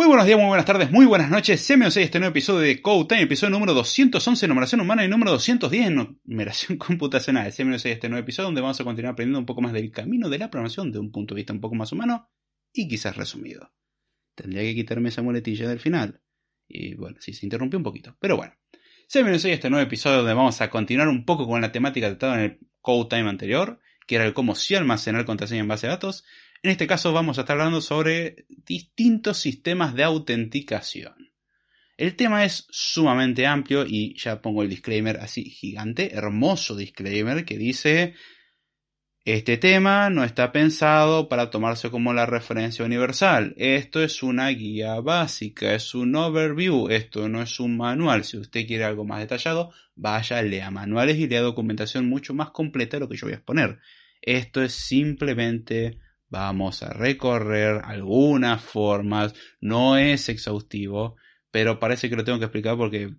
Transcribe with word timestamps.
Muy 0.00 0.06
buenos 0.06 0.24
días, 0.24 0.38
muy 0.38 0.48
buenas 0.48 0.64
tardes, 0.64 0.90
muy 0.90 1.04
buenas 1.04 1.28
noches. 1.28 1.60
Se 1.60 1.76
me 1.76 1.86
este 1.86 2.18
nuevo 2.18 2.30
episodio 2.30 2.60
de 2.60 2.80
Code 2.80 3.04
Time, 3.06 3.20
episodio 3.20 3.50
número 3.50 3.74
211, 3.74 4.48
numeración 4.48 4.80
humana, 4.80 5.04
y 5.04 5.08
número 5.08 5.32
210 5.32 5.88
en 5.88 6.18
numeración 6.24 6.78
computacional. 6.78 7.52
Se 7.52 7.66
me 7.66 7.76
este 7.76 8.08
nuevo 8.08 8.22
episodio 8.22 8.46
donde 8.46 8.62
vamos 8.62 8.80
a 8.80 8.84
continuar 8.84 9.12
aprendiendo 9.12 9.40
un 9.40 9.44
poco 9.44 9.60
más 9.60 9.74
del 9.74 9.90
camino 9.90 10.30
de 10.30 10.38
la 10.38 10.50
programación 10.50 10.90
de 10.90 11.00
un 11.00 11.12
punto 11.12 11.34
de 11.34 11.40
vista 11.40 11.52
un 11.52 11.60
poco 11.60 11.74
más 11.74 11.92
humano 11.92 12.30
y 12.72 12.88
quizás 12.88 13.14
resumido. 13.14 13.74
Tendría 14.34 14.62
que 14.62 14.74
quitarme 14.74 15.10
esa 15.10 15.20
muletilla 15.20 15.68
del 15.68 15.80
final. 15.80 16.22
Y 16.66 16.94
bueno, 16.94 17.18
sí, 17.20 17.34
se 17.34 17.44
interrumpió 17.44 17.78
un 17.78 17.84
poquito. 17.84 18.16
Pero 18.20 18.38
bueno. 18.38 18.54
Se 19.06 19.22
me 19.22 19.34
este 19.34 19.68
nuevo 19.68 19.86
episodio 19.86 20.18
donde 20.18 20.32
vamos 20.32 20.62
a 20.62 20.70
continuar 20.70 21.08
un 21.08 21.26
poco 21.26 21.46
con 21.46 21.60
la 21.60 21.72
temática 21.72 22.06
tratada 22.06 22.36
en 22.36 22.40
el 22.40 22.58
Code 22.80 23.10
Time 23.10 23.28
anterior, 23.28 23.78
que 24.06 24.14
era 24.14 24.24
el 24.24 24.32
cómo 24.32 24.54
sí 24.54 24.74
almacenar 24.74 25.26
contraseña 25.26 25.60
en 25.60 25.68
base 25.68 25.88
de 25.88 25.92
datos. 25.92 26.24
En 26.62 26.70
este 26.70 26.86
caso 26.86 27.12
vamos 27.12 27.38
a 27.38 27.42
estar 27.42 27.58
hablando 27.58 27.80
sobre 27.80 28.44
distintos 28.48 29.38
sistemas 29.38 29.94
de 29.94 30.04
autenticación. 30.04 31.32
El 31.96 32.16
tema 32.16 32.44
es 32.44 32.66
sumamente 32.70 33.46
amplio 33.46 33.84
y 33.86 34.18
ya 34.18 34.40
pongo 34.40 34.62
el 34.62 34.70
disclaimer 34.70 35.18
así 35.18 35.44
gigante, 35.44 36.14
hermoso 36.14 36.76
disclaimer 36.76 37.44
que 37.44 37.58
dice 37.58 38.14
este 39.26 39.58
tema 39.58 40.08
no 40.08 40.24
está 40.24 40.50
pensado 40.50 41.28
para 41.28 41.50
tomarse 41.50 41.90
como 41.90 42.14
la 42.14 42.24
referencia 42.24 42.86
universal. 42.86 43.54
Esto 43.58 44.02
es 44.02 44.22
una 44.22 44.48
guía 44.48 44.98
básica, 45.00 45.74
es 45.74 45.94
un 45.94 46.16
overview, 46.16 46.88
esto 46.88 47.28
no 47.28 47.42
es 47.42 47.60
un 47.60 47.76
manual. 47.76 48.24
Si 48.24 48.38
usted 48.38 48.66
quiere 48.66 48.84
algo 48.84 49.04
más 49.04 49.20
detallado, 49.20 49.72
vaya, 49.94 50.40
lea 50.40 50.70
manuales 50.70 51.18
y 51.18 51.28
lea 51.28 51.42
documentación 51.42 52.08
mucho 52.08 52.32
más 52.32 52.50
completa 52.50 52.96
de 52.96 53.00
lo 53.00 53.08
que 53.10 53.18
yo 53.18 53.26
voy 53.26 53.34
a 53.34 53.36
exponer. 53.36 53.78
Esto 54.22 54.62
es 54.62 54.72
simplemente 54.72 55.98
Vamos 56.30 56.84
a 56.84 56.92
recorrer 56.92 57.82
algunas 57.84 58.62
formas, 58.62 59.34
no 59.60 59.96
es 59.96 60.28
exhaustivo, 60.28 61.16
pero 61.50 61.80
parece 61.80 62.08
que 62.08 62.14
lo 62.14 62.22
tengo 62.22 62.38
que 62.38 62.44
explicar 62.44 62.76
porque 62.76 63.16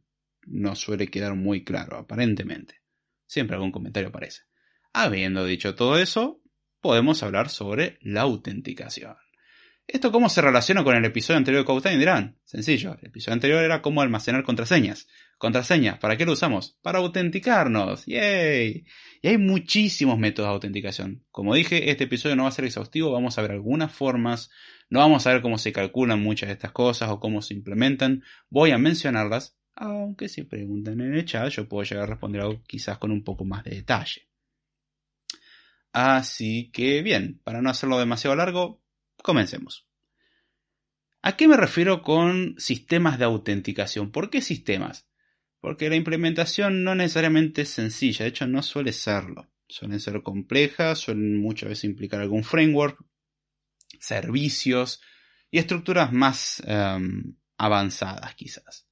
no 0.47 0.75
suele 0.75 1.07
quedar 1.07 1.35
muy 1.35 1.65
claro, 1.65 1.97
aparentemente. 1.97 2.81
Siempre 3.27 3.55
algún 3.55 3.73
comentario 3.73 4.09
aparece. 4.09 4.43
Habiendo 4.93 5.43
dicho 5.43 5.75
todo 5.75 5.97
eso, 5.97 6.41
podemos 6.79 7.21
hablar 7.21 7.49
sobre 7.49 7.99
la 8.01 8.21
autenticación. 8.21 9.15
¿Esto 9.91 10.09
cómo 10.09 10.29
se 10.29 10.39
relaciona 10.39 10.85
con 10.85 10.95
el 10.95 11.03
episodio 11.03 11.37
anterior 11.37 11.63
de 11.63 11.65
Code 11.65 11.97
Dirán, 11.97 12.37
sencillo, 12.45 12.97
el 13.01 13.09
episodio 13.09 13.33
anterior 13.33 13.61
era 13.61 13.81
cómo 13.81 14.01
almacenar 14.01 14.41
contraseñas. 14.45 15.09
Contraseñas, 15.37 15.99
¿para 15.99 16.15
qué 16.15 16.25
lo 16.25 16.31
usamos? 16.31 16.77
Para 16.81 16.99
autenticarnos. 16.99 18.05
¡Yay! 18.05 18.85
Y 19.21 19.27
hay 19.27 19.37
muchísimos 19.37 20.17
métodos 20.17 20.47
de 20.47 20.53
autenticación. 20.53 21.25
Como 21.29 21.55
dije, 21.55 21.91
este 21.91 22.05
episodio 22.05 22.37
no 22.37 22.43
va 22.43 22.49
a 22.49 22.53
ser 22.53 22.63
exhaustivo, 22.63 23.11
vamos 23.11 23.37
a 23.37 23.41
ver 23.41 23.51
algunas 23.51 23.91
formas, 23.91 24.49
no 24.89 24.99
vamos 24.99 25.27
a 25.27 25.33
ver 25.33 25.41
cómo 25.41 25.57
se 25.57 25.73
calculan 25.73 26.23
muchas 26.23 26.47
de 26.47 26.53
estas 26.53 26.71
cosas 26.71 27.09
o 27.09 27.19
cómo 27.19 27.41
se 27.41 27.53
implementan. 27.53 28.23
Voy 28.49 28.71
a 28.71 28.77
mencionarlas, 28.77 29.57
aunque 29.75 30.29
si 30.29 30.43
preguntan 30.43 31.01
en 31.01 31.15
el 31.15 31.25
chat 31.25 31.49
yo 31.49 31.67
puedo 31.67 31.83
llegar 31.83 32.05
a 32.05 32.11
responder 32.11 32.43
algo 32.43 32.63
quizás 32.65 32.97
con 32.97 33.11
un 33.11 33.25
poco 33.25 33.43
más 33.43 33.65
de 33.65 33.71
detalle. 33.71 34.29
Así 35.91 36.71
que 36.71 37.01
bien, 37.01 37.41
para 37.43 37.61
no 37.61 37.69
hacerlo 37.69 37.99
demasiado 37.99 38.37
largo, 38.37 38.80
comencemos. 39.21 39.87
¿A 41.21 41.37
qué 41.37 41.47
me 41.47 41.57
refiero 41.57 42.01
con 42.01 42.55
sistemas 42.57 43.19
de 43.19 43.25
autenticación? 43.25 44.11
¿Por 44.11 44.29
qué 44.29 44.41
sistemas? 44.41 45.07
Porque 45.59 45.89
la 45.89 45.95
implementación 45.95 46.83
no 46.83 46.95
necesariamente 46.95 47.61
es 47.61 47.69
sencilla, 47.69 48.23
de 48.23 48.29
hecho 48.29 48.47
no 48.47 48.63
suele 48.63 48.91
serlo. 48.91 49.47
Suelen 49.67 49.99
ser 49.99 50.21
complejas, 50.23 50.99
suelen 50.99 51.39
muchas 51.39 51.69
veces 51.69 51.83
implicar 51.85 52.19
algún 52.19 52.43
framework, 52.43 52.99
servicios 53.99 55.01
y 55.51 55.59
estructuras 55.59 56.11
más 56.11 56.61
em, 56.65 57.35
avanzadas 57.57 58.33
quizás. 58.35 58.87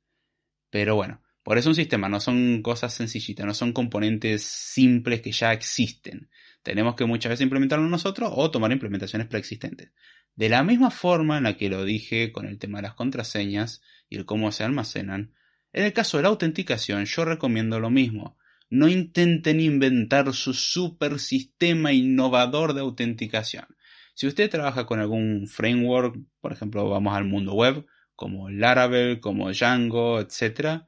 Pero 0.69 0.95
bueno, 0.95 1.23
por 1.43 1.57
eso 1.57 1.69
un 1.69 1.75
sistema 1.75 2.07
no 2.07 2.19
son 2.19 2.61
cosas 2.61 2.93
sencillitas, 2.93 3.45
no 3.45 3.53
son 3.55 3.73
componentes 3.73 4.43
simples 4.43 5.21
que 5.21 5.31
ya 5.31 5.51
existen. 5.51 6.29
Tenemos 6.61 6.95
que 6.95 7.05
muchas 7.05 7.31
veces 7.31 7.43
implementarlo 7.43 7.87
nosotros 7.89 8.31
o 8.35 8.51
tomar 8.51 8.71
implementaciones 8.71 9.27
preexistentes. 9.27 9.91
De 10.35 10.49
la 10.49 10.63
misma 10.63 10.91
forma 10.91 11.37
en 11.37 11.43
la 11.43 11.57
que 11.57 11.69
lo 11.69 11.83
dije 11.83 12.31
con 12.31 12.45
el 12.45 12.57
tema 12.57 12.79
de 12.79 12.83
las 12.83 12.93
contraseñas 12.93 13.81
y 14.09 14.17
el 14.17 14.25
cómo 14.25 14.51
se 14.51 14.63
almacenan, 14.63 15.33
en 15.73 15.85
el 15.85 15.93
caso 15.93 16.17
de 16.17 16.23
la 16.23 16.29
autenticación, 16.29 17.05
yo 17.05 17.25
recomiendo 17.25 17.79
lo 17.79 17.89
mismo. 17.89 18.37
No 18.69 18.87
intenten 18.87 19.59
inventar 19.59 20.33
su 20.33 20.53
super 20.53 21.19
sistema 21.19 21.91
innovador 21.91 22.73
de 22.73 22.81
autenticación. 22.81 23.65
Si 24.13 24.27
usted 24.27 24.49
trabaja 24.49 24.85
con 24.85 24.99
algún 24.99 25.47
framework, 25.47 26.17
por 26.41 26.51
ejemplo, 26.51 26.89
vamos 26.89 27.15
al 27.15 27.25
mundo 27.25 27.53
web, 27.53 27.85
como 28.15 28.49
Laravel, 28.49 29.19
como 29.19 29.49
Django, 29.49 30.19
etc., 30.19 30.83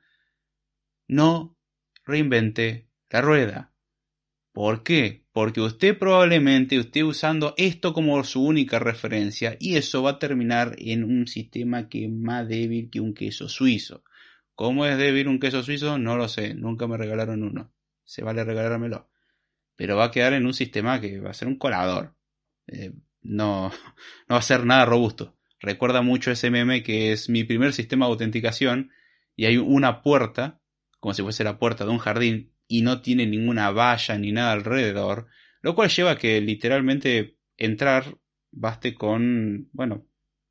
no 1.08 1.58
reinvente 2.06 2.90
la 3.09 3.22
rueda. 3.22 3.73
¿Por 4.52 4.84
qué? 4.84 5.20
Porque 5.33 5.61
usted 5.61 5.97
probablemente 5.97 6.75
esté 6.75 7.03
usando 7.03 7.53
esto 7.57 7.93
como 7.93 8.21
su 8.23 8.43
única 8.43 8.79
referencia 8.79 9.55
y 9.59 9.77
eso 9.77 10.03
va 10.03 10.11
a 10.11 10.19
terminar 10.19 10.75
en 10.77 11.05
un 11.05 11.27
sistema 11.27 11.87
que 11.87 12.05
es 12.05 12.11
más 12.11 12.47
débil 12.47 12.89
que 12.89 12.99
un 12.99 13.13
queso 13.13 13.47
suizo. 13.47 14.03
¿Cómo 14.55 14.85
es 14.85 14.97
débil 14.97 15.29
un 15.29 15.39
queso 15.39 15.63
suizo? 15.63 15.97
No 15.97 16.17
lo 16.17 16.27
sé, 16.27 16.53
nunca 16.53 16.85
me 16.85 16.97
regalaron 16.97 17.43
uno. 17.43 17.71
Se 18.03 18.23
vale 18.23 18.43
regalármelo. 18.43 19.09
Pero 19.77 19.95
va 19.95 20.05
a 20.05 20.11
quedar 20.11 20.33
en 20.33 20.45
un 20.45 20.53
sistema 20.53 20.99
que 20.99 21.19
va 21.19 21.31
a 21.31 21.33
ser 21.33 21.47
un 21.47 21.57
colador. 21.57 22.13
Eh, 22.67 22.91
no, 23.21 23.69
no 24.27 24.33
va 24.33 24.37
a 24.37 24.41
ser 24.41 24.65
nada 24.65 24.85
robusto. 24.85 25.37
Recuerda 25.61 26.01
mucho 26.01 26.31
ese 26.31 26.51
meme 26.51 26.83
que 26.83 27.13
es 27.13 27.29
mi 27.29 27.43
primer 27.43 27.71
sistema 27.71 28.05
de 28.05 28.11
autenticación 28.11 28.91
y 29.35 29.45
hay 29.45 29.57
una 29.57 30.01
puerta, 30.01 30.59
como 30.99 31.13
si 31.13 31.21
fuese 31.21 31.43
la 31.43 31.57
puerta 31.57 31.85
de 31.85 31.91
un 31.91 31.99
jardín, 31.99 32.51
y 32.71 32.83
no 32.83 33.01
tiene 33.01 33.25
ninguna 33.25 33.69
valla 33.71 34.17
ni 34.17 34.31
nada 34.31 34.53
alrededor, 34.53 35.27
lo 35.61 35.75
cual 35.75 35.89
lleva 35.89 36.11
a 36.11 36.17
que 36.17 36.39
literalmente 36.39 37.37
entrar 37.57 38.17
baste 38.49 38.95
con, 38.95 39.69
bueno, 39.73 40.07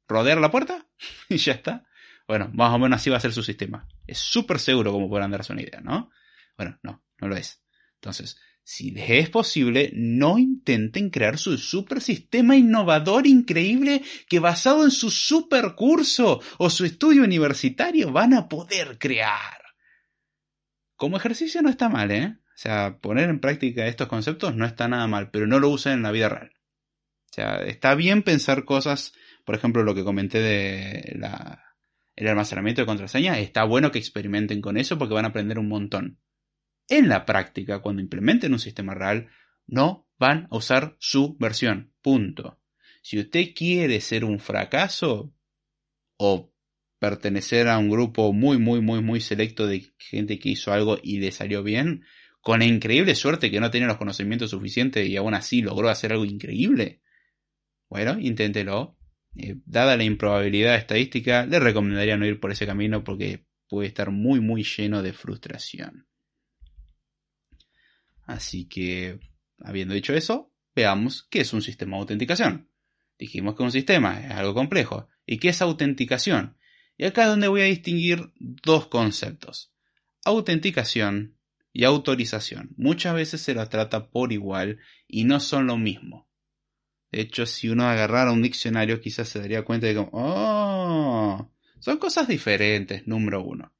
rodear 0.06 0.38
la 0.38 0.50
puerta 0.50 0.86
y 1.30 1.38
ya 1.38 1.54
está. 1.54 1.86
Bueno, 2.28 2.50
más 2.52 2.74
o 2.74 2.78
menos 2.78 3.00
así 3.00 3.08
va 3.08 3.16
a 3.16 3.20
ser 3.20 3.32
su 3.32 3.42
sistema. 3.42 3.88
Es 4.06 4.18
súper 4.18 4.58
seguro 4.58 4.92
como 4.92 5.08
podrán 5.08 5.30
darse 5.30 5.54
una 5.54 5.62
idea, 5.62 5.80
¿no? 5.80 6.10
Bueno, 6.58 6.78
no, 6.82 7.02
no 7.18 7.28
lo 7.28 7.36
es. 7.36 7.64
Entonces, 7.94 8.38
si 8.62 8.94
es 8.94 9.30
posible, 9.30 9.90
no 9.94 10.38
intenten 10.38 11.08
crear 11.08 11.38
su 11.38 11.56
super 11.56 12.02
sistema 12.02 12.54
innovador 12.54 13.26
increíble 13.26 14.02
que 14.28 14.40
basado 14.40 14.84
en 14.84 14.90
su 14.90 15.10
super 15.10 15.74
curso 15.74 16.42
o 16.58 16.68
su 16.68 16.84
estudio 16.84 17.24
universitario 17.24 18.12
van 18.12 18.34
a 18.34 18.46
poder 18.46 18.98
crear. 18.98 19.59
Como 21.00 21.16
ejercicio 21.16 21.62
no 21.62 21.70
está 21.70 21.88
mal, 21.88 22.10
¿eh? 22.10 22.36
O 22.44 22.58
sea, 22.58 22.98
poner 22.98 23.30
en 23.30 23.40
práctica 23.40 23.86
estos 23.86 24.06
conceptos 24.06 24.54
no 24.54 24.66
está 24.66 24.86
nada 24.86 25.06
mal, 25.06 25.30
pero 25.30 25.46
no 25.46 25.58
lo 25.58 25.70
usen 25.70 25.94
en 25.94 26.02
la 26.02 26.10
vida 26.10 26.28
real. 26.28 26.52
O 27.30 27.32
sea, 27.32 27.62
está 27.62 27.94
bien 27.94 28.22
pensar 28.22 28.66
cosas, 28.66 29.14
por 29.46 29.54
ejemplo, 29.54 29.82
lo 29.82 29.94
que 29.94 30.04
comenté 30.04 30.40
de 30.40 31.18
el 32.16 32.28
almacenamiento 32.28 32.82
de 32.82 32.86
contraseñas, 32.86 33.38
está 33.38 33.64
bueno 33.64 33.90
que 33.90 33.98
experimenten 33.98 34.60
con 34.60 34.76
eso 34.76 34.98
porque 34.98 35.14
van 35.14 35.24
a 35.24 35.28
aprender 35.28 35.58
un 35.58 35.68
montón. 35.68 36.18
En 36.86 37.08
la 37.08 37.24
práctica, 37.24 37.78
cuando 37.78 38.02
implementen 38.02 38.52
un 38.52 38.58
sistema 38.58 38.92
real, 38.92 39.30
no 39.66 40.06
van 40.18 40.48
a 40.50 40.56
usar 40.58 40.96
su 40.98 41.34
versión. 41.38 41.94
Punto. 42.02 42.60
Si 43.00 43.18
usted 43.18 43.54
quiere 43.56 44.02
ser 44.02 44.22
un 44.22 44.38
fracaso 44.38 45.32
o 46.18 46.52
pertenecer 47.00 47.66
a 47.66 47.78
un 47.78 47.90
grupo 47.90 48.32
muy, 48.32 48.58
muy, 48.58 48.80
muy, 48.80 49.02
muy 49.02 49.20
selecto 49.20 49.66
de 49.66 49.90
gente 49.98 50.38
que 50.38 50.50
hizo 50.50 50.72
algo 50.72 50.98
y 51.02 51.18
le 51.18 51.32
salió 51.32 51.64
bien, 51.64 52.04
con 52.40 52.60
la 52.60 52.66
increíble 52.66 53.14
suerte 53.14 53.50
que 53.50 53.58
no 53.58 53.70
tenía 53.70 53.88
los 53.88 53.96
conocimientos 53.96 54.50
suficientes 54.50 55.08
y 55.08 55.16
aún 55.16 55.34
así 55.34 55.62
logró 55.62 55.88
hacer 55.88 56.12
algo 56.12 56.24
increíble, 56.24 57.00
bueno, 57.88 58.18
inténtelo 58.20 58.96
eh, 59.36 59.56
dada 59.64 59.96
la 59.96 60.04
improbabilidad 60.04 60.76
estadística, 60.76 61.46
le 61.46 61.58
recomendaría 61.58 62.16
no 62.16 62.26
ir 62.26 62.38
por 62.38 62.52
ese 62.52 62.66
camino 62.66 63.02
porque 63.02 63.46
puede 63.68 63.88
estar 63.88 64.10
muy 64.10 64.40
muy 64.40 64.62
lleno 64.62 65.02
de 65.02 65.12
frustración. 65.12 66.06
Así 68.24 68.68
que, 68.68 69.18
habiendo 69.58 69.94
dicho 69.94 70.14
eso, 70.14 70.52
veamos 70.74 71.26
qué 71.30 71.40
es 71.40 71.52
un 71.52 71.62
sistema 71.62 71.96
de 71.96 72.00
autenticación. 72.02 72.68
Dijimos 73.18 73.56
que 73.56 73.62
un 73.62 73.72
sistema 73.72 74.20
es 74.20 74.30
algo 74.30 74.54
complejo. 74.54 75.08
¿Y 75.26 75.38
qué 75.38 75.48
es 75.48 75.60
autenticación? 75.62 76.56
Y 77.00 77.06
acá 77.06 77.22
es 77.22 77.28
donde 77.28 77.48
voy 77.48 77.62
a 77.62 77.64
distinguir 77.64 78.30
dos 78.38 78.88
conceptos. 78.88 79.72
Autenticación 80.22 81.34
y 81.72 81.84
autorización. 81.84 82.74
Muchas 82.76 83.14
veces 83.14 83.40
se 83.40 83.54
las 83.54 83.70
trata 83.70 84.10
por 84.10 84.34
igual 84.34 84.80
y 85.08 85.24
no 85.24 85.40
son 85.40 85.66
lo 85.66 85.78
mismo. 85.78 86.28
De 87.10 87.22
hecho, 87.22 87.46
si 87.46 87.70
uno 87.70 87.88
agarrara 87.88 88.32
un 88.32 88.42
diccionario, 88.42 89.00
quizás 89.00 89.30
se 89.30 89.38
daría 89.38 89.64
cuenta 89.64 89.86
de 89.86 89.94
que, 89.94 90.08
oh, 90.12 91.50
son 91.78 91.96
cosas 91.96 92.28
diferentes, 92.28 93.06
número 93.06 93.42
uno. 93.42 93.72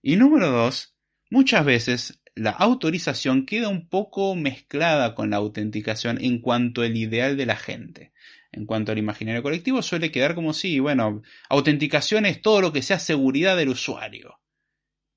Y 0.00 0.16
número 0.16 0.50
dos, 0.50 0.96
muchas 1.28 1.66
veces 1.66 2.22
la 2.34 2.52
autorización 2.52 3.44
queda 3.44 3.68
un 3.68 3.90
poco 3.90 4.34
mezclada 4.34 5.14
con 5.14 5.28
la 5.28 5.36
autenticación 5.36 6.24
en 6.24 6.40
cuanto 6.40 6.80
al 6.80 6.96
ideal 6.96 7.36
de 7.36 7.44
la 7.44 7.56
gente. 7.56 8.14
En 8.52 8.66
cuanto 8.66 8.92
al 8.92 8.98
imaginario 8.98 9.42
colectivo, 9.42 9.82
suele 9.82 10.12
quedar 10.12 10.34
como 10.34 10.52
si, 10.52 10.78
bueno, 10.78 11.22
autenticación 11.48 12.26
es 12.26 12.42
todo 12.42 12.60
lo 12.60 12.72
que 12.72 12.82
sea 12.82 12.98
seguridad 12.98 13.56
del 13.56 13.70
usuario. 13.70 14.38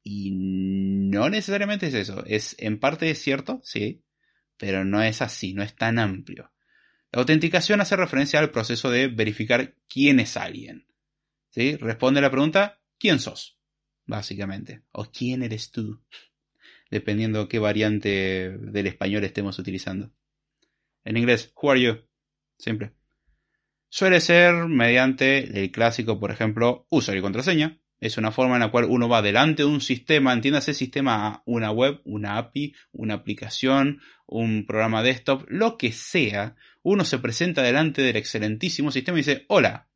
Y 0.03 0.31
no 0.31 1.29
necesariamente 1.29 1.87
es 1.87 1.93
eso. 1.95 2.23
Es, 2.25 2.55
en 2.59 2.79
parte 2.79 3.13
cierto, 3.15 3.59
sí, 3.63 4.03
pero 4.57 4.85
no 4.85 5.01
es 5.03 5.21
así, 5.21 5.53
no 5.53 5.63
es 5.63 5.75
tan 5.75 5.99
amplio. 5.99 6.51
La 7.11 7.19
autenticación 7.19 7.81
hace 7.81 7.95
referencia 7.95 8.39
al 8.39 8.51
proceso 8.51 8.89
de 8.89 9.07
verificar 9.07 9.75
quién 9.89 10.19
es 10.19 10.37
alguien. 10.37 10.87
¿Sí? 11.49 11.75
Responde 11.77 12.19
a 12.19 12.23
la 12.23 12.31
pregunta, 12.31 12.81
¿quién 12.99 13.19
sos? 13.19 13.57
Básicamente. 14.05 14.83
O 14.91 15.05
quién 15.05 15.43
eres 15.43 15.71
tú. 15.71 16.01
Dependiendo 16.91 17.49
qué 17.49 17.59
variante 17.59 18.57
del 18.57 18.87
español 18.87 19.23
estemos 19.23 19.57
utilizando. 19.59 20.11
En 21.03 21.17
inglés, 21.17 21.51
who 21.55 21.71
are 21.71 21.81
you? 21.81 21.97
Siempre. 22.57 22.93
Suele 23.97 24.19
ser 24.19 24.67
mediante 24.67 25.57
el 25.57 25.71
clásico, 25.71 26.19
por 26.19 26.29
ejemplo, 26.29 26.85
usuario 26.89 27.21
y 27.21 27.23
contraseña. 27.23 27.79
Es 27.97 28.17
una 28.17 28.33
forma 28.33 28.55
en 28.55 28.59
la 28.59 28.69
cual 28.69 28.83
uno 28.89 29.07
va 29.07 29.21
delante 29.21 29.63
de 29.63 29.69
un 29.69 29.79
sistema, 29.79 30.33
entiéndase 30.33 30.73
sistema 30.73 31.43
una 31.45 31.71
web, 31.71 32.01
una 32.03 32.37
API, 32.37 32.75
una 32.91 33.13
aplicación, 33.13 34.01
un 34.27 34.65
programa 34.65 35.01
desktop, 35.01 35.45
lo 35.47 35.77
que 35.77 35.93
sea. 35.93 36.57
Uno 36.83 37.05
se 37.05 37.19
presenta 37.19 37.61
delante 37.61 38.01
del 38.01 38.17
excelentísimo 38.17 38.91
sistema 38.91 39.17
y 39.17 39.21
dice, 39.21 39.45
hola, 39.47 39.87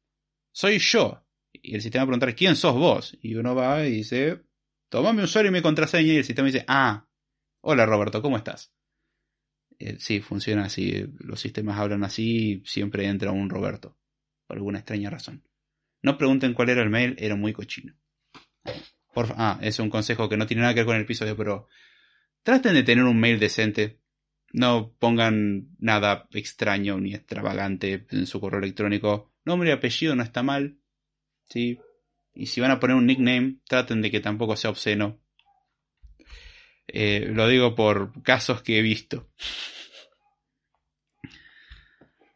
soy 0.53 0.79
yo. 0.79 1.25
Y 1.51 1.75
el 1.75 1.81
sistema 1.81 2.05
pregunta, 2.05 2.31
¿quién 2.31 2.55
sos 2.55 2.75
vos? 2.75 3.17
Y 3.21 3.35
uno 3.35 3.53
va 3.53 3.85
y 3.85 3.91
dice, 3.91 4.43
toma 4.87 5.11
mi 5.11 5.23
usuario 5.23 5.51
y 5.51 5.55
mi 5.55 5.61
contraseña. 5.61 6.13
Y 6.13 6.17
el 6.19 6.23
sistema 6.23 6.45
dice, 6.45 6.63
ah, 6.69 7.05
hola 7.59 7.85
Roberto, 7.85 8.21
¿cómo 8.21 8.37
estás? 8.37 8.71
Eh, 9.79 9.95
sí, 9.99 10.19
funciona 10.19 10.65
así. 10.65 11.05
Los 11.19 11.39
sistemas 11.39 11.79
hablan 11.79 12.03
así 12.03 12.51
y 12.51 12.65
siempre 12.65 13.05
entra 13.07 13.31
un 13.31 13.49
Roberto. 13.49 13.97
Por 14.45 14.57
alguna 14.57 14.79
extraña 14.79 15.09
razón. 15.09 15.43
No 16.01 16.17
pregunten 16.17 16.53
cuál 16.53 16.69
era 16.69 16.81
el 16.81 16.89
mail, 16.89 17.15
era 17.17 17.35
muy 17.35 17.53
cochino. 17.53 17.95
Por, 19.13 19.33
ah, 19.37 19.57
es 19.61 19.79
un 19.79 19.89
consejo 19.89 20.29
que 20.29 20.37
no 20.37 20.45
tiene 20.45 20.61
nada 20.61 20.73
que 20.73 20.81
ver 20.81 20.85
con 20.85 20.95
el 20.95 21.03
episodio, 21.03 21.35
pero 21.35 21.67
traten 22.43 22.73
de 22.73 22.83
tener 22.83 23.03
un 23.03 23.19
mail 23.19 23.39
decente. 23.39 23.99
No 24.51 24.93
pongan 24.97 25.75
nada 25.77 26.27
extraño 26.31 26.99
ni 26.99 27.13
extravagante 27.13 28.05
en 28.09 28.27
su 28.27 28.39
correo 28.39 28.59
electrónico. 28.59 29.33
Nombre 29.45 29.69
y 29.69 29.71
apellido 29.71 30.15
no 30.15 30.23
está 30.23 30.43
mal. 30.43 30.79
¿sí? 31.49 31.79
Y 32.33 32.47
si 32.47 32.61
van 32.61 32.71
a 32.71 32.79
poner 32.79 32.95
un 32.95 33.05
nickname, 33.05 33.57
traten 33.67 34.01
de 34.01 34.11
que 34.11 34.19
tampoco 34.19 34.55
sea 34.55 34.71
obsceno. 34.71 35.19
Eh, 36.93 37.27
lo 37.31 37.47
digo 37.47 37.75
por 37.75 38.23
casos 38.23 38.61
que 38.61 38.79
he 38.79 38.81
visto. 38.81 39.29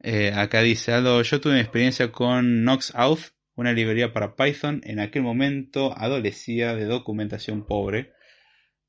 Eh, 0.02 0.34
acá 0.36 0.62
dice 0.62 0.92
yo 0.92 1.42
tuve 1.42 1.54
una 1.54 1.62
experiencia 1.62 2.12
con 2.12 2.66
Noxauth, 2.66 3.32
una 3.56 3.72
librería 3.72 4.12
para 4.12 4.36
Python. 4.36 4.82
En 4.84 5.00
aquel 5.00 5.24
momento 5.24 5.98
adolecía 5.98 6.76
de 6.76 6.86
documentación 6.86 7.66
pobre. 7.66 8.14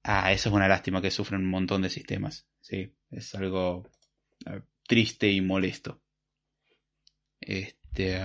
Ah, 0.02 0.32
eso 0.32 0.49
es 0.49 0.55
una 0.55 0.69
lástima 0.69 1.00
que 1.00 1.11
sufren 1.11 1.43
un 1.43 1.50
montón 1.50 1.82
de 1.82 1.90
sistemas. 1.90 2.46
Sí, 2.60 2.93
es 3.10 3.34
algo 3.34 3.88
eh, 4.46 4.60
triste 4.87 5.31
y 5.31 5.40
molesto. 5.40 6.02
Este. 7.40 8.20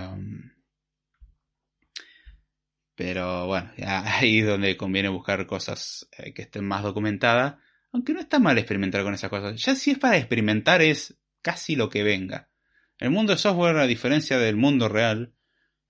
Pero 2.99 3.47
bueno, 3.47 3.71
ahí 3.87 4.39
es 4.39 4.45
donde 4.45 4.75
conviene 4.75 5.07
buscar 5.07 5.47
cosas 5.47 6.09
eh, 6.17 6.33
que 6.33 6.41
estén 6.41 6.65
más 6.65 6.83
documentadas. 6.83 7.55
Aunque 7.93 8.13
no 8.13 8.19
está 8.19 8.39
mal 8.39 8.57
experimentar 8.57 9.03
con 9.03 9.13
esas 9.13 9.29
cosas. 9.29 9.55
Ya 9.63 9.73
si 9.73 9.91
es 9.91 9.97
para 9.97 10.17
experimentar 10.17 10.81
es 10.81 11.17
casi 11.41 11.77
lo 11.77 11.89
que 11.89 12.03
venga. 12.03 12.49
El 12.97 13.11
mundo 13.11 13.31
de 13.31 13.37
software, 13.37 13.77
a 13.77 13.87
diferencia 13.87 14.37
del 14.37 14.57
mundo 14.57 14.89
real, 14.89 15.33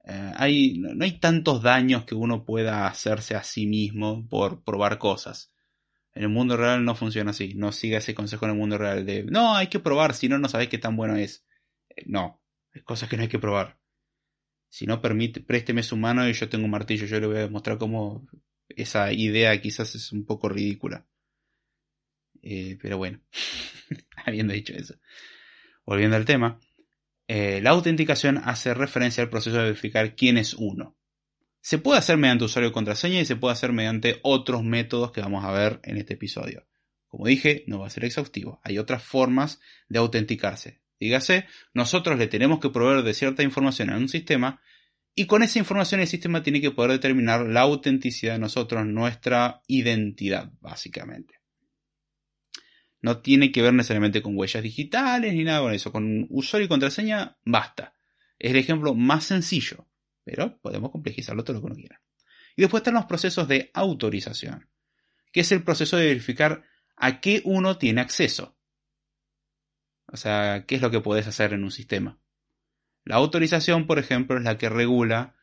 eh, 0.06 0.34
hay, 0.36 0.78
no 0.78 1.04
hay 1.04 1.14
tantos 1.14 1.64
daños 1.64 2.06
que 2.06 2.14
uno 2.14 2.46
pueda 2.46 2.86
hacerse 2.86 3.34
a 3.34 3.42
sí 3.42 3.66
mismo 3.66 4.28
por 4.30 4.64
probar 4.64 5.00
cosas. 5.00 5.52
En 6.14 6.22
el 6.22 6.30
mundo 6.30 6.58
real 6.58 6.86
no 6.86 6.94
funciona 6.94 7.32
así. 7.32 7.56
No 7.56 7.72
siga 7.72 7.98
ese 7.98 8.14
consejo 8.14 8.46
en 8.46 8.52
el 8.52 8.58
mundo 8.58 8.78
real 8.78 9.04
de 9.04 9.24
no, 9.24 9.56
hay 9.56 9.66
que 9.66 9.80
probar, 9.80 10.14
si 10.14 10.30
no, 10.30 10.38
no 10.38 10.48
sabes 10.48 10.70
qué 10.70 10.78
tan 10.78 10.96
bueno 10.96 11.16
es. 11.16 11.44
Eh, 11.90 12.04
no, 12.06 12.40
hay 12.72 12.84
cosas 12.84 13.10
que 13.10 13.18
no 13.18 13.24
hay 13.24 13.30
que 13.30 13.40
probar. 13.40 13.79
Si 14.70 14.86
no, 14.86 15.02
permite, 15.02 15.42
présteme 15.42 15.84
su 15.84 15.98
mano 15.98 16.28
y 16.28 16.34
yo 16.34 16.48
tengo 16.48 16.66
un 16.66 16.72
martillo. 16.72 17.06
Yo 17.06 17.20
le 17.20 17.28
voy 17.28 17.38
a 17.38 17.42
demostrar 17.42 17.78
cómo 17.78 18.28
esa 18.70 19.12
idea 19.12 19.60
quizás 19.62 19.96
es 19.96 20.12
un 20.12 20.26
poco 20.26 20.48
ridícula. 20.48 21.06
Eh, 22.42 22.78
pero 22.82 22.98
bueno, 22.98 23.20
habiendo 24.26 24.54
dicho 24.54 24.74
eso. 24.74 24.96
Volviendo 25.86 26.16
al 26.16 26.26
tema, 26.26 26.60
eh, 27.28 27.62
la 27.62 27.72
autenticación 27.72 28.42
hace 28.44 28.74
referencia 28.74 29.24
al 29.24 29.30
proceso 29.30 29.58
de 29.58 29.64
verificar 29.64 30.16
quién 30.16 30.38
es 30.38 30.54
uno. 30.54 30.96
Se 31.62 31.78
puede 31.78 32.00
hacer 32.00 32.18
mediante 32.18 32.46
usuario 32.46 32.72
contraseña 32.72 33.20
y 33.20 33.26
se 33.26 33.36
puede 33.36 33.54
hacer 33.54 33.74
mediante 33.74 34.20
otros 34.24 34.64
métodos 34.64 35.12
que 35.12 35.22
vamos 35.22 35.44
a 35.44 35.52
ver 35.52 35.80
en 35.84 35.98
este 35.98 36.14
episodio. 36.14 36.66
Como 37.08 37.26
dije, 37.26 37.64
no 37.68 37.80
va 37.80 37.88
a 37.88 37.90
ser 37.90 38.06
exhaustivo. 38.06 38.62
Hay 38.64 38.78
otras 38.78 39.04
formas 39.04 39.60
de 39.90 40.00
autenticarse. 40.00 40.80
Dígase, 41.00 41.46
nosotros 41.74 42.18
le 42.18 42.28
tenemos 42.28 42.60
que 42.60 42.70
proveer 42.70 43.04
de 43.04 43.14
cierta 43.14 43.44
información 43.44 43.90
a 43.90 43.98
un 43.98 44.10
sistema 44.10 44.62
y 45.16 45.26
con 45.26 45.44
esa 45.44 45.60
información 45.60 46.02
el 46.02 46.08
sistema 46.08 46.44
tiene 46.44 46.62
que 46.62 46.72
poder 46.72 46.92
determinar 46.92 47.46
la 47.46 47.62
autenticidad 47.62 48.34
de 48.34 48.40
nosotros, 48.40 48.86
nuestra 48.86 49.62
identidad, 49.68 50.52
básicamente. 50.62 51.40
No 53.02 53.20
tiene 53.20 53.52
que 53.52 53.62
ver 53.62 53.74
necesariamente 53.74 54.22
con 54.22 54.38
huellas 54.38 54.64
digitales 54.64 55.34
ni 55.34 55.44
nada 55.44 55.62
con 55.62 55.74
eso. 55.74 55.92
Con 55.92 56.28
usuario 56.30 56.66
y 56.66 56.70
contraseña 56.70 57.38
basta. 57.46 57.94
Es 58.38 58.52
el 58.52 58.58
ejemplo 58.58 58.94
más 58.94 59.26
sencillo, 59.26 59.88
pero 60.24 60.60
podemos 60.62 60.92
complejizarlo 60.92 61.44
todo 61.44 61.56
lo 61.56 61.62
que 61.62 61.66
uno 61.68 61.76
quiera. 61.76 62.02
Y 62.56 62.62
después 62.62 62.82
están 62.82 62.96
los 62.96 63.06
procesos 63.06 63.48
de 63.48 63.72
autorización, 63.74 64.70
que 65.32 65.42
es 65.42 65.52
el 65.52 65.64
proceso 65.64 65.98
de 65.98 66.08
verificar 66.08 66.64
a 66.96 67.22
qué 67.22 67.42
uno 67.46 67.78
tiene 67.78 68.02
acceso. 68.02 68.58
O 70.12 70.18
sea, 70.18 70.66
¿qué 70.68 70.76
es 70.76 70.82
lo 70.82 70.92
que 70.92 71.02
puedes 71.02 71.28
hacer 71.28 71.54
en 71.54 71.64
un 71.64 71.72
sistema? 71.72 72.20
La 73.06 73.16
autorización, 73.16 73.88
por 73.88 74.00
ejemplo, 74.00 74.38
es 74.38 74.44
la 74.44 74.58
que 74.58 74.70
regula 74.70 75.36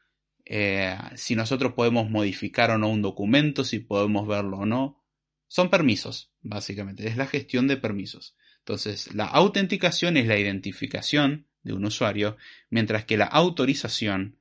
eh, 0.45 0.97
si 1.17 1.35
nosotros 1.35 1.73
podemos 1.73 2.09
modificar 2.11 2.71
o 2.71 2.79
no 2.79 2.89
un 2.89 3.03
documento, 3.03 3.65
si 3.65 3.81
podemos 3.81 4.27
verlo 4.27 4.59
o 4.59 4.67
no. 4.67 5.03
Son 5.49 5.71
permisos, 5.71 6.33
básicamente. 6.41 7.07
Es 7.09 7.17
la 7.17 7.27
gestión 7.27 7.69
de 7.69 7.77
permisos. 7.77 8.37
Entonces, 8.59 9.15
la 9.15 9.27
autenticación 9.27 10.17
es 10.17 10.27
la 10.27 10.39
identificación 10.39 11.47
de 11.63 11.73
un 11.73 11.85
usuario, 11.85 12.37
mientras 12.71 13.05
que 13.05 13.17
la 13.17 13.27
autorización 13.27 14.39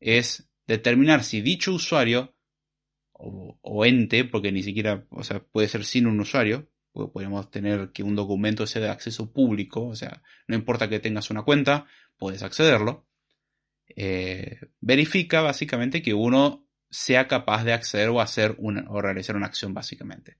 es 0.00 0.48
determinar 0.66 1.24
si 1.24 1.40
dicho 1.40 1.72
usuario 1.72 2.34
o, 3.12 3.58
o 3.62 3.84
ente, 3.84 4.24
porque 4.24 4.52
ni 4.52 4.62
siquiera, 4.62 5.06
o 5.10 5.22
sea, 5.22 5.40
puede 5.40 5.68
ser 5.68 5.84
sin 5.84 6.06
un 6.06 6.20
usuario, 6.20 6.68
podríamos 7.12 7.50
tener 7.50 7.92
que 7.92 8.02
un 8.02 8.16
documento 8.16 8.66
sea 8.66 8.82
de 8.82 8.88
acceso 8.88 9.32
público, 9.32 9.86
o 9.86 9.96
sea, 9.96 10.22
no 10.46 10.56
importa 10.56 10.88
que 10.88 11.00
tengas 11.00 11.30
una 11.30 11.42
cuenta, 11.42 11.86
puedes 12.16 12.42
accederlo. 12.42 13.06
Eh, 13.94 14.60
verifica 14.80 15.42
básicamente 15.42 16.02
que 16.02 16.14
uno 16.14 16.66
sea 16.90 17.28
capaz 17.28 17.64
de 17.64 17.72
acceder 17.72 18.08
o 18.08 18.20
hacer 18.20 18.54
una, 18.58 18.84
o 18.90 19.00
realizar 19.00 19.36
una 19.36 19.46
acción 19.46 19.74
básicamente. 19.74 20.38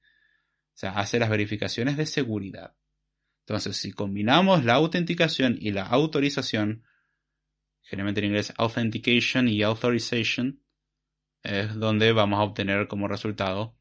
O 0.75 0.79
sea, 0.79 0.93
hace 0.93 1.19
las 1.19 1.31
verificaciones 1.31 1.97
de 1.97 2.07
seguridad. 2.07 2.75
Entonces, 3.47 3.77
si 3.77 3.93
combinamos 3.93 4.65
la 4.65 4.75
autenticación 4.75 5.57
y 5.61 5.71
la 5.71 5.85
autorización, 5.85 6.85
generalmente 7.83 8.21
en 8.21 8.27
inglés 8.27 8.53
authentication 8.57 9.49
y 9.49 9.63
authorization, 9.63 10.61
es 11.43 11.75
donde 11.77 12.13
vamos 12.13 12.41
a 12.41 12.43
obtener 12.43 12.89
como 12.89 13.07
resultado 13.07 13.76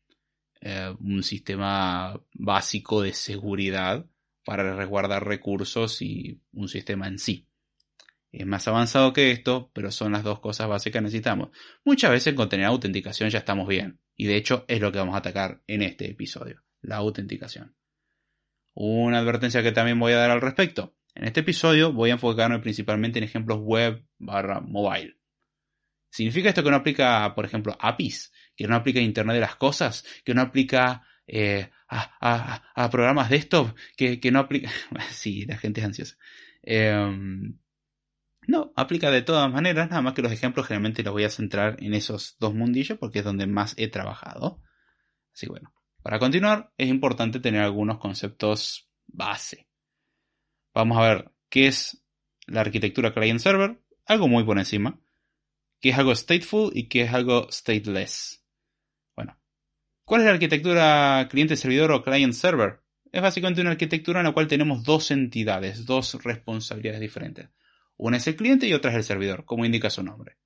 eh, 0.67 0.95
un 0.99 1.21
sistema 1.21 2.19
básico 2.33 3.03
de 3.03 3.13
seguridad 3.13 4.03
para 4.43 4.75
resguardar 4.75 5.23
recursos 5.23 6.01
y 6.01 6.41
un 6.53 6.67
sistema 6.69 7.07
en 7.07 7.19
sí. 7.19 7.47
Es 8.31 8.47
más 8.47 8.67
avanzado 8.67 9.13
que 9.13 9.29
esto, 9.29 9.69
pero 9.75 9.91
son 9.91 10.13
las 10.13 10.23
dos 10.23 10.39
cosas 10.39 10.67
básicas 10.67 10.99
que 10.99 11.03
necesitamos. 11.03 11.49
Muchas 11.83 12.09
veces 12.09 12.33
con 12.33 12.49
tener 12.49 12.65
autenticación 12.65 13.29
ya 13.29 13.37
estamos 13.37 13.67
bien, 13.67 13.99
y 14.15 14.25
de 14.25 14.37
hecho 14.37 14.65
es 14.67 14.81
lo 14.81 14.91
que 14.91 14.97
vamos 14.97 15.13
a 15.13 15.19
atacar 15.19 15.61
en 15.67 15.83
este 15.83 16.09
episodio, 16.09 16.63
la 16.81 16.95
autenticación. 16.95 17.75
Una 18.73 19.19
advertencia 19.19 19.61
que 19.61 19.71
también 19.71 19.99
voy 19.99 20.13
a 20.13 20.17
dar 20.17 20.31
al 20.31 20.41
respecto. 20.41 20.95
En 21.13 21.25
este 21.25 21.41
episodio 21.41 21.93
voy 21.93 22.09
a 22.09 22.13
enfocarme 22.13 22.57
principalmente 22.57 23.19
en 23.19 23.25
ejemplos 23.25 23.59
web 23.59 24.03
barra 24.17 24.61
mobile. 24.61 25.15
¿Significa 26.09 26.49
esto 26.49 26.63
que 26.63 26.71
no 26.71 26.77
aplica, 26.77 27.35
por 27.35 27.45
ejemplo, 27.45 27.77
APIs? 27.79 28.31
¿Que 28.55 28.67
no 28.67 28.75
aplica 28.75 28.99
Internet 28.99 29.35
de 29.35 29.41
las 29.41 29.55
Cosas? 29.55 30.05
¿Que 30.23 30.33
no 30.33 30.41
aplica 30.41 31.03
eh, 31.27 31.69
a, 31.89 32.89
programas 32.91 33.29
desktop? 33.29 33.75
¿Que, 33.97 34.19
que 34.19 34.31
no 34.31 34.39
aplica... 34.39 34.69
sí, 35.11 35.45
la 35.45 35.57
gente 35.57 35.81
es 35.81 35.85
ansiosa. 35.85 36.17
Em, 36.63 37.57
no, 38.47 38.73
aplica 38.75 39.11
de 39.11 39.21
todas 39.21 39.51
maneras, 39.51 39.89
nada 39.89 40.01
más 40.01 40.13
que 40.13 40.21
los 40.21 40.31
ejemplos 40.31 40.67
generalmente 40.67 41.03
los 41.03 41.13
voy 41.13 41.23
a 41.23 41.29
centrar 41.29 41.77
en 41.81 41.93
esos 41.93 42.37
dos 42.39 42.53
mundillos 42.53 42.97
porque 42.99 43.19
es 43.19 43.25
donde 43.25 43.47
más 43.47 43.73
he 43.77 43.87
trabajado. 43.87 44.61
Así 45.33 45.47
bueno, 45.47 45.73
para 46.01 46.19
continuar 46.19 46.71
es 46.77 46.89
importante 46.89 47.39
tener 47.39 47.61
algunos 47.61 47.97
conceptos 47.97 48.89
base. 49.07 49.67
Vamos 50.73 50.97
a 50.97 51.07
ver 51.07 51.31
qué 51.49 51.67
es 51.67 52.05
la 52.47 52.61
arquitectura 52.61 53.13
client-server, 53.13 53.81
algo 54.05 54.27
muy 54.27 54.43
por 54.43 54.59
encima, 54.59 54.99
que 55.79 55.89
es 55.89 55.97
algo 55.97 56.15
stateful 56.15 56.71
y 56.73 56.87
que 56.87 57.01
es 57.01 57.13
algo 57.13 57.47
stateless. 57.51 58.44
¿Cuál 60.05 60.21
es 60.21 60.27
la 60.27 60.33
arquitectura 60.33 61.27
cliente-servidor 61.29 61.91
o 61.91 62.03
client-server? 62.03 62.79
Es 63.11 63.21
básicamente 63.21 63.61
una 63.61 63.71
arquitectura 63.71 64.19
en 64.19 64.25
la 64.25 64.33
cual 64.33 64.47
tenemos 64.47 64.83
dos 64.83 65.11
entidades, 65.11 65.85
dos 65.85 66.23
responsabilidades 66.23 67.01
diferentes. 67.01 67.49
Una 67.97 68.17
es 68.17 68.27
el 68.27 68.35
cliente 68.35 68.67
y 68.67 68.73
otra 68.73 68.91
es 68.91 68.97
el 68.97 69.03
servidor, 69.03 69.45
como 69.45 69.65
indica 69.65 69.89
su 69.89 70.03
nombre. 70.03 70.37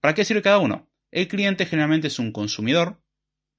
¿Para 0.00 0.14
qué 0.14 0.24
sirve 0.24 0.42
cada 0.42 0.58
uno? 0.58 0.90
El 1.10 1.28
cliente 1.28 1.66
generalmente 1.66 2.08
es 2.08 2.18
un 2.18 2.32
consumidor 2.32 3.02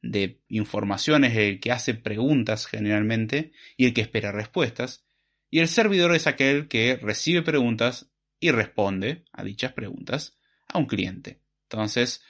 de 0.01 0.41
informaciones, 0.47 1.35
el 1.35 1.59
que 1.59 1.71
hace 1.71 1.95
preguntas 1.95 2.65
generalmente 2.67 3.51
y 3.77 3.85
el 3.85 3.93
que 3.93 4.01
espera 4.01 4.31
respuestas. 4.31 5.05
Y 5.49 5.59
el 5.59 5.67
servidor 5.67 6.15
es 6.15 6.27
aquel 6.27 6.67
que 6.67 6.97
recibe 6.97 7.41
preguntas 7.41 8.11
y 8.39 8.51
responde 8.51 9.25
a 9.31 9.43
dichas 9.43 9.73
preguntas 9.73 10.37
a 10.67 10.77
un 10.77 10.85
cliente. 10.85 11.41
Entonces, 11.63 12.23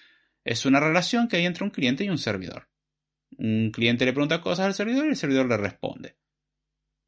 es 0.44 0.66
una 0.66 0.80
relación 0.80 1.28
que 1.28 1.38
hay 1.38 1.46
entre 1.46 1.64
un 1.64 1.72
cliente 1.72 2.04
y 2.04 2.10
un 2.10 2.18
servidor. 2.18 2.70
Un 3.38 3.72
cliente 3.72 4.06
le 4.06 4.14
pregunta 4.14 4.42
cosas 4.42 4.66
al 4.66 4.74
servidor 4.74 5.06
y 5.06 5.10
el 5.10 5.16
servidor 5.16 5.48
le 5.48 5.58
responde. 5.58 6.16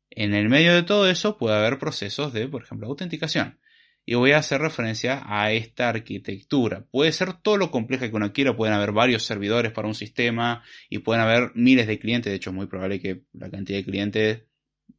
En 0.09 0.33
el 0.33 0.49
medio 0.49 0.73
de 0.73 0.83
todo 0.83 1.09
eso 1.09 1.37
puede 1.37 1.55
haber 1.55 1.79
procesos 1.79 2.33
de, 2.33 2.47
por 2.47 2.63
ejemplo, 2.63 2.87
autenticación. 2.87 3.59
Y 4.05 4.15
voy 4.15 4.31
a 4.31 4.37
hacer 4.37 4.61
referencia 4.61 5.21
a 5.25 5.51
esta 5.51 5.89
arquitectura. 5.89 6.85
Puede 6.89 7.11
ser 7.11 7.33
todo 7.33 7.57
lo 7.57 7.71
compleja 7.71 8.09
que 8.09 8.15
uno 8.15 8.31
quiera, 8.31 8.55
pueden 8.55 8.73
haber 8.73 8.93
varios 8.93 9.23
servidores 9.23 9.73
para 9.73 9.87
un 9.87 9.95
sistema 9.95 10.63
y 10.89 10.99
pueden 10.99 11.21
haber 11.21 11.51
miles 11.55 11.87
de 11.87 11.99
clientes, 11.99 12.31
de 12.31 12.37
hecho 12.37 12.51
es 12.51 12.55
muy 12.55 12.67
probable 12.67 13.01
que 13.01 13.23
la 13.33 13.49
cantidad 13.49 13.79
de 13.79 13.85
clientes 13.85 14.43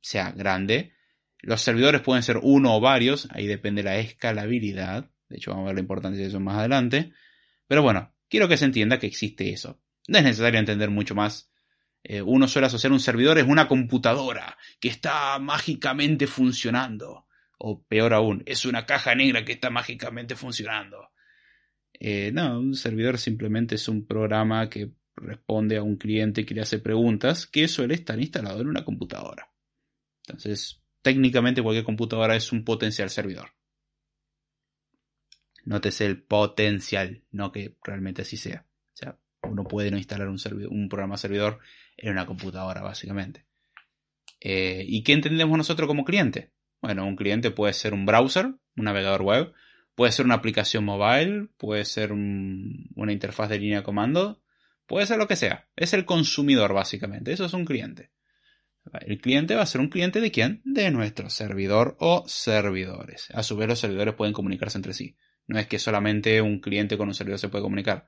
sea 0.02 0.30
grande. 0.32 0.92
Los 1.40 1.62
servidores 1.62 2.02
pueden 2.02 2.22
ser 2.22 2.38
uno 2.42 2.76
o 2.76 2.80
varios, 2.80 3.28
ahí 3.30 3.46
depende 3.46 3.82
la 3.82 3.96
escalabilidad. 3.98 5.10
De 5.28 5.37
hecho, 5.37 5.50
vamos 5.50 5.64
a 5.64 5.68
ver 5.68 5.76
la 5.76 5.82
importancia 5.82 6.20
de 6.20 6.28
eso 6.28 6.40
más 6.40 6.58
adelante. 6.58 7.12
Pero 7.66 7.82
bueno, 7.82 8.14
quiero 8.28 8.48
que 8.48 8.56
se 8.56 8.64
entienda 8.64 8.98
que 8.98 9.06
existe 9.06 9.50
eso. 9.50 9.80
No 10.08 10.18
es 10.18 10.24
necesario 10.24 10.58
entender 10.58 10.90
mucho 10.90 11.14
más. 11.14 11.52
Eh, 12.02 12.22
uno 12.22 12.48
suele 12.48 12.66
asociar 12.66 12.92
un 12.92 13.00
servidor 13.00 13.38
es 13.38 13.46
una 13.46 13.68
computadora 13.68 14.56
que 14.80 14.88
está 14.88 15.38
mágicamente 15.38 16.26
funcionando. 16.26 17.26
O 17.58 17.82
peor 17.82 18.14
aún, 18.14 18.42
es 18.46 18.64
una 18.64 18.86
caja 18.86 19.14
negra 19.14 19.44
que 19.44 19.52
está 19.52 19.68
mágicamente 19.68 20.34
funcionando. 20.34 21.10
Eh, 21.92 22.30
no, 22.32 22.58
un 22.58 22.74
servidor 22.74 23.18
simplemente 23.18 23.74
es 23.74 23.88
un 23.88 24.06
programa 24.06 24.70
que 24.70 24.92
responde 25.16 25.76
a 25.76 25.82
un 25.82 25.96
cliente 25.96 26.46
que 26.46 26.54
le 26.54 26.62
hace 26.62 26.78
preguntas 26.78 27.46
que 27.46 27.66
suele 27.68 27.94
estar 27.94 28.18
instalado 28.18 28.60
en 28.60 28.68
una 28.68 28.84
computadora. 28.84 29.52
Entonces, 30.26 30.82
técnicamente 31.02 31.62
cualquier 31.62 31.84
computadora 31.84 32.36
es 32.36 32.52
un 32.52 32.64
potencial 32.64 33.10
servidor. 33.10 33.50
Nótese 35.64 36.06
el 36.06 36.22
potencial, 36.22 37.24
no 37.30 37.50
que 37.52 37.76
realmente 37.82 38.22
así 38.22 38.36
sea. 38.36 38.67
Uno 39.48 39.64
puede 39.64 39.90
no 39.90 39.98
instalar 39.98 40.28
un, 40.28 40.38
un 40.70 40.88
programa 40.88 41.16
servidor 41.16 41.58
en 41.96 42.12
una 42.12 42.26
computadora, 42.26 42.82
básicamente. 42.82 43.46
Eh, 44.40 44.84
¿Y 44.86 45.02
qué 45.02 45.12
entendemos 45.12 45.56
nosotros 45.56 45.86
como 45.86 46.04
cliente? 46.04 46.52
Bueno, 46.80 47.06
un 47.06 47.16
cliente 47.16 47.50
puede 47.50 47.72
ser 47.72 47.92
un 47.92 48.06
browser, 48.06 48.54
un 48.76 48.84
navegador 48.84 49.22
web, 49.22 49.52
puede 49.94 50.12
ser 50.12 50.26
una 50.26 50.36
aplicación 50.36 50.84
mobile, 50.84 51.48
puede 51.56 51.84
ser 51.84 52.12
una 52.12 53.12
interfaz 53.12 53.48
de 53.48 53.58
línea 53.58 53.78
de 53.78 53.84
comando, 53.84 54.40
puede 54.86 55.06
ser 55.06 55.18
lo 55.18 55.26
que 55.26 55.34
sea. 55.34 55.68
Es 55.74 55.92
el 55.92 56.04
consumidor, 56.04 56.72
básicamente. 56.72 57.32
Eso 57.32 57.44
es 57.44 57.52
un 57.52 57.64
cliente. 57.64 58.10
El 59.00 59.20
cliente 59.20 59.54
va 59.54 59.62
a 59.62 59.66
ser 59.66 59.80
un 59.80 59.88
cliente 59.88 60.20
de 60.20 60.30
quién? 60.30 60.62
De 60.64 60.90
nuestro 60.90 61.30
servidor 61.30 61.96
o 61.98 62.24
servidores. 62.26 63.28
A 63.34 63.42
su 63.42 63.56
vez, 63.56 63.68
los 63.68 63.80
servidores 63.80 64.14
pueden 64.14 64.32
comunicarse 64.32 64.78
entre 64.78 64.94
sí. 64.94 65.16
No 65.46 65.58
es 65.58 65.66
que 65.66 65.78
solamente 65.78 66.40
un 66.40 66.60
cliente 66.60 66.96
con 66.96 67.08
un 67.08 67.14
servidor 67.14 67.38
se 67.38 67.48
puede 67.48 67.62
comunicar. 67.62 68.06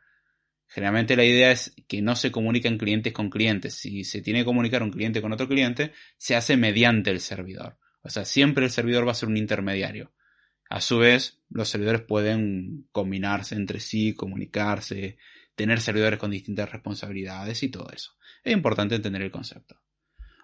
Generalmente 0.72 1.16
la 1.16 1.24
idea 1.24 1.50
es 1.50 1.74
que 1.88 2.00
no 2.00 2.14
se 2.14 2.30
comuniquen 2.30 2.78
clientes 2.78 3.12
con 3.12 3.28
clientes. 3.28 3.74
Si 3.74 4.04
se 4.04 4.22
tiene 4.22 4.40
que 4.40 4.44
comunicar 4.44 4.84
un 4.84 4.92
cliente 4.92 5.20
con 5.20 5.32
otro 5.32 5.48
cliente, 5.48 5.92
se 6.16 6.36
hace 6.36 6.56
mediante 6.56 7.10
el 7.10 7.18
servidor. 7.18 7.76
O 8.02 8.08
sea, 8.08 8.24
siempre 8.24 8.64
el 8.64 8.70
servidor 8.70 9.04
va 9.04 9.10
a 9.10 9.16
ser 9.16 9.28
un 9.28 9.36
intermediario. 9.36 10.12
A 10.68 10.80
su 10.80 10.98
vez, 10.98 11.42
los 11.48 11.68
servidores 11.68 12.02
pueden 12.02 12.86
combinarse 12.92 13.56
entre 13.56 13.80
sí, 13.80 14.14
comunicarse, 14.14 15.18
tener 15.56 15.80
servidores 15.80 16.20
con 16.20 16.30
distintas 16.30 16.70
responsabilidades 16.70 17.64
y 17.64 17.68
todo 17.68 17.90
eso. 17.90 18.12
Es 18.44 18.52
importante 18.52 18.94
entender 18.94 19.22
el 19.22 19.32
concepto. 19.32 19.82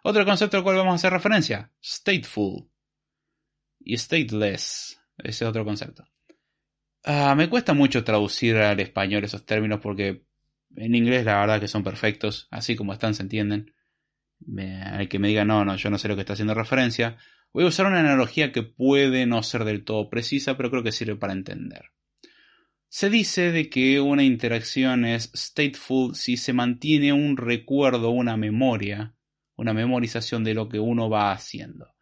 Otro 0.03 0.25
concepto 0.25 0.57
al 0.57 0.65
cual 0.65 0.77
vamos 0.77 0.93
a 0.93 0.97
hacer 0.97 1.13
referencia, 1.13 1.73
stateful 1.81 2.69
y 3.79 3.97
stateless. 3.97 5.01
Ese 5.19 5.45
es 5.45 5.49
otro 5.49 5.65
concepto. 5.65 6.05
Ah, 7.09 7.37
me 7.37 7.49
cuesta 7.49 7.73
mucho 7.73 8.03
traducir 8.03 8.57
al 8.57 8.81
español 8.81 9.23
esos 9.23 9.47
términos 9.47 9.79
porque 9.81 10.25
en 10.75 10.95
inglés 10.97 11.25
la 11.25 11.39
verdad 11.39 11.61
que 11.61 11.69
son 11.69 11.85
perfectos, 11.85 12.49
así 12.51 12.75
como 12.75 12.93
están 12.93 13.15
se 13.15 13.23
entienden. 13.23 13.73
hay 14.59 15.07
que 15.07 15.21
me 15.21 15.29
diga 15.29 15.45
no, 15.45 15.65
no, 15.65 15.77
yo 15.77 15.89
no 15.89 15.99
sé 15.99 16.09
lo 16.09 16.17
que 16.17 16.23
está 16.23 16.33
haciendo 16.33 16.55
referencia. 16.55 17.17
Voy 17.53 17.63
a 17.65 17.69
usar 17.69 17.87
una 17.87 18.01
analogía 18.01 18.51
que 18.51 18.65
puede 18.65 19.25
no 19.25 19.45
ser 19.45 19.63
del 19.65 19.85
todo 19.85 20.11
precisa, 20.11 20.57
pero 20.57 20.69
creo 20.69 20.83
que 20.83 20.91
sirve 20.91 21.15
para 21.15 21.33
entender. 21.33 21.93
Se 22.89 23.09
dice 23.09 23.53
de 23.53 23.71
que 23.71 24.01
una 24.01 24.25
interacción 24.25 25.05
es 25.05 25.31
stateful 25.33 26.17
si 26.17 26.37
se 26.37 26.53
mantiene 26.53 27.13
un 27.13 27.37
recuerdo, 27.37 28.11
una 28.11 28.37
memoria, 28.37 29.15
una 29.55 29.73
memorización 29.73 30.43
de 30.43 30.55
lo 30.55 30.69
que 30.69 30.81
uno 30.81 31.09
va 31.09 31.31
haciendo 31.31 31.96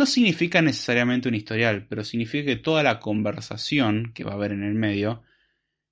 no 0.00 0.06
significa 0.06 0.62
necesariamente 0.62 1.28
un 1.28 1.34
historial, 1.34 1.86
pero 1.86 2.04
significa 2.04 2.46
que 2.46 2.56
toda 2.56 2.82
la 2.82 3.00
conversación 3.00 4.12
que 4.14 4.24
va 4.24 4.32
a 4.32 4.34
haber 4.36 4.52
en 4.52 4.62
el 4.62 4.72
medio 4.72 5.22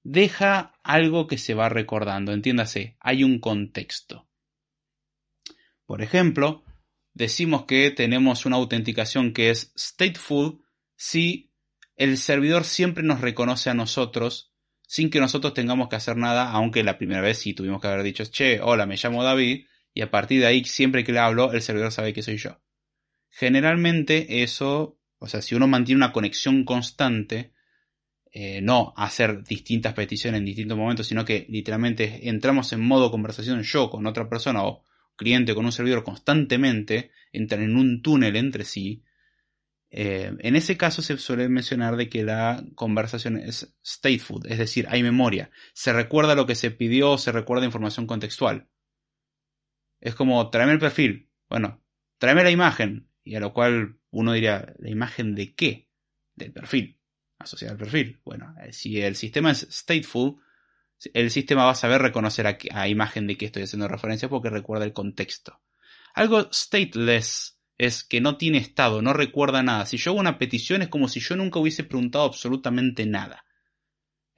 deja 0.03 0.73
algo 0.83 1.27
que 1.27 1.37
se 1.37 1.53
va 1.53 1.69
recordando. 1.69 2.33
Entiéndase, 2.33 2.97
hay 3.01 3.23
un 3.23 3.39
contexto. 3.39 4.27
Por 5.85 6.01
ejemplo, 6.01 6.65
decimos 7.13 7.67
que 7.67 7.91
tenemos 7.91 8.47
una 8.47 8.57
autenticación 8.57 9.35
que 9.35 9.51
es 9.51 9.75
stateful 9.77 10.65
si 10.97 11.53
el 11.97 12.17
servidor 12.17 12.65
siempre 12.65 13.05
nos 13.05 13.21
reconoce 13.21 13.69
a 13.69 13.75
nosotros 13.75 14.55
sin 14.87 15.11
que 15.11 15.21
nosotros 15.21 15.53
tengamos 15.53 15.91
que 15.91 15.97
hacer 15.97 16.17
nada, 16.17 16.51
aunque 16.51 16.83
la 16.83 16.97
primera 16.97 17.21
vez 17.21 17.41
sí 17.41 17.53
tuvimos 17.53 17.83
que 17.83 17.89
haber 17.89 18.03
dicho, 18.05 18.25
che, 18.25 18.63
hola, 18.63 18.87
me 18.87 18.97
llamo 18.97 19.23
David, 19.23 19.67
y 19.93 20.01
a 20.01 20.11
partir 20.11 20.41
de 20.41 20.47
ahí, 20.47 20.65
siempre 20.65 21.05
que 21.05 21.13
le 21.13 21.19
hablo, 21.19 21.53
el 21.53 21.61
servidor 21.61 21.93
sabe 21.93 22.15
que 22.15 22.23
soy 22.23 22.39
yo. 22.39 22.59
Generalmente 23.31 24.43
eso, 24.43 24.99
o 25.19 25.27
sea, 25.29 25.43
si 25.43 25.55
uno 25.55 25.67
mantiene 25.67 25.99
una 25.99 26.13
conexión 26.13 26.65
constante, 26.65 27.53
eh, 28.31 28.61
no 28.61 28.93
hacer 28.97 29.43
distintas 29.43 29.95
peticiones 29.95 30.39
en 30.39 30.45
distintos 30.45 30.77
momentos, 30.77 31.07
sino 31.07 31.25
que 31.25 31.47
literalmente 31.49 32.29
entramos 32.29 32.73
en 32.73 32.81
modo 32.81 33.11
conversación 33.11 33.63
yo 33.63 33.91
con 33.91 34.07
otra 34.07 34.29
persona 34.29 34.65
o 34.65 34.85
cliente 35.17 35.55
con 35.55 35.65
un 35.65 35.73
servidor 35.73 36.05
constantemente, 36.05 37.11
entran 37.33 37.63
en 37.63 37.77
un 37.77 38.03
túnel 38.03 38.37
entre 38.37 38.65
sí. 38.65 39.03
Eh, 39.91 40.33
en 40.39 40.57
ese 40.57 40.77
caso 40.77 41.01
se 41.03 41.17
suele 41.17 41.49
mencionar 41.49 41.97
de 41.97 42.09
que 42.09 42.23
la 42.23 42.63
conversación 42.75 43.39
es 43.39 43.75
stateful, 43.85 44.43
es 44.47 44.59
decir, 44.59 44.87
hay 44.91 45.03
memoria, 45.03 45.51
se 45.73 45.93
recuerda 45.93 46.35
lo 46.35 46.47
que 46.47 46.55
se 46.55 46.71
pidió, 46.71 47.17
se 47.17 47.33
recuerda 47.33 47.65
información 47.65 48.07
contextual. 48.07 48.69
Es 50.01 50.15
como, 50.15 50.51
tráeme 50.51 50.73
el 50.73 50.79
perfil, 50.79 51.31
bueno, 51.49 51.83
tráeme 52.19 52.45
la 52.45 52.51
imagen, 52.51 53.08
y 53.29 53.37
a 53.37 53.41
lo 53.41 53.53
cual 53.53 53.99
uno 54.11 54.33
diría, 54.33 54.75
¿la 54.79 54.89
imagen 54.89 55.35
de 55.35 55.55
qué? 55.55 55.87
Del 56.35 56.51
perfil, 56.51 56.99
asociada 57.39 57.73
al 57.73 57.79
perfil. 57.79 58.21
Bueno, 58.25 58.55
eh, 58.65 58.73
si 58.73 59.03
el 59.03 59.17
sistema 59.17 59.51
es 59.51 59.69
stateful, 59.71 60.37
el 61.13 61.31
sistema 61.31 61.67
va 61.67 61.73
a 61.73 61.75
saber 61.75 62.01
reconocer 62.01 62.47
a, 62.47 62.57
a 62.73 62.89
imagen 62.89 63.27
de 63.27 63.37
qué 63.37 63.45
estoy 63.45 63.65
haciendo 63.65 63.87
referencia 63.87 64.31
porque 64.31 64.49
recuerda 64.49 64.87
el 64.87 64.95
contexto. 64.95 65.61
Algo 66.15 66.49
stateless 66.51 67.61
es 67.77 68.03
que 68.03 68.23
no 68.23 68.39
tiene 68.39 68.57
estado, 68.57 69.03
no 69.03 69.13
recuerda 69.13 69.63
nada. 69.63 69.85
Si 69.85 69.99
yo 69.99 70.13
hago 70.13 70.21
una 70.21 70.39
petición 70.39 70.81
es 70.81 70.89
como 70.89 71.07
si 71.07 71.21
yo 71.21 71.37
nunca 71.37 71.59
hubiese 71.59 71.85
preguntado 71.85 72.25
absolutamente 72.25 73.05
nada. 73.05 73.45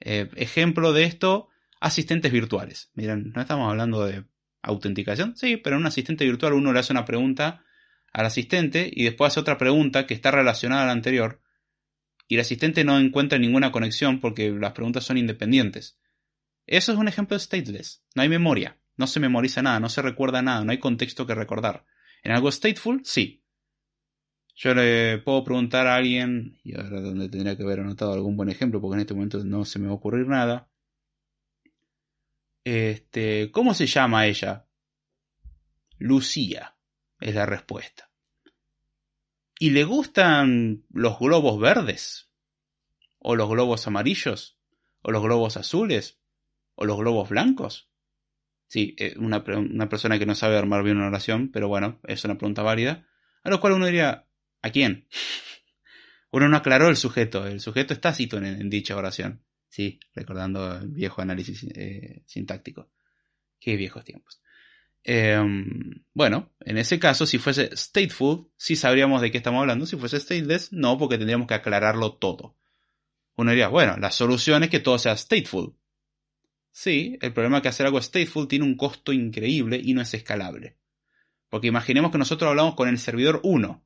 Eh, 0.01 0.29
ejemplo 0.35 0.91
de 0.91 1.05
esto, 1.05 1.47
asistentes 1.79 2.31
virtuales. 2.33 2.91
Miren, 2.93 3.31
no 3.33 3.39
estamos 3.39 3.69
hablando 3.69 4.05
de 4.05 4.25
autenticación, 4.61 5.37
sí, 5.37 5.55
pero 5.55 5.77
en 5.77 5.83
un 5.83 5.87
asistente 5.87 6.25
virtual 6.25 6.53
uno 6.53 6.73
le 6.73 6.79
hace 6.79 6.91
una 6.91 7.05
pregunta 7.05 7.63
al 8.11 8.25
asistente 8.25 8.89
y 8.93 9.05
después 9.05 9.31
hace 9.31 9.39
otra 9.39 9.57
pregunta 9.57 10.05
que 10.05 10.13
está 10.13 10.31
relacionada 10.31 10.83
a 10.83 10.85
la 10.87 10.91
anterior 10.91 11.41
y 12.27 12.35
el 12.35 12.41
asistente 12.41 12.83
no 12.83 12.97
encuentra 12.99 13.37
ninguna 13.37 13.71
conexión 13.71 14.19
porque 14.21 14.51
las 14.51 14.71
preguntas 14.71 15.03
son 15.03 15.17
independientes. 15.17 15.99
Eso 16.65 16.93
es 16.93 16.97
un 16.97 17.07
ejemplo 17.07 17.35
de 17.35 17.43
stateless. 17.43 18.03
No 18.15 18.21
hay 18.21 18.29
memoria, 18.29 18.79
no 18.95 19.07
se 19.07 19.19
memoriza 19.19 19.61
nada, 19.61 19.79
no 19.79 19.89
se 19.89 20.01
recuerda 20.01 20.41
nada, 20.41 20.63
no 20.63 20.71
hay 20.71 20.77
contexto 20.77 21.27
que 21.27 21.35
recordar. 21.35 21.85
En 22.23 22.31
algo 22.31 22.51
stateful, 22.51 23.01
sí. 23.03 23.43
Yo 24.55 24.73
le 24.73 25.17
puedo 25.17 25.43
preguntar 25.43 25.87
a 25.87 25.95
alguien, 25.95 26.59
y 26.63 26.75
ahora 26.75 27.01
donde 27.01 27.27
tendría 27.27 27.57
que 27.57 27.63
haber 27.63 27.79
anotado 27.79 28.13
algún 28.13 28.37
buen 28.37 28.49
ejemplo, 28.49 28.79
porque 28.79 28.95
en 28.95 29.01
este 29.01 29.13
momento 29.13 29.43
no 29.43 29.65
se 29.65 29.79
me 29.79 29.87
va 29.87 29.91
a 29.91 29.95
ocurrir 29.95 30.27
nada. 30.27 30.69
Este, 32.63 33.51
¿cómo 33.51 33.73
se 33.73 33.87
llama 33.87 34.27
ella? 34.27 34.67
Lucía 35.97 36.75
es 37.21 37.35
la 37.35 37.45
respuesta. 37.45 38.09
¿Y 39.59 39.69
le 39.69 39.83
gustan 39.83 40.85
los 40.91 41.19
globos 41.19 41.59
verdes? 41.59 42.31
¿O 43.19 43.35
los 43.35 43.47
globos 43.47 43.85
amarillos? 43.87 44.57
¿O 45.03 45.11
los 45.11 45.21
globos 45.21 45.55
azules? 45.55 46.19
¿O 46.75 46.85
los 46.85 46.97
globos 46.97 47.29
blancos? 47.29 47.91
Sí, 48.67 48.95
eh, 48.97 49.15
una, 49.17 49.43
una 49.45 49.87
persona 49.87 50.17
que 50.17 50.25
no 50.25 50.33
sabe 50.33 50.57
armar 50.57 50.83
bien 50.83 50.97
una 50.97 51.07
oración, 51.07 51.51
pero 51.51 51.67
bueno, 51.67 51.99
es 52.07 52.25
una 52.25 52.37
pregunta 52.37 52.63
válida. 52.63 53.07
A 53.43 53.49
lo 53.49 53.59
cual 53.59 53.73
uno 53.73 53.85
diría, 53.85 54.27
¿a 54.61 54.69
quién? 54.71 55.07
Uno 56.33 56.47
no 56.47 56.55
aclaró 56.55 56.87
el 56.87 56.95
sujeto, 56.95 57.45
el 57.45 57.59
sujeto 57.59 57.93
está 57.93 58.13
cito 58.13 58.37
en, 58.37 58.69
dicha 58.69 58.95
oración. 58.95 59.43
Sí, 59.67 59.99
recordando 60.15 60.77
el 60.77 60.87
viejo 60.87 61.21
análisis 61.21 61.65
eh, 61.75 62.23
sintáctico. 62.25 62.89
Qué 63.59 63.75
viejos 63.75 64.05
tiempos. 64.05 64.41
Em, 65.03 66.03
bueno, 66.13 66.51
en 66.59 66.77
ese 66.77 66.99
caso, 66.99 67.25
si 67.25 67.37
fuese 67.37 67.75
stateful, 67.75 68.51
sí 68.57 68.75
sabríamos 68.75 69.21
de 69.21 69.31
qué 69.31 69.37
estamos 69.37 69.61
hablando. 69.61 69.85
Si 69.85 69.97
fuese 69.97 70.19
stateless, 70.19 70.71
no, 70.71 70.97
porque 70.97 71.17
tendríamos 71.17 71.47
que 71.47 71.55
aclararlo 71.55 72.13
todo. 72.13 72.57
Uno 73.35 73.51
diría, 73.51 73.69
bueno, 73.69 73.97
la 73.97 74.11
solución 74.11 74.63
es 74.63 74.69
que 74.69 74.79
todo 74.79 74.99
sea 74.99 75.17
stateful. 75.17 75.75
Sí, 76.71 77.17
el 77.21 77.33
problema 77.33 77.57
es 77.57 77.63
que 77.63 77.69
hacer 77.69 77.85
algo 77.85 78.01
stateful 78.01 78.47
tiene 78.47 78.65
un 78.65 78.77
costo 78.77 79.11
increíble 79.11 79.79
y 79.83 79.93
no 79.93 80.01
es 80.01 80.13
escalable. 80.13 80.77
Porque 81.49 81.67
imaginemos 81.67 82.11
que 82.11 82.17
nosotros 82.17 82.49
hablamos 82.49 82.75
con 82.75 82.87
el 82.87 82.97
servidor 82.97 83.41
1 83.43 83.85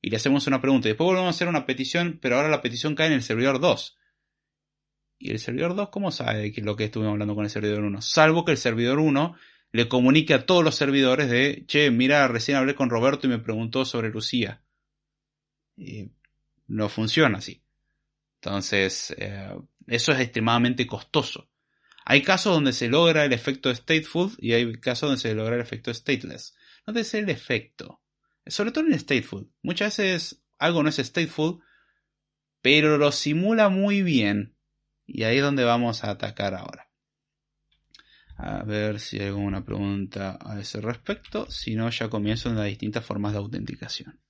y 0.00 0.10
le 0.10 0.16
hacemos 0.16 0.46
una 0.46 0.60
pregunta 0.60 0.88
y 0.88 0.90
después 0.90 1.06
volvemos 1.06 1.28
a 1.28 1.30
hacer 1.30 1.48
una 1.48 1.64
petición, 1.64 2.18
pero 2.20 2.36
ahora 2.36 2.48
la 2.48 2.60
petición 2.60 2.94
cae 2.94 3.06
en 3.06 3.12
el 3.14 3.22
servidor 3.22 3.60
2. 3.60 3.96
¿Y 5.18 5.30
el 5.30 5.38
servidor 5.38 5.76
2 5.76 5.90
cómo 5.90 6.10
sabe 6.10 6.52
que 6.52 6.60
lo 6.60 6.76
que 6.76 6.84
estuvimos 6.84 7.12
hablando 7.12 7.34
con 7.34 7.44
el 7.44 7.50
servidor 7.50 7.84
1? 7.84 8.02
Salvo 8.02 8.44
que 8.44 8.52
el 8.52 8.58
servidor 8.58 8.98
1 8.98 9.36
le 9.74 9.88
comunique 9.88 10.34
a 10.34 10.46
todos 10.46 10.62
los 10.62 10.76
servidores 10.76 11.28
de, 11.28 11.64
che, 11.66 11.90
mira, 11.90 12.28
recién 12.28 12.56
hablé 12.56 12.76
con 12.76 12.90
Roberto 12.90 13.26
y 13.26 13.30
me 13.30 13.40
preguntó 13.40 13.84
sobre 13.84 14.10
Lucía. 14.10 14.62
Y 15.76 16.12
no 16.68 16.88
funciona 16.88 17.38
así. 17.38 17.60
Entonces, 18.40 19.12
eh, 19.18 19.52
eso 19.88 20.12
es 20.12 20.20
extremadamente 20.20 20.86
costoso. 20.86 21.50
Hay 22.04 22.22
casos 22.22 22.54
donde 22.54 22.72
se 22.72 22.86
logra 22.86 23.24
el 23.24 23.32
efecto 23.32 23.74
stateful 23.74 24.30
y 24.38 24.52
hay 24.52 24.74
casos 24.74 25.08
donde 25.08 25.20
se 25.20 25.34
logra 25.34 25.56
el 25.56 25.62
efecto 25.62 25.92
stateless. 25.92 26.54
No 26.86 26.92
debe 26.92 27.02
ser 27.02 27.24
el 27.24 27.30
efecto. 27.30 28.00
Sobre 28.46 28.70
todo 28.70 28.86
en 28.86 28.96
stateful. 28.96 29.50
Muchas 29.60 29.96
veces 29.96 30.44
algo 30.56 30.84
no 30.84 30.88
es 30.88 30.98
stateful, 30.98 31.64
pero 32.62 32.96
lo 32.96 33.10
simula 33.10 33.70
muy 33.70 34.04
bien. 34.04 34.54
Y 35.04 35.24
ahí 35.24 35.38
es 35.38 35.42
donde 35.42 35.64
vamos 35.64 36.04
a 36.04 36.12
atacar 36.12 36.54
ahora. 36.54 36.88
A 38.36 38.64
ver 38.64 38.98
si 38.98 39.18
hay 39.18 39.28
alguna 39.28 39.64
pregunta 39.64 40.38
a 40.40 40.58
ese 40.58 40.80
respecto. 40.80 41.50
Si 41.50 41.74
no, 41.76 41.88
ya 41.90 42.08
comienzo 42.08 42.48
en 42.48 42.56
las 42.56 42.66
distintas 42.66 43.04
formas 43.04 43.32
de 43.32 43.38
autenticación. 43.38 44.20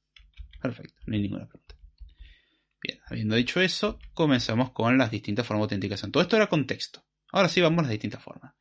Perfecto, 0.60 1.02
no 1.06 1.14
hay 1.14 1.22
ninguna 1.22 1.46
pregunta. 1.46 1.74
Bien, 2.82 3.00
habiendo 3.06 3.34
dicho 3.34 3.60
eso, 3.60 3.98
comenzamos 4.12 4.72
con 4.72 4.98
las 4.98 5.10
distintas 5.10 5.46
formas 5.46 5.62
de 5.62 5.74
autenticación. 5.74 6.12
Todo 6.12 6.22
esto 6.22 6.36
era 6.36 6.48
contexto. 6.48 7.04
Ahora 7.32 7.48
sí 7.48 7.60
vamos 7.60 7.78
a 7.80 7.82
las 7.82 7.90
distintas 7.92 8.22
formas. 8.22 8.54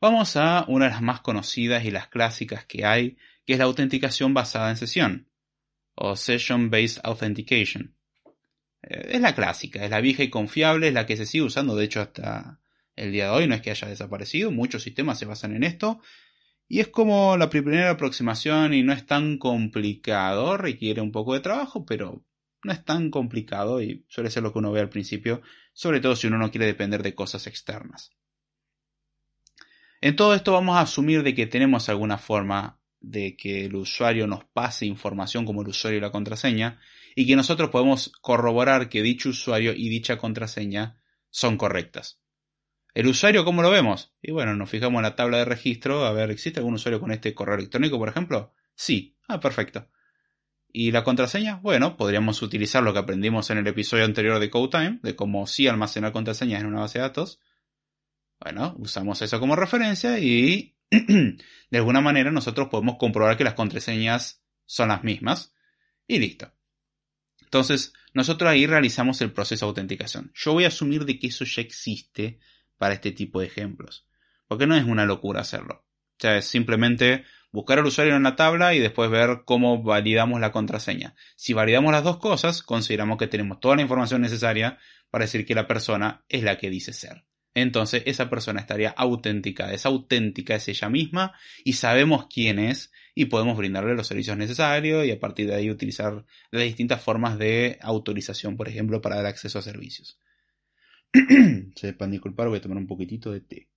Vamos 0.00 0.36
a 0.36 0.64
una 0.68 0.86
de 0.86 0.90
las 0.92 1.02
más 1.02 1.20
conocidas 1.20 1.84
y 1.84 1.90
las 1.90 2.08
clásicas 2.08 2.64
que 2.66 2.84
hay, 2.84 3.16
que 3.46 3.54
es 3.54 3.58
la 3.58 3.64
autenticación 3.64 4.32
basada 4.32 4.70
en 4.70 4.76
sesión, 4.76 5.28
o 5.94 6.16
Session 6.16 6.70
Based 6.70 7.00
Authentication. 7.04 7.96
Eh, 8.82 9.10
es 9.12 9.20
la 9.20 9.34
clásica, 9.34 9.84
es 9.84 9.90
la 9.90 10.00
vieja 10.00 10.22
y 10.22 10.30
confiable, 10.30 10.88
es 10.88 10.94
la 10.94 11.06
que 11.06 11.16
se 11.16 11.26
sigue 11.26 11.44
usando, 11.44 11.74
de 11.74 11.84
hecho, 11.84 12.00
hasta 12.00 12.60
el 12.96 13.12
día 13.12 13.26
de 13.26 13.30
hoy, 13.30 13.46
no 13.46 13.54
es 13.54 13.62
que 13.62 13.70
haya 13.70 13.88
desaparecido, 13.88 14.50
muchos 14.50 14.82
sistemas 14.82 15.18
se 15.18 15.26
basan 15.26 15.54
en 15.54 15.64
esto, 15.64 16.00
y 16.68 16.80
es 16.80 16.88
como 16.88 17.36
la 17.36 17.50
primera 17.50 17.90
aproximación 17.90 18.74
y 18.74 18.82
no 18.82 18.92
es 18.92 19.06
tan 19.06 19.38
complicado, 19.38 20.56
requiere 20.56 21.00
un 21.00 21.12
poco 21.12 21.34
de 21.34 21.40
trabajo, 21.40 21.84
pero 21.84 22.24
no 22.62 22.72
es 22.72 22.84
tan 22.84 23.10
complicado 23.10 23.82
y 23.82 24.04
suele 24.08 24.30
ser 24.30 24.42
lo 24.42 24.52
que 24.52 24.58
uno 24.58 24.72
ve 24.72 24.80
al 24.80 24.88
principio, 24.88 25.42
sobre 25.72 26.00
todo 26.00 26.16
si 26.16 26.26
uno 26.26 26.38
no 26.38 26.50
quiere 26.50 26.66
depender 26.66 27.02
de 27.02 27.14
cosas 27.14 27.46
externas. 27.46 28.10
En 30.00 30.16
todo 30.16 30.34
esto 30.34 30.52
vamos 30.52 30.76
a 30.76 30.80
asumir 30.80 31.22
de 31.22 31.34
que 31.34 31.46
tenemos 31.46 31.88
alguna 31.88 32.18
forma 32.18 32.80
de 33.00 33.36
que 33.36 33.66
el 33.66 33.76
usuario 33.76 34.26
nos 34.26 34.44
pase 34.44 34.86
información 34.86 35.44
como 35.44 35.62
el 35.62 35.68
usuario 35.68 35.98
y 35.98 36.02
la 36.02 36.10
contraseña 36.10 36.80
y 37.14 37.26
que 37.26 37.36
nosotros 37.36 37.70
podemos 37.70 38.12
corroborar 38.20 38.88
que 38.88 39.02
dicho 39.02 39.28
usuario 39.28 39.72
y 39.74 39.88
dicha 39.88 40.16
contraseña 40.16 40.98
son 41.30 41.56
correctas. 41.56 42.23
¿El 42.94 43.08
usuario 43.08 43.44
cómo 43.44 43.60
lo 43.60 43.70
vemos? 43.70 44.14
Y 44.22 44.30
bueno, 44.30 44.54
nos 44.54 44.70
fijamos 44.70 44.98
en 44.98 45.02
la 45.02 45.16
tabla 45.16 45.38
de 45.38 45.44
registro, 45.44 46.04
a 46.04 46.12
ver, 46.12 46.30
¿existe 46.30 46.60
algún 46.60 46.74
usuario 46.74 47.00
con 47.00 47.10
este 47.10 47.34
correo 47.34 47.56
electrónico, 47.56 47.98
por 47.98 48.08
ejemplo? 48.08 48.52
Sí. 48.76 49.16
Ah, 49.26 49.40
perfecto. 49.40 49.88
¿Y 50.72 50.92
la 50.92 51.02
contraseña? 51.02 51.56
Bueno, 51.56 51.96
podríamos 51.96 52.40
utilizar 52.42 52.82
lo 52.84 52.92
que 52.92 53.00
aprendimos 53.00 53.50
en 53.50 53.58
el 53.58 53.66
episodio 53.66 54.04
anterior 54.04 54.38
de 54.38 54.48
CodeTime, 54.48 55.00
de 55.02 55.16
cómo 55.16 55.46
sí 55.48 55.66
almacenar 55.66 56.12
contraseñas 56.12 56.60
en 56.60 56.68
una 56.68 56.80
base 56.80 56.98
de 56.98 57.02
datos. 57.02 57.40
Bueno, 58.40 58.76
usamos 58.78 59.22
eso 59.22 59.40
como 59.40 59.56
referencia 59.56 60.18
y 60.20 60.76
de 60.90 61.78
alguna 61.78 62.00
manera 62.00 62.30
nosotros 62.30 62.68
podemos 62.68 62.96
comprobar 62.96 63.36
que 63.36 63.44
las 63.44 63.54
contraseñas 63.54 64.42
son 64.66 64.88
las 64.88 65.02
mismas 65.02 65.52
y 66.06 66.18
listo. 66.18 66.52
Entonces, 67.40 67.92
nosotros 68.12 68.50
ahí 68.50 68.66
realizamos 68.66 69.20
el 69.20 69.32
proceso 69.32 69.66
de 69.66 69.70
autenticación. 69.70 70.32
Yo 70.34 70.52
voy 70.52 70.64
a 70.64 70.68
asumir 70.68 71.04
de 71.04 71.18
que 71.18 71.28
eso 71.28 71.44
ya 71.44 71.62
existe 71.62 72.38
para 72.78 72.94
este 72.94 73.12
tipo 73.12 73.40
de 73.40 73.46
ejemplos, 73.46 74.06
porque 74.48 74.66
no 74.66 74.76
es 74.76 74.84
una 74.84 75.06
locura 75.06 75.40
hacerlo. 75.40 75.84
O 76.16 76.20
sea, 76.20 76.36
es 76.36 76.46
simplemente 76.46 77.24
buscar 77.50 77.78
al 77.78 77.86
usuario 77.86 78.16
en 78.16 78.22
la 78.22 78.36
tabla 78.36 78.74
y 78.74 78.80
después 78.80 79.10
ver 79.10 79.42
cómo 79.44 79.82
validamos 79.82 80.40
la 80.40 80.52
contraseña. 80.52 81.14
Si 81.36 81.52
validamos 81.52 81.92
las 81.92 82.04
dos 82.04 82.18
cosas, 82.18 82.62
consideramos 82.62 83.18
que 83.18 83.26
tenemos 83.26 83.60
toda 83.60 83.76
la 83.76 83.82
información 83.82 84.22
necesaria 84.22 84.78
para 85.10 85.24
decir 85.24 85.46
que 85.46 85.54
la 85.54 85.66
persona 85.66 86.24
es 86.28 86.42
la 86.42 86.58
que 86.58 86.70
dice 86.70 86.92
ser. 86.92 87.24
Entonces 87.54 88.02
esa 88.06 88.28
persona 88.28 88.60
estaría 88.60 88.90
auténtica, 88.90 89.72
es 89.72 89.86
auténtica, 89.86 90.56
es 90.56 90.66
ella 90.66 90.88
misma 90.88 91.32
y 91.62 91.74
sabemos 91.74 92.26
quién 92.28 92.58
es 92.58 92.90
y 93.14 93.26
podemos 93.26 93.56
brindarle 93.56 93.94
los 93.94 94.08
servicios 94.08 94.36
necesarios 94.36 95.06
y 95.06 95.12
a 95.12 95.20
partir 95.20 95.46
de 95.46 95.54
ahí 95.54 95.70
utilizar 95.70 96.24
las 96.50 96.64
distintas 96.64 97.00
formas 97.00 97.38
de 97.38 97.78
autorización, 97.80 98.56
por 98.56 98.68
ejemplo, 98.68 99.00
para 99.00 99.16
dar 99.16 99.26
acceso 99.26 99.60
a 99.60 99.62
servicios. 99.62 100.18
Sepan 101.76 102.10
disculpar, 102.10 102.48
voy 102.48 102.58
a 102.58 102.62
tomar 102.62 102.78
un 102.78 102.86
poquitito 102.86 103.30
de 103.32 103.40
té. 103.40 103.68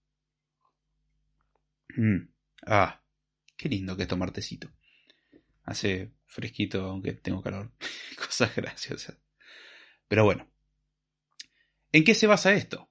Mm. 1.96 2.28
Ah, 2.66 3.02
Qué 3.58 3.68
lindo 3.68 3.98
que 3.98 4.04
es 4.04 4.08
tomar 4.08 4.32
tecito. 4.32 4.72
Hace 5.64 6.14
fresquito, 6.28 6.86
aunque 6.86 7.14
tengo 7.14 7.42
calor. 7.42 7.72
Cosas 8.16 8.56
graciosas. 8.56 9.18
Pero 10.08 10.24
bueno. 10.24 10.48
¿En 11.92 12.04
qué 12.04 12.14
se 12.14 12.28
basa 12.28 12.54
esto? 12.54 12.90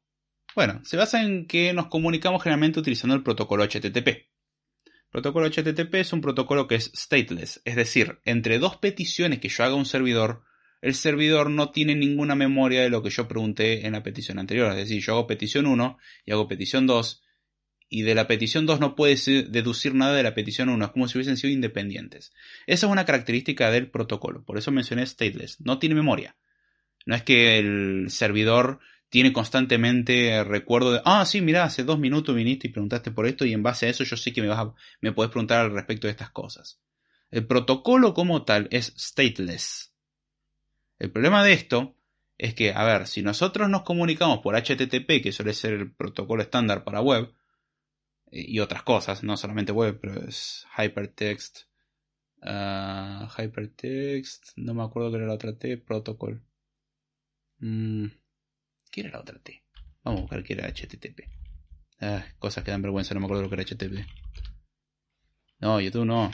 Bueno, 0.55 0.85
se 0.85 0.97
basa 0.97 1.23
en 1.23 1.47
que 1.47 1.73
nos 1.73 1.87
comunicamos 1.87 2.43
generalmente 2.43 2.81
utilizando 2.81 3.15
el 3.15 3.23
protocolo 3.23 3.65
HTTP. 3.65 4.27
Protocolo 5.11 5.47
HTTP 5.47 5.95
es 5.95 6.13
un 6.13 6.21
protocolo 6.21 6.67
que 6.67 6.75
es 6.75 6.91
stateless, 6.95 7.63
es 7.65 7.77
decir, 7.77 8.21
entre 8.25 8.59
dos 8.59 8.77
peticiones 8.77 9.39
que 9.39 9.49
yo 9.49 9.65
haga 9.65 9.75
a 9.75 9.79
un 9.79 9.87
servidor, 9.87 10.43
el 10.87 10.95
servidor 10.95 11.51
no 11.51 11.73
tiene 11.73 11.97
ninguna 11.97 12.37
memoria 12.37 12.83
de 12.83 12.91
lo 12.91 13.03
que 13.03 13.11
yo 13.11 13.27
pregunté 13.27 13.89
en 13.89 13.95
la 13.95 14.05
petición 14.05 14.39
anterior. 14.39 14.71
Es 14.71 14.77
decir, 14.77 15.03
yo 15.03 15.15
hago 15.15 15.27
petición 15.27 15.67
1 15.67 15.99
y 16.25 16.31
hago 16.31 16.47
petición 16.47 16.87
2 16.87 17.25
y 17.89 18.03
de 18.03 18.15
la 18.15 18.29
petición 18.29 18.67
2 18.67 18.79
no 18.79 18.95
puedes 18.95 19.25
deducir 19.27 19.97
nada 19.97 20.15
de 20.15 20.23
la 20.23 20.33
petición 20.33 20.69
1, 20.69 20.85
es 20.85 20.91
como 20.93 21.09
si 21.09 21.19
hubiesen 21.19 21.37
sido 21.37 21.53
independientes. 21.53 22.33
Esa 22.69 22.87
es 22.87 22.93
una 22.93 23.05
característica 23.05 23.73
del 23.73 23.91
protocolo, 23.91 24.45
por 24.45 24.59
eso 24.59 24.71
mencioné 24.71 25.05
stateless, 25.05 25.61
no 25.61 25.81
tiene 25.81 25.97
memoria. 25.97 26.37
No 27.05 27.17
es 27.17 27.25
que 27.25 27.59
el 27.59 28.07
servidor 28.09 28.79
tiene 29.09 29.33
constantemente 29.33 30.45
recuerdo 30.45 30.93
de, 30.93 31.01
ah, 31.05 31.27
sí, 31.27 31.41
mira, 31.41 31.65
hace 31.65 31.83
dos 31.83 31.99
minutos 31.99 32.33
viniste 32.33 32.69
y 32.69 32.71
preguntaste 32.71 33.11
por 33.11 33.27
esto 33.27 33.45
y 33.45 33.53
en 33.53 33.65
base 33.65 33.87
a 33.87 33.91
eso 33.91 34.05
yo 34.05 34.17
sé 34.17 34.33
que 34.33 34.41
me, 34.41 34.47
vas 34.47 34.61
a, 34.61 34.75
me 35.01 35.11
puedes 35.11 35.33
preguntar 35.33 35.63
al 35.63 35.73
respecto 35.73 36.07
de 36.07 36.13
estas 36.13 36.31
cosas. 36.31 36.81
El 37.33 37.45
protocolo 37.45 38.15
como 38.15 38.45
tal 38.45 38.69
es 38.71 38.95
stateless. 38.97 39.96
El 40.99 41.11
problema 41.11 41.45
de 41.45 41.53
esto 41.53 41.97
es 42.39 42.55
que, 42.55 42.73
a 42.73 42.85
ver, 42.85 43.07
si 43.07 43.23
nosotros 43.23 43.69
nos 43.69 43.83
comunicamos 43.83 44.41
por 44.41 44.57
HTTP, 44.57 45.23
que 45.23 45.33
suele 45.33 45.55
ser 45.55 45.75
el 45.75 45.93
protocolo 45.93 46.43
estándar 46.43 46.85
para 46.85 47.01
web, 47.01 47.33
y 48.31 48.59
otras 48.61 48.83
cosas, 48.83 49.23
no 49.23 49.37
solamente 49.37 49.73
web, 49.73 49.99
pero 50.01 50.27
es 50.27 50.67
hypertext. 50.77 51.61
Uh, 52.43 53.27
hypertext, 53.39 54.53
no 54.57 54.75
me 54.75 54.83
acuerdo 54.85 55.11
qué 55.11 55.17
era 55.17 55.27
la 55.27 55.35
otra 55.35 55.57
T, 55.57 55.79
protocol. 55.79 56.43
Mm, 57.59 58.07
¿Qué 58.91 59.01
era 59.01 59.11
la 59.11 59.21
otra 59.21 59.39
T? 59.39 59.63
Vamos 60.05 60.19
a 60.19 60.23
buscar 60.23 60.45
qué 60.45 60.53
era 60.55 60.69
HTTP. 60.69 61.29
Ah, 62.01 62.25
cosas 62.39 62.63
que 62.63 62.71
dan 62.71 62.83
vergüenza, 62.83 63.15
no 63.15 63.21
me 63.21 63.27
acuerdo 63.27 63.45
lo 63.45 63.49
que 63.49 63.55
era 63.55 63.65
HTTP. 63.65 64.07
No, 65.61 65.81
YouTube 65.81 66.05
no. 66.05 66.31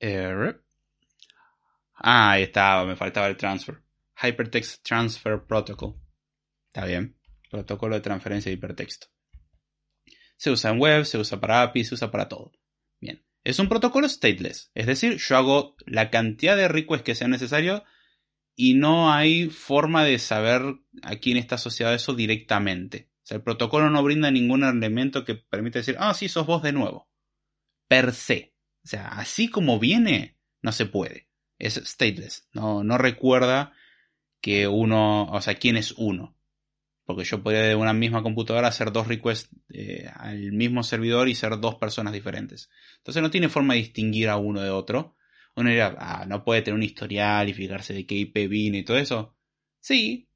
ah, 1.96 2.32
ahí 2.32 2.44
estaba, 2.44 2.84
me 2.84 2.96
faltaba 2.96 3.26
el 3.26 3.36
transfer. 3.36 3.82
Hypertext 4.22 4.82
Transfer 4.84 5.44
Protocol. 5.46 5.94
Está 6.68 6.86
bien 6.86 7.16
protocolo 7.56 7.94
de 7.94 8.00
transferencia 8.00 8.50
de 8.50 8.54
hipertexto. 8.54 9.08
Se 10.36 10.50
usa 10.50 10.70
en 10.70 10.80
web, 10.80 11.04
se 11.04 11.18
usa 11.18 11.40
para 11.40 11.62
API, 11.62 11.84
se 11.84 11.94
usa 11.94 12.10
para 12.10 12.28
todo. 12.28 12.52
Bien. 13.00 13.24
Es 13.44 13.58
un 13.58 13.68
protocolo 13.68 14.08
stateless, 14.08 14.70
es 14.74 14.86
decir, 14.86 15.18
yo 15.18 15.36
hago 15.36 15.76
la 15.86 16.10
cantidad 16.10 16.56
de 16.56 16.68
requests 16.68 17.04
que 17.04 17.14
sea 17.14 17.28
necesario 17.28 17.84
y 18.56 18.74
no 18.74 19.12
hay 19.12 19.48
forma 19.50 20.04
de 20.04 20.18
saber 20.18 20.62
a 21.02 21.16
quién 21.16 21.36
está 21.36 21.54
asociado 21.54 21.94
eso 21.94 22.14
directamente. 22.14 23.10
O 23.22 23.26
sea, 23.26 23.36
el 23.36 23.44
protocolo 23.44 23.88
no 23.88 24.02
brinda 24.02 24.30
ningún 24.30 24.64
elemento 24.64 25.24
que 25.24 25.36
permita 25.36 25.78
decir, 25.78 25.96
ah, 25.98 26.12
sí, 26.14 26.28
sos 26.28 26.46
vos 26.46 26.62
de 26.62 26.72
nuevo. 26.72 27.08
Per 27.88 28.12
se. 28.12 28.54
O 28.84 28.88
sea, 28.88 29.08
así 29.08 29.48
como 29.48 29.78
viene, 29.78 30.38
no 30.60 30.72
se 30.72 30.86
puede. 30.86 31.25
Es 31.58 31.74
stateless. 31.74 32.48
No, 32.52 32.84
no 32.84 32.98
recuerda 32.98 33.72
que 34.40 34.68
uno, 34.68 35.24
o 35.24 35.40
sea, 35.40 35.54
quién 35.54 35.76
es 35.76 35.92
uno. 35.96 36.36
Porque 37.04 37.24
yo 37.24 37.42
podría 37.42 37.62
de 37.62 37.76
una 37.76 37.92
misma 37.92 38.22
computadora 38.22 38.68
hacer 38.68 38.92
dos 38.92 39.06
requests 39.06 39.48
eh, 39.68 40.10
al 40.14 40.52
mismo 40.52 40.82
servidor 40.82 41.28
y 41.28 41.34
ser 41.34 41.58
dos 41.60 41.76
personas 41.76 42.12
diferentes. 42.12 42.68
Entonces 42.98 43.22
no 43.22 43.30
tiene 43.30 43.48
forma 43.48 43.74
de 43.74 43.80
distinguir 43.80 44.28
a 44.28 44.36
uno 44.36 44.60
de 44.60 44.70
otro. 44.70 45.16
Uno 45.54 45.70
dirá, 45.70 45.96
ah, 45.98 46.26
no 46.26 46.44
puede 46.44 46.62
tener 46.62 46.76
un 46.76 46.82
historial 46.82 47.48
y 47.48 47.54
fijarse 47.54 47.94
de 47.94 48.06
qué 48.06 48.16
IP 48.16 48.48
viene 48.48 48.78
y 48.78 48.84
todo 48.84 48.98
eso. 48.98 49.36
Sí, 49.80 50.28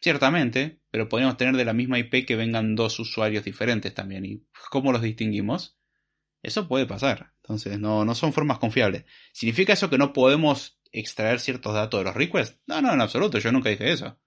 ciertamente, 0.00 0.80
pero 0.90 1.08
podemos 1.08 1.36
tener 1.36 1.56
de 1.56 1.64
la 1.64 1.74
misma 1.74 1.98
IP 1.98 2.26
que 2.26 2.36
vengan 2.36 2.74
dos 2.74 2.98
usuarios 2.98 3.44
diferentes 3.44 3.92
también. 3.94 4.24
¿Y 4.24 4.42
cómo 4.70 4.92
los 4.92 5.02
distinguimos? 5.02 5.78
Eso 6.42 6.66
puede 6.66 6.86
pasar. 6.86 7.32
Entonces, 7.46 7.78
no, 7.78 8.04
no 8.04 8.16
son 8.16 8.32
formas 8.32 8.58
confiables. 8.58 9.04
¿Significa 9.32 9.72
eso 9.72 9.88
que 9.88 9.98
no 9.98 10.12
podemos 10.12 10.80
extraer 10.90 11.38
ciertos 11.38 11.74
datos 11.74 12.00
de 12.00 12.04
los 12.04 12.14
requests? 12.16 12.60
No, 12.66 12.82
no, 12.82 12.92
en 12.92 13.00
absoluto. 13.00 13.38
Yo 13.38 13.52
nunca 13.52 13.70
dije 13.70 13.92
eso. 13.92 14.18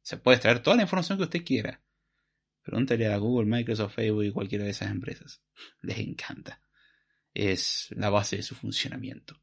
Se 0.00 0.16
puede 0.16 0.36
extraer 0.36 0.62
toda 0.62 0.76
la 0.76 0.82
información 0.82 1.18
que 1.18 1.24
usted 1.24 1.44
quiera. 1.44 1.82
Pregúntale 2.62 3.08
a 3.08 3.16
Google, 3.16 3.50
Microsoft, 3.50 3.96
Facebook 3.96 4.22
y 4.22 4.30
cualquiera 4.30 4.62
de 4.62 4.70
esas 4.70 4.92
empresas. 4.92 5.42
Les 5.82 5.98
encanta. 5.98 6.62
Es 7.34 7.88
la 7.96 8.10
base 8.10 8.36
de 8.36 8.44
su 8.44 8.54
funcionamiento. 8.54 9.42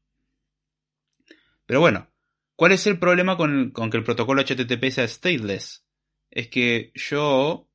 Pero 1.66 1.80
bueno, 1.80 2.10
¿cuál 2.54 2.72
es 2.72 2.86
el 2.86 2.98
problema 2.98 3.36
con, 3.36 3.70
con 3.70 3.90
que 3.90 3.98
el 3.98 4.04
protocolo 4.04 4.40
HTTP 4.40 4.88
sea 4.88 5.06
stateless? 5.06 5.84
Es 6.30 6.48
que 6.48 6.90
yo, 6.94 7.68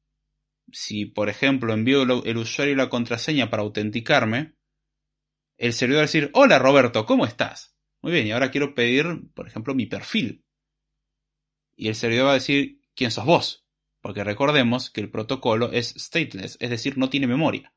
si 0.71 1.05
por 1.05 1.29
ejemplo 1.29 1.71
envío 1.71 2.01
el 2.01 2.37
usuario 2.37 2.73
y 2.73 2.77
la 2.77 2.89
contraseña 2.89 3.51
para 3.51 3.61
autenticarme, 3.61 4.55
el 5.61 5.73
servidor 5.73 5.99
va 5.99 6.03
a 6.03 6.07
decir, 6.07 6.31
hola 6.33 6.57
Roberto, 6.57 7.05
¿cómo 7.05 7.23
estás? 7.23 7.75
Muy 8.01 8.11
bien, 8.11 8.25
y 8.25 8.31
ahora 8.31 8.49
quiero 8.49 8.73
pedir, 8.73 9.05
por 9.35 9.47
ejemplo, 9.47 9.75
mi 9.75 9.85
perfil. 9.85 10.43
Y 11.75 11.87
el 11.87 11.93
servidor 11.93 12.25
va 12.25 12.31
a 12.31 12.35
decir, 12.35 12.81
¿quién 12.95 13.11
sos 13.11 13.25
vos? 13.25 13.67
Porque 14.01 14.23
recordemos 14.23 14.89
que 14.89 15.01
el 15.01 15.11
protocolo 15.11 15.71
es 15.71 15.93
stateless, 15.95 16.57
es 16.59 16.69
decir, 16.71 16.97
no 16.97 17.11
tiene 17.11 17.27
memoria. 17.27 17.75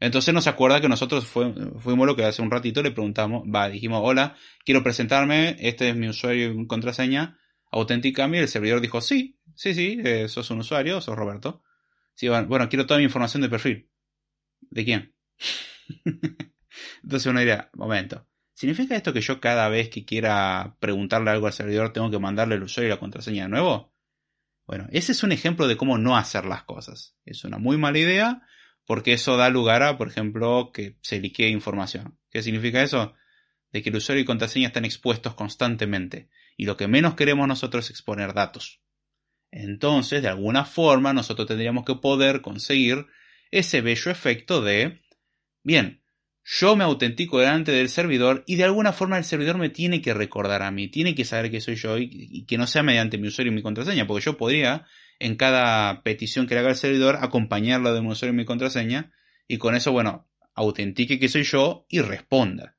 Entonces 0.00 0.32
nos 0.32 0.46
acuerda 0.46 0.80
que 0.80 0.88
nosotros 0.88 1.26
fuimos 1.26 2.06
lo 2.06 2.16
que 2.16 2.24
hace 2.24 2.40
un 2.40 2.50
ratito 2.50 2.82
le 2.82 2.92
preguntamos, 2.92 3.42
va, 3.42 3.68
dijimos, 3.68 4.00
hola, 4.02 4.34
quiero 4.64 4.82
presentarme, 4.82 5.56
este 5.60 5.90
es 5.90 5.96
mi 5.96 6.08
usuario 6.08 6.50
y 6.50 6.66
contraseña, 6.66 7.38
autentícame, 7.70 8.38
y 8.38 8.40
el 8.40 8.48
servidor 8.48 8.80
dijo, 8.80 9.02
sí, 9.02 9.38
sí, 9.54 9.74
sí, 9.74 10.00
eh, 10.02 10.28
sos 10.28 10.50
un 10.50 10.60
usuario, 10.60 11.02
sos 11.02 11.14
Roberto. 11.14 11.62
Sí, 12.14 12.28
bueno, 12.28 12.70
quiero 12.70 12.86
toda 12.86 12.96
mi 12.96 13.04
información 13.04 13.42
de 13.42 13.50
perfil. 13.50 13.90
¿De 14.62 14.84
quién? 14.86 15.14
Entonces 17.02 17.26
uno 17.26 17.40
diría, 17.40 17.70
momento, 17.74 18.26
¿significa 18.54 18.96
esto 18.96 19.12
que 19.12 19.20
yo 19.20 19.40
cada 19.40 19.68
vez 19.68 19.88
que 19.88 20.04
quiera 20.04 20.76
preguntarle 20.80 21.30
algo 21.30 21.46
al 21.46 21.52
servidor 21.52 21.92
tengo 21.92 22.10
que 22.10 22.18
mandarle 22.18 22.56
el 22.56 22.62
usuario 22.62 22.88
y 22.88 22.94
la 22.94 23.00
contraseña 23.00 23.44
de 23.44 23.50
nuevo? 23.50 23.92
Bueno, 24.66 24.86
ese 24.90 25.12
es 25.12 25.22
un 25.22 25.32
ejemplo 25.32 25.66
de 25.66 25.76
cómo 25.76 25.98
no 25.98 26.16
hacer 26.16 26.44
las 26.44 26.62
cosas. 26.64 27.16
Es 27.24 27.44
una 27.44 27.58
muy 27.58 27.76
mala 27.76 27.98
idea 27.98 28.42
porque 28.86 29.12
eso 29.12 29.36
da 29.36 29.48
lugar 29.48 29.82
a, 29.82 29.98
por 29.98 30.08
ejemplo, 30.08 30.70
que 30.72 30.96
se 31.02 31.20
liquee 31.20 31.48
información. 31.48 32.18
¿Qué 32.30 32.42
significa 32.42 32.82
eso? 32.82 33.14
De 33.70 33.82
que 33.82 33.90
el 33.90 33.96
usuario 33.96 34.22
y 34.22 34.26
contraseña 34.26 34.68
están 34.68 34.84
expuestos 34.84 35.34
constantemente 35.34 36.28
y 36.56 36.66
lo 36.66 36.76
que 36.76 36.88
menos 36.88 37.14
queremos 37.14 37.48
nosotros 37.48 37.84
es 37.84 37.90
exponer 37.90 38.34
datos. 38.34 38.80
Entonces, 39.50 40.22
de 40.22 40.28
alguna 40.28 40.64
forma, 40.64 41.12
nosotros 41.12 41.46
tendríamos 41.46 41.84
que 41.84 41.94
poder 41.96 42.40
conseguir 42.40 43.06
ese 43.50 43.82
bello 43.82 44.10
efecto 44.10 44.62
de, 44.62 45.02
bien, 45.62 46.01
yo 46.44 46.74
me 46.74 46.84
autentico 46.84 47.38
delante 47.38 47.70
del 47.70 47.88
servidor 47.88 48.42
y 48.46 48.56
de 48.56 48.64
alguna 48.64 48.92
forma 48.92 49.16
el 49.16 49.24
servidor 49.24 49.58
me 49.58 49.70
tiene 49.70 50.02
que 50.02 50.12
recordar 50.12 50.62
a 50.62 50.70
mí, 50.70 50.88
tiene 50.88 51.14
que 51.14 51.24
saber 51.24 51.50
que 51.50 51.60
soy 51.60 51.76
yo 51.76 51.98
y, 51.98 52.44
que 52.46 52.58
no 52.58 52.66
sea 52.66 52.82
mediante 52.82 53.18
mi 53.18 53.28
usuario 53.28 53.52
y 53.52 53.54
mi 53.54 53.62
contraseña, 53.62 54.06
porque 54.06 54.24
yo 54.24 54.36
podría 54.36 54.86
en 55.20 55.36
cada 55.36 56.02
petición 56.02 56.46
que 56.46 56.54
le 56.54 56.60
haga 56.60 56.70
el 56.70 56.76
servidor 56.76 57.18
acompañarlo 57.20 57.94
de 57.94 58.02
mi 58.02 58.08
usuario 58.08 58.34
y 58.34 58.36
mi 58.36 58.44
contraseña 58.44 59.12
y 59.46 59.58
con 59.58 59.76
eso, 59.76 59.92
bueno, 59.92 60.28
autentique 60.54 61.20
que 61.20 61.28
soy 61.28 61.44
yo 61.44 61.86
y 61.88 62.00
responda. 62.00 62.76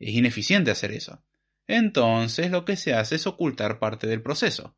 Es 0.00 0.14
ineficiente 0.14 0.72
hacer 0.72 0.90
eso. 0.90 1.22
Entonces 1.68 2.50
lo 2.50 2.64
que 2.64 2.76
se 2.76 2.94
hace 2.94 3.14
es 3.14 3.26
ocultar 3.28 3.78
parte 3.78 4.08
del 4.08 4.22
proceso. 4.22 4.76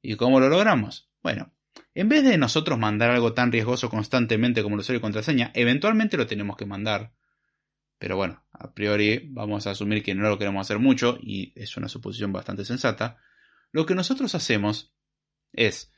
¿Y 0.00 0.14
cómo 0.14 0.38
lo 0.38 0.48
logramos? 0.48 1.10
Bueno, 1.22 1.52
en 1.94 2.08
vez 2.08 2.22
de 2.22 2.38
nosotros 2.38 2.78
mandar 2.78 3.10
algo 3.10 3.32
tan 3.32 3.50
riesgoso 3.50 3.90
constantemente 3.90 4.62
como 4.62 4.76
el 4.76 4.80
usuario 4.80 4.98
y 4.98 5.02
contraseña, 5.02 5.50
eventualmente 5.54 6.16
lo 6.16 6.26
tenemos 6.26 6.56
que 6.56 6.66
mandar 6.66 7.12
pero 8.04 8.18
bueno, 8.18 8.44
a 8.52 8.74
priori 8.74 9.30
vamos 9.30 9.66
a 9.66 9.70
asumir 9.70 10.02
que 10.02 10.14
no 10.14 10.28
lo 10.28 10.36
queremos 10.36 10.66
hacer 10.66 10.78
mucho 10.78 11.16
y 11.22 11.54
es 11.56 11.74
una 11.78 11.88
suposición 11.88 12.34
bastante 12.34 12.66
sensata. 12.66 13.16
Lo 13.72 13.86
que 13.86 13.94
nosotros 13.94 14.34
hacemos 14.34 14.94
es 15.54 15.90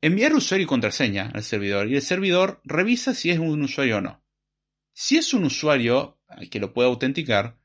enviar 0.00 0.32
usuario 0.32 0.62
y 0.62 0.68
contraseña 0.68 1.28
al 1.34 1.42
servidor 1.42 1.88
y 1.88 1.96
el 1.96 2.02
servidor 2.02 2.60
revisa 2.62 3.14
si 3.14 3.30
es 3.30 3.40
un 3.40 3.62
usuario 3.62 3.96
o 3.96 4.00
no. 4.00 4.24
Si 4.92 5.16
es 5.16 5.34
un 5.34 5.42
usuario 5.42 6.20
que 6.52 6.60
lo 6.60 6.72
puede 6.72 6.88
autenticar, 6.88 7.58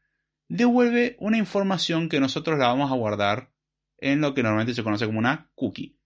devuelve 0.47 1.15
una 1.19 1.37
información 1.37 2.09
que 2.09 2.19
nosotros 2.19 2.57
la 2.57 2.69
vamos 2.69 2.91
a 2.91 2.95
guardar 2.95 3.53
en 3.99 4.19
lo 4.19 4.33
que 4.33 4.41
normalmente 4.41 4.73
se 4.73 4.81
conoce 4.81 5.05
como 5.05 5.19
una 5.19 5.51
cookie. 5.53 5.99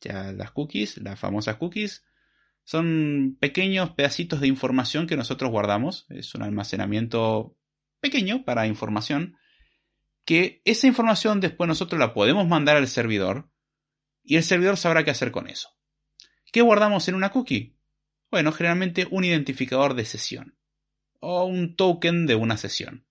Ya 0.00 0.32
las 0.32 0.52
cookies, 0.52 0.96
las 0.96 1.20
famosas 1.20 1.56
cookies, 1.56 2.06
son 2.64 3.36
pequeños 3.40 3.90
pedacitos 3.90 4.40
de 4.40 4.48
información 4.48 5.06
que 5.06 5.16
nosotros 5.16 5.50
guardamos. 5.50 6.06
Es 6.08 6.34
un 6.34 6.42
almacenamiento 6.42 7.56
pequeño 8.00 8.44
para 8.44 8.66
información. 8.66 9.36
Que 10.24 10.62
esa 10.64 10.86
información 10.86 11.40
después 11.40 11.66
nosotros 11.66 11.98
la 11.98 12.14
podemos 12.14 12.46
mandar 12.46 12.76
al 12.76 12.86
servidor 12.86 13.50
y 14.22 14.36
el 14.36 14.44
servidor 14.44 14.76
sabrá 14.76 15.04
qué 15.04 15.10
hacer 15.10 15.32
con 15.32 15.48
eso. 15.48 15.70
¿Qué 16.52 16.60
guardamos 16.60 17.08
en 17.08 17.16
una 17.16 17.30
cookie? 17.30 17.76
Bueno, 18.30 18.52
generalmente 18.52 19.08
un 19.10 19.24
identificador 19.24 19.94
de 19.94 20.04
sesión 20.04 20.56
o 21.18 21.44
un 21.44 21.74
token 21.74 22.26
de 22.26 22.34
una 22.34 22.56
sesión. 22.56 23.06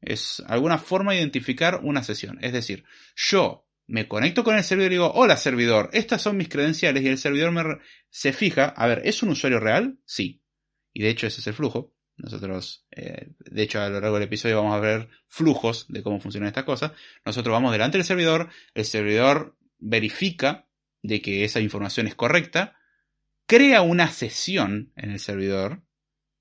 Es 0.00 0.42
alguna 0.46 0.78
forma 0.78 1.12
de 1.12 1.18
identificar 1.18 1.80
una 1.82 2.04
sesión. 2.04 2.38
Es 2.42 2.52
decir, 2.52 2.84
yo 3.16 3.65
me 3.86 4.08
conecto 4.08 4.42
con 4.44 4.56
el 4.56 4.64
servidor 4.64 4.92
y 4.92 4.94
digo, 4.96 5.12
hola 5.14 5.36
servidor, 5.36 5.90
estas 5.92 6.22
son 6.22 6.36
mis 6.36 6.48
credenciales 6.48 7.02
y 7.02 7.08
el 7.08 7.18
servidor 7.18 7.52
me 7.52 7.62
se 8.10 8.32
fija, 8.32 8.66
a 8.66 8.86
ver, 8.86 9.02
¿es 9.04 9.22
un 9.22 9.30
usuario 9.30 9.60
real? 9.60 9.98
Sí. 10.04 10.42
Y 10.92 11.02
de 11.02 11.10
hecho 11.10 11.26
ese 11.26 11.40
es 11.40 11.46
el 11.46 11.54
flujo. 11.54 11.94
Nosotros, 12.16 12.86
eh, 12.90 13.32
de 13.38 13.62
hecho 13.62 13.80
a 13.80 13.90
lo 13.90 14.00
largo 14.00 14.16
del 14.16 14.24
episodio 14.24 14.56
vamos 14.56 14.74
a 14.74 14.80
ver 14.80 15.08
flujos 15.28 15.84
de 15.88 16.02
cómo 16.02 16.18
funcionan 16.18 16.48
estas 16.48 16.64
cosas. 16.64 16.92
Nosotros 17.24 17.52
vamos 17.52 17.72
delante 17.72 17.98
del 17.98 18.06
servidor, 18.06 18.48
el 18.74 18.84
servidor 18.86 19.56
verifica 19.78 20.66
de 21.02 21.20
que 21.20 21.44
esa 21.44 21.60
información 21.60 22.06
es 22.06 22.14
correcta, 22.14 22.78
crea 23.46 23.82
una 23.82 24.08
sesión 24.08 24.92
en 24.96 25.10
el 25.10 25.20
servidor, 25.20 25.82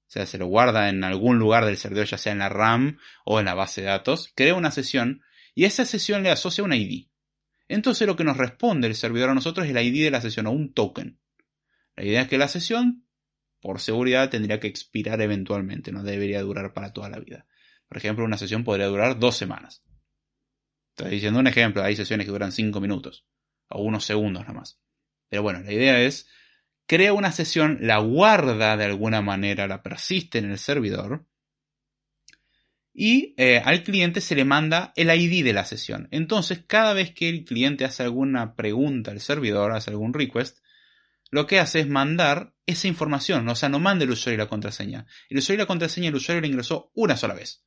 o 0.07 0.11
sea, 0.15 0.25
se 0.25 0.37
lo 0.37 0.47
guarda 0.47 0.87
en 0.89 1.03
algún 1.03 1.37
lugar 1.37 1.65
del 1.65 1.77
servidor, 1.77 2.05
ya 2.05 2.17
sea 2.17 2.31
en 2.31 2.39
la 2.39 2.49
RAM 2.49 2.99
o 3.25 3.39
en 3.39 3.45
la 3.45 3.53
base 3.53 3.81
de 3.81 3.87
datos, 3.87 4.31
crea 4.33 4.55
una 4.55 4.71
sesión 4.71 5.21
y 5.53 5.65
esa 5.65 5.83
sesión 5.83 6.23
le 6.23 6.31
asocia 6.31 6.63
un 6.63 6.73
ID. 6.73 7.07
Entonces 7.67 8.07
lo 8.07 8.15
que 8.15 8.23
nos 8.23 8.37
responde 8.37 8.87
el 8.87 8.95
servidor 8.95 9.29
a 9.29 9.33
nosotros 9.33 9.65
es 9.67 9.73
la 9.73 9.81
ID 9.81 10.03
de 10.03 10.11
la 10.11 10.21
sesión 10.21 10.47
o 10.47 10.51
un 10.51 10.73
token. 10.73 11.19
La 11.95 12.03
idea 12.03 12.21
es 12.21 12.27
que 12.27 12.37
la 12.37 12.47
sesión, 12.47 13.07
por 13.61 13.79
seguridad, 13.79 14.29
tendría 14.29 14.59
que 14.59 14.67
expirar 14.67 15.21
eventualmente, 15.21 15.91
no 15.91 16.03
debería 16.03 16.41
durar 16.41 16.73
para 16.73 16.93
toda 16.93 17.09
la 17.09 17.19
vida. 17.19 17.47
Por 17.87 17.97
ejemplo, 17.97 18.25
una 18.25 18.37
sesión 18.37 18.63
podría 18.63 18.87
durar 18.87 19.19
dos 19.19 19.37
semanas. 19.37 19.83
Estoy 20.97 21.11
diciendo 21.11 21.39
un 21.39 21.47
ejemplo, 21.47 21.83
hay 21.83 21.95
sesiones 21.95 22.25
que 22.25 22.31
duran 22.31 22.51
cinco 22.51 22.79
minutos 22.79 23.25
o 23.69 23.81
unos 23.81 24.05
segundos 24.05 24.43
nada 24.43 24.53
más. 24.53 24.79
Pero 25.29 25.43
bueno, 25.43 25.59
la 25.61 25.73
idea 25.73 26.01
es, 26.01 26.29
crea 26.87 27.13
una 27.13 27.31
sesión, 27.31 27.79
la 27.81 27.97
guarda 27.97 28.77
de 28.77 28.85
alguna 28.85 29.21
manera, 29.21 29.67
la 29.67 29.81
persiste 29.81 30.37
en 30.37 30.51
el 30.51 30.57
servidor, 30.57 31.25
y 32.97 33.33
eh, 33.37 33.61
al 33.63 33.83
cliente 33.83 34.21
se 34.21 34.35
le 34.35 34.45
manda 34.45 34.93
el 34.95 35.09
ID 35.09 35.43
de 35.43 35.51
la 35.51 35.65
sesión. 35.65 36.07
Entonces, 36.11 36.63
cada 36.65 36.93
vez 36.93 37.13
que 37.13 37.27
el 37.27 37.43
cliente 37.43 37.83
hace 37.83 38.03
alguna 38.03 38.55
pregunta 38.55 39.11
al 39.11 39.19
servidor, 39.19 39.73
hace 39.73 39.91
algún 39.91 40.13
request, 40.13 40.59
lo 41.29 41.45
que 41.45 41.59
hace 41.59 41.81
es 41.81 41.89
mandar 41.89 42.53
esa 42.65 42.87
información, 42.87 43.47
o 43.49 43.55
sea, 43.55 43.67
no 43.67 43.79
manda 43.79 44.05
el 44.05 44.11
usuario 44.11 44.35
y 44.35 44.43
la 44.43 44.49
contraseña. 44.49 45.05
El 45.29 45.39
usuario 45.39 45.59
y 45.59 45.63
la 45.63 45.67
contraseña 45.67 46.07
el 46.07 46.15
usuario 46.15 46.39
la 46.39 46.47
ingresó 46.47 46.91
una 46.95 47.17
sola 47.17 47.33
vez. 47.33 47.65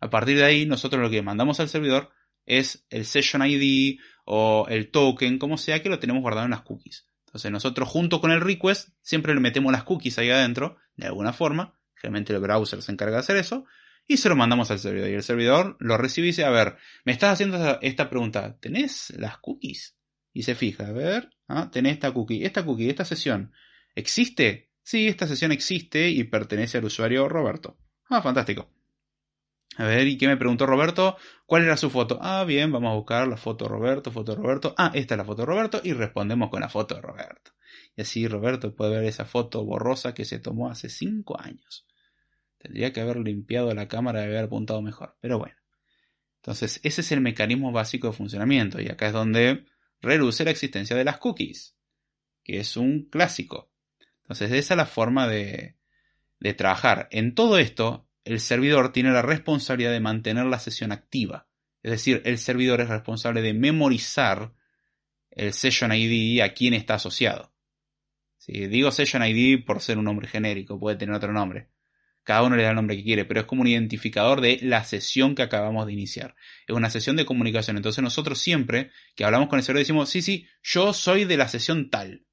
A 0.00 0.10
partir 0.10 0.36
de 0.36 0.44
ahí, 0.44 0.66
nosotros 0.66 1.00
lo 1.00 1.10
que 1.10 1.22
mandamos 1.22 1.60
al 1.60 1.68
servidor 1.68 2.10
es 2.44 2.84
el 2.90 3.04
session 3.04 3.46
ID 3.46 4.00
o 4.24 4.66
el 4.68 4.90
token, 4.90 5.38
como 5.38 5.58
sea, 5.58 5.80
que 5.80 5.88
lo 5.88 6.00
tenemos 6.00 6.22
guardado 6.22 6.46
en 6.46 6.50
las 6.50 6.62
cookies. 6.62 7.06
Entonces 7.26 7.52
nosotros 7.52 7.88
junto 7.88 8.20
con 8.20 8.32
el 8.32 8.40
request 8.40 8.88
siempre 9.00 9.32
le 9.32 9.40
metemos 9.40 9.70
las 9.70 9.84
cookies 9.84 10.18
ahí 10.18 10.30
adentro, 10.30 10.78
de 10.96 11.06
alguna 11.06 11.32
forma, 11.32 11.80
Generalmente 12.00 12.32
el 12.32 12.40
browser 12.40 12.80
se 12.80 12.92
encarga 12.92 13.16
de 13.16 13.20
hacer 13.20 13.36
eso. 13.36 13.66
Y 14.10 14.16
se 14.16 14.28
lo 14.28 14.34
mandamos 14.34 14.72
al 14.72 14.80
servidor. 14.80 15.08
Y 15.08 15.14
el 15.14 15.22
servidor 15.22 15.76
lo 15.78 15.96
recibe 15.96 16.26
y 16.26 16.30
dice, 16.30 16.42
a 16.42 16.50
ver, 16.50 16.78
me 17.04 17.12
estás 17.12 17.34
haciendo 17.34 17.78
esta 17.80 18.10
pregunta. 18.10 18.58
¿Tenés 18.58 19.10
las 19.16 19.38
cookies? 19.38 19.96
Y 20.32 20.42
se 20.42 20.56
fija, 20.56 20.88
a 20.88 20.90
ver, 20.90 21.30
¿ah? 21.46 21.70
tenés 21.70 21.92
esta 21.92 22.12
cookie. 22.12 22.44
Esta 22.44 22.64
cookie, 22.64 22.90
esta 22.90 23.04
sesión, 23.04 23.52
¿existe? 23.94 24.72
Sí, 24.82 25.06
esta 25.06 25.28
sesión 25.28 25.52
existe 25.52 26.10
y 26.10 26.24
pertenece 26.24 26.78
al 26.78 26.86
usuario 26.86 27.28
Roberto. 27.28 27.78
Ah, 28.08 28.20
fantástico. 28.20 28.72
A 29.76 29.84
ver, 29.84 30.08
¿y 30.08 30.18
qué 30.18 30.26
me 30.26 30.36
preguntó 30.36 30.66
Roberto? 30.66 31.16
¿Cuál 31.46 31.62
era 31.62 31.76
su 31.76 31.88
foto? 31.88 32.18
Ah, 32.20 32.42
bien, 32.42 32.72
vamos 32.72 32.90
a 32.90 32.96
buscar 32.96 33.28
la 33.28 33.36
foto 33.36 33.66
de 33.66 33.70
Roberto, 33.70 34.10
foto 34.10 34.32
de 34.34 34.42
Roberto. 34.42 34.74
Ah, 34.76 34.90
esta 34.92 35.14
es 35.14 35.18
la 35.18 35.24
foto 35.24 35.42
de 35.42 35.46
Roberto 35.46 35.80
y 35.84 35.92
respondemos 35.92 36.50
con 36.50 36.62
la 36.62 36.68
foto 36.68 36.96
de 36.96 37.00
Roberto. 37.00 37.52
Y 37.94 38.02
así 38.02 38.26
Roberto 38.26 38.74
puede 38.74 38.96
ver 38.96 39.04
esa 39.04 39.24
foto 39.24 39.64
borrosa 39.64 40.14
que 40.14 40.24
se 40.24 40.40
tomó 40.40 40.68
hace 40.68 40.88
5 40.88 41.40
años. 41.40 41.86
Tendría 42.60 42.92
que 42.92 43.00
haber 43.00 43.16
limpiado 43.18 43.74
la 43.74 43.88
cámara 43.88 44.20
y 44.20 44.26
haber 44.26 44.44
apuntado 44.44 44.82
mejor, 44.82 45.16
pero 45.20 45.38
bueno. 45.38 45.56
Entonces, 46.36 46.78
ese 46.82 47.00
es 47.00 47.10
el 47.10 47.22
mecanismo 47.22 47.72
básico 47.72 48.08
de 48.08 48.12
funcionamiento 48.12 48.80
y 48.80 48.88
acá 48.88 49.06
es 49.06 49.12
donde 49.14 49.64
reduce 50.00 50.44
la 50.44 50.50
existencia 50.50 50.94
de 50.94 51.04
las 51.04 51.18
cookies, 51.18 51.74
que 52.44 52.60
es 52.60 52.76
un 52.76 53.08
clásico. 53.08 53.72
Entonces, 54.22 54.52
esa 54.52 54.74
es 54.74 54.78
la 54.78 54.86
forma 54.86 55.26
de, 55.26 55.76
de 56.38 56.54
trabajar. 56.54 57.08
En 57.12 57.34
todo 57.34 57.58
esto, 57.58 58.06
el 58.24 58.40
servidor 58.40 58.92
tiene 58.92 59.10
la 59.10 59.22
responsabilidad 59.22 59.92
de 59.92 60.00
mantener 60.00 60.44
la 60.44 60.58
sesión 60.58 60.92
activa. 60.92 61.48
Es 61.82 61.92
decir, 61.92 62.20
el 62.26 62.36
servidor 62.36 62.82
es 62.82 62.88
responsable 62.88 63.40
de 63.40 63.54
memorizar 63.54 64.52
el 65.30 65.54
session 65.54 65.92
ID 65.94 66.42
a 66.42 66.52
quien 66.52 66.74
está 66.74 66.94
asociado. 66.94 67.54
Si 68.36 68.66
digo 68.66 68.90
session 68.90 69.22
ID 69.24 69.64
por 69.64 69.80
ser 69.80 69.96
un 69.96 70.04
nombre 70.04 70.28
genérico, 70.28 70.78
puede 70.78 70.96
tener 70.96 71.14
otro 71.14 71.32
nombre. 71.32 71.68
Cada 72.22 72.42
uno 72.42 72.56
le 72.56 72.62
da 72.62 72.70
el 72.70 72.76
nombre 72.76 72.96
que 72.96 73.02
quiere, 73.02 73.24
pero 73.24 73.40
es 73.40 73.46
como 73.46 73.62
un 73.62 73.68
identificador 73.68 74.40
de 74.40 74.58
la 74.62 74.84
sesión 74.84 75.34
que 75.34 75.42
acabamos 75.42 75.86
de 75.86 75.92
iniciar. 75.92 76.34
Es 76.66 76.76
una 76.76 76.90
sesión 76.90 77.16
de 77.16 77.24
comunicación. 77.24 77.76
Entonces 77.76 78.02
nosotros 78.02 78.38
siempre 78.38 78.90
que 79.16 79.24
hablamos 79.24 79.48
con 79.48 79.58
el 79.58 79.64
servidor 79.64 79.84
decimos, 79.84 80.10
sí, 80.10 80.22
sí, 80.22 80.46
yo 80.62 80.92
soy 80.92 81.24
de 81.24 81.36
la 81.36 81.48
sesión 81.48 81.90
tal. 81.90 82.26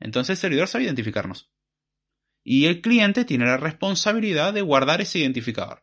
Entonces 0.00 0.30
el 0.30 0.40
servidor 0.40 0.68
sabe 0.68 0.84
identificarnos 0.84 1.50
y 2.44 2.66
el 2.66 2.82
cliente 2.82 3.24
tiene 3.24 3.46
la 3.46 3.56
responsabilidad 3.56 4.52
de 4.52 4.60
guardar 4.60 5.00
ese 5.00 5.20
identificador. 5.20 5.82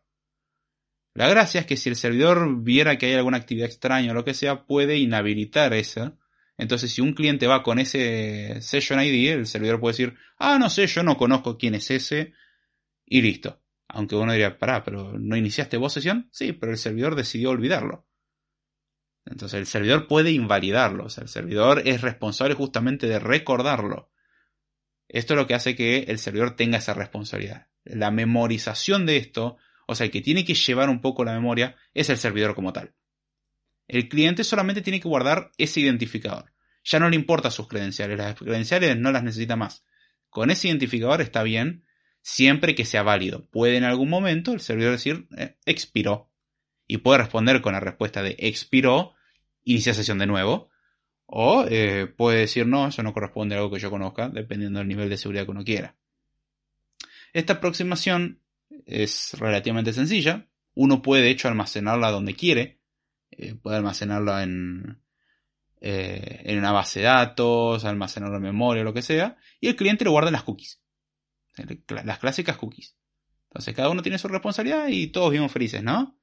La 1.14 1.28
gracia 1.28 1.60
es 1.60 1.66
que 1.66 1.76
si 1.76 1.90
el 1.90 1.96
servidor 1.96 2.62
viera 2.62 2.96
que 2.96 3.06
hay 3.06 3.14
alguna 3.14 3.36
actividad 3.36 3.66
extraña 3.66 4.12
o 4.12 4.14
lo 4.14 4.24
que 4.24 4.32
sea, 4.32 4.64
puede 4.64 4.96
inhabilitar 4.96 5.74
esa. 5.74 6.16
Entonces, 6.56 6.92
si 6.92 7.02
un 7.02 7.12
cliente 7.12 7.46
va 7.46 7.62
con 7.62 7.78
ese 7.78 8.62
session 8.62 9.02
ID, 9.02 9.32
el 9.32 9.46
servidor 9.46 9.80
puede 9.80 9.92
decir, 9.92 10.14
ah, 10.38 10.58
no 10.58 10.70
sé, 10.70 10.86
yo 10.86 11.02
no 11.02 11.16
conozco 11.16 11.58
quién 11.58 11.74
es 11.74 11.90
ese, 11.90 12.32
y 13.12 13.20
listo. 13.20 13.60
Aunque 13.88 14.16
uno 14.16 14.32
diría, 14.32 14.58
pará, 14.58 14.82
pero 14.82 15.12
¿no 15.18 15.36
iniciaste 15.36 15.76
vos 15.76 15.92
sesión? 15.92 16.30
Sí, 16.32 16.54
pero 16.54 16.72
el 16.72 16.78
servidor 16.78 17.14
decidió 17.14 17.50
olvidarlo. 17.50 18.06
Entonces, 19.26 19.60
el 19.60 19.66
servidor 19.66 20.06
puede 20.06 20.30
invalidarlo. 20.30 21.04
O 21.04 21.10
sea, 21.10 21.22
el 21.22 21.28
servidor 21.28 21.82
es 21.84 22.00
responsable 22.00 22.54
justamente 22.54 23.06
de 23.06 23.18
recordarlo. 23.18 24.10
Esto 25.08 25.34
es 25.34 25.40
lo 25.40 25.46
que 25.46 25.52
hace 25.52 25.76
que 25.76 26.04
el 26.08 26.18
servidor 26.18 26.56
tenga 26.56 26.78
esa 26.78 26.94
responsabilidad. 26.94 27.66
La 27.84 28.10
memorización 28.10 29.04
de 29.04 29.18
esto, 29.18 29.58
o 29.86 29.94
sea, 29.94 30.06
el 30.06 30.10
que 30.10 30.22
tiene 30.22 30.46
que 30.46 30.54
llevar 30.54 30.88
un 30.88 31.02
poco 31.02 31.22
la 31.22 31.34
memoria, 31.34 31.76
es 31.92 32.08
el 32.08 32.16
servidor 32.16 32.54
como 32.54 32.72
tal. 32.72 32.94
El 33.88 34.08
cliente 34.08 34.42
solamente 34.42 34.80
tiene 34.80 35.00
que 35.00 35.08
guardar 35.08 35.52
ese 35.58 35.80
identificador. 35.80 36.50
Ya 36.82 36.98
no 36.98 37.10
le 37.10 37.16
importa 37.16 37.50
sus 37.50 37.68
credenciales, 37.68 38.16
las 38.16 38.36
credenciales 38.36 38.96
no 38.96 39.12
las 39.12 39.22
necesita 39.22 39.54
más. 39.54 39.84
Con 40.30 40.50
ese 40.50 40.68
identificador 40.68 41.20
está 41.20 41.42
bien, 41.42 41.84
siempre 42.22 42.74
que 42.74 42.84
sea 42.84 43.02
válido. 43.02 43.44
Puede 43.50 43.76
en 43.76 43.84
algún 43.84 44.08
momento 44.08 44.52
el 44.52 44.60
servidor 44.60 44.92
decir 44.92 45.26
eh, 45.36 45.56
expiró 45.66 46.30
y 46.86 46.98
puede 46.98 47.18
responder 47.18 47.60
con 47.60 47.74
la 47.74 47.80
respuesta 47.80 48.22
de 48.22 48.36
expiró, 48.38 49.14
inicia 49.64 49.94
sesión 49.94 50.18
de 50.18 50.26
nuevo, 50.26 50.70
o 51.26 51.64
eh, 51.68 52.06
puede 52.06 52.40
decir, 52.40 52.66
no, 52.66 52.88
eso 52.88 53.02
no 53.02 53.12
corresponde 53.12 53.54
a 53.54 53.58
algo 53.58 53.72
que 53.72 53.80
yo 53.80 53.90
conozca, 53.90 54.28
dependiendo 54.28 54.78
del 54.78 54.88
nivel 54.88 55.08
de 55.08 55.16
seguridad 55.16 55.44
que 55.44 55.50
uno 55.50 55.64
quiera. 55.64 55.96
Esta 57.32 57.54
aproximación 57.54 58.40
es 58.84 59.34
relativamente 59.38 59.92
sencilla. 59.92 60.46
Uno 60.74 61.00
puede, 61.00 61.22
de 61.22 61.30
hecho, 61.30 61.48
almacenarla 61.48 62.10
donde 62.10 62.34
quiere. 62.34 62.80
Eh, 63.30 63.54
puede 63.54 63.78
almacenarla 63.78 64.42
en, 64.42 65.00
en 65.80 66.58
una 66.58 66.72
base 66.72 67.00
de 67.00 67.06
datos, 67.06 67.86
almacenarlo 67.86 68.36
en 68.36 68.42
memoria, 68.42 68.84
lo 68.84 68.92
que 68.92 69.00
sea. 69.00 69.38
Y 69.60 69.68
el 69.68 69.76
cliente 69.76 70.04
lo 70.04 70.10
guarda 70.10 70.28
en 70.28 70.34
las 70.34 70.42
cookies. 70.42 70.82
Las 72.04 72.18
clásicas 72.18 72.56
cookies. 72.56 72.96
Entonces 73.48 73.74
cada 73.74 73.90
uno 73.90 74.02
tiene 74.02 74.18
su 74.18 74.28
responsabilidad 74.28 74.88
y 74.88 75.08
todos 75.08 75.30
vivimos 75.30 75.52
felices, 75.52 75.82
¿no? 75.82 76.18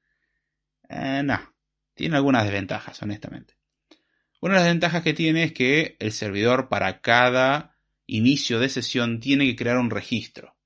no. 0.90 1.56
Tiene 1.94 2.16
algunas 2.16 2.44
desventajas, 2.46 3.02
honestamente. 3.04 3.56
Una 4.42 4.56
de 4.56 4.60
las 4.62 4.70
ventajas 4.70 5.04
que 5.04 5.14
tiene 5.14 5.44
es 5.44 5.54
que 5.54 5.98
el 6.00 6.12
servidor 6.12 6.70
para 6.70 7.02
cada 7.02 7.78
inicio 8.08 8.60
de 8.60 8.70
sesión 8.70 9.20
tiene 9.20 9.46
que 9.46 9.56
crear 9.56 9.78
un 9.78 9.90
registro 9.90 10.58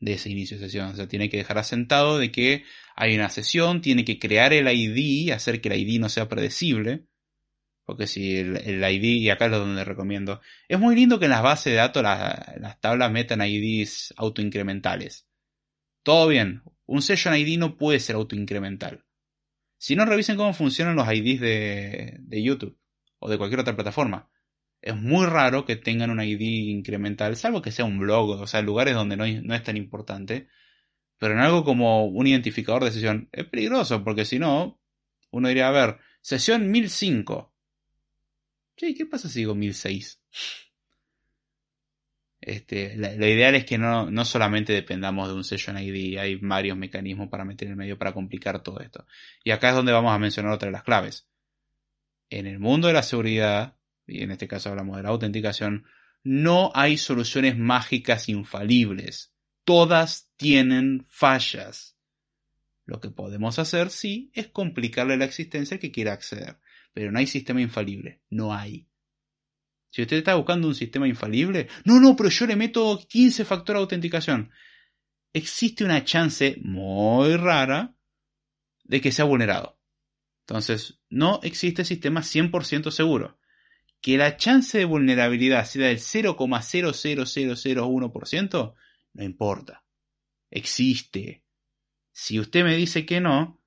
de 0.00 0.14
ese 0.14 0.28
inicio 0.28 0.58
de 0.58 0.64
sesión. 0.64 0.88
O 0.88 0.96
sea, 0.96 1.08
tiene 1.08 1.30
que 1.30 1.36
dejar 1.36 1.58
asentado 1.58 2.18
de 2.18 2.32
que 2.32 2.64
hay 2.96 3.14
una 3.14 3.30
sesión, 3.30 3.80
tiene 3.80 4.04
que 4.04 4.18
crear 4.18 4.52
el 4.52 4.68
ID, 4.68 5.30
hacer 5.30 5.60
que 5.60 5.68
el 5.68 5.80
ID 5.80 6.00
no 6.00 6.08
sea 6.08 6.28
predecible. 6.28 7.06
Porque 7.84 8.06
si 8.06 8.36
el, 8.36 8.82
ID, 8.82 9.04
y 9.22 9.30
acá 9.30 9.46
es 9.46 9.52
donde 9.52 9.84
recomiendo, 9.84 10.40
es 10.68 10.78
muy 10.78 10.94
lindo 10.94 11.18
que 11.18 11.24
en 11.24 11.32
las 11.32 11.42
bases 11.42 11.72
de 11.72 11.78
datos 11.78 12.02
las 12.02 12.80
tablas 12.80 13.10
metan 13.10 13.42
IDs 13.42 14.14
autoincrementales. 14.16 15.26
Todo 16.02 16.28
bien, 16.28 16.62
un 16.86 17.02
session 17.02 17.36
ID 17.36 17.58
no 17.58 17.76
puede 17.76 18.00
ser 18.00 18.16
autoincremental. 18.16 19.04
Si 19.78 19.96
no, 19.96 20.04
revisen 20.04 20.36
cómo 20.36 20.54
funcionan 20.54 20.96
los 20.96 21.08
IDs 21.12 21.40
de 21.40 22.42
YouTube 22.42 22.78
o 23.18 23.30
de 23.30 23.38
cualquier 23.38 23.60
otra 23.60 23.76
plataforma. 23.76 24.28
Es 24.82 24.96
muy 24.96 25.26
raro 25.26 25.64
que 25.64 25.76
tengan 25.76 26.10
una 26.10 26.24
ID 26.26 26.40
incremental, 26.70 27.36
salvo 27.36 27.62
que 27.62 27.70
sea 27.70 27.84
un 27.84 28.00
blog, 28.00 28.30
o 28.30 28.46
sea, 28.48 28.62
lugares 28.62 28.94
donde 28.94 29.16
no, 29.16 29.24
es 29.24 29.62
tan 29.62 29.76
importante. 29.76 30.48
Pero 31.18 31.34
en 31.34 31.40
algo 31.40 31.64
como 31.64 32.06
un 32.06 32.26
identificador 32.26 32.84
de 32.84 32.90
sesión 32.90 33.28
es 33.30 33.44
peligroso, 33.46 34.02
porque 34.02 34.24
si 34.24 34.40
no, 34.40 34.80
uno 35.30 35.48
diría, 35.48 35.68
a 35.68 35.70
ver, 35.70 35.98
sesión 36.20 36.68
1005. 36.72 37.51
Sí, 38.76 38.94
¿qué 38.94 39.06
pasa 39.06 39.28
si 39.28 39.40
digo 39.40 39.54
1006? 39.54 40.20
Este, 42.40 42.96
la, 42.96 43.14
ideal 43.14 43.54
es 43.54 43.64
que 43.64 43.78
no, 43.78 44.10
no, 44.10 44.24
solamente 44.24 44.72
dependamos 44.72 45.28
de 45.28 45.34
un 45.34 45.44
session 45.44 45.78
ID, 45.78 46.18
hay 46.18 46.36
varios 46.36 46.76
mecanismos 46.76 47.28
para 47.28 47.44
meter 47.44 47.66
en 47.66 47.72
el 47.72 47.76
medio 47.76 47.98
para 47.98 48.12
complicar 48.12 48.62
todo 48.62 48.80
esto. 48.80 49.06
Y 49.44 49.52
acá 49.52 49.68
es 49.68 49.76
donde 49.76 49.92
vamos 49.92 50.12
a 50.12 50.18
mencionar 50.18 50.52
otra 50.52 50.66
de 50.66 50.72
las 50.72 50.82
claves 50.82 51.28
en 52.32 52.46
el 52.46 52.58
mundo 52.58 52.88
de 52.88 52.94
la 52.94 53.02
seguridad, 53.02 53.76
y 54.06 54.22
en 54.22 54.30
este 54.30 54.48
caso 54.48 54.70
hablamos 54.70 54.96
de 54.96 55.02
la 55.02 55.10
autenticación, 55.10 55.84
no 56.24 56.72
hay 56.74 56.96
soluciones 56.96 57.58
mágicas 57.58 58.28
infalibles. 58.28 59.34
Todas 59.64 60.30
tienen 60.36 61.04
fallas. 61.08 61.96
Lo 62.84 63.00
que 63.00 63.10
podemos 63.10 63.58
hacer, 63.58 63.90
sí, 63.90 64.30
es 64.34 64.48
complicarle 64.48 65.16
la 65.16 65.26
existencia 65.26 65.78
que 65.78 65.92
quiera 65.92 66.14
acceder. 66.14 66.56
Pero 66.92 67.10
no 67.10 67.18
hay 67.18 67.26
sistema 67.26 67.60
infalible. 67.60 68.22
No 68.30 68.54
hay. 68.54 68.88
Si 69.90 70.02
usted 70.02 70.18
está 70.18 70.36
buscando 70.36 70.68
un 70.68 70.74
sistema 70.74 71.06
infalible, 71.06 71.68
no, 71.84 72.00
no, 72.00 72.16
pero 72.16 72.30
yo 72.30 72.46
le 72.46 72.56
meto 72.56 72.98
15 73.08 73.44
factores 73.44 73.78
de 73.78 73.82
autenticación. 73.82 74.50
Existe 75.34 75.84
una 75.84 76.04
chance 76.04 76.56
muy 76.62 77.36
rara 77.36 77.94
de 78.84 79.00
que 79.00 79.12
sea 79.12 79.26
vulnerado. 79.26 79.78
Entonces, 80.46 81.00
no 81.08 81.40
existe 81.42 81.84
sistema 81.84 82.22
100% 82.22 82.90
seguro. 82.90 83.38
Que 84.00 84.16
la 84.16 84.36
chance 84.36 84.78
de 84.78 84.84
vulnerabilidad 84.84 85.66
sea 85.66 85.88
del 85.88 85.98
0,00001%, 85.98 88.74
no 89.12 89.22
importa. 89.22 89.84
Existe. 90.50 91.44
Si 92.12 92.40
usted 92.40 92.64
me 92.64 92.76
dice 92.76 93.06
que 93.06 93.20
no, 93.20 93.61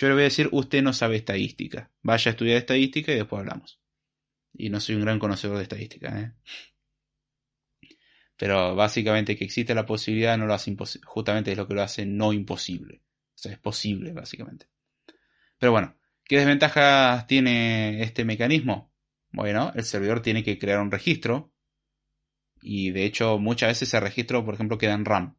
yo 0.00 0.08
le 0.08 0.14
voy 0.14 0.22
a 0.22 0.24
decir, 0.24 0.48
usted 0.52 0.82
no 0.82 0.94
sabe 0.94 1.16
estadística. 1.16 1.90
Vaya 2.00 2.30
a 2.30 2.32
estudiar 2.32 2.56
estadística 2.56 3.12
y 3.12 3.16
después 3.16 3.40
hablamos. 3.40 3.82
Y 4.54 4.70
no 4.70 4.80
soy 4.80 4.94
un 4.94 5.02
gran 5.02 5.18
conocedor 5.18 5.58
de 5.58 5.64
estadística. 5.64 6.18
¿eh? 6.18 6.32
Pero 8.38 8.74
básicamente 8.74 9.36
que 9.36 9.44
existe 9.44 9.74
la 9.74 9.84
posibilidad 9.84 10.38
no 10.38 10.46
lo 10.46 10.54
hace. 10.54 10.74
Justamente 11.04 11.52
es 11.52 11.58
lo 11.58 11.68
que 11.68 11.74
lo 11.74 11.82
hace 11.82 12.06
no 12.06 12.32
imposible. 12.32 13.02
O 13.34 13.38
sea, 13.38 13.52
es 13.52 13.58
posible, 13.58 14.14
básicamente. 14.14 14.68
Pero 15.58 15.72
bueno, 15.72 15.94
¿qué 16.24 16.38
desventajas 16.38 17.26
tiene 17.26 18.02
este 18.02 18.24
mecanismo? 18.24 18.94
Bueno, 19.32 19.70
el 19.74 19.84
servidor 19.84 20.22
tiene 20.22 20.42
que 20.42 20.58
crear 20.58 20.80
un 20.80 20.90
registro 20.90 21.52
y 22.62 22.90
de 22.90 23.04
hecho 23.04 23.38
muchas 23.38 23.68
veces 23.68 23.88
ese 23.88 24.00
registro, 24.00 24.46
por 24.46 24.54
ejemplo, 24.54 24.78
queda 24.78 24.94
en 24.94 25.04
RAM. 25.04 25.36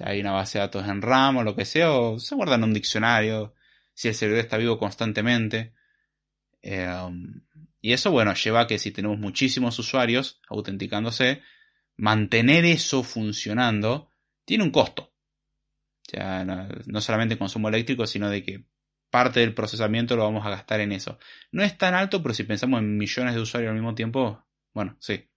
O 0.00 0.04
hay 0.04 0.20
una 0.20 0.32
base 0.32 0.58
de 0.58 0.64
datos 0.64 0.88
en 0.88 1.00
RAM 1.00 1.36
o 1.36 1.44
lo 1.44 1.54
que 1.54 1.64
sea, 1.64 1.92
o 1.92 2.18
se 2.18 2.34
guarda 2.34 2.56
en 2.56 2.64
un 2.64 2.74
diccionario, 2.74 3.54
si 3.98 4.06
el 4.06 4.14
servidor 4.14 4.44
está 4.44 4.56
vivo 4.58 4.78
constantemente. 4.78 5.74
Em, 6.62 7.42
y 7.80 7.92
eso, 7.92 8.12
bueno, 8.12 8.32
lleva 8.34 8.60
a 8.60 8.66
que 8.68 8.78
si 8.78 8.92
tenemos 8.92 9.18
muchísimos 9.18 9.76
usuarios 9.80 10.40
autenticándose, 10.48 11.42
mantener 11.96 12.64
eso 12.64 13.02
funcionando 13.02 14.12
tiene 14.44 14.62
un 14.62 14.70
costo. 14.70 15.12
Ya 16.12 16.44
no, 16.44 17.00
solamente 17.00 17.36
consumo 17.36 17.68
eléctrico, 17.70 18.06
sino 18.06 18.30
de 18.30 18.44
que 18.44 18.66
parte 19.10 19.40
del 19.40 19.52
procesamiento 19.52 20.14
lo 20.14 20.22
vamos 20.22 20.46
a 20.46 20.50
gastar 20.50 20.80
en 20.80 20.92
eso. 20.92 21.18
No 21.50 21.64
es 21.64 21.76
tan 21.76 21.94
alto, 21.94 22.22
pero 22.22 22.34
si 22.34 22.44
pensamos 22.44 22.78
en 22.78 22.98
millones 22.98 23.34
de 23.34 23.40
usuarios 23.40 23.70
al 23.70 23.74
mismo 23.74 23.96
tiempo, 23.96 24.46
bueno, 24.72 24.96
sí. 25.00 25.28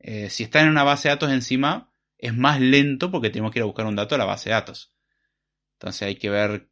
Eh, 0.00 0.28
si 0.28 0.42
está 0.42 0.60
en 0.60 0.70
una 0.70 0.82
base 0.82 1.06
de 1.06 1.14
datos 1.14 1.30
encima, 1.30 1.92
es 2.18 2.34
más 2.34 2.60
lento 2.60 3.12
porque 3.12 3.30
tenemos 3.30 3.52
que 3.52 3.60
ir 3.60 3.62
a 3.62 3.66
buscar 3.66 3.86
un 3.86 3.94
dato 3.94 4.16
a 4.16 4.18
la 4.18 4.24
base 4.24 4.48
de 4.48 4.54
datos. 4.54 4.92
Entonces 5.74 6.02
hay 6.02 6.16
que 6.16 6.30
ver 6.30 6.68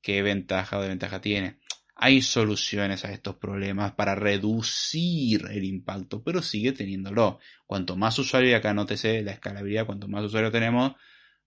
qué 0.00 0.22
ventaja 0.22 0.78
o 0.78 0.80
desventaja 0.80 1.20
tiene. 1.20 1.58
Hay 1.94 2.22
soluciones 2.22 3.04
a 3.04 3.12
estos 3.12 3.36
problemas 3.36 3.92
para 3.92 4.14
reducir 4.14 5.46
el 5.50 5.64
impacto, 5.64 6.22
pero 6.22 6.42
sigue 6.42 6.72
teniéndolo. 6.72 7.40
Cuanto 7.66 7.96
más 7.96 8.18
usuario, 8.18 8.50
y 8.50 8.54
acá 8.54 8.72
nótese 8.72 9.22
la 9.22 9.32
escalabilidad, 9.32 9.86
cuanto 9.86 10.06
más 10.06 10.24
usuario 10.24 10.52
tenemos, 10.52 10.92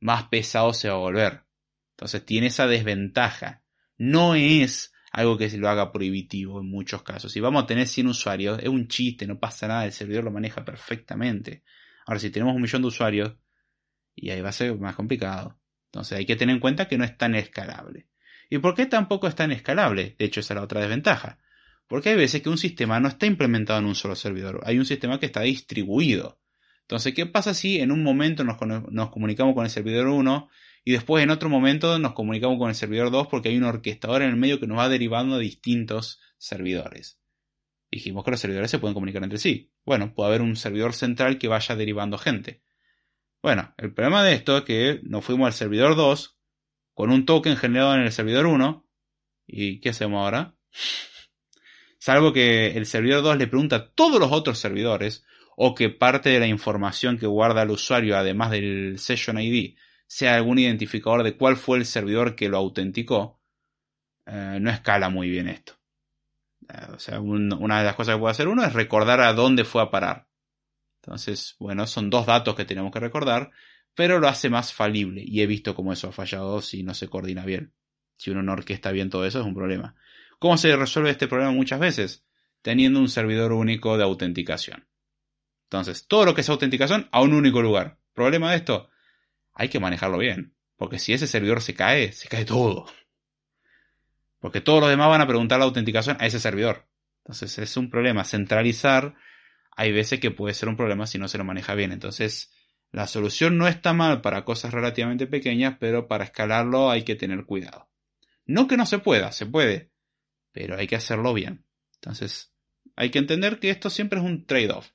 más 0.01 0.25
pesado 0.25 0.73
se 0.73 0.89
va 0.89 0.95
a 0.95 0.97
volver. 0.97 1.43
Entonces 1.91 2.25
tiene 2.25 2.47
esa 2.47 2.67
desventaja. 2.67 3.63
No 3.97 4.35
es 4.35 4.91
algo 5.11 5.37
que 5.37 5.49
se 5.49 5.57
lo 5.57 5.69
haga 5.69 5.91
prohibitivo 5.91 6.59
en 6.59 6.69
muchos 6.69 7.03
casos. 7.03 7.31
Si 7.31 7.39
vamos 7.39 7.63
a 7.63 7.67
tener 7.67 7.87
100 7.87 8.07
usuarios, 8.07 8.59
es 8.59 8.69
un 8.69 8.87
chiste, 8.87 9.27
no 9.27 9.39
pasa 9.39 9.67
nada, 9.67 9.85
el 9.85 9.91
servidor 9.91 10.23
lo 10.23 10.31
maneja 10.31 10.65
perfectamente. 10.65 11.63
Ahora, 12.05 12.19
si 12.19 12.29
tenemos 12.29 12.55
un 12.55 12.61
millón 12.61 12.81
de 12.81 12.87
usuarios, 12.89 13.35
y 14.15 14.29
ahí 14.29 14.41
va 14.41 14.49
a 14.49 14.53
ser 14.53 14.77
más 14.77 14.95
complicado. 14.95 15.59
Entonces 15.85 16.17
hay 16.17 16.25
que 16.25 16.35
tener 16.35 16.55
en 16.55 16.59
cuenta 16.59 16.87
que 16.87 16.97
no 16.97 17.03
es 17.03 17.17
tan 17.17 17.35
escalable. 17.35 18.07
¿Y 18.51 18.59
por 18.59 18.75
qué 18.75 18.85
tampoco 18.85 19.27
es 19.27 19.35
tan 19.35 19.53
escalable? 19.53 20.17
De 20.19 20.25
hecho, 20.25 20.41
esa 20.41 20.53
es 20.53 20.55
la 20.57 20.63
otra 20.63 20.81
desventaja. 20.81 21.39
Porque 21.87 22.09
hay 22.09 22.17
veces 22.17 22.41
que 22.41 22.49
un 22.49 22.57
sistema 22.57 22.99
no 22.99 23.07
está 23.07 23.25
implementado 23.25 23.79
en 23.79 23.85
un 23.85 23.95
solo 23.95 24.13
servidor, 24.13 24.59
hay 24.65 24.77
un 24.77 24.85
sistema 24.85 25.21
que 25.21 25.25
está 25.25 25.41
distribuido. 25.41 26.37
Entonces, 26.81 27.13
¿qué 27.13 27.25
pasa 27.25 27.53
si 27.53 27.79
en 27.79 27.93
un 27.93 28.03
momento 28.03 28.43
nos, 28.43 28.57
comunicamos 29.09 29.55
con 29.55 29.63
el 29.63 29.71
servidor 29.71 30.07
1 30.07 30.49
y 30.83 30.91
después 30.91 31.23
en 31.23 31.29
otro 31.29 31.47
momento 31.47 31.97
nos 31.97 32.11
comunicamos 32.11 32.57
con 32.57 32.67
el 32.67 32.75
servidor 32.75 33.09
2 33.09 33.27
porque 33.27 33.47
hay 33.47 33.57
un 33.57 33.63
orquestador 33.63 34.21
en 34.21 34.31
el 34.31 34.35
medio 34.35 34.59
que 34.59 34.67
nos 34.67 34.79
va 34.79 34.89
derivando 34.89 35.35
a 35.35 35.39
distintos 35.39 36.19
servidores? 36.37 37.21
Dijimos 37.89 38.25
que 38.25 38.31
los 38.31 38.39
servidores 38.41 38.69
se 38.69 38.79
pueden 38.79 38.93
comunicar 38.93 39.23
entre 39.23 39.39
sí. 39.39 39.71
Bueno, 39.85 40.13
puede 40.13 40.27
haber 40.27 40.41
un 40.41 40.57
servidor 40.57 40.91
central 40.91 41.37
que 41.37 41.47
vaya 41.47 41.77
derivando 41.77 42.17
gente. 42.17 42.61
Bueno, 43.41 43.73
el 43.77 43.93
problema 43.93 44.25
de 44.25 44.33
esto 44.33 44.57
es 44.57 44.63
que 44.65 44.99
nos 45.03 45.23
fuimos 45.23 45.47
al 45.47 45.53
servidor 45.53 45.95
2 45.95 46.40
con 46.93 47.11
un 47.11 47.25
token 47.25 47.57
generado 47.57 47.95
en 47.95 48.01
el 48.01 48.11
servidor 48.11 48.45
1. 48.45 48.85
¿Y 49.47 49.79
qué 49.79 49.89
hacemos 49.89 50.19
ahora? 50.19 50.55
Salvo 51.97 52.33
que 52.33 52.77
el 52.77 52.85
servidor 52.85 53.21
2 53.21 53.37
le 53.37 53.47
pregunta 53.47 53.75
a 53.75 53.89
todos 53.91 54.19
los 54.19 54.31
otros 54.31 54.57
servidores 54.57 55.25
o 55.55 55.75
que 55.75 55.89
parte 55.89 56.29
de 56.29 56.39
la 56.39 56.47
información 56.47 57.17
que 57.17 57.27
guarda 57.27 57.61
el 57.61 57.69
usuario, 57.69 58.17
además 58.17 58.51
del 58.51 58.97
Session 58.97 59.39
ID, 59.39 59.75
sea 60.07 60.35
algún 60.35 60.59
identificador 60.59 61.23
de 61.23 61.37
cuál 61.37 61.57
fue 61.57 61.77
el 61.77 61.85
servidor 61.85 62.35
que 62.35 62.49
lo 62.49 62.57
autenticó, 62.57 63.39
eh, 64.25 64.57
no 64.59 64.69
escala 64.69 65.09
muy 65.09 65.29
bien 65.29 65.47
esto. 65.47 65.73
Eh, 66.67 66.87
o 66.95 66.99
sea, 66.99 67.19
una 67.19 67.79
de 67.79 67.85
las 67.85 67.95
cosas 67.95 68.15
que 68.15 68.19
puede 68.19 68.31
hacer 68.31 68.47
uno 68.47 68.63
es 68.63 68.73
recordar 68.73 69.21
a 69.21 69.33
dónde 69.33 69.63
fue 69.63 69.81
a 69.81 69.91
parar. 69.91 70.27
Entonces, 71.03 71.55
bueno, 71.59 71.87
son 71.87 72.09
dos 72.09 72.25
datos 72.25 72.55
que 72.55 72.65
tenemos 72.65 72.91
que 72.91 72.99
recordar, 72.99 73.51
pero 73.95 74.19
lo 74.19 74.27
hace 74.27 74.49
más 74.49 74.73
falible. 74.73 75.23
Y 75.25 75.41
he 75.41 75.47
visto 75.47 75.75
cómo 75.75 75.93
eso 75.93 76.09
ha 76.09 76.11
fallado 76.11 76.61
si 76.61 76.83
no 76.83 76.93
se 76.93 77.07
coordina 77.07 77.45
bien. 77.45 77.73
Si 78.17 78.29
uno 78.31 78.43
no 78.43 78.53
orquesta 78.53 78.91
bien 78.91 79.09
todo 79.09 79.25
eso 79.25 79.39
es 79.39 79.45
un 79.45 79.55
problema. 79.55 79.95
¿Cómo 80.39 80.57
se 80.57 80.75
resuelve 80.75 81.11
este 81.11 81.27
problema 81.27 81.51
muchas 81.51 81.79
veces? 81.79 82.23
Teniendo 82.61 82.99
un 82.99 83.09
servidor 83.09 83.51
único 83.51 83.97
de 83.97 84.03
autenticación. 84.03 84.87
Entonces, 85.63 86.07
todo 86.07 86.25
lo 86.25 86.35
que 86.35 86.41
es 86.41 86.49
autenticación 86.49 87.07
a 87.11 87.21
un 87.21 87.33
único 87.33 87.61
lugar. 87.61 87.97
¿Problema 88.13 88.51
de 88.51 88.57
esto? 88.57 88.89
Hay 89.53 89.69
que 89.69 89.79
manejarlo 89.79 90.17
bien. 90.17 90.53
Porque 90.75 90.99
si 90.99 91.13
ese 91.13 91.27
servidor 91.27 91.61
se 91.61 91.75
cae, 91.75 92.11
se 92.11 92.27
cae 92.27 92.45
todo. 92.45 92.85
Porque 94.39 94.61
todos 94.61 94.81
los 94.81 94.89
demás 94.89 95.09
van 95.09 95.21
a 95.21 95.27
preguntar 95.27 95.59
la 95.59 95.65
autenticación 95.65 96.17
a 96.19 96.25
ese 96.25 96.39
servidor. 96.39 96.87
Entonces 97.19 97.57
es 97.59 97.77
un 97.77 97.89
problema. 97.89 98.23
Centralizar 98.23 99.15
hay 99.75 99.91
veces 99.91 100.19
que 100.19 100.31
puede 100.31 100.53
ser 100.53 100.69
un 100.69 100.75
problema 100.75 101.07
si 101.07 101.17
no 101.17 101.27
se 101.27 101.37
lo 101.37 101.43
maneja 101.43 101.75
bien. 101.75 101.91
Entonces, 101.91 102.51
la 102.91 103.07
solución 103.07 103.57
no 103.57 103.67
está 103.67 103.93
mal 103.93 104.21
para 104.21 104.43
cosas 104.43 104.73
relativamente 104.73 105.27
pequeñas, 105.27 105.77
pero 105.79 106.07
para 106.07 106.25
escalarlo 106.25 106.91
hay 106.91 107.03
que 107.03 107.15
tener 107.15 107.45
cuidado. 107.45 107.89
No 108.45 108.67
que 108.67 108.75
no 108.75 108.85
se 108.85 108.99
pueda, 108.99 109.31
se 109.31 109.45
puede, 109.45 109.91
pero 110.51 110.77
hay 110.77 110.87
que 110.87 110.97
hacerlo 110.97 111.33
bien. 111.33 111.65
Entonces, 111.95 112.53
hay 112.95 113.09
que 113.09 113.19
entender 113.19 113.59
que 113.59 113.69
esto 113.69 113.89
siempre 113.89 114.19
es 114.19 114.25
un 114.25 114.45
trade-off. 114.45 114.89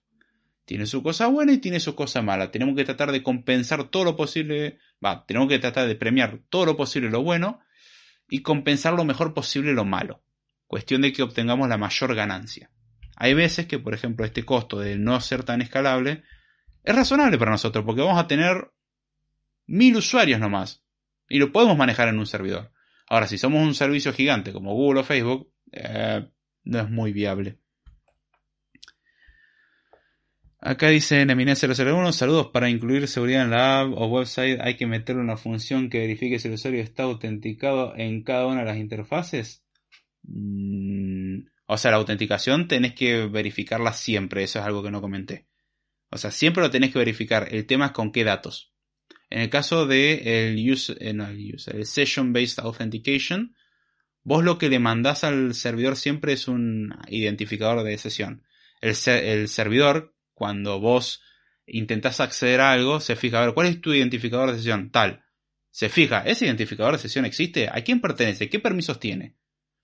Tiene 0.66 0.84
su 0.86 1.02
cosa 1.02 1.28
buena 1.28 1.52
y 1.52 1.58
tiene 1.58 1.80
su 1.80 1.94
cosa 1.94 2.22
mala. 2.22 2.50
Tenemos 2.50 2.74
que 2.76 2.84
tratar 2.84 3.12
de 3.12 3.22
compensar 3.22 3.84
todo 3.84 4.04
lo 4.04 4.16
posible, 4.16 4.78
va, 5.02 5.24
tenemos 5.24 5.48
que 5.48 5.58
tratar 5.58 5.86
de 5.86 5.94
premiar 5.94 6.40
todo 6.50 6.66
lo 6.66 6.76
posible 6.76 7.08
lo 7.08 7.22
bueno 7.22 7.60
y 8.28 8.42
compensar 8.42 8.94
lo 8.94 9.04
mejor 9.04 9.32
posible 9.32 9.72
lo 9.72 9.84
malo. 9.84 10.22
Cuestión 10.66 11.02
de 11.02 11.12
que 11.12 11.22
obtengamos 11.22 11.68
la 11.68 11.78
mayor 11.78 12.14
ganancia. 12.14 12.70
Hay 13.16 13.32
veces 13.32 13.66
que, 13.66 13.78
por 13.78 13.94
ejemplo, 13.94 14.26
este 14.26 14.44
costo 14.44 14.80
de 14.80 14.98
no 14.98 15.18
ser 15.20 15.44
tan 15.44 15.62
escalable 15.62 16.24
es 16.86 16.94
razonable 16.94 17.36
para 17.36 17.50
nosotros 17.50 17.84
porque 17.84 18.00
vamos 18.00 18.18
a 18.18 18.28
tener 18.28 18.70
mil 19.66 19.96
usuarios 19.96 20.38
nomás 20.38 20.84
y 21.28 21.38
lo 21.38 21.50
podemos 21.50 21.76
manejar 21.76 22.08
en 22.08 22.18
un 22.20 22.26
servidor. 22.26 22.72
Ahora, 23.08 23.26
si 23.26 23.38
somos 23.38 23.60
un 23.60 23.74
servicio 23.74 24.12
gigante 24.12 24.52
como 24.52 24.72
Google 24.72 25.00
o 25.00 25.04
Facebook, 25.04 25.52
eh, 25.72 26.28
no 26.62 26.78
es 26.78 26.88
muy 26.88 27.12
viable. 27.12 27.58
Acá 30.60 30.88
dice 30.88 31.26
Neminet001, 31.26 32.12
saludos 32.12 32.50
para 32.52 32.70
incluir 32.70 33.08
seguridad 33.08 33.42
en 33.42 33.50
la 33.50 33.80
app 33.80 33.92
o 33.92 34.06
website 34.06 34.60
hay 34.60 34.76
que 34.76 34.86
meterle 34.86 35.22
una 35.22 35.36
función 35.36 35.90
que 35.90 35.98
verifique 35.98 36.38
si 36.38 36.46
el 36.48 36.54
usuario 36.54 36.82
está 36.82 37.02
autenticado 37.02 37.94
en 37.96 38.22
cada 38.22 38.46
una 38.46 38.60
de 38.60 38.66
las 38.66 38.76
interfaces. 38.78 39.64
Mm, 40.22 41.46
o 41.66 41.78
sea, 41.78 41.90
la 41.90 41.96
autenticación 41.96 42.68
tenés 42.68 42.94
que 42.94 43.26
verificarla 43.26 43.92
siempre, 43.92 44.44
eso 44.44 44.60
es 44.60 44.64
algo 44.64 44.84
que 44.84 44.92
no 44.92 45.00
comenté. 45.00 45.46
O 46.16 46.18
sea, 46.18 46.30
siempre 46.30 46.62
lo 46.62 46.70
tenés 46.70 46.92
que 46.92 46.98
verificar. 46.98 47.48
El 47.50 47.66
tema 47.66 47.86
es 47.86 47.92
con 47.92 48.10
qué 48.10 48.24
datos. 48.24 48.72
En 49.28 49.42
el 49.42 49.50
caso 49.50 49.86
de 49.86 50.48
el, 50.48 50.58
eh, 50.58 51.54
el, 51.74 51.86
Session 51.86 52.32
Based 52.32 52.58
Authentication, 52.64 53.54
vos 54.22 54.42
lo 54.42 54.56
que 54.56 54.70
le 54.70 54.78
mandás 54.78 55.24
al 55.24 55.54
servidor 55.54 55.96
siempre 55.96 56.32
es 56.32 56.48
un 56.48 56.96
identificador 57.08 57.82
de 57.82 57.98
sesión. 57.98 58.44
El, 58.80 58.96
el 59.06 59.48
servidor, 59.48 60.16
cuando 60.32 60.80
vos 60.80 61.22
intentás 61.66 62.20
acceder 62.20 62.62
a 62.62 62.72
algo, 62.72 63.00
se 63.00 63.14
fija, 63.14 63.42
a 63.42 63.44
ver, 63.44 63.54
¿cuál 63.54 63.66
es 63.66 63.80
tu 63.82 63.92
identificador 63.92 64.52
de 64.52 64.56
sesión? 64.56 64.90
Tal. 64.90 65.22
Se 65.70 65.90
fija, 65.90 66.20
¿ese 66.20 66.46
identificador 66.46 66.92
de 66.94 66.98
sesión 66.98 67.26
existe? 67.26 67.68
¿A 67.70 67.84
quién 67.84 68.00
pertenece? 68.00 68.48
¿Qué 68.48 68.58
permisos 68.58 68.98
tiene? 68.98 69.36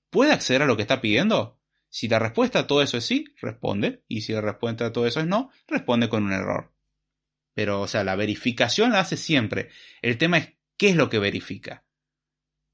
¿Puede 0.08 0.32
acceder 0.32 0.62
a 0.62 0.66
lo 0.66 0.76
que 0.76 0.82
está 0.82 1.02
pidiendo? 1.02 1.61
Si 1.92 2.08
la 2.08 2.18
respuesta 2.18 2.60
a 2.60 2.66
todo 2.66 2.80
eso 2.80 2.96
es 2.96 3.04
sí, 3.04 3.26
responde. 3.38 4.02
Y 4.08 4.22
si 4.22 4.32
la 4.32 4.40
respuesta 4.40 4.86
a 4.86 4.92
todo 4.94 5.06
eso 5.06 5.20
es 5.20 5.26
no, 5.26 5.50
responde 5.68 6.08
con 6.08 6.24
un 6.24 6.32
error. 6.32 6.72
Pero, 7.52 7.82
o 7.82 7.86
sea, 7.86 8.02
la 8.02 8.16
verificación 8.16 8.92
la 8.92 9.00
hace 9.00 9.18
siempre. 9.18 9.68
El 10.00 10.16
tema 10.16 10.38
es 10.38 10.54
qué 10.78 10.88
es 10.88 10.96
lo 10.96 11.10
que 11.10 11.18
verifica. 11.18 11.84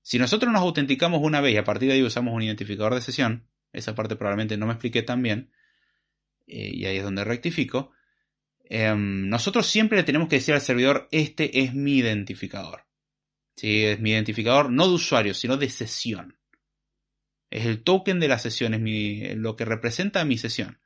Si 0.02 0.20
nosotros 0.20 0.52
nos 0.52 0.62
autenticamos 0.62 1.20
una 1.20 1.40
vez 1.40 1.52
y 1.52 1.56
a 1.56 1.64
partir 1.64 1.88
de 1.88 1.96
ahí 1.96 2.02
usamos 2.04 2.32
un 2.32 2.42
identificador 2.42 2.94
de 2.94 3.00
sesión, 3.00 3.48
esa 3.72 3.96
parte 3.96 4.14
probablemente 4.14 4.56
no 4.56 4.66
me 4.66 4.74
expliqué 4.74 5.02
tan 5.02 5.20
bien, 5.20 5.50
eh, 6.46 6.70
y 6.72 6.86
ahí 6.86 6.98
es 6.98 7.02
donde 7.02 7.24
rectifico, 7.24 7.90
em, 8.70 9.28
nosotros 9.28 9.66
siempre 9.66 9.98
le 9.98 10.04
tenemos 10.04 10.28
que 10.28 10.36
decir 10.36 10.54
al 10.54 10.60
servidor, 10.60 11.08
este 11.10 11.64
es 11.64 11.74
mi 11.74 11.96
identificador. 11.96 12.86
¿Sí? 13.56 13.84
Es 13.84 13.98
mi 13.98 14.12
identificador 14.12 14.70
no 14.70 14.86
de 14.86 14.94
usuario, 14.94 15.34
sino 15.34 15.56
de 15.56 15.68
sesión. 15.70 16.37
Es 17.50 17.66
el 17.66 17.82
token 17.82 18.20
de 18.20 18.28
la 18.28 18.38
sesión, 18.38 18.74
es 18.74 19.36
lo 19.36 19.56
que 19.56 19.64
representa 19.64 20.24
mi 20.24 20.38
sesión. 20.38 20.80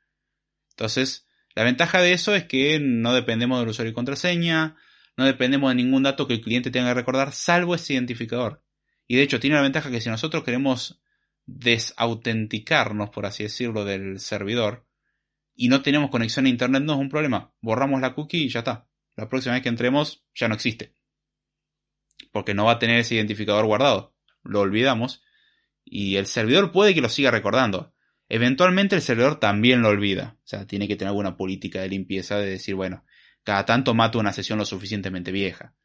Entonces, 0.71 1.27
la 1.55 1.63
ventaja 1.63 2.01
de 2.01 2.13
eso 2.13 2.35
es 2.35 2.45
que 2.45 2.79
no 2.79 3.13
dependemos 3.13 3.59
del 3.59 3.69
usuario 3.69 3.91
y 3.91 3.93
contraseña, 3.93 4.75
no 5.17 5.25
dependemos 5.25 5.69
de 5.69 5.75
ningún 5.75 6.03
dato 6.03 6.27
que 6.27 6.35
el 6.35 6.41
cliente 6.41 6.71
tenga 6.71 6.89
que 6.89 6.95
recordar, 6.95 7.31
salvo 7.31 7.75
ese 7.75 7.93
identificador. 7.93 8.63
Y 9.07 9.17
de 9.17 9.23
hecho, 9.23 9.39
tiene 9.39 9.57
la 9.57 9.61
ventaja 9.61 9.91
que 9.91 10.01
si 10.01 10.09
nosotros 10.09 10.43
queremos 10.43 11.01
desautenticarnos, 11.45 13.09
por 13.09 13.25
así 13.25 13.43
decirlo, 13.43 13.85
del 13.85 14.19
servidor, 14.19 14.87
y 15.55 15.67
no 15.67 15.81
tenemos 15.81 16.09
conexión 16.09 16.45
a 16.45 16.49
internet, 16.49 16.83
no 16.83 16.93
es 16.93 16.99
un 16.99 17.09
problema. 17.09 17.53
Borramos 17.61 18.01
la 18.01 18.15
cookie 18.15 18.45
y 18.45 18.49
ya 18.49 18.59
está. 18.59 18.87
La 19.15 19.29
próxima 19.29 19.53
vez 19.53 19.61
que 19.63 19.69
entremos 19.69 20.25
ya 20.33 20.47
no 20.47 20.55
existe. 20.55 20.95
Porque 22.31 22.55
no 22.55 22.65
va 22.65 22.73
a 22.73 22.79
tener 22.79 22.97
ese 22.97 23.15
identificador 23.15 23.65
guardado. 23.65 24.15
Lo 24.41 24.61
olvidamos 24.61 25.22
y 25.85 26.15
el 26.15 26.25
servidor 26.25 26.71
puede 26.71 26.93
que 26.93 27.01
lo 27.01 27.09
siga 27.09 27.31
recordando. 27.31 27.93
Eventualmente 28.29 28.95
el 28.95 29.01
servidor 29.01 29.39
también 29.39 29.81
lo 29.81 29.89
olvida. 29.89 30.37
O 30.39 30.47
sea, 30.47 30.65
tiene 30.65 30.87
que 30.87 30.95
tener 30.95 31.09
alguna 31.09 31.37
política 31.37 31.81
de 31.81 31.89
limpieza 31.89 32.37
de 32.37 32.49
decir, 32.49 32.75
bueno, 32.75 33.05
cada 33.43 33.65
tanto 33.65 33.93
mato 33.93 34.19
una 34.19 34.33
sesión 34.33 34.57
lo 34.57 34.65
suficientemente 34.65 35.31
vieja. 35.31 35.75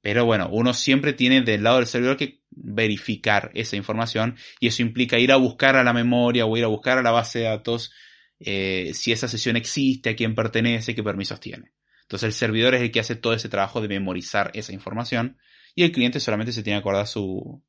Pero 0.00 0.26
bueno, 0.26 0.48
uno 0.50 0.74
siempre 0.74 1.12
tiene 1.12 1.42
del 1.42 1.62
lado 1.62 1.78
del 1.78 1.86
servidor 1.86 2.16
que 2.16 2.42
verificar 2.50 3.50
esa 3.54 3.76
información 3.76 4.36
y 4.60 4.66
eso 4.66 4.82
implica 4.82 5.18
ir 5.18 5.32
a 5.32 5.36
buscar 5.36 5.76
a 5.76 5.84
la 5.84 5.92
memoria 5.92 6.44
o 6.46 6.56
ir 6.56 6.64
a 6.64 6.68
buscar 6.68 6.98
a 6.98 7.02
la 7.02 7.10
base 7.10 7.40
de 7.40 7.44
datos 7.46 7.92
eh, 8.38 8.90
si 8.92 9.12
esa 9.12 9.28
sesión 9.28 9.56
existe, 9.56 10.10
a 10.10 10.16
quién 10.16 10.34
pertenece, 10.34 10.94
qué 10.94 11.02
permisos 11.02 11.40
tiene. 11.40 11.72
Entonces 12.02 12.26
el 12.26 12.32
servidor 12.34 12.74
es 12.74 12.82
el 12.82 12.90
que 12.90 13.00
hace 13.00 13.16
todo 13.16 13.32
ese 13.32 13.48
trabajo 13.48 13.80
de 13.80 13.88
memorizar 13.88 14.50
esa 14.54 14.72
información 14.72 15.38
y 15.74 15.84
el 15.84 15.92
cliente 15.92 16.20
solamente 16.20 16.52
se 16.52 16.62
tiene 16.62 16.78
que 16.78 16.80
acordar 16.80 17.06
su, 17.06 17.62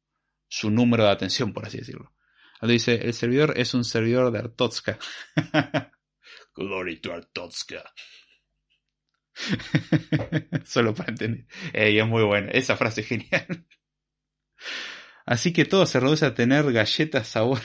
su 0.56 0.72
número 0.72 1.04
de 1.04 1.10
atención, 1.10 1.52
por 1.52 1.66
así 1.66 1.80
decirlo. 1.80 2.14
Dice, 2.62 2.96
el 2.96 3.14
servidor 3.14 3.56
es 3.58 3.74
un 3.74 3.84
servidor 3.84 4.32
de 4.32 4.40
Artotska. 4.40 4.98
Glory 6.56 7.02
to 7.02 7.12
Artotska. 7.12 7.84
Solo 10.64 10.96
para 10.96 11.12
entender. 11.12 11.46
Y 11.74 12.00
es 12.00 12.08
muy 12.08 12.24
bueno. 12.24 12.50
Esa 12.54 12.78
frase 12.78 13.02
es 13.02 13.08
genial. 13.08 13.68
Así 15.26 15.52
que 15.52 15.66
todo 15.66 15.86
se 15.86 16.00
reduce 16.00 16.26
a 16.26 16.34
tener 16.34 16.72
galletas 16.72 17.28
sabor 17.28 17.60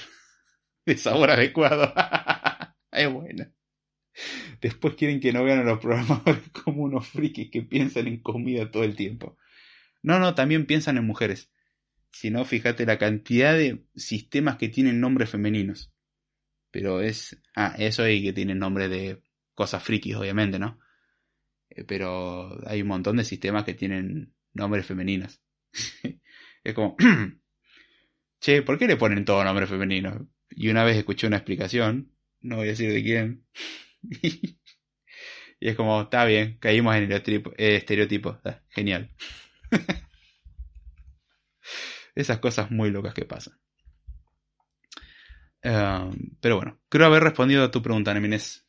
de 0.84 0.96
sabor 0.96 1.30
adecuado. 1.30 1.94
es 2.90 3.12
bueno. 3.12 3.46
Después 4.60 4.96
quieren 4.96 5.20
que 5.20 5.32
no 5.32 5.44
vean 5.44 5.60
a 5.60 5.64
los 5.64 5.78
programadores 5.78 6.48
como 6.64 6.82
unos 6.82 7.06
frikis 7.06 7.52
que 7.52 7.62
piensan 7.62 8.08
en 8.08 8.20
comida 8.20 8.68
todo 8.68 8.82
el 8.82 8.96
tiempo. 8.96 9.38
No, 10.02 10.18
no, 10.18 10.34
también 10.34 10.66
piensan 10.66 10.96
en 10.96 11.06
mujeres. 11.06 11.52
Si 12.12 12.30
no, 12.30 12.44
fíjate 12.44 12.86
la 12.86 12.98
cantidad 12.98 13.54
de 13.54 13.84
sistemas 13.94 14.56
que 14.56 14.68
tienen 14.68 15.00
nombres 15.00 15.30
femeninos. 15.30 15.92
Pero 16.70 17.00
es... 17.00 17.40
Ah, 17.54 17.74
eso 17.78 18.02
hay 18.02 18.22
que 18.22 18.32
tienen 18.32 18.58
nombre 18.58 18.88
de 18.88 19.22
cosas 19.54 19.82
frikis, 19.82 20.16
obviamente, 20.16 20.58
¿no? 20.58 20.78
Eh, 21.70 21.84
pero 21.84 22.60
hay 22.68 22.82
un 22.82 22.88
montón 22.88 23.16
de 23.16 23.24
sistemas 23.24 23.64
que 23.64 23.74
tienen 23.74 24.34
nombres 24.52 24.86
femeninos. 24.86 25.40
es 26.64 26.74
como... 26.74 26.96
che, 28.40 28.62
¿por 28.62 28.78
qué 28.78 28.86
le 28.86 28.96
ponen 28.96 29.24
todo 29.24 29.44
nombre 29.44 29.66
femenino? 29.66 30.28
Y 30.50 30.68
una 30.68 30.84
vez 30.84 30.96
escuché 30.96 31.26
una 31.26 31.36
explicación, 31.36 32.12
no 32.40 32.56
voy 32.56 32.66
a 32.66 32.70
decir 32.70 32.92
de 32.92 33.02
quién, 33.02 33.46
y 35.60 35.68
es 35.68 35.76
como, 35.76 36.02
está 36.02 36.24
bien, 36.24 36.58
caímos 36.58 36.96
en 36.96 37.04
el 37.04 37.12
estereotipo, 37.56 38.38
genial. 38.70 39.10
Esas 42.20 42.38
cosas 42.38 42.70
muy 42.70 42.90
locas 42.90 43.14
que 43.14 43.24
pasan. 43.24 43.58
Em, 45.62 46.36
pero 46.40 46.56
bueno, 46.56 46.80
creo 46.88 47.06
haber 47.06 47.22
respondido 47.22 47.64
a 47.64 47.70
tu 47.70 47.82
pregunta, 47.82 48.12
Nemines. 48.12 48.66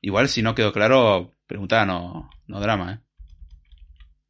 Igual 0.00 0.28
si 0.28 0.42
no 0.42 0.54
quedó 0.54 0.72
claro, 0.72 1.32
pregunta 1.46 1.84
no, 1.84 2.30
no 2.46 2.60
drama. 2.60 3.02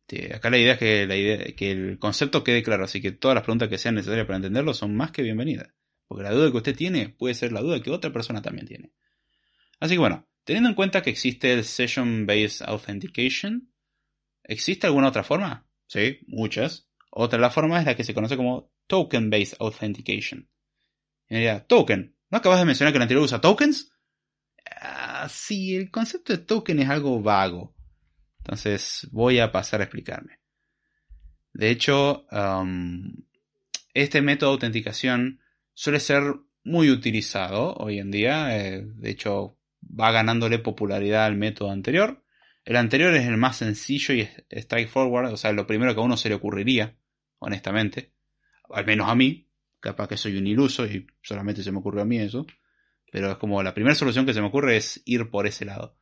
¿eh? 0.09 0.35
acá 0.35 0.51
la 0.51 0.59
idea 0.59 0.75
es 0.75 0.79
que, 0.79 1.55
que 1.57 1.71
el 1.71 1.99
concepto 1.99 2.45
quede 2.45 2.63
claro, 2.63 2.85
así 2.85 3.01
que 3.01 3.13
todas 3.13 3.35
las 3.35 3.45
preguntas 3.45 3.69
que 3.69 3.79
sean 3.79 3.97
necesarias 3.97 4.27
para 4.27 4.37
entenderlo 4.37 4.73
son 4.75 4.97
más 4.97 5.11
que 5.11 5.23
bienvenidas. 5.23 5.73
Porque 6.09 6.23
la 6.23 6.31
duda 6.33 6.51
que 6.51 6.57
usted 6.57 6.77
tiene 6.77 7.09
puede 7.09 7.35
ser 7.35 7.53
la 7.53 7.61
duda 7.61 7.83
que 7.83 7.91
otra 7.91 8.13
persona 8.13 8.41
también 8.43 8.67
tiene. 8.67 8.93
Así 9.81 9.95
que 9.95 9.99
bueno, 9.99 10.29
teniendo 10.45 10.69
en 10.69 10.75
cuenta 10.75 11.03
que 11.03 11.11
existe 11.11 11.53
el 11.53 11.65
Session 11.65 12.27
Based 12.27 12.67
Authentication, 12.67 13.73
¿existe 14.45 14.87
alguna 14.87 15.09
otra 15.09 15.25
forma? 15.25 15.67
Sí, 15.87 16.21
muchas. 16.27 16.86
Otra 17.19 17.39
de 17.39 17.43
las 17.43 17.55
formas 17.55 17.81
es 17.81 17.87
la 17.87 17.97
que 17.97 18.05
se 18.05 18.13
conoce 18.13 18.37
como 18.37 18.71
Token 18.87 19.31
Based 19.31 19.57
Authentication. 19.59 20.51
Y 21.31 21.35
me 21.35 21.39
diría, 21.39 21.67
token, 21.67 22.15
¿no 22.29 22.37
acabas 22.37 22.59
de 22.59 22.67
mencionar 22.67 22.93
que 22.93 22.99
el 22.99 23.03
anterior 23.03 23.25
usa 23.25 23.41
tokens? 23.41 23.91
Ah, 24.83 25.27
sí, 25.31 25.75
el 25.75 25.91
concepto 25.91 26.35
de 26.35 26.41
token 26.41 26.79
es 26.81 26.91
algo 26.91 27.23
vago. 27.23 27.75
Entonces 28.41 29.09
voy 29.13 29.39
a 29.39 29.51
pasar 29.51 29.81
a 29.81 29.85
explicarme. 29.85 30.41
De 31.55 31.71
hecho, 31.71 32.27
um, 32.31 33.11
este 33.95 34.21
método 34.21 34.51
de 34.51 34.55
autenticación 34.57 35.41
suele 35.73 36.01
ser 36.01 36.23
muy 36.65 36.91
utilizado 36.91 37.77
hoy 37.77 37.99
en 37.99 38.11
día. 38.11 38.59
Eh, 38.59 38.85
de 38.85 39.11
hecho, 39.11 39.57
va 39.83 40.13
ganándole 40.13 40.59
popularidad 40.59 41.25
al 41.25 41.37
método 41.37 41.71
anterior. 41.71 42.23
El 42.67 42.77
anterior 42.77 43.15
es 43.15 43.27
el 43.27 43.39
más 43.39 43.57
sencillo 43.57 44.13
y 44.13 44.29
straightforward, 44.53 45.33
o 45.33 45.39
sea, 45.39 45.53
lo 45.53 45.67
primero 45.67 45.95
que 45.95 46.01
a 46.01 46.05
uno 46.05 46.19
se 46.19 46.29
le 46.29 46.35
ocurriría, 46.35 46.95
honestamente. 47.39 48.13
Al 48.71 48.85
menos 48.87 49.09
a 49.09 49.15
mí, 49.15 49.49
capaz 49.81 50.09
que 50.09 50.17
soy 50.17 50.37
un 50.37 50.47
iluso 50.47 50.87
y 50.87 51.07
solamente 51.23 51.63
se 51.63 51.73
me 51.73 51.79
ocurrió 51.79 52.03
a 52.03 52.07
mí 52.07 52.19
eso. 52.19 52.47
Pero 53.11 53.31
es 53.31 53.37
como 53.39 53.63
la 53.63 53.75
primera 53.75 53.95
solución 53.95 54.27
que 54.27 54.35
se 54.35 54.41
me 54.41 54.49
ocurre 54.49 54.77
es 54.77 55.03
ir 55.05 55.31
por 55.31 55.47
ese 55.47 55.65
lado. 55.65 55.97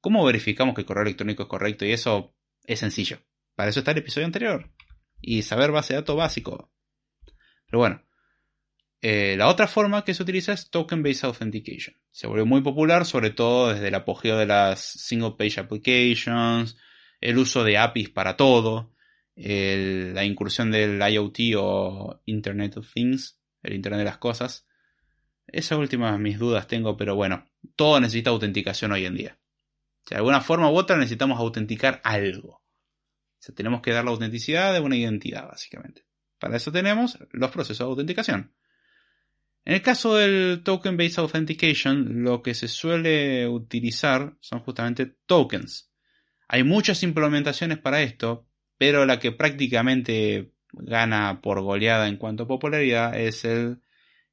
¿Cómo 0.00 0.24
verificamos 0.24 0.74
que 0.74 0.82
el 0.82 0.86
correo 0.86 1.02
electrónico 1.02 1.42
es 1.42 1.48
correcto? 1.48 1.84
Y 1.84 1.92
eso 1.92 2.36
es 2.64 2.78
sencillo. 2.78 3.18
Para 3.54 3.70
eso 3.70 3.80
está 3.80 3.90
el 3.90 3.98
episodio 3.98 4.26
anterior. 4.26 4.70
Y 5.20 5.42
saber 5.42 5.72
base 5.72 5.94
de 5.94 6.00
datos 6.00 6.16
básico. 6.16 6.72
Pero 7.66 7.78
bueno, 7.78 8.06
eh, 9.02 9.36
la 9.36 9.48
otra 9.48 9.66
forma 9.66 10.04
que 10.04 10.14
se 10.14 10.22
utiliza 10.22 10.52
es 10.52 10.70
Token 10.70 11.02
Based 11.02 11.24
Authentication. 11.24 11.96
Se 12.10 12.26
volvió 12.26 12.46
muy 12.46 12.62
popular, 12.62 13.04
sobre 13.04 13.30
todo 13.30 13.72
desde 13.72 13.88
el 13.88 13.94
apogeo 13.94 14.36
de 14.36 14.46
las 14.46 14.80
Single 14.80 15.34
Page 15.38 15.60
Applications, 15.60 16.76
el 17.20 17.38
uso 17.38 17.64
de 17.64 17.78
APIs 17.78 18.10
para 18.10 18.36
todo, 18.36 18.94
la 19.36 20.24
incursión 20.24 20.70
del 20.70 21.00
IoT 21.00 21.38
o 21.58 22.22
Internet 22.24 22.78
of 22.78 22.92
Things, 22.92 23.38
el 23.62 23.74
Internet 23.74 23.98
de 23.98 24.04
las 24.04 24.18
Cosas. 24.18 24.66
Esa 25.46 25.76
última 25.76 26.16
mis 26.18 26.38
dudas 26.38 26.66
tengo, 26.66 26.96
pero 26.96 27.14
bueno, 27.14 27.44
todo 27.76 28.00
necesita 28.00 28.30
autenticación 28.30 28.92
hoy 28.92 29.06
en 29.06 29.14
día. 29.14 29.38
de 30.08 30.16
alguna 30.16 30.40
forma 30.40 30.70
u 30.70 30.76
otra 30.76 30.96
necesitamos 30.96 31.38
autenticar 31.38 32.00
algo. 32.04 32.50
O 32.52 32.62
sea, 33.38 33.54
tenemos 33.54 33.82
que 33.82 33.92
dar 33.92 34.04
la 34.04 34.12
autenticidad 34.12 34.72
de 34.72 34.80
una 34.80 34.96
identidad, 34.96 35.46
básicamente. 35.46 36.06
Para 36.38 36.56
eso 36.56 36.72
tenemos 36.72 37.18
los 37.32 37.50
procesos 37.50 37.78
de 37.78 37.90
autenticación. 37.90 38.54
En 39.64 39.74
el 39.74 39.82
caso 39.82 40.14
del 40.14 40.62
Token 40.62 40.96
Based 40.96 41.18
Authentication, 41.18 42.22
lo 42.22 42.40
que 42.40 42.54
se 42.54 42.68
suele 42.68 43.48
utilizar 43.48 44.36
son 44.40 44.60
justamente 44.60 45.16
tokens. 45.26 45.90
Hay 46.46 46.62
muchas 46.62 47.02
implementaciones 47.02 47.78
para 47.78 48.00
esto, 48.02 48.46
pero 48.78 49.06
la 49.06 49.18
que 49.18 49.32
prácticamente 49.32 50.52
gana 50.72 51.40
por 51.40 51.60
goleada 51.62 52.08
en 52.08 52.16
cuanto 52.16 52.44
a 52.44 52.48
popularidad 52.48 53.18
es 53.18 53.44
el 53.44 53.80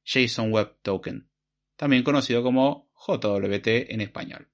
JSON 0.04 0.52
Web 0.52 0.76
Token, 0.82 1.28
también 1.76 2.02
conocido 2.02 2.42
como 2.42 2.90
JWT 2.94 3.66
en 3.66 4.00
español. 4.00 4.48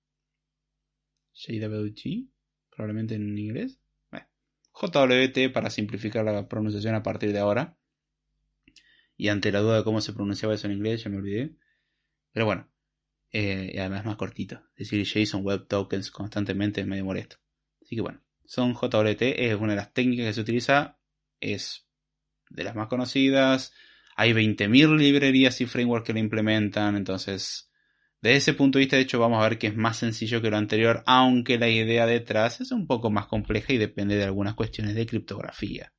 JWT, 1.33 2.29
probablemente 2.71 3.15
en 3.15 3.39
inglés. 3.39 3.81
JWT 4.73 5.53
para 5.53 5.69
simplificar 5.71 6.25
la 6.25 6.49
pronunciación 6.49 6.95
a 6.95 7.03
partir 7.03 7.33
de 7.33 7.39
ahora. 7.39 7.77
Y 9.17 9.29
ante 9.29 9.53
la 9.53 9.61
duda 9.61 9.79
de 9.79 9.85
cómo 9.85 10.01
se 10.01 10.15
pronunciaba 10.15 10.55
eso 10.55 10.67
en 10.67 10.75
inglés, 10.75 11.05
ya 11.05 11.11
me 11.11 11.19
olvidé. 11.19 11.55
Pero 12.33 12.47
bueno, 12.47 12.71
eh, 13.33 13.73
y 13.75 13.79
además 13.79 14.05
más 14.07 14.17
cortito. 14.17 14.63
Decir 14.77 15.05
JSON 15.05 15.45
Web 15.45 15.67
Tokens 15.67 16.11
constantemente 16.11 16.81
es 16.81 16.87
medio 16.87 17.05
molesto. 17.05 17.37
Así 17.83 17.97
que 17.97 18.03
bueno, 18.03 18.23
son 18.51 18.75
JWT, 18.75 19.23
es 19.23 19.55
una 19.55 19.75
de 19.75 19.77
las 19.77 19.93
técnicas 19.93 20.27
que 20.27 20.33
se 20.33 20.41
utiliza, 20.41 20.99
es 21.39 21.87
de 22.49 22.65
las 22.65 22.75
más 22.75 22.89
conocidas. 22.89 23.73
Hay 24.17 24.33
20.000 24.33 24.99
librerías 24.99 25.61
y 25.61 25.67
frameworks 25.67 26.09
que 26.09 26.13
lo 26.15 26.19
implementan, 26.19 26.97
entonces 26.97 27.71
desde 28.21 28.37
ese 28.39 28.55
punto 28.55 28.79
de 28.79 28.87
vista, 28.87 28.97
de 28.97 29.03
hecho, 29.03 29.21
vamos 29.21 29.39
a 29.39 29.49
ver 29.49 29.57
que 29.57 29.69
es 29.69 29.77
más 29.77 29.99
sencillo 29.99 30.43
que 30.43 30.51
lo 30.51 30.57
anterior, 30.57 31.05
aunque 31.07 31.59
la 31.59 31.69
idea 31.69 32.07
detrás 32.07 32.61
es 32.61 32.73
un 32.73 32.89
poco 32.89 33.09
más 33.09 33.27
compleja 33.27 33.73
y 33.73 33.79
depende 33.79 34.17
de 34.17 34.25
algunas 34.25 34.55
cuestiones 34.55 34.97
de 34.97 35.07
criptografía. 35.07 35.93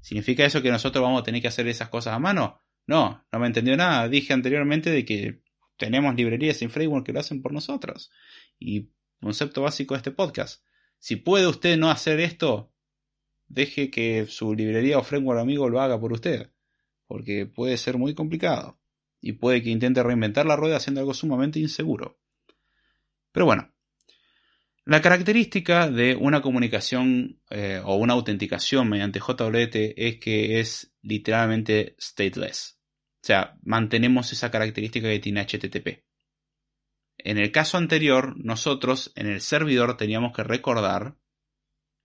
¿Significa 0.00 0.44
eso 0.44 0.60
que 0.60 0.72
nosotros 0.72 1.00
vamos 1.00 1.20
a 1.20 1.24
tener 1.24 1.40
que 1.40 1.46
hacer 1.46 1.68
esas 1.68 1.90
cosas 1.90 2.14
a 2.14 2.18
mano? 2.18 2.60
No, 2.88 3.24
no 3.30 3.38
me 3.38 3.46
entendió 3.46 3.76
nada. 3.76 4.08
Dije 4.08 4.32
anteriormente 4.32 4.90
de 4.90 5.04
que 5.04 5.42
tenemos 5.76 6.12
librerías 6.16 6.60
y 6.60 6.66
framework 6.66 7.06
que 7.06 7.12
lo 7.12 7.20
hacen 7.20 7.40
por 7.40 7.52
nosotros. 7.52 8.10
Y 8.58 8.90
concepto 9.20 9.62
básico 9.62 9.94
de 9.94 9.98
este 9.98 10.10
podcast. 10.10 10.64
Si 10.98 11.16
puede 11.16 11.46
usted 11.46 11.76
no 11.76 11.90
hacer 11.90 12.20
esto, 12.20 12.72
deje 13.46 13.90
que 13.90 14.26
su 14.26 14.54
librería 14.54 14.98
o 14.98 15.02
framework 15.02 15.40
amigo 15.40 15.68
lo 15.68 15.80
haga 15.80 15.98
por 16.00 16.12
usted. 16.12 16.50
Porque 17.06 17.46
puede 17.46 17.76
ser 17.76 17.98
muy 17.98 18.14
complicado. 18.14 18.78
Y 19.20 19.32
puede 19.32 19.62
que 19.62 19.70
intente 19.70 20.02
reinventar 20.02 20.46
la 20.46 20.56
rueda 20.56 20.76
haciendo 20.76 21.00
algo 21.00 21.14
sumamente 21.14 21.58
inseguro. 21.58 22.20
Pero 23.32 23.46
bueno, 23.46 23.72
la 24.84 25.02
característica 25.02 25.90
de 25.90 26.16
una 26.16 26.40
comunicación 26.40 27.42
eh, 27.50 27.80
o 27.84 27.96
una 27.96 28.14
autenticación 28.14 28.88
mediante 28.88 29.20
JWT 29.20 29.94
es 29.96 30.18
que 30.18 30.60
es 30.60 30.94
literalmente 31.02 31.94
stateless. 32.00 32.78
O 33.22 33.26
sea, 33.26 33.58
mantenemos 33.62 34.32
esa 34.32 34.50
característica 34.50 35.08
que 35.08 35.18
tiene 35.18 35.42
HTTP. 35.42 36.07
En 37.18 37.38
el 37.38 37.52
caso 37.52 37.76
anterior, 37.76 38.36
nosotros 38.38 39.12
en 39.16 39.26
el 39.26 39.40
servidor 39.40 39.96
teníamos 39.96 40.32
que 40.32 40.44
recordar 40.44 41.16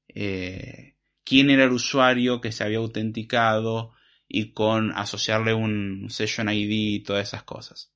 eh, 0.08 0.96
quién 1.24 1.50
era 1.50 1.66
el 1.66 1.72
usuario 1.72 2.42
que 2.42 2.52
se 2.52 2.64
había 2.64 2.80
autenticado 2.80 3.94
y 4.28 4.52
con 4.52 4.92
asociarle 4.92 5.54
un 5.54 6.08
session 6.10 6.50
ID 6.50 6.72
y 6.72 7.00
todas 7.02 7.28
esas 7.28 7.44
cosas. 7.44 7.94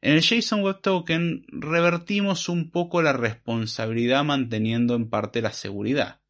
En 0.00 0.14
el 0.14 0.22
JSON 0.22 0.62
Web 0.62 0.80
Token 0.80 1.44
revertimos 1.48 2.48
un 2.48 2.70
poco 2.70 3.02
la 3.02 3.12
responsabilidad 3.12 4.24
manteniendo 4.24 4.94
en 4.94 5.10
parte 5.10 5.42
la 5.42 5.52
seguridad. 5.52 6.20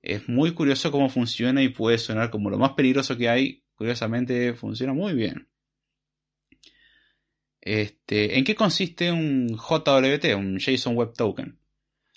Es 0.00 0.28
muy 0.28 0.52
curioso 0.52 0.92
cómo 0.92 1.08
funciona 1.08 1.62
y 1.62 1.70
puede 1.70 1.98
sonar 1.98 2.30
como 2.30 2.50
lo 2.50 2.58
más 2.58 2.72
peligroso 2.72 3.16
que 3.16 3.28
hay. 3.28 3.64
Curiosamente 3.74 4.54
funciona 4.54 4.92
muy 4.92 5.12
bien. 5.14 5.48
Este, 7.60 8.38
¿En 8.38 8.44
qué 8.44 8.54
consiste 8.54 9.10
un 9.10 9.48
JWT, 9.48 10.34
un 10.36 10.58
JSON 10.58 10.94
Web 10.96 11.14
Token? 11.14 11.58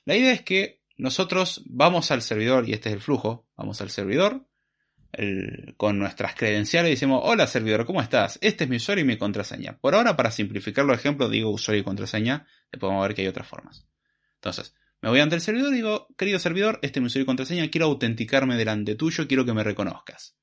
La 0.05 0.15
idea 0.15 0.33
es 0.33 0.41
que 0.41 0.81
nosotros 0.97 1.63
vamos 1.65 2.11
al 2.11 2.21
servidor, 2.21 2.67
y 2.67 2.73
este 2.73 2.89
es 2.89 2.95
el 2.95 3.01
flujo, 3.01 3.47
vamos 3.55 3.81
al 3.81 3.89
servidor, 3.89 4.45
con 5.77 5.99
nuestras 5.99 6.35
credenciales 6.35 6.89
y 6.89 6.93
decimos, 6.93 7.21
hola 7.23 7.45
servidor, 7.45 7.85
¿cómo 7.85 8.01
estás? 8.01 8.39
Este 8.41 8.63
es 8.63 8.69
mi 8.69 8.77
usuario 8.77 9.03
y 9.03 9.07
mi 9.07 9.17
contraseña. 9.17 9.77
Por 9.77 9.93
ahora, 9.93 10.15
para 10.15 10.31
simplificar 10.31 10.85
los 10.85 10.97
ejemplos, 10.97 11.29
digo 11.29 11.49
usuario 11.49 11.81
y 11.81 11.83
contraseña, 11.83 12.47
después 12.71 12.89
vamos 12.89 13.03
a 13.03 13.07
ver 13.07 13.15
que 13.15 13.23
hay 13.23 13.27
otras 13.27 13.47
formas. 13.47 13.85
Entonces, 14.35 14.73
me 15.01 15.09
voy 15.09 15.19
ante 15.19 15.35
el 15.35 15.41
servidor 15.41 15.73
y 15.73 15.77
digo, 15.77 16.07
querido 16.17 16.39
servidor, 16.39 16.79
este 16.81 16.99
es 16.99 17.01
mi 17.01 17.07
usuario 17.07 17.23
y 17.23 17.25
contraseña, 17.25 17.69
quiero 17.69 17.87
autenticarme 17.87 18.55
delante 18.55 18.95
tuyo, 18.95 19.27
quiero 19.27 19.45
que 19.45 19.53
me 19.53 19.63
reconozcas. 19.63 20.37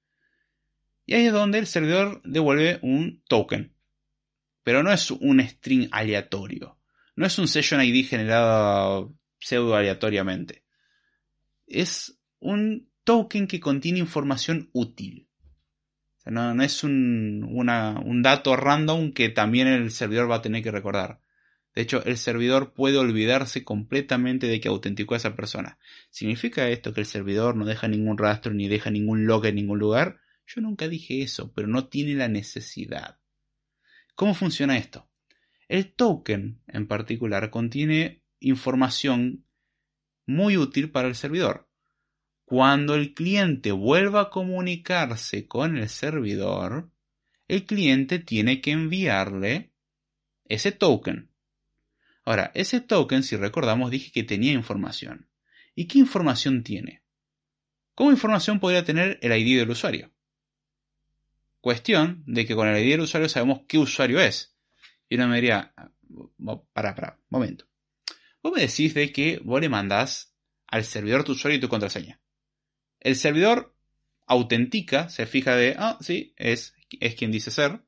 Y 1.06 1.14
ahí 1.14 1.26
es 1.26 1.32
donde 1.32 1.58
el 1.58 1.66
servidor 1.66 2.20
devuelve 2.24 2.78
un 2.82 3.22
token. 3.26 3.74
Pero 4.68 4.82
no 4.82 4.92
es 4.92 5.10
un 5.10 5.40
string 5.40 5.88
aleatorio. 5.92 6.78
No 7.16 7.24
es 7.24 7.38
un 7.38 7.48
session 7.48 7.80
ID 7.80 8.06
generado 8.06 9.16
pseudo 9.38 9.74
aleatoriamente. 9.74 10.62
Es 11.66 12.20
un 12.38 12.90
token 13.02 13.46
que 13.46 13.60
contiene 13.60 13.98
información 13.98 14.68
útil. 14.74 15.26
no, 16.26 16.62
es 16.62 16.84
un, 16.84 17.48
un 17.50 18.22
dato 18.22 18.56
random 18.56 19.12
que 19.12 19.30
también 19.30 19.68
el 19.68 19.90
servidor 19.90 20.30
va 20.30 20.36
a 20.36 20.42
tener 20.42 20.62
que 20.62 20.70
recordar. 20.70 21.22
De 21.74 21.80
hecho, 21.80 22.04
el 22.04 22.18
servidor 22.18 22.74
puede 22.74 22.98
olvidarse 22.98 23.64
completamente 23.64 24.48
de 24.48 24.60
que 24.60 24.68
autenticó 24.68 25.14
a 25.14 25.16
esa 25.16 25.34
persona. 25.34 25.78
¿Significa 26.10 26.68
esto 26.68 26.92
que 26.92 27.00
el 27.00 27.06
servidor 27.06 27.56
no 27.56 27.64
deja 27.64 27.88
ningún 27.88 28.18
rastro 28.18 28.52
ni 28.52 28.68
deja 28.68 28.90
ningún 28.90 29.24
log 29.24 29.46
en 29.46 29.54
ningún 29.54 29.78
lugar? 29.78 30.20
Yo 30.46 30.60
nunca 30.60 30.88
dije 30.88 31.22
eso, 31.22 31.54
pero 31.54 31.68
no 31.68 31.88
tiene 31.88 32.16
la 32.16 32.28
necesidad. 32.28 33.17
¿Cómo 34.18 34.34
funciona 34.34 34.76
esto? 34.76 35.08
El 35.68 35.94
token 35.94 36.60
en 36.66 36.88
particular 36.88 37.50
contiene 37.50 38.24
información 38.40 39.46
muy 40.26 40.56
útil 40.56 40.90
para 40.90 41.06
el 41.06 41.14
servidor. 41.14 41.70
Cuando 42.44 42.96
el 42.96 43.14
cliente 43.14 43.70
vuelva 43.70 44.22
a 44.22 44.30
comunicarse 44.30 45.46
con 45.46 45.76
el 45.76 45.88
servidor, 45.88 46.90
el 47.46 47.64
cliente 47.64 48.18
tiene 48.18 48.60
que 48.60 48.72
enviarle 48.72 49.72
ese 50.46 50.72
token. 50.72 51.30
Ahora, 52.24 52.50
ese 52.54 52.80
token, 52.80 53.22
si 53.22 53.36
recordamos, 53.36 53.92
dije 53.92 54.10
que 54.10 54.24
tenía 54.24 54.50
información. 54.52 55.30
¿Y 55.76 55.86
qué 55.86 56.00
información 56.00 56.64
tiene? 56.64 57.04
¿Cómo 57.94 58.10
información 58.10 58.58
podría 58.58 58.84
tener 58.84 59.20
el 59.22 59.30
ID 59.30 59.60
del 59.60 59.70
usuario? 59.70 60.12
Cuestión 61.60 62.22
de 62.26 62.46
que 62.46 62.54
con 62.54 62.68
el 62.68 62.84
ID 62.84 62.92
del 62.92 63.00
usuario 63.00 63.28
sabemos 63.28 63.62
qué 63.66 63.78
usuario 63.78 64.20
es. 64.20 64.56
Y 65.08 65.16
uno 65.16 65.28
me 65.28 65.36
diría, 65.36 65.74
para, 66.72 66.94
para, 66.94 67.20
momento. 67.28 67.66
Vos 68.42 68.52
me 68.54 68.62
decís 68.62 68.94
de 68.94 69.12
que 69.12 69.40
vos 69.42 69.60
le 69.60 69.68
mandás 69.68 70.34
al 70.66 70.84
servidor 70.84 71.24
tu 71.24 71.32
usuario 71.32 71.58
y 71.58 71.60
tu 71.60 71.68
contraseña. 71.68 72.20
El 73.00 73.16
servidor 73.16 73.74
autentica, 74.26 75.08
se 75.08 75.26
fija 75.26 75.56
de, 75.56 75.74
ah, 75.78 75.98
sí, 76.00 76.34
es, 76.36 76.74
es 77.00 77.14
quien 77.14 77.32
dice 77.32 77.50
ser. 77.50 77.80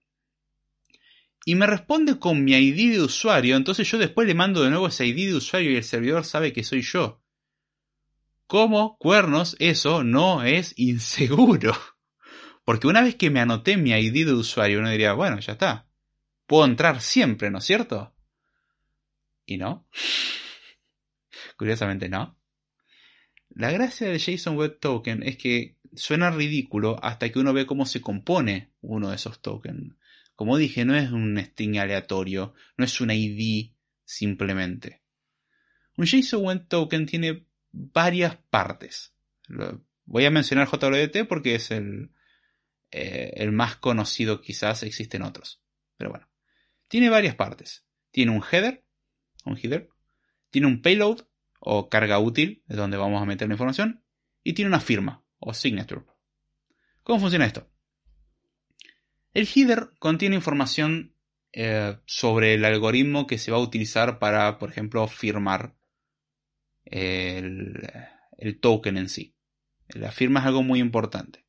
Y 1.45 1.55
me 1.55 1.67
responde 1.67 2.19
con 2.19 2.45
mi 2.45 2.53
ID 2.53 2.93
de 2.93 3.03
usuario, 3.03 3.57
entonces 3.57 3.91
yo 3.91 3.99
después 3.99 4.27
le 4.27 4.35
mando 4.35 4.63
de 4.63 4.71
nuevo 4.71 4.89
ese 4.89 5.07
ID 5.07 5.29
de 5.29 5.37
usuario 5.37 5.71
y 5.71 5.77
el 5.77 5.85
servidor 5.85 6.25
sabe 6.25 6.53
que 6.53 6.65
soy 6.65 6.83
yo. 6.83 7.23
¿Cómo 8.47 8.99
cuernos 8.99 9.57
eso 9.59 10.03
no 10.03 10.43
es 10.43 10.75
inseguro? 10.77 11.73
Porque 12.71 12.87
una 12.87 13.03
vez 13.03 13.17
que 13.17 13.31
me 13.31 13.41
anoté 13.41 13.77
mi 13.77 13.91
ID 13.91 14.27
de 14.27 14.33
usuario, 14.33 14.79
uno 14.79 14.91
diría, 14.91 15.13
bueno, 15.13 15.41
ya 15.41 15.55
está. 15.55 15.89
Puedo 16.47 16.65
entrar 16.65 17.01
siempre, 17.01 17.51
¿no 17.51 17.59
es 17.59 17.65
cierto? 17.65 18.15
Y 19.45 19.57
no. 19.57 19.89
Curiosamente 21.57 22.09
no. 22.09 22.39
La 23.49 23.73
gracia 23.73 24.09
del 24.09 24.21
JSON 24.21 24.57
Web 24.57 24.79
Token 24.79 25.25
es 25.25 25.37
que 25.37 25.79
suena 25.97 26.31
ridículo 26.31 26.97
hasta 27.03 27.29
que 27.33 27.41
uno 27.41 27.53
ve 27.53 27.67
cómo 27.67 27.87
se 27.87 28.01
compone 28.01 28.71
uno 28.83 29.11
de 29.11 29.17
esos 29.17 29.43
tokens. 29.43 29.97
Como 30.37 30.57
dije, 30.57 30.85
no 30.85 30.95
es 30.95 31.11
un 31.11 31.39
string 31.39 31.77
aleatorio, 31.77 32.55
no 32.77 32.85
es 32.85 33.01
un 33.01 33.11
ID 33.11 33.73
simplemente. 34.05 35.03
Un 35.97 36.07
JSON 36.07 36.45
Web 36.45 36.69
Token 36.69 37.07
tiene 37.07 37.47
varias 37.73 38.37
partes. 38.37 39.13
Voy 40.05 40.25
a 40.25 40.31
mencionar 40.31 40.69
JWT 40.69 41.27
porque 41.27 41.57
es 41.57 41.73
el, 41.73 42.13
eh, 42.91 43.33
el 43.37 43.53
más 43.53 43.77
conocido 43.77 44.41
quizás, 44.41 44.83
existen 44.83 45.23
otros. 45.23 45.63
Pero 45.97 46.11
bueno, 46.11 46.29
tiene 46.89 47.11
varias 47.11 47.35
partes. 47.35 47.87
Tiene 48.11 48.33
un 48.33 48.43
header, 48.43 48.85
un 49.45 49.57
header, 49.57 49.89
tiene 50.51 50.67
un 50.67 50.83
payload, 50.83 51.23
o 51.61 51.89
carga 51.89 52.19
útil, 52.19 52.65
es 52.69 52.77
donde 52.77 52.97
vamos 52.97 53.23
a 53.23 53.27
meter 53.27 53.47
la 53.47 53.55
información, 53.55 54.03
y 54.43 54.55
tiene 54.55 54.69
una 54.69 54.81
firma 54.81 55.25
o 55.39 55.55
signature. 55.55 56.05
¿Cómo 57.03 57.21
funciona 57.21 57.47
esto? 57.47 57.71
El 59.35 59.49
header 59.55 59.91
contiene 59.99 60.37
información 60.37 61.15
eh, 61.53 61.99
sobre 62.07 62.55
el 62.55 62.65
algoritmo 62.65 63.27
que 63.27 63.39
se 63.39 63.51
va 63.51 63.59
a 63.59 63.63
utilizar 63.63 64.19
para, 64.19 64.59
por 64.59 64.71
ejemplo, 64.71 65.07
firmar 65.07 65.77
el, 66.85 67.89
el 68.39 68.59
token 68.59 68.97
en 68.97 69.09
sí. 69.09 69.37
La 69.89 70.13
firma 70.13 70.41
es 70.41 70.47
algo 70.47 70.63
muy 70.63 70.81
importante. 70.81 71.47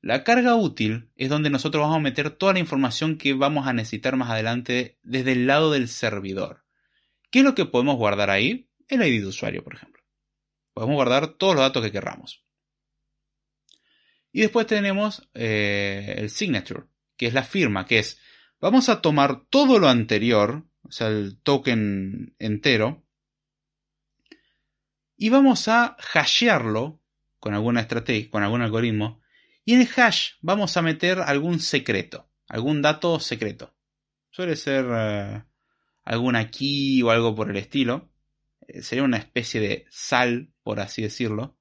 La 0.00 0.22
carga 0.24 0.54
útil 0.54 1.10
es 1.16 1.28
donde 1.28 1.50
nosotros 1.50 1.82
vamos 1.82 1.96
a 1.96 2.00
meter 2.00 2.30
toda 2.30 2.52
la 2.52 2.60
información 2.60 3.18
que 3.18 3.34
vamos 3.34 3.66
a 3.66 3.72
necesitar 3.72 4.16
más 4.16 4.30
adelante 4.30 4.98
desde 5.02 5.32
el 5.32 5.46
lado 5.46 5.72
del 5.72 5.88
servidor. 5.88 6.64
¿Qué 7.30 7.40
es 7.40 7.44
lo 7.44 7.54
que 7.54 7.66
podemos 7.66 7.96
guardar 7.96 8.30
ahí? 8.30 8.68
el 8.88 9.02
ID 9.02 9.20
de 9.20 9.26
usuario, 9.26 9.62
por 9.62 9.74
ejemplo. 9.74 10.02
Podemos 10.72 10.94
guardar 10.94 11.34
todos 11.34 11.54
los 11.54 11.62
datos 11.62 11.82
que 11.82 11.92
querramos. 11.92 12.44
Y 14.32 14.40
después 14.40 14.66
tenemos 14.66 15.28
eh, 15.34 16.14
el 16.18 16.30
signature, 16.30 16.84
que 17.16 17.26
es 17.26 17.34
la 17.34 17.42
firma, 17.42 17.86
que 17.86 17.98
es, 17.98 18.20
vamos 18.60 18.88
a 18.88 19.00
tomar 19.00 19.44
todo 19.46 19.78
lo 19.78 19.88
anterior, 19.88 20.64
o 20.82 20.92
sea, 20.92 21.08
el 21.08 21.40
token 21.42 22.34
entero, 22.38 23.04
y 25.16 25.30
vamos 25.30 25.66
a 25.68 25.96
hashearlo 26.14 27.00
con 27.40 27.54
alguna 27.54 27.80
estrategia, 27.80 28.30
con 28.30 28.42
algún 28.42 28.62
algoritmo, 28.62 29.20
y 29.68 29.74
en 29.74 29.86
hash 29.96 30.30
vamos 30.40 30.78
a 30.78 30.82
meter 30.82 31.20
algún 31.20 31.60
secreto, 31.60 32.30
algún 32.48 32.80
dato 32.80 33.20
secreto. 33.20 33.76
Suele 34.30 34.56
ser 34.56 34.86
eh, 34.90 35.44
alguna 36.04 36.50
key 36.50 37.02
o 37.02 37.10
algo 37.10 37.34
por 37.34 37.50
el 37.50 37.58
estilo. 37.58 38.10
Eh, 38.66 38.80
sería 38.80 39.04
una 39.04 39.18
especie 39.18 39.60
de 39.60 39.84
sal, 39.90 40.54
por 40.62 40.80
así 40.80 41.02
decirlo, 41.02 41.58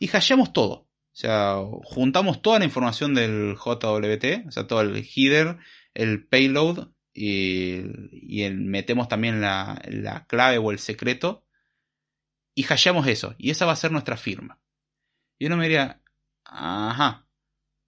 y 0.00 0.10
hasheamos 0.10 0.52
todo. 0.52 0.72
O 0.74 0.88
sea, 1.12 1.58
juntamos 1.84 2.42
toda 2.42 2.58
la 2.58 2.64
información 2.64 3.14
del 3.14 3.54
JWT, 3.54 4.48
o 4.48 4.50
sea, 4.50 4.66
todo 4.66 4.80
el 4.80 5.08
header, 5.14 5.58
el 5.94 6.26
payload 6.26 6.88
y, 7.14 7.82
metemos 8.52 9.06
también 9.06 9.40
la, 9.40 9.80
la, 9.86 10.26
clave 10.26 10.58
o 10.58 10.72
el 10.72 10.80
secreto 10.80 11.46
y 12.56 12.64
hasheamos 12.64 13.06
eso. 13.06 13.36
Y 13.38 13.50
esa 13.50 13.64
va 13.64 13.74
a 13.74 13.76
ser 13.76 13.92
nuestra 13.92 14.16
firma. 14.16 14.60
Y 15.38 15.46
uno 15.46 15.56
me 15.56 15.68
diría, 15.68 16.01
ajá, 16.52 17.26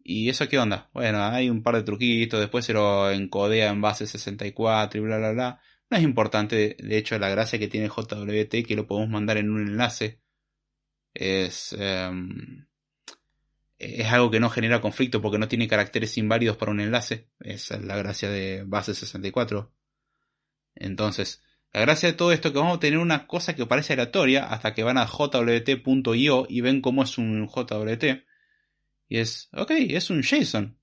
¿y 0.03 0.29
eso 0.29 0.49
qué 0.49 0.59
onda? 0.59 0.91
Bueno, 0.95 1.23
hay 1.25 1.51
un 1.51 1.63
par 1.63 1.77
de 1.77 1.83
truquitos, 1.83 2.41
después 2.41 2.65
se 2.65 2.73
lo 2.75 3.11
encodea 3.11 3.71
en 3.71 3.81
base 3.81 4.07
64 4.07 5.01
y 5.01 5.05
bla, 5.05 5.19
bla, 5.19 5.33
bla. 5.33 5.61
No 5.91 5.97
es 5.99 6.03
importante, 6.03 6.77
de 6.79 6.99
hecho, 6.99 7.19
la 7.19 7.29
gracia 7.29 7.59
que 7.59 7.69
tiene 7.69 7.89
JWT, 7.89 8.67
que 8.67 8.77
lo 8.77 8.87
podemos 8.87 9.11
mandar 9.11 9.37
en 9.39 9.51
un 9.51 9.69
enlace, 9.69 10.21
es, 11.15 11.75
em, 11.79 12.67
es 13.79 14.07
algo 14.13 14.31
que 14.31 14.41
no 14.41 14.51
genera 14.51 14.81
conflicto 14.81 15.21
porque 15.23 15.39
no 15.39 15.49
tiene 15.49 15.69
caracteres 15.69 16.17
inválidos 16.19 16.57
para 16.57 16.73
un 16.73 16.81
enlace. 16.81 17.29
Esa 17.41 17.77
es 17.77 17.85
la 17.85 17.97
gracia 17.97 18.31
de 18.31 18.65
base 18.65 18.95
64. 18.95 19.73
Entonces, 20.75 21.43
la 21.73 21.81
gracia 21.81 22.09
de 22.11 22.15
todo 22.15 22.33
esto 22.33 22.49
es 22.49 22.53
que 22.55 22.61
vamos 22.61 22.77
a 22.77 22.81
tener 22.81 22.99
una 22.99 23.27
cosa 23.27 23.55
que 23.57 23.67
parece 23.67 23.93
aleatoria 23.95 24.47
hasta 24.47 24.75
que 24.75 24.85
van 24.85 24.99
a 24.99 25.07
jwt.io 25.07 26.47
y 26.49 26.61
ven 26.61 26.81
cómo 26.81 27.03
es 27.03 27.19
un 27.19 27.49
JWT. 27.49 28.25
Y 29.09 29.19
es, 29.19 29.49
ok, 29.53 29.71
es 29.71 30.11
un 30.11 30.23
JSON. 30.23 30.79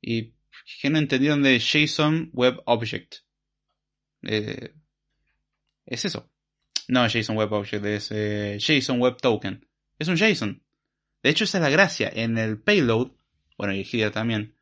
Y 0.00 0.34
que 0.80 0.90
no 0.90 0.98
entendieron 0.98 1.42
de 1.42 1.58
JSON 1.58 2.30
Web 2.32 2.60
Object. 2.66 3.16
Eh, 4.22 4.74
es 5.86 6.04
eso. 6.04 6.30
No 6.88 7.06
JSON 7.06 7.36
Web 7.36 7.52
Object, 7.52 7.84
es 7.84 8.08
eh, 8.10 8.58
JSON 8.58 9.00
Web 9.00 9.18
Token. 9.18 9.66
Es 9.98 10.08
un 10.08 10.16
JSON. 10.16 10.62
De 11.22 11.30
hecho, 11.30 11.44
esa 11.44 11.58
es 11.58 11.62
la 11.62 11.70
gracia. 11.70 12.10
En 12.12 12.38
el 12.38 12.60
payload, 12.60 13.12
bueno, 13.56 13.74
y 13.74 13.82
header 13.82 14.10
también, 14.10 14.56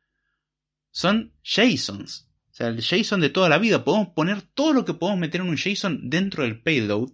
son 0.91 1.33
JSONs. 1.43 2.29
O 2.51 2.53
sea, 2.53 2.67
el 2.67 2.81
JSON 2.81 3.21
de 3.21 3.29
toda 3.29 3.49
la 3.49 3.57
vida. 3.57 3.83
Podemos 3.83 4.09
poner 4.09 4.41
todo 4.41 4.73
lo 4.73 4.85
que 4.85 4.93
podemos 4.93 5.19
meter 5.19 5.41
en 5.41 5.49
un 5.49 5.57
JSON 5.57 6.09
dentro 6.09 6.43
del 6.43 6.61
payload. 6.61 7.11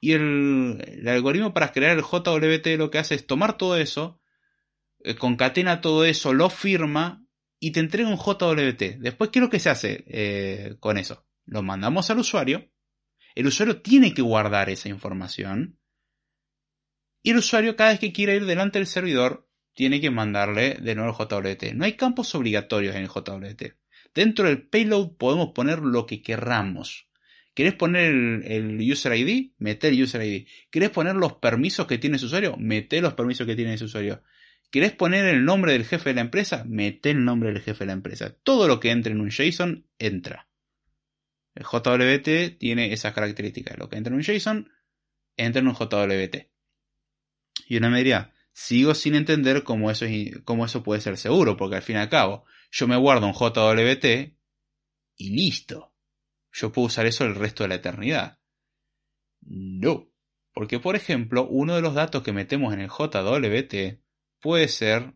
Y 0.00 0.12
el, 0.12 1.04
algoritmo 1.06 1.52
para 1.52 1.72
crear 1.72 1.96
el 1.96 2.02
JWT 2.02 2.78
lo 2.78 2.90
que 2.90 2.98
hace 2.98 3.14
es 3.14 3.26
tomar 3.26 3.58
todo 3.58 3.76
eso, 3.76 4.20
eh, 5.00 5.14
concatena 5.14 5.80
todo 5.80 6.04
eso, 6.04 6.32
lo 6.32 6.48
firma 6.48 7.24
y 7.58 7.72
te 7.72 7.80
entrega 7.80 8.08
un 8.08 8.16
JWT. 8.16 8.98
Después, 8.98 9.30
¿qué 9.30 9.38
es 9.38 9.42
lo 9.42 9.50
que 9.50 9.60
se 9.60 9.68
hace 9.68 10.04
eh, 10.06 10.76
con 10.80 10.96
eso? 10.96 11.26
Lo 11.44 11.62
mandamos 11.62 12.10
al 12.10 12.18
usuario. 12.18 12.70
El 13.34 13.46
usuario 13.46 13.82
tiene 13.82 14.14
que 14.14 14.22
guardar 14.22 14.70
esa 14.70 14.88
información. 14.88 15.78
Y 17.22 17.30
el 17.30 17.36
usuario 17.36 17.76
cada 17.76 17.90
vez 17.90 18.00
que 18.00 18.12
quiera 18.12 18.34
ir 18.34 18.46
delante 18.46 18.78
del 18.78 18.86
servidor 18.86 19.50
tiene 19.74 20.00
que 20.00 20.10
mandarle 20.10 20.76
de 20.80 20.94
nuevo 20.94 21.10
el 21.10 21.28
JWT. 21.28 21.74
No 21.74 21.84
hay 21.84 21.96
campos 21.96 22.34
obligatorios 22.34 22.96
en 22.96 23.02
el 23.02 23.08
JWT. 23.08 23.76
Dentro 24.14 24.46
del 24.46 24.66
payload 24.66 25.16
podemos 25.16 25.50
poner 25.54 25.80
lo 25.80 26.06
que 26.06 26.22
querramos. 26.22 27.09
¿Querés 27.54 27.74
poner 27.74 28.04
el, 28.04 28.78
user 28.80 29.14
ID? 29.16 29.52
Mete 29.58 29.88
el 29.88 30.02
user 30.02 30.22
ID. 30.22 30.46
¿Querés 30.70 30.90
poner 30.90 31.16
los 31.16 31.34
permisos 31.34 31.86
que 31.86 31.98
tiene 31.98 32.16
ese 32.16 32.26
usuario? 32.26 32.56
Mete 32.56 33.00
los 33.00 33.14
permisos 33.14 33.46
que 33.46 33.56
tiene 33.56 33.74
ese 33.74 33.84
usuario. 33.84 34.22
¿Querés 34.70 34.92
poner 34.92 35.24
el 35.26 35.44
nombre 35.44 35.72
del 35.72 35.84
jefe 35.84 36.10
de 36.10 36.14
la 36.14 36.20
empresa? 36.20 36.64
Mete 36.64 37.10
el 37.10 37.24
nombre 37.24 37.52
del 37.52 37.60
jefe 37.60 37.80
de 37.80 37.86
la 37.86 37.92
empresa. 37.92 38.36
Todo 38.44 38.68
lo 38.68 38.78
que 38.78 38.90
entre 38.90 39.12
en 39.12 39.20
un 39.20 39.30
JSON 39.30 39.86
entra. 39.98 40.48
El 41.54 41.64
JWT 41.64 42.58
tiene 42.58 42.92
esas 42.92 43.12
características. 43.12 43.76
Lo 43.78 43.88
que 43.88 43.96
entra 43.96 44.12
en 44.12 44.18
un 44.18 44.24
JSON 44.24 44.70
entra 45.36 45.60
en 45.60 45.68
un 45.68 45.74
JWT. 45.74 46.46
Y 47.66 47.76
una 47.76 47.90
me 47.90 47.98
diría, 47.98 48.32
sigo 48.52 48.94
sin 48.94 49.16
entender 49.16 49.64
cómo 49.64 49.90
eso, 49.90 50.06
cómo 50.44 50.64
eso 50.64 50.82
puede 50.82 51.00
ser 51.00 51.16
seguro, 51.16 51.56
porque 51.56 51.76
al 51.76 51.82
fin 51.82 51.96
y 51.96 51.98
al 51.98 52.08
cabo, 52.08 52.44
yo 52.70 52.86
me 52.86 52.96
guardo 52.96 53.26
un 53.26 53.32
JWT 53.32 54.36
y 55.16 55.30
listo. 55.30 55.89
Yo 56.52 56.72
puedo 56.72 56.86
usar 56.86 57.06
eso 57.06 57.24
el 57.24 57.34
resto 57.34 57.64
de 57.64 57.68
la 57.68 57.74
eternidad. 57.76 58.38
No. 59.40 60.10
Porque, 60.52 60.80
por 60.80 60.96
ejemplo, 60.96 61.46
uno 61.48 61.76
de 61.76 61.82
los 61.82 61.94
datos 61.94 62.22
que 62.22 62.32
metemos 62.32 62.74
en 62.74 62.80
el 62.80 62.88
JWT 62.88 64.00
puede 64.40 64.68
ser 64.68 65.14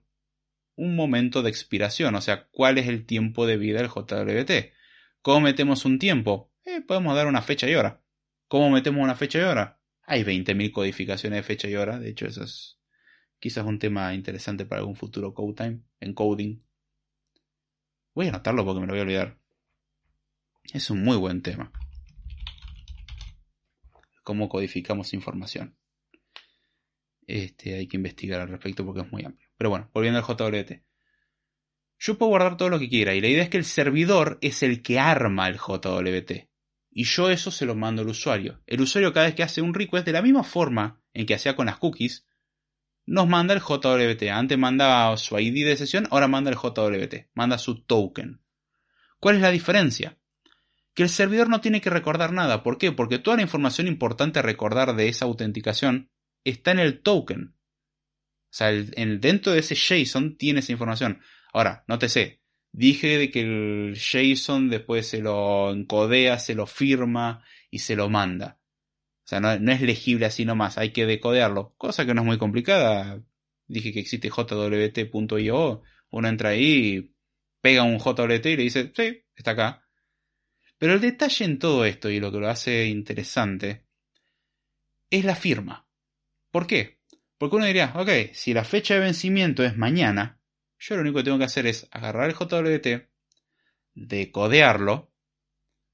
un 0.77 0.97
momento 0.97 1.43
de 1.43 1.51
expiración, 1.51 2.15
o 2.15 2.21
sea, 2.21 2.49
cuál 2.51 2.79
es 2.79 2.89
el 2.89 3.07
tiempo 3.07 3.47
de 3.47 3.57
vida 3.57 3.79
del 3.79 3.89
JWT. 3.89 4.73
¿Cómo 5.23 5.41
metemos 5.41 5.85
un 5.85 5.99
tiempo? 5.99 6.53
Eh, 6.65 6.81
podemos 6.81 7.15
dar 7.17 7.27
una 7.27 7.43
fecha 7.43 7.69
y 7.69 7.75
hora. 7.75 8.03
¿Cómo 8.49 8.71
metemos 8.71 9.03
una 9.03 9.15
fecha 9.15 9.39
y 9.39 9.43
hora? 9.43 9.81
Hay 10.03 10.23
20.000 10.23 10.71
codificaciones 10.73 11.39
de 11.39 11.43
fecha 11.43 11.69
y 11.69 11.77
hora, 11.77 11.99
de 11.99 12.11
hecho 12.11 12.27
eso 12.27 12.45
es 12.45 12.79
quizás 13.39 13.65
un 13.65 13.79
tema 13.79 14.15
interesante 14.15 14.65
para 14.67 14.81
algún 14.81 14.97
futuro 14.97 15.35
code 15.35 15.55
time, 15.55 15.81
encoding. 16.01 16.63
Voy 18.15 18.27
a 18.27 18.29
anotarlo 18.31 18.65
porque 18.65 18.81
me 18.81 18.87
lo 18.87 18.93
voy 18.93 19.01
a 19.01 19.03
olvidar. 19.03 19.44
Es 20.73 20.91
un 20.91 21.05
muy 21.05 21.17
buen 21.17 21.43
tema. 21.43 21.71
Cómo 24.23 24.49
codificamos 24.49 25.13
información. 25.13 25.77
Este, 27.27 27.75
hay 27.75 27.87
que 27.87 27.97
investigar 27.97 28.41
al 28.41 28.49
respecto 28.49 28.85
porque 28.85 29.03
es 29.03 29.13
muy 29.13 29.25
amplio. 29.25 29.49
Pero 29.57 29.71
bueno, 29.71 29.91
volviendo 29.93 30.19
al 30.19 30.25
JWT. 30.25 30.83
Yo 31.99 32.19
puedo 32.19 32.31
guardar 32.31 32.57
todo 32.57 32.71
lo 32.71 32.79
que 32.79 32.89
quiera 32.89 33.15
y 33.15 33.21
la 33.21 33.29
idea 33.29 33.45
es 33.45 33.49
que 33.49 33.57
el 33.57 33.65
servidor 33.65 34.39
es 34.41 34.63
el 34.63 34.83
que 34.83 34.99
arma 34.99 35.49
el 35.49 35.59
JWT. 35.59 36.49
Y 36.91 37.05
yo 37.05 37.31
eso 37.31 37.51
se 37.51 37.67
lo 37.67 37.75
mando 37.75 38.03
al 38.03 38.09
usuario. 38.09 38.63
El 38.67 38.81
usuario 38.81 39.13
cada 39.13 39.27
vez 39.27 39.35
que 39.35 39.43
hace 39.43 39.63
un 39.63 39.75
request, 39.75 40.07
de 40.07 40.13
la 40.13 40.23
misma 40.23 40.45
forma 40.45 41.03
en 41.13 41.27
que 41.27 41.35
hacía 41.35 41.57
con 41.57 41.67
las 41.67 41.79
cookies, 41.79 42.27
nos 43.07 43.29
manda 43.29 43.55
el 43.55 43.61
JWT. 43.61 44.23
Antes 44.31 44.59
mandaba 44.59 45.17
su 45.17 45.39
ID 45.39 45.67
de 45.67 45.77
sesión, 45.77 46.07
ahora 46.11 46.29
manda 46.29 46.51
el 46.51 46.57
JWT. 46.57 47.31
Manda 47.35 47.59
su 47.59 47.83
token. 47.83 48.41
¿Cuál 49.19 49.37
es 49.37 49.43
la 49.43 49.51
diferencia? 49.51 50.19
Que 50.95 51.03
el 51.03 51.09
servidor 51.09 51.49
no 51.49 51.61
tiene 51.61 51.81
que 51.81 51.91
recordar 51.91 52.33
nada. 52.33 52.63
¿Por 52.63 52.79
qué? 52.79 52.93
Porque 52.93 53.19
toda 53.19 53.37
la 53.37 53.43
información 53.43 53.89
importante 53.89 54.39
a 54.39 54.43
recordar 54.43 54.95
de 54.95 55.09
esa 55.09 55.25
autenticación 55.25 56.11
está 56.45 56.71
en 56.71 56.79
el 56.79 57.03
token. 57.03 57.55
O 57.57 58.57
sea, 58.57 58.71
el, 58.71 59.21
dentro 59.21 59.53
de 59.53 59.59
ese 59.59 59.75
JSON 59.75 60.37
tiene 60.37 60.61
esa 60.61 60.73
información. 60.73 61.21
Ahora, 61.53 61.85
nótese, 61.89 62.41
dije 62.73 63.19
de 63.19 63.31
que 63.33 63.41
el 63.41 63.97
JSON 63.97 64.71
después 64.71 65.09
se 65.09 65.21
lo 65.21 65.73
encodea, 65.73 66.39
se 66.39 66.55
lo 66.55 66.67
firma 66.67 67.45
y 67.71 67.81
se 67.81 67.97
lo 67.97 68.09
manda. 68.09 68.61
O 69.25 69.27
sea, 69.27 69.41
no, 69.41 69.59
no 69.59 69.73
es 69.73 69.81
legible 69.81 70.27
así 70.27 70.45
nomás, 70.45 70.79
hay 70.79 70.93
que 70.93 71.07
decodearlo. 71.07 71.75
Cosa 71.77 72.07
que 72.07 72.15
no 72.15 72.21
es 72.21 72.27
muy 72.27 72.39
complicada. 72.39 73.21
Dije 73.67 73.93
que 73.93 74.01
existe 74.01 74.31
jwt.io. 74.31 75.83
Uno 76.11 76.29
entra 76.29 76.51
ahí, 76.51 77.13
pega 77.61 77.83
un 77.83 77.99
JWT 77.99 78.47
y 78.47 78.57
le 78.57 78.63
dice, 78.63 78.93
sí, 78.95 79.25
está 79.35 79.53
acá 79.53 79.84
pero 80.85 80.97
el 80.97 81.01
detalle 81.01 81.47
en 81.47 81.59
todo 81.59 81.87
esto, 81.87 82.11
y 82.11 82.21
lo 82.21 82.31
que 82.31 82.41
lo 82.41 82.51
hace 82.51 82.85
interesante, 82.89 83.87
es 85.09 85.25
la 85.25 85.35
firma. 85.35 85.89
¿Por 86.51 86.67
qué? 86.67 87.01
Porque 87.39 87.57
uno 87.57 87.65
diría, 87.65 87.95
ok, 87.97 88.35
si 88.35 88.53
la 88.53 88.65
fecha 88.65 88.93
de 88.93 89.01
vencimiento 89.01 89.65
es 89.65 89.79
mañana, 89.79 90.43
yo 90.79 90.97
lo 90.97 91.01
único 91.01 91.17
que 91.17 91.25
tengo 91.25 91.39
que 91.39 91.45
hacer 91.45 91.67
es 91.67 91.89
agarrar 91.91 92.29
el 92.29 92.37
JWT, 92.37 93.09
decodearlo, 93.95 95.11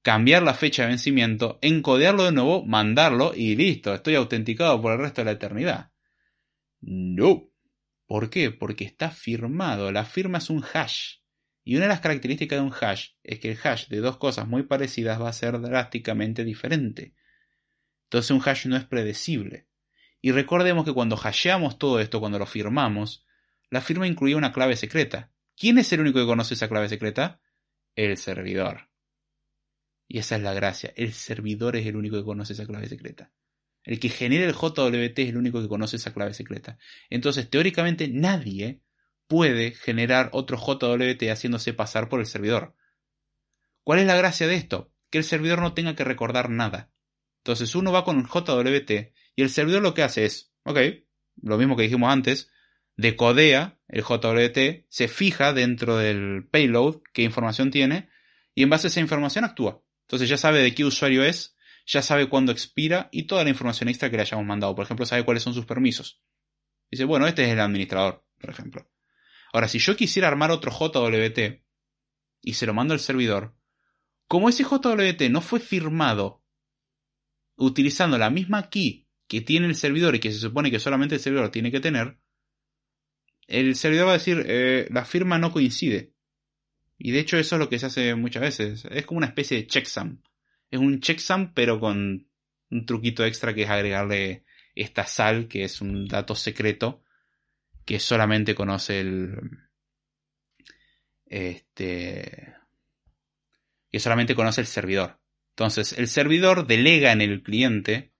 cambiar 0.01 0.43
la 0.43 0.55
fecha 0.55 0.83
de 0.83 0.89
vencimiento, 0.89 1.57
encodearlo 1.61 2.25
de 2.25 2.33
nuevo, 2.33 2.65
mandarlo 2.65 3.31
y 3.33 3.55
listo, 3.55 3.93
estoy 3.93 4.15
autenticado 4.15 4.81
por 4.81 4.91
el 4.91 4.99
resto 4.99 5.21
de 5.21 5.25
la 5.25 5.31
eternidad. 5.31 5.93
No. 6.81 7.49
¿Por 8.07 8.29
qué? 8.29 8.51
Porque 8.51 8.83
está 8.83 9.09
firmado. 9.09 9.89
La 9.89 10.03
firma 10.03 10.39
es 10.39 10.49
un 10.49 10.61
hash. 10.73 11.20
Y 11.63 11.75
una 11.75 11.85
de 11.85 11.89
las 11.89 12.01
características 12.01 12.59
de 12.59 12.65
un 12.65 12.73
hash 12.73 13.09
es 13.23 13.39
que 13.39 13.51
el 13.51 13.59
hash 13.63 13.87
de 13.87 13.97
dos 13.97 14.17
cosas 14.17 14.47
muy 14.47 14.63
parecidas 14.63 15.21
va 15.21 15.29
a 15.29 15.33
ser 15.33 15.59
drásticamente 15.59 16.43
diferente. 16.43 17.13
Entonces 18.05 18.31
un 18.31 18.41
hash 18.43 18.65
no 18.65 18.77
es 18.77 18.85
predecible. 18.85 19.67
Y 20.21 20.31
recordemos 20.31 20.85
que 20.85 20.93
cuando 20.93 21.19
hasheamos 21.21 21.77
todo 21.77 21.99
esto, 21.99 22.19
cuando 22.19 22.39
lo 22.39 22.45
firmamos, 22.45 23.25
la 23.69 23.81
firma 23.81 24.07
incluía 24.07 24.37
una 24.37 24.51
clave 24.51 24.75
secreta. 24.75 25.31
¿Quién 25.55 25.77
es 25.77 25.91
el 25.93 26.01
único 26.01 26.19
que 26.19 26.25
conoce 26.25 26.55
esa 26.55 26.67
clave 26.67 26.89
secreta? 26.89 27.39
El 27.95 28.17
servidor. 28.17 28.89
Y 30.07 30.19
esa 30.19 30.35
es 30.35 30.41
la 30.41 30.53
gracia. 30.53 30.93
El 30.95 31.13
servidor 31.13 31.75
es 31.75 31.85
el 31.87 31.95
único 31.95 32.17
que 32.17 32.25
conoce 32.25 32.53
esa 32.53 32.65
clave 32.65 32.89
secreta. 32.89 33.31
El 33.83 33.99
que 33.99 34.09
genera 34.09 34.45
el 34.45 34.53
JWT 34.53 35.19
es 35.19 35.29
el 35.29 35.37
único 35.37 35.61
que 35.61 35.67
conoce 35.67 35.95
esa 35.95 36.13
clave 36.13 36.33
secreta. 36.33 36.77
Entonces, 37.09 37.49
teóricamente, 37.49 38.07
nadie 38.09 38.81
puede 39.31 39.71
generar 39.71 40.29
otro 40.33 40.57
JWT 40.57 41.23
haciéndose 41.31 41.73
pasar 41.73 42.09
por 42.09 42.19
el 42.19 42.25
servidor. 42.25 42.75
¿Cuál 43.81 43.99
es 43.99 44.05
la 44.05 44.17
gracia 44.17 44.45
de 44.45 44.55
esto? 44.55 44.91
Que 45.09 45.19
el 45.19 45.23
servidor 45.23 45.61
no 45.61 45.73
tenga 45.73 45.95
que 45.95 46.03
recordar 46.03 46.49
nada. 46.49 46.91
Entonces 47.37 47.73
uno 47.75 47.93
va 47.93 48.03
con 48.03 48.17
un 48.17 48.27
JWT 48.27 48.91
y 49.37 49.41
el 49.41 49.49
servidor 49.49 49.83
lo 49.83 49.93
que 49.93 50.03
hace 50.03 50.25
es, 50.25 50.51
ok, 50.65 50.79
lo 51.43 51.57
mismo 51.57 51.77
que 51.77 51.83
dijimos 51.83 52.11
antes, 52.11 52.51
decodea 52.97 53.79
el 53.87 54.03
JWT, 54.03 54.85
se 54.89 55.07
fija 55.07 55.53
dentro 55.53 55.95
del 55.95 56.49
payload 56.51 56.97
qué 57.13 57.21
información 57.21 57.71
tiene 57.71 58.09
y 58.53 58.63
en 58.63 58.69
base 58.69 58.87
a 58.87 58.89
esa 58.89 58.99
información 58.99 59.45
actúa. 59.45 59.81
Entonces 60.07 60.27
ya 60.27 60.35
sabe 60.35 60.59
de 60.59 60.75
qué 60.75 60.83
usuario 60.83 61.23
es, 61.23 61.55
ya 61.85 62.01
sabe 62.01 62.27
cuándo 62.27 62.51
expira 62.51 63.07
y 63.13 63.27
toda 63.27 63.45
la 63.45 63.49
información 63.49 63.87
extra 63.87 64.09
que 64.09 64.17
le 64.17 64.23
hayamos 64.23 64.45
mandado. 64.45 64.75
Por 64.75 64.83
ejemplo, 64.83 65.05
sabe 65.05 65.23
cuáles 65.23 65.41
son 65.41 65.53
sus 65.53 65.65
permisos. 65.65 66.21
Dice, 66.91 67.05
bueno, 67.05 67.27
este 67.27 67.45
es 67.45 67.51
el 67.51 67.61
administrador, 67.61 68.25
por 68.37 68.49
ejemplo. 68.49 68.91
Ahora, 69.53 69.67
si 69.67 69.79
yo 69.79 69.95
quisiera 69.95 70.27
armar 70.27 70.51
otro 70.51 70.71
JWT 70.71 71.61
y 72.41 72.53
se 72.53 72.65
lo 72.65 72.73
mando 72.73 72.93
al 72.93 72.99
servidor, 72.99 73.55
como 74.27 74.49
ese 74.49 74.63
JWT 74.63 75.29
no 75.29 75.41
fue 75.41 75.59
firmado 75.59 76.43
utilizando 77.57 78.17
la 78.17 78.29
misma 78.29 78.69
key 78.69 79.07
que 79.27 79.41
tiene 79.41 79.67
el 79.67 79.75
servidor 79.75 80.15
y 80.15 80.19
que 80.19 80.31
se 80.31 80.39
supone 80.39 80.71
que 80.71 80.79
solamente 80.79 81.15
el 81.15 81.21
servidor 81.21 81.51
tiene 81.51 81.71
que 81.71 81.79
tener, 81.79 82.17
el 83.47 83.75
servidor 83.75 84.07
va 84.07 84.11
a 84.11 84.17
decir, 84.17 84.43
eh, 84.47 84.87
la 84.91 85.05
firma 85.05 85.37
no 85.37 85.51
coincide. 85.51 86.13
Y 86.97 87.11
de 87.11 87.19
hecho 87.19 87.37
eso 87.37 87.55
es 87.55 87.59
lo 87.59 87.67
que 87.67 87.79
se 87.79 87.87
hace 87.87 88.15
muchas 88.15 88.41
veces. 88.43 88.85
Es 88.89 89.05
como 89.05 89.17
una 89.17 89.27
especie 89.27 89.57
de 89.57 89.67
checksum. 89.67 90.21
Es 90.69 90.79
un 90.79 91.01
checksum 91.01 91.53
pero 91.53 91.79
con 91.79 92.27
un 92.69 92.85
truquito 92.85 93.25
extra 93.25 93.53
que 93.53 93.63
es 93.63 93.69
agregarle 93.69 94.45
esta 94.75 95.05
sal, 95.05 95.47
que 95.47 95.63
es 95.63 95.81
un 95.81 96.07
dato 96.07 96.35
secreto, 96.35 97.03
que 97.91 97.99
solamente 97.99 98.55
conoce 98.55 99.01
el. 99.01 99.37
Este. 101.25 102.55
Que 103.91 103.99
solamente 103.99 104.33
conoce 104.33 104.61
el 104.61 104.67
servidor. 104.67 105.19
Entonces, 105.49 105.91
el 105.97 106.07
servidor 106.07 106.67
delega 106.67 107.11
en 107.11 107.19
el 107.19 107.43
cliente 107.43 108.13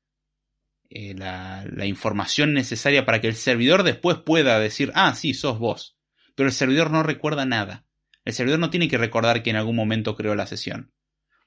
eh, 0.89 1.13
la, 1.15 1.65
información 1.85 2.53
necesaria 2.53 3.05
para 3.05 3.21
que 3.21 3.27
el 3.27 3.35
servidor 3.35 3.83
después 3.83 4.17
pueda 4.17 4.59
decir, 4.59 4.91
ah, 4.93 5.15
sí, 5.15 5.33
sos 5.33 5.57
vos. 5.57 5.97
Pero 6.35 6.49
el 6.49 6.53
servidor 6.53 6.91
no 6.91 7.01
recuerda 7.01 7.45
nada. 7.45 7.85
El 8.25 8.33
servidor 8.33 8.59
no 8.59 8.71
tiene 8.71 8.89
que 8.89 8.97
recordar 8.97 9.41
que 9.41 9.51
en 9.51 9.55
algún 9.55 9.77
momento 9.77 10.17
creó 10.17 10.35
la 10.35 10.47
sesión. 10.47 10.91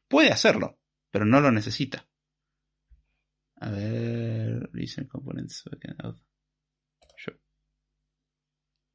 Puede 0.08 0.32
hacerlo, 0.32 0.78
pero 1.10 1.26
no 1.26 1.42
lo 1.42 1.52
necesita. 1.52 2.08
A 3.56 3.68
ver. 3.68 4.70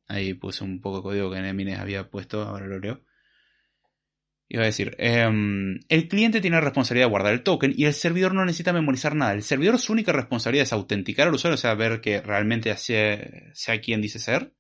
Ahí 0.10 0.34
puse 0.34 0.66
un 0.66 0.82
poco 0.82 0.98
de 0.98 1.04
código 1.04 1.32
que 1.32 1.40
Nemines 1.40 1.80
había 1.80 2.10
puesto, 2.10 2.42
ahora 2.42 2.68
lo 2.68 2.80
leo. 2.80 3.02
Iba 4.50 4.64
a 4.64 4.66
decir, 4.66 4.96
em, 4.98 5.80
el 5.88 6.08
cliente 6.10 6.42
tiene 6.42 6.58
la 6.58 6.62
responsabilidad 6.62 7.06
de 7.06 7.12
guardar 7.12 7.34
el 7.34 7.44
token 7.44 7.74
y 7.78 7.86
el 7.86 7.94
servidor 7.94 8.34
no 8.34 8.44
necesita 8.44 8.74
memorizar 8.74 9.16
nada. 9.16 9.34
El 9.34 9.44
servidor 9.44 9.80
su 9.80 9.94
única 9.94 10.12
responsabilidad 10.12 10.64
es 10.64 10.74
autenticar 10.74 11.28
al 11.28 11.36
usuario, 11.36 11.54
o 11.54 11.58
sea, 11.58 11.76
ver 11.76 12.02
que 12.02 12.20
realmente 12.20 12.76
sea, 12.76 13.20
sea 13.54 13.80
quien 13.80 14.02
dice 14.02 14.20
ser, 14.20 14.54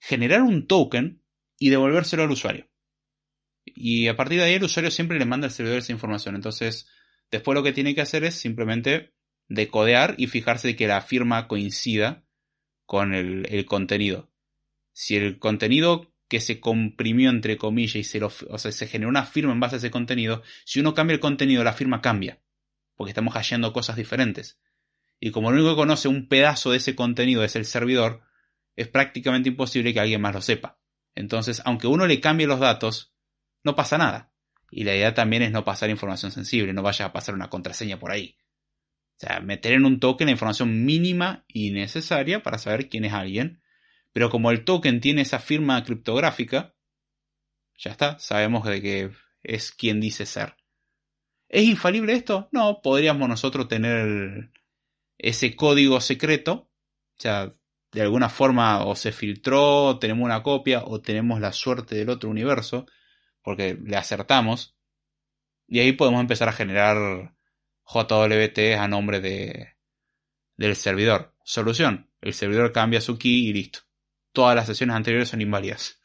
generar 0.00 0.42
un 0.42 0.66
token 0.66 1.22
y 1.58 1.70
devolvérselo 1.70 2.24
al 2.24 2.30
usuario. 2.32 2.68
Y 3.64 4.08
a 4.08 4.16
partir 4.16 4.38
de 4.40 4.44
ahí 4.44 4.54
el 4.54 4.64
usuario 4.64 4.90
siempre 4.90 5.18
le 5.18 5.24
manda 5.24 5.46
al 5.46 5.52
servidor 5.52 5.78
esa 5.78 5.92
información. 5.92 6.34
Entonces, 6.34 6.88
Después 7.30 7.54
lo 7.54 7.62
que 7.62 7.72
tiene 7.72 7.94
que 7.94 8.00
hacer 8.00 8.24
es 8.24 8.34
simplemente 8.34 9.12
decodear 9.48 10.14
y 10.18 10.26
fijarse 10.26 10.76
que 10.76 10.86
la 10.86 11.02
firma 11.02 11.48
coincida 11.48 12.24
con 12.86 13.14
el, 13.14 13.66
contenido. 13.66 14.27
Si 15.00 15.14
el 15.14 15.38
contenido 15.38 16.12
que 16.26 16.40
se 16.40 16.58
comprimió 16.58 17.30
entre 17.30 17.56
comillas 17.56 17.94
y 17.94 18.02
se, 18.02 18.18
lo, 18.18 18.30
se 18.30 18.86
generó 18.88 19.08
una 19.08 19.24
firma 19.24 19.52
en 19.52 19.60
base 19.60 19.76
a 19.76 19.78
ese 19.78 19.92
contenido, 19.92 20.42
si 20.64 20.80
uno 20.80 20.92
cambia 20.92 21.14
el 21.14 21.20
contenido, 21.20 21.62
la 21.62 21.72
firma 21.72 22.02
cambia, 22.02 22.40
porque 22.96 23.12
estamos 23.12 23.34
hallando 23.34 23.72
cosas 23.72 23.94
diferentes. 23.94 24.58
Y 25.20 25.30
como 25.30 25.50
el 25.50 25.54
único 25.54 25.70
que 25.70 25.76
conoce 25.76 26.08
un 26.08 26.26
pedazo 26.26 26.72
de 26.72 26.78
ese 26.78 26.96
contenido 26.96 27.44
es 27.44 27.54
el 27.54 27.64
servidor, 27.64 28.22
es 28.74 28.88
prácticamente 28.88 29.50
imposible 29.50 29.94
que 29.94 30.00
alguien 30.00 30.20
más 30.20 30.34
lo 30.34 30.40
sepa. 30.40 30.80
Entonces, 31.14 31.62
aunque 31.64 31.86
uno 31.86 32.08
le 32.08 32.20
cambie 32.20 32.48
los 32.48 32.58
datos, 32.58 33.14
no 33.62 33.76
pasa 33.76 33.98
nada. 33.98 34.32
Y 34.68 34.82
la 34.82 34.96
idea 34.96 35.14
también 35.14 35.42
es 35.42 35.52
no 35.52 35.64
pasar 35.64 35.90
información 35.90 36.32
sensible, 36.32 36.72
no 36.72 36.82
vaya 36.82 37.04
a 37.04 37.12
pasar 37.12 37.36
una 37.36 37.50
contraseña 37.50 38.00
por 38.00 38.10
ahí. 38.10 38.36
O 39.14 39.20
sea, 39.20 39.38
meter 39.38 39.74
en 39.74 39.84
un 39.84 40.00
token 40.00 40.26
la 40.26 40.32
información 40.32 40.84
mínima 40.84 41.44
y 41.46 41.70
necesaria 41.70 42.42
para 42.42 42.58
saber 42.58 42.88
quién 42.88 43.04
es 43.04 43.12
alguien. 43.12 43.62
Pero 44.12 44.30
como 44.30 44.50
el 44.50 44.64
token 44.64 45.00
tiene 45.00 45.22
esa 45.22 45.38
firma 45.38 45.82
criptográfica, 45.84 46.74
ya 47.78 47.90
está, 47.90 48.18
sabemos 48.18 48.64
de 48.64 48.82
que 48.82 49.10
es 49.42 49.72
quien 49.72 50.00
dice 50.00 50.26
ser. 50.26 50.56
¿Es 51.48 51.64
infalible 51.64 52.12
esto? 52.12 52.48
No, 52.52 52.82
podríamos 52.82 53.28
nosotros 53.28 53.68
tener 53.68 54.50
ese 55.16 55.56
código 55.56 56.00
secreto. 56.00 56.70
O 57.16 57.20
sea, 57.20 57.54
de 57.92 58.02
alguna 58.02 58.28
forma 58.28 58.84
o 58.84 58.94
se 58.96 59.12
filtró, 59.12 59.98
tenemos 59.98 60.24
una 60.24 60.42
copia, 60.42 60.82
o 60.84 61.00
tenemos 61.00 61.40
la 61.40 61.52
suerte 61.52 61.94
del 61.96 62.10
otro 62.10 62.28
universo, 62.28 62.86
porque 63.42 63.78
le 63.82 63.96
acertamos. 63.96 64.76
Y 65.66 65.80
ahí 65.80 65.92
podemos 65.92 66.20
empezar 66.20 66.48
a 66.48 66.52
generar 66.52 67.34
JWT 67.86 68.58
a 68.78 68.88
nombre 68.88 69.20
de, 69.20 69.74
del 70.56 70.76
servidor. 70.76 71.34
Solución. 71.44 72.10
El 72.20 72.34
servidor 72.34 72.72
cambia 72.72 73.00
su 73.00 73.18
key 73.18 73.48
y 73.48 73.52
listo. 73.52 73.87
Todas 74.32 74.54
las 74.54 74.66
sesiones 74.66 74.96
anteriores 74.96 75.28
son 75.28 75.40
inválidas. 75.40 76.00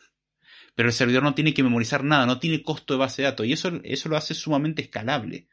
Pero 0.75 0.89
el 0.89 0.93
servidor 0.93 1.23
no 1.23 1.35
tiene 1.35 1.53
que 1.53 1.63
memorizar 1.63 2.03
nada, 2.03 2.25
no 2.25 2.39
tiene 2.39 2.63
costo 2.63 2.93
de 2.93 2.99
base 2.99 3.21
de 3.21 3.27
datos. 3.27 3.45
Y 3.45 3.53
eso, 3.53 3.79
eso 3.83 4.09
lo 4.09 4.17
hace 4.17 4.33
sumamente 4.33 4.81
escalable. 4.81 5.47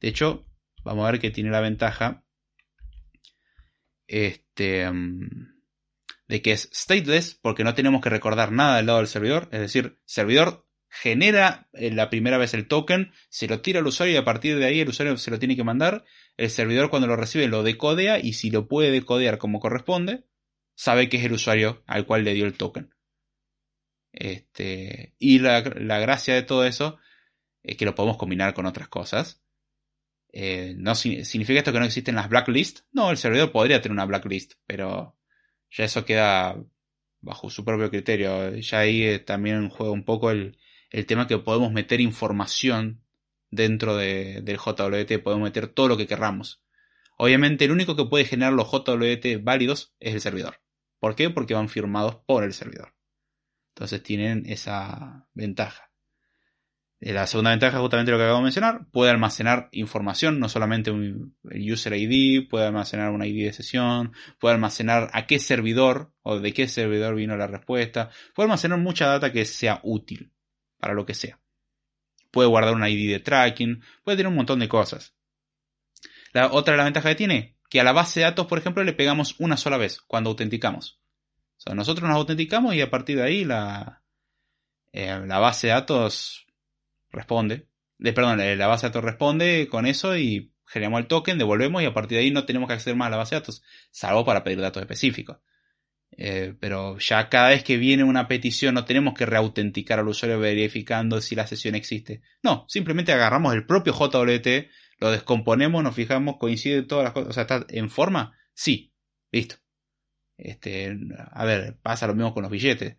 De 0.00 0.08
hecho, 0.08 0.46
vamos 0.82 1.06
a 1.06 1.10
ver 1.10 1.20
que 1.20 1.30
tiene 1.30 1.50
la 1.50 1.60
ventaja. 1.60 2.24
Este. 4.06 4.90
De 6.28 6.40
que 6.40 6.52
es 6.52 6.70
stateless 6.72 7.34
porque 7.34 7.64
no 7.64 7.74
tenemos 7.74 8.00
que 8.00 8.08
recordar 8.08 8.52
nada 8.52 8.76
del 8.76 8.86
lado 8.86 8.98
del 8.98 9.08
servidor. 9.08 9.48
Es 9.52 9.60
decir, 9.60 9.98
servidor 10.06 10.66
genera 10.88 11.68
eh, 11.72 11.90
la 11.90 12.10
primera 12.10 12.36
vez 12.36 12.52
el 12.52 12.68
token, 12.68 13.12
se 13.30 13.48
lo 13.48 13.62
tira 13.62 13.80
al 13.80 13.86
usuario 13.86 14.14
y 14.14 14.18
a 14.18 14.24
partir 14.24 14.58
de 14.58 14.66
ahí 14.66 14.80
el 14.80 14.90
usuario 14.90 15.16
se 15.16 15.30
lo 15.30 15.38
tiene 15.38 15.56
que 15.56 15.64
mandar. 15.64 16.04
El 16.36 16.50
servidor 16.50 16.90
cuando 16.90 17.08
lo 17.08 17.16
recibe 17.16 17.48
lo 17.48 17.62
decodea 17.62 18.18
y 18.18 18.34
si 18.34 18.50
lo 18.50 18.68
puede 18.68 18.90
decodear 18.90 19.38
como 19.38 19.58
corresponde, 19.58 20.24
sabe 20.82 21.08
que 21.08 21.16
es 21.16 21.24
el 21.24 21.32
usuario 21.32 21.84
al 21.86 22.06
cual 22.06 22.24
le 22.24 22.34
dio 22.34 22.44
el 22.44 22.54
token. 22.54 22.92
Este, 24.12 25.14
y 25.20 25.38
la, 25.38 25.60
gracia 25.60 26.34
de 26.34 26.42
todo 26.42 26.64
eso 26.64 26.98
es 27.62 27.76
que 27.76 27.84
lo 27.84 27.94
podemos 27.94 28.16
combinar 28.16 28.52
con 28.52 28.66
otras 28.66 28.88
cosas. 28.88 29.40
Eh, 30.32 30.74
no 30.76 30.96
significa 30.96 31.60
esto 31.60 31.72
que 31.72 31.78
no 31.78 31.84
existen 31.84 32.16
las 32.16 32.28
blacklists. 32.28 32.84
No, 32.90 33.12
el 33.12 33.16
servidor 33.16 33.52
podría 33.52 33.80
tener 33.80 33.92
una 33.92 34.06
blacklist, 34.06 34.54
pero 34.66 35.16
ya 35.70 35.84
eso 35.84 36.04
queda 36.04 36.60
bajo 37.20 37.48
su 37.48 37.64
propio 37.64 37.88
criterio. 37.88 38.56
Ya 38.56 38.80
ahí 38.80 39.04
eh, 39.04 39.18
también 39.20 39.68
juega 39.68 39.92
un 39.92 40.04
poco 40.04 40.32
el, 40.32 40.58
el 40.90 41.06
tema 41.06 41.28
que 41.28 41.38
podemos 41.38 41.70
meter 41.70 42.00
información 42.00 43.04
dentro 43.52 43.96
de, 43.96 44.40
del 44.42 44.58
JWT, 44.58 45.22
podemos 45.22 45.44
meter 45.44 45.68
todo 45.68 45.86
lo 45.86 45.96
que 45.96 46.08
querramos. 46.08 46.60
Obviamente 47.18 47.66
el 47.66 47.70
único 47.70 47.94
que 47.94 48.06
puede 48.06 48.24
generar 48.24 48.52
los 48.52 48.68
JWT 48.68 49.44
válidos 49.44 49.94
es 50.00 50.14
el 50.14 50.20
servidor. 50.20 50.61
¿Por 51.02 51.16
qué? 51.16 51.30
Porque 51.30 51.54
van 51.54 51.68
firmados 51.68 52.14
por 52.26 52.44
el 52.44 52.52
servidor. 52.52 52.94
Entonces 53.74 54.04
tienen 54.04 54.44
esa 54.46 55.26
ventaja. 55.34 55.90
Eh, 57.00 57.12
la 57.12 57.26
segunda 57.26 57.50
ventaja 57.50 57.76
es 57.76 57.80
justamente 57.80 58.12
lo 58.12 58.18
que 58.18 58.22
acabo 58.22 58.38
de 58.38 58.44
mencionar. 58.44 58.86
Puede 58.92 59.10
almacenar 59.10 59.68
información, 59.72 60.38
no 60.38 60.48
solamente 60.48 60.92
un, 60.92 61.36
el 61.50 61.72
user 61.72 61.94
ID, 61.94 62.48
puede 62.48 62.66
almacenar 62.66 63.10
una 63.10 63.26
ID 63.26 63.46
de 63.46 63.52
sesión, 63.52 64.12
puede 64.38 64.54
almacenar 64.54 65.10
a 65.12 65.26
qué 65.26 65.40
servidor 65.40 66.12
o 66.22 66.38
de 66.38 66.52
qué 66.54 66.68
servidor 66.68 67.16
vino 67.16 67.36
la 67.36 67.48
respuesta. 67.48 68.10
Puede 68.32 68.44
almacenar 68.44 68.78
mucha 68.78 69.08
data 69.08 69.32
que 69.32 69.44
sea 69.44 69.80
útil 69.82 70.32
para 70.78 70.94
lo 70.94 71.04
que 71.04 71.14
sea. 71.14 71.40
Puede 72.30 72.48
guardar 72.48 72.74
una 72.74 72.88
ID 72.88 73.10
de 73.10 73.18
tracking, 73.18 73.82
puede 74.04 74.18
tener 74.18 74.30
un 74.30 74.36
montón 74.36 74.60
de 74.60 74.68
cosas. 74.68 75.16
La 76.32 76.52
otra 76.52 76.76
la 76.76 76.84
ventaja 76.84 77.08
que 77.08 77.16
tiene, 77.16 77.56
que 77.72 77.80
a 77.80 77.84
la 77.84 77.92
base 77.92 78.20
de 78.20 78.24
datos, 78.24 78.48
por 78.48 78.58
ejemplo, 78.58 78.84
le 78.84 78.92
pegamos 78.92 79.34
una 79.38 79.56
sola 79.56 79.78
vez 79.78 80.02
cuando 80.02 80.28
autenticamos. 80.28 81.00
O 81.56 81.60
sea, 81.62 81.74
nosotros 81.74 82.06
nos 82.06 82.18
autenticamos 82.18 82.74
y 82.74 82.82
a 82.82 82.90
partir 82.90 83.16
de 83.16 83.22
ahí 83.22 83.46
la, 83.46 84.02
eh, 84.92 85.18
la 85.26 85.38
base 85.38 85.68
de 85.68 85.72
datos 85.72 86.46
responde. 87.10 87.68
De, 87.96 88.12
perdón, 88.12 88.36
la 88.58 88.66
base 88.66 88.84
de 88.84 88.90
datos 88.90 89.04
responde 89.04 89.68
con 89.70 89.86
eso 89.86 90.18
y 90.18 90.52
generamos 90.66 91.00
el 91.00 91.06
token, 91.06 91.38
devolvemos 91.38 91.82
y 91.82 91.86
a 91.86 91.94
partir 91.94 92.18
de 92.18 92.24
ahí 92.24 92.30
no 92.30 92.44
tenemos 92.44 92.68
que 92.68 92.74
acceder 92.74 92.94
más 92.94 93.06
a 93.06 93.12
la 93.12 93.16
base 93.16 93.36
de 93.36 93.40
datos, 93.40 93.62
salvo 93.90 94.22
para 94.26 94.44
pedir 94.44 94.60
datos 94.60 94.82
específicos. 94.82 95.38
Eh, 96.18 96.54
pero 96.60 96.98
ya 96.98 97.30
cada 97.30 97.48
vez 97.48 97.64
que 97.64 97.78
viene 97.78 98.04
una 98.04 98.28
petición 98.28 98.74
no 98.74 98.84
tenemos 98.84 99.14
que 99.14 99.24
reautenticar 99.24 99.98
al 99.98 100.08
usuario 100.08 100.38
verificando 100.38 101.22
si 101.22 101.34
la 101.36 101.46
sesión 101.46 101.74
existe. 101.74 102.20
No, 102.42 102.66
simplemente 102.68 103.14
agarramos 103.14 103.54
el 103.54 103.64
propio 103.64 103.94
JWT, 103.94 104.68
lo 104.98 105.10
descomponemos, 105.10 105.82
nos 105.82 105.94
fijamos, 105.94 106.36
coincide 106.38 106.82
todas 106.82 107.04
las 107.04 107.12
cosas. 107.12 107.30
O 107.30 107.32
sea, 107.32 107.42
¿está 107.42 107.66
en 107.68 107.90
forma? 107.90 108.36
Sí, 108.54 108.92
listo. 109.30 109.56
Este, 110.36 110.96
a 111.32 111.44
ver, 111.44 111.78
pasa 111.82 112.06
lo 112.06 112.14
mismo 112.14 112.34
con 112.34 112.42
los 112.42 112.50
billetes. 112.50 112.96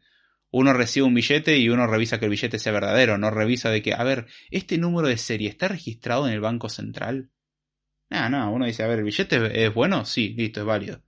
Uno 0.52 0.74
recibe 0.74 1.08
un 1.08 1.16
billete 1.16 1.58
y 1.58 1.70
uno 1.70 1.88
revisa 1.88 2.20
que 2.20 2.26
el 2.26 2.32
billete 2.32 2.60
sea 2.60 2.72
verdadero, 2.72 3.18
no 3.18 3.32
revisa 3.32 3.72
de 3.72 3.82
que, 3.82 3.94
a 3.94 4.04
ver, 4.04 4.28
este 4.52 4.78
número 4.78 5.08
de 5.08 5.18
serie 5.18 5.50
está 5.50 5.68
registrado 5.68 6.28
en 6.28 6.34
el 6.34 6.42
Banco 6.42 6.70
Central. 6.70 7.32
No, 8.10 8.30
no, 8.30 8.54
uno 8.54 8.66
dice, 8.66 8.84
a 8.84 8.88
ver, 8.88 9.00
¿el 9.00 9.06
billete 9.06 9.66
es 9.66 9.74
bueno? 9.74 10.06
Sí, 10.06 10.36
listo, 10.38 10.60
es 10.60 10.66
válido. 10.66 11.02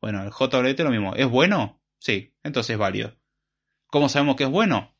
Bueno, 0.00 0.22
el 0.22 0.30
JWT 0.30 0.80
lo 0.80 0.90
mismo. 0.90 1.14
¿Es 1.14 1.28
bueno? 1.28 1.80
Sí, 1.98 2.34
entonces 2.42 2.74
es 2.74 2.78
válido. 2.78 3.16
¿Cómo 3.86 4.08
sabemos 4.08 4.36
que 4.36 4.44
es 4.44 4.50
bueno? 4.50 4.96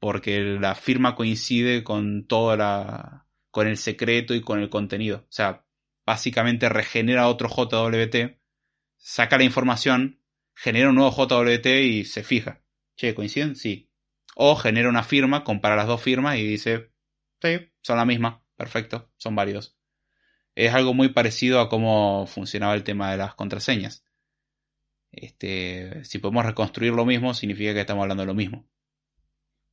Porque 0.00 0.40
la 0.40 0.74
firma 0.74 1.14
coincide 1.14 1.84
con 1.84 2.26
toda 2.26 2.56
la. 2.56 3.27
Con 3.50 3.66
el 3.66 3.76
secreto 3.76 4.34
y 4.34 4.40
con 4.40 4.60
el 4.60 4.70
contenido. 4.70 5.18
O 5.18 5.32
sea, 5.32 5.64
básicamente 6.06 6.68
regenera 6.68 7.28
otro 7.28 7.48
JWT, 7.48 8.38
saca 8.96 9.38
la 9.38 9.44
información, 9.44 10.20
genera 10.54 10.88
un 10.90 10.96
nuevo 10.96 11.10
JWT 11.10 11.66
y 11.66 12.04
se 12.04 12.24
fija. 12.24 12.62
Che, 12.96 13.14
¿coinciden? 13.14 13.56
Sí. 13.56 13.90
O 14.34 14.56
genera 14.56 14.88
una 14.88 15.04
firma, 15.04 15.44
compara 15.44 15.76
las 15.76 15.86
dos 15.86 16.02
firmas 16.02 16.38
y 16.38 16.44
dice, 16.44 16.90
sí, 17.42 17.70
son 17.80 17.96
la 17.96 18.04
misma, 18.04 18.42
perfecto, 18.56 19.10
son 19.16 19.34
válidos. 19.34 19.76
Es 20.54 20.74
algo 20.74 20.94
muy 20.94 21.10
parecido 21.10 21.60
a 21.60 21.68
cómo 21.68 22.26
funcionaba 22.26 22.74
el 22.74 22.84
tema 22.84 23.10
de 23.10 23.18
las 23.18 23.34
contraseñas. 23.34 24.04
Este, 25.12 26.04
si 26.04 26.18
podemos 26.18 26.44
reconstruir 26.44 26.92
lo 26.92 27.04
mismo, 27.04 27.34
significa 27.34 27.74
que 27.74 27.80
estamos 27.80 28.02
hablando 28.02 28.22
de 28.22 28.26
lo 28.26 28.34
mismo. 28.34 28.68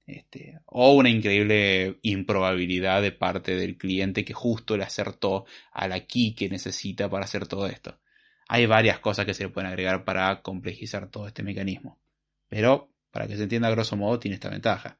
Este, 0.08 0.60
o 0.68 0.94
una 0.94 1.10
increíble 1.10 1.98
improbabilidad 2.04 3.02
de 3.02 3.12
parte 3.12 3.56
del 3.56 3.76
cliente 3.76 4.24
que 4.24 4.34
justo 4.34 4.78
le 4.78 4.84
acertó 4.84 5.46
a 5.72 5.88
la 5.88 6.06
key 6.06 6.36
que 6.36 6.48
necesita 6.48 7.10
para 7.10 7.26
hacer 7.26 7.48
todo 7.48 7.66
esto. 7.68 8.00
Hay 8.48 8.68
varias 8.68 9.00
cosas 9.00 9.26
que 9.26 9.34
se 9.34 9.44
le 9.44 9.50
pueden 9.50 9.70
agregar 9.70 10.06
para 10.06 10.42
complejizar 10.44 11.10
todo 11.10 11.28
este 11.28 11.42
mecanismo. 11.42 12.00
Pero, 12.48 12.92
para 13.12 13.28
que 13.28 13.36
se 13.36 13.44
entienda 13.44 13.68
a 13.70 13.72
grosso 13.72 13.98
modo, 13.98 14.20
tiene 14.20 14.36
esta 14.36 14.50
ventaja. 14.50 15.00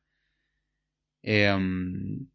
Em, 1.22 2.28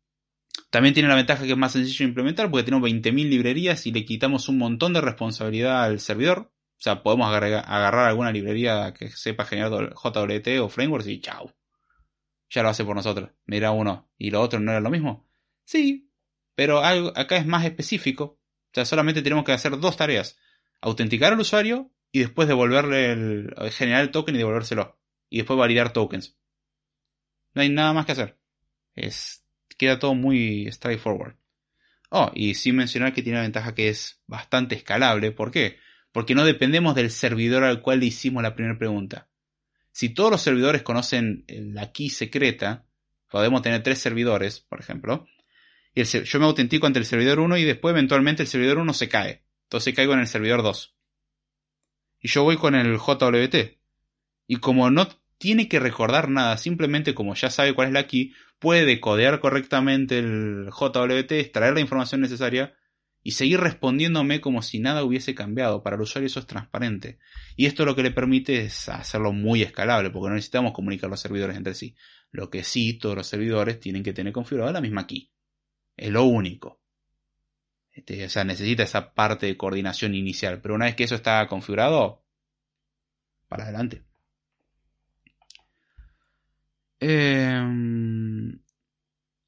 también 0.70 0.94
tiene 0.94 1.08
la 1.08 1.16
ventaja 1.16 1.44
que 1.44 1.52
es 1.52 1.56
más 1.56 1.72
sencillo 1.72 2.04
de 2.04 2.08
implementar 2.10 2.50
porque 2.50 2.64
tenemos 2.64 2.88
20.000 2.88 3.28
librerías 3.28 3.86
y 3.86 3.92
le 3.92 4.04
quitamos 4.04 4.48
un 4.48 4.58
montón 4.58 4.92
de 4.92 5.00
responsabilidad 5.00 5.82
al 5.84 5.98
servidor. 6.00 6.52
O 6.78 6.82
sea, 6.82 7.02
podemos 7.02 7.28
agarrar 7.28 8.08
alguna 8.08 8.32
librería 8.32 8.94
que 8.94 9.10
sepa 9.10 9.44
generar 9.44 9.94
JWT 9.94 10.60
o 10.60 10.68
frameworks 10.68 11.08
y 11.08 11.20
chao. 11.20 11.52
Ya 12.50 12.62
lo 12.62 12.68
hace 12.68 12.84
por 12.84 12.96
nosotros. 12.96 13.30
Mira 13.46 13.70
uno 13.70 14.10
y 14.18 14.30
lo 14.30 14.40
otro 14.40 14.60
no 14.60 14.72
era 14.72 14.80
lo 14.80 14.90
mismo. 14.90 15.28
Sí, 15.64 16.10
pero 16.54 16.84
acá 16.84 17.36
es 17.36 17.46
más 17.46 17.64
específico. 17.64 18.24
O 18.24 18.74
sea, 18.74 18.84
solamente 18.84 19.22
tenemos 19.22 19.44
que 19.44 19.52
hacer 19.52 19.78
dos 19.78 19.96
tareas. 19.96 20.38
Autenticar 20.80 21.32
al 21.32 21.40
usuario 21.40 21.90
y 22.12 22.20
después 22.20 22.48
devolverle 22.48 23.12
el, 23.12 23.54
generar 23.70 24.02
el 24.02 24.10
token 24.10 24.34
y 24.34 24.38
devolvérselo. 24.38 24.98
Y 25.28 25.38
después 25.38 25.58
validar 25.58 25.92
tokens. 25.92 26.36
No 27.54 27.62
hay 27.62 27.68
nada 27.68 27.92
más 27.92 28.06
que 28.06 28.12
hacer. 28.12 28.38
Es, 28.94 29.44
queda 29.78 29.98
todo 29.98 30.14
muy 30.14 30.70
straightforward. 30.72 31.36
Oh, 32.10 32.30
y 32.34 32.54
sin 32.54 32.76
mencionar 32.76 33.12
que 33.12 33.22
tiene 33.22 33.38
la 33.38 33.44
ventaja 33.44 33.74
que 33.74 33.88
es 33.88 34.20
bastante 34.26 34.74
escalable. 34.74 35.30
¿Por 35.30 35.52
qué? 35.52 35.78
porque 36.12 36.34
no 36.34 36.44
dependemos 36.44 36.94
del 36.94 37.10
servidor 37.10 37.64
al 37.64 37.82
cual 37.82 38.00
le 38.00 38.06
hicimos 38.06 38.42
la 38.42 38.54
primera 38.54 38.78
pregunta. 38.78 39.28
Si 39.92 40.10
todos 40.10 40.30
los 40.30 40.42
servidores 40.42 40.82
conocen 40.82 41.44
la 41.48 41.92
key 41.92 42.10
secreta, 42.10 42.86
podemos 43.30 43.62
tener 43.62 43.82
tres 43.82 43.98
servidores, 43.98 44.60
por 44.60 44.80
ejemplo, 44.80 45.26
Y 45.94 46.04
yo 46.04 46.38
me 46.38 46.46
autentico 46.46 46.86
ante 46.86 47.00
el 47.00 47.04
servidor 47.04 47.40
1 47.40 47.56
y 47.56 47.64
después 47.64 47.92
eventualmente 47.92 48.42
el 48.42 48.48
servidor 48.48 48.78
1 48.78 48.92
se 48.92 49.08
cae. 49.08 49.44
Entonces 49.64 49.94
caigo 49.94 50.12
en 50.14 50.20
el 50.20 50.26
servidor 50.28 50.62
2. 50.62 50.94
Y 52.20 52.28
yo 52.28 52.44
voy 52.44 52.56
con 52.56 52.74
el 52.74 52.98
JWT. 52.98 53.78
Y 54.46 54.56
como 54.56 54.90
no 54.90 55.08
tiene 55.38 55.68
que 55.68 55.80
recordar 55.80 56.28
nada, 56.28 56.56
simplemente 56.58 57.14
como 57.14 57.34
ya 57.34 57.50
sabe 57.50 57.74
cuál 57.74 57.88
es 57.88 57.94
la 57.94 58.06
key, 58.06 58.34
puede 58.58 58.84
decodear 58.84 59.40
correctamente 59.40 60.18
el 60.18 60.68
JWT, 60.70 61.32
extraer 61.32 61.74
la 61.74 61.80
información 61.80 62.20
necesaria 62.20 62.74
y 63.22 63.32
seguir 63.32 63.60
respondiéndome 63.60 64.40
como 64.40 64.62
si 64.62 64.78
nada 64.78 65.04
hubiese 65.04 65.34
cambiado. 65.34 65.82
Para 65.82 65.96
el 65.96 66.02
usuario 66.02 66.26
eso 66.26 66.40
es 66.40 66.46
transparente. 66.46 67.18
Y 67.56 67.66
esto 67.66 67.84
lo 67.84 67.94
que 67.94 68.02
le 68.02 68.10
permite 68.10 68.60
es 68.60 68.88
hacerlo 68.88 69.32
muy 69.32 69.62
escalable, 69.62 70.10
porque 70.10 70.28
no 70.30 70.34
necesitamos 70.36 70.72
comunicar 70.72 71.10
los 71.10 71.20
servidores 71.20 71.56
entre 71.56 71.74
sí. 71.74 71.94
Lo 72.30 72.48
que 72.48 72.64
sí, 72.64 72.94
todos 72.94 73.16
los 73.16 73.26
servidores 73.26 73.78
tienen 73.80 74.02
que 74.02 74.12
tener 74.12 74.32
configurada 74.32 74.72
la 74.72 74.80
misma 74.80 75.06
key. 75.06 75.30
Es 75.96 76.10
lo 76.10 76.24
único. 76.24 76.80
Este, 77.92 78.24
o 78.24 78.28
sea, 78.30 78.44
necesita 78.44 78.84
esa 78.84 79.12
parte 79.12 79.46
de 79.46 79.56
coordinación 79.56 80.14
inicial. 80.14 80.60
Pero 80.62 80.74
una 80.74 80.86
vez 80.86 80.94
que 80.94 81.04
eso 81.04 81.14
está 81.14 81.46
configurado, 81.46 82.24
para 83.48 83.64
adelante. 83.64 84.04
Em, 87.00 88.60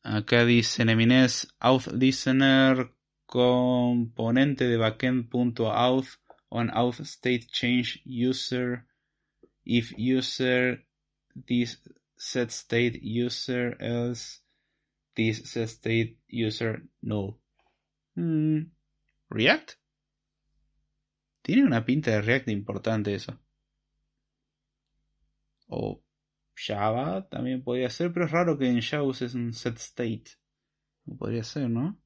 acá 0.03 0.45
dice 0.45 0.85
Nemines 0.85 1.55
auth 1.61 1.87
listener 1.93 2.93
componente 3.33 4.69
de 4.69 4.77
backend.auth 4.77 6.19
on 6.51 6.69
auth 6.69 7.01
state 7.01 7.47
change 7.51 8.03
user. 8.05 8.85
If 9.65 9.95
user 9.97 10.85
this 11.49 11.81
set 12.19 12.51
state 12.51 13.01
user 13.03 13.75
else 13.81 14.43
this 15.17 15.51
set 15.51 15.71
state 15.71 16.19
user 16.29 16.83
no. 17.01 17.39
Hmm, 18.15 18.65
React 19.31 19.79
tiene 21.41 21.65
una 21.65 21.87
pinta 21.87 22.11
de 22.11 22.21
React 22.21 22.49
importante 22.49 23.15
eso. 23.15 23.41
O 25.69 26.03
Java 26.55 27.27
también 27.31 27.65
podría 27.65 27.89
ser 27.89 28.13
pero 28.13 28.27
es 28.27 28.31
raro 28.31 28.59
que 28.59 28.69
en 28.69 28.83
Java 28.83 29.05
uses 29.05 29.35
un 29.35 29.55
set 29.55 29.79
state. 29.79 30.33
Podría 31.19 31.45
ser 31.45 31.71
no 31.71 32.02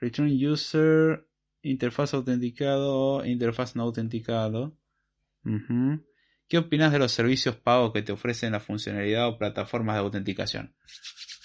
Return 0.00 0.30
user, 0.30 1.26
interfaz 1.62 2.14
autenticado, 2.14 3.24
interfaz 3.24 3.74
no 3.76 3.82
autenticado. 3.82 4.76
¿Qué 6.48 6.58
opinas 6.58 6.92
de 6.92 6.98
los 6.98 7.12
servicios 7.12 7.56
pagos 7.56 7.92
que 7.92 8.02
te 8.02 8.12
ofrecen 8.12 8.52
la 8.52 8.60
funcionalidad 8.60 9.28
o 9.28 9.38
plataformas 9.38 9.96
de 9.96 10.00
autenticación? 10.00 10.74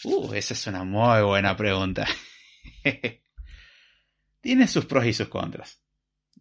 Uh, 0.04 0.34
esa 0.34 0.54
es 0.54 0.68
una 0.68 0.84
muy 0.84 1.22
buena 1.24 1.56
pregunta. 1.56 2.06
Tiene 4.42 4.68
sus 4.68 4.86
pros 4.86 5.06
y 5.06 5.14
sus 5.14 5.30
contras. 5.30 5.82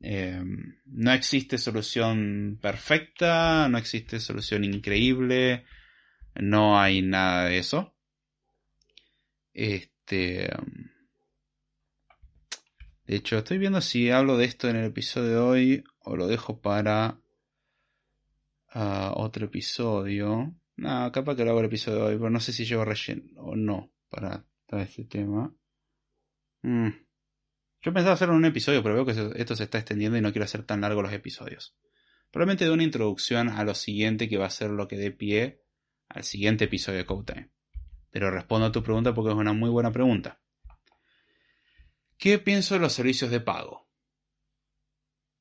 Em, 0.01 0.81
no 0.87 1.13
existe 1.13 1.59
solución 1.59 2.59
perfecta, 2.61 3.69
no 3.69 3.79
existe 3.79 4.19
solución 4.19 4.65
increíble, 4.65 5.65
no 6.35 6.81
hay 6.81 7.03
nada 7.03 7.47
de 7.47 7.59
eso. 7.59 7.95
Este. 9.55 10.53
Em, 10.53 10.92
de 13.13 13.19
hecho, 13.19 13.37
estoy 13.37 13.59
viendo 13.59 13.83
si 13.83 14.09
hablo 14.09 14.39
de 14.39 14.47
esto 14.47 14.71
en 14.71 14.77
el 14.77 14.87
episodio 14.87 15.29
de 15.29 15.37
hoy 15.37 15.85
o 15.99 16.17
lo 16.17 16.29
dejo 16.29 16.63
para 16.63 17.21
ah, 18.71 19.13
otro 19.15 19.45
episodio. 19.45 20.55
No, 20.77 21.13
capaz 21.13 21.37
que 21.37 21.45
lo 21.45 21.51
hago 21.51 21.61
el 21.61 21.67
episodio 21.67 21.99
de 21.99 22.05
hoy, 22.05 22.17
pero 22.17 22.31
no 22.31 22.41
sé 22.41 22.55
si 22.55 22.65
llevo 22.65 22.87
relleno 22.87 23.27
o 23.37 23.55
no 23.55 23.93
para 24.09 24.47
este 24.79 25.05
tema. 25.05 25.55
Mm. 26.63 26.89
Yo 27.83 27.93
pensaba 27.93 28.15
hacerlo 28.15 28.33
en 28.33 28.39
un 28.39 28.45
episodio, 28.47 28.83
pero 28.83 28.95
veo 28.95 29.05
que 29.05 29.39
esto 29.39 29.57
se 29.57 29.65
está 29.65 29.77
extendiendo 29.77 30.17
y 30.17 30.23
no 30.23 30.33
quiero 30.33 30.47
hacer 30.47 30.63
tan 30.63 30.81
largo 30.81 31.03
los 31.03 31.13
episodios. 31.13 31.77
Probablemente 32.31 32.65
de 32.65 32.71
una 32.71 32.83
introducción 32.83 33.51
a 33.51 33.63
lo 33.63 33.75
siguiente 33.75 34.27
que 34.27 34.39
va 34.39 34.47
a 34.47 34.51
ser 34.51 34.71
lo 34.71 34.89
que 34.89 34.97
dé 34.97 35.11
pie 35.11 35.61
al 36.09 36.25
siguiente 36.25 36.65
episodio 36.65 37.01
de 37.01 37.05
Code 37.05 37.51
Pero 38.11 38.31
respondo 38.31 38.69
a 38.69 38.73
tu 38.73 38.83
pregunta 38.83 39.13
porque 39.13 39.33
es 39.33 39.37
una 39.37 39.53
muy 39.53 39.69
buena 39.69 39.93
pregunta. 39.93 40.42
¿Qué 42.23 42.39
pienso 42.39 42.75
de 42.75 42.81
los 42.81 42.93
servicios 42.93 43.33
de 43.33 43.41
pago? 43.41 43.91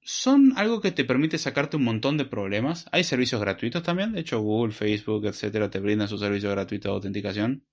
Son 0.02 0.54
algo 0.58 0.82
que 0.82 0.92
te 0.92 1.06
permite 1.06 1.38
sacarte 1.38 1.78
un 1.78 1.84
montón 1.84 2.18
de 2.18 2.26
problemas. 2.26 2.88
Hay 2.92 3.04
servicios 3.04 3.40
gratuitos 3.40 3.84
también. 3.84 4.14
De 4.14 4.22
hecho, 4.22 4.40
Google, 4.40 4.74
Facebook, 4.74 5.28
etcétera, 5.28 5.70
te 5.70 5.80
brindan 5.80 6.08
su 6.08 6.18
servicio 6.18 6.50
gratuito 6.50 6.88
de 6.88 6.96
autenticación. 6.96 7.68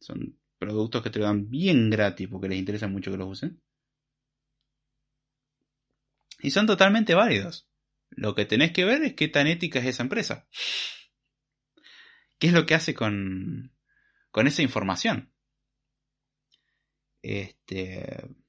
Son 0.00 0.36
productos 0.58 1.00
que 1.00 1.10
te 1.10 1.20
dan 1.20 1.48
bien 1.48 1.90
gratis 1.90 2.26
porque 2.26 2.48
les 2.48 2.58
interesa 2.58 2.88
mucho 2.88 3.12
que 3.12 3.18
los 3.18 3.28
usen. 3.28 3.62
Y 6.40 6.50
son 6.50 6.66
totalmente 6.66 7.14
válidos. 7.14 7.68
Lo 8.10 8.34
que 8.34 8.46
tenés 8.46 8.72
que 8.72 8.84
ver 8.84 9.04
es 9.04 9.14
qué 9.14 9.28
tan 9.28 9.46
ética 9.46 9.78
es 9.78 9.86
esa 9.86 10.02
empresa. 10.02 10.48
¿Qué 12.40 12.48
es 12.48 12.52
lo 12.52 12.66
que 12.66 12.74
hace 12.74 12.94
con, 12.94 13.72
con 14.32 14.48
esa 14.48 14.62
información? 14.62 15.32
Este, 17.22 18.39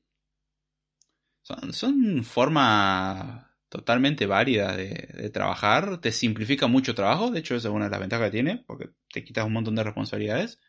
son, 1.71 2.23
formas 2.23 3.45
totalmente 3.69 4.25
válidas 4.25 4.75
de, 4.77 5.29
trabajar. 5.33 5.99
Te 5.99 6.11
simplifica 6.11 6.67
mucho 6.67 6.95
trabajo. 6.95 7.31
De 7.31 7.39
hecho, 7.39 7.55
esa 7.55 7.69
es 7.69 7.73
una 7.73 7.85
de 7.85 7.91
las 7.91 7.99
ventajas 7.99 8.27
que 8.27 8.31
tiene, 8.31 8.63
porque 8.67 8.89
te 9.11 9.23
quitas 9.23 9.45
un 9.45 9.53
montón 9.53 9.75
de 9.75 9.83
responsabilidades. 9.83 10.59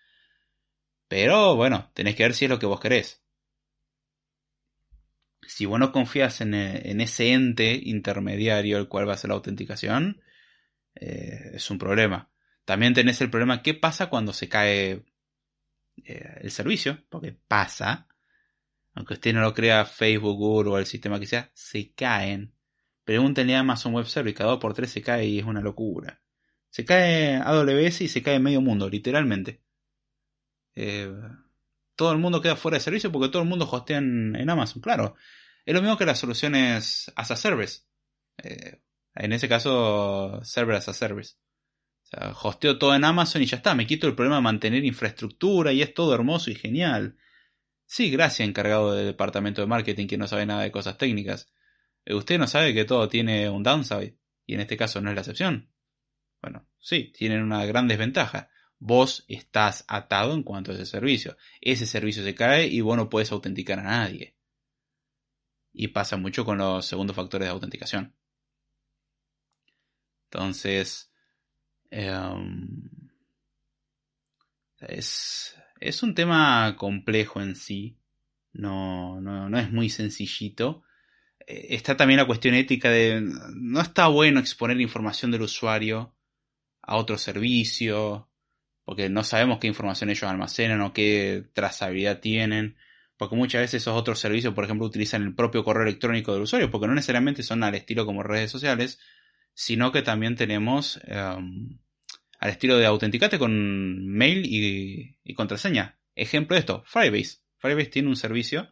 Pero 1.08 1.56
bueno, 1.56 1.90
tenés 1.94 2.14
que 2.16 2.22
ver 2.22 2.34
si 2.34 2.46
es 2.46 2.50
lo 2.50 2.58
que 2.58 2.66
vos 2.66 2.80
querés. 2.80 3.22
Si 5.46 5.66
vos 5.66 5.78
no 5.78 5.92
confías 5.92 6.40
en, 6.40 6.54
ese 6.54 7.32
ente 7.32 7.78
intermediario 7.82 8.78
el 8.78 8.88
cual 8.88 9.06
va 9.08 9.12
a 9.12 9.14
hacer 9.14 9.28
la 9.28 9.34
autenticación, 9.34 10.22
eh, 10.94 11.50
es 11.54 11.70
un 11.70 11.78
problema. 11.78 12.30
También 12.64 12.94
tenés 12.94 13.20
el 13.20 13.30
problema, 13.30 13.62
¿qué 13.62 13.74
pasa 13.74 14.08
cuando 14.08 14.32
se 14.32 14.48
cae 14.48 15.04
eh, 16.04 16.38
el 16.40 16.50
servicio? 16.50 17.04
Porque 17.08 17.32
pasa 17.32 18.06
aunque 18.94 19.14
usted 19.14 19.32
no 19.32 19.40
lo 19.40 19.54
crea 19.54 19.84
Facebook, 19.84 20.36
Google 20.36 20.70
o 20.70 20.78
el 20.78 20.86
sistema 20.86 21.18
que 21.18 21.26
sea, 21.26 21.50
se 21.54 21.92
caen. 21.92 22.54
Pregúntenle 23.04 23.56
a 23.56 23.60
Amazon 23.60 23.94
Web 23.94 24.06
Service, 24.06 24.34
cada 24.34 24.50
dos 24.50 24.60
por 24.60 24.74
tres 24.74 24.90
se 24.90 25.02
cae 25.02 25.26
y 25.26 25.38
es 25.38 25.44
una 25.44 25.60
locura. 25.60 26.20
Se 26.70 26.84
cae 26.84 27.36
AWS 27.36 28.02
y 28.02 28.08
se 28.08 28.22
cae 28.22 28.38
medio 28.38 28.60
mundo, 28.60 28.88
literalmente. 28.88 29.62
Eh, 30.74 31.12
todo 31.96 32.12
el 32.12 32.18
mundo 32.18 32.40
queda 32.40 32.56
fuera 32.56 32.76
de 32.76 32.84
servicio 32.84 33.12
porque 33.12 33.28
todo 33.28 33.42
el 33.42 33.48
mundo 33.48 33.68
hostea 33.70 33.98
en, 33.98 34.48
Amazon, 34.48 34.80
claro. 34.80 35.14
Es 35.64 35.74
lo 35.74 35.82
mismo 35.82 35.96
que 35.96 36.06
las 36.06 36.18
soluciones 36.18 37.12
as 37.16 37.30
a 37.30 37.36
service. 37.36 37.82
Eh, 38.42 38.80
en 39.14 39.32
ese 39.32 39.48
caso, 39.48 40.40
server 40.44 40.76
as 40.76 40.88
a 40.88 40.94
service. 40.94 41.34
O 42.04 42.06
sea, 42.06 42.34
hosteo 42.42 42.78
todo 42.78 42.94
en 42.94 43.04
Amazon 43.04 43.42
y 43.42 43.46
ya 43.46 43.58
está. 43.58 43.74
Me 43.74 43.86
quito 43.86 44.06
el 44.06 44.14
problema 44.14 44.36
de 44.36 44.42
mantener 44.42 44.84
infraestructura 44.84 45.72
y 45.72 45.82
es 45.82 45.94
todo 45.94 46.14
hermoso 46.14 46.50
y 46.50 46.54
genial. 46.54 47.16
Sí, 47.92 48.10
gracias, 48.10 48.48
encargado 48.48 48.94
del 48.94 49.04
departamento 49.04 49.60
de 49.60 49.66
marketing 49.66 50.06
que 50.06 50.16
no 50.16 50.26
sabe 50.26 50.46
nada 50.46 50.62
de 50.62 50.72
cosas 50.72 50.96
técnicas. 50.96 51.52
Eh, 52.06 52.14
usted 52.14 52.38
no 52.38 52.46
sabe 52.46 52.72
que 52.72 52.86
todo 52.86 53.06
tiene 53.06 53.50
un 53.50 53.62
downside, 53.62 54.16
y 54.46 54.54
en 54.54 54.60
este 54.60 54.78
caso 54.78 55.02
no 55.02 55.10
es 55.10 55.14
la 55.14 55.20
excepción. 55.20 55.70
Bueno, 56.40 56.66
sí, 56.78 57.12
tienen 57.12 57.42
una 57.42 57.66
gran 57.66 57.88
desventaja. 57.88 58.48
Vos 58.78 59.26
estás 59.28 59.84
atado 59.88 60.32
en 60.32 60.42
cuanto 60.42 60.72
a 60.72 60.74
ese 60.74 60.86
servicio. 60.86 61.36
Ese 61.60 61.84
servicio 61.84 62.24
se 62.24 62.34
cae 62.34 62.66
y 62.66 62.80
vos 62.80 62.96
no 62.96 63.10
puedes 63.10 63.30
autenticar 63.30 63.78
a 63.80 63.82
nadie. 63.82 64.38
Y 65.74 65.88
pasa 65.88 66.16
mucho 66.16 66.46
con 66.46 66.56
los 66.56 66.86
segundos 66.86 67.14
factores 67.14 67.44
de 67.46 67.52
autenticación. 67.52 68.16
Entonces, 70.30 71.12
em, 71.90 72.88
es, 74.80 75.54
es 75.82 76.02
un 76.02 76.14
tema 76.14 76.76
complejo 76.76 77.40
en 77.40 77.56
sí. 77.56 77.98
No, 78.52 79.20
no, 79.20 79.48
no 79.48 79.58
es 79.58 79.72
muy 79.72 79.88
sencillito. 79.88 80.84
Eh, 81.46 81.68
está 81.70 81.96
también 81.96 82.18
la 82.18 82.26
cuestión 82.26 82.54
ética 82.54 82.90
de 82.90 83.20
no 83.54 83.80
está 83.80 84.08
bueno 84.08 84.40
exponer 84.40 84.80
información 84.80 85.30
del 85.30 85.42
usuario 85.42 86.14
a 86.82 86.96
otro 86.96 87.18
servicio, 87.18 88.28
porque 88.84 89.08
no 89.08 89.24
sabemos 89.24 89.58
qué 89.58 89.68
información 89.68 90.10
ellos 90.10 90.24
almacenan 90.24 90.80
o 90.82 90.92
qué 90.92 91.44
trazabilidad 91.54 92.20
tienen, 92.20 92.76
porque 93.16 93.36
muchas 93.36 93.62
veces 93.62 93.82
esos 93.82 93.96
otros 93.96 94.18
servicios, 94.18 94.54
por 94.54 94.64
ejemplo, 94.64 94.86
utilizan 94.86 95.22
el 95.22 95.34
propio 95.34 95.64
correo 95.64 95.84
electrónico 95.84 96.32
del 96.32 96.42
usuario, 96.42 96.70
porque 96.70 96.88
no 96.88 96.94
necesariamente 96.94 97.42
son 97.42 97.62
al 97.62 97.74
estilo 97.74 98.04
como 98.04 98.22
redes 98.22 98.50
sociales, 98.50 98.98
sino 99.54 99.92
que 99.92 100.02
también 100.02 100.36
tenemos 100.36 101.00
em, 101.06 101.78
al 102.42 102.50
estilo 102.50 102.76
de 102.76 102.86
autenticate 102.86 103.38
con 103.38 104.04
mail 104.04 104.44
y, 104.44 105.32
contraseña. 105.34 106.00
Ejemplo 106.16 106.56
de 106.56 106.60
esto, 106.60 106.82
Firebase. 106.86 107.38
Firebase 107.58 107.90
tiene 107.90 108.08
un 108.08 108.16
servicio 108.16 108.68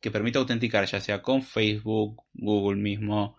que 0.00 0.10
permite 0.10 0.38
autenticar 0.38 0.84
ya 0.86 1.00
sea 1.00 1.22
con 1.22 1.44
Facebook, 1.44 2.24
Google 2.32 2.82
mismo, 2.82 3.36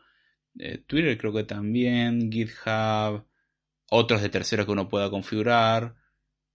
eh, 0.58 0.78
Twitter 0.88 1.18
creo 1.18 1.34
que 1.34 1.44
también, 1.44 2.32
GitHub, 2.32 3.28
otros 3.90 4.22
de 4.22 4.30
terceros 4.30 4.66
que 4.66 4.72
uno 4.72 4.88
pueda 4.88 5.10
configurar. 5.10 5.98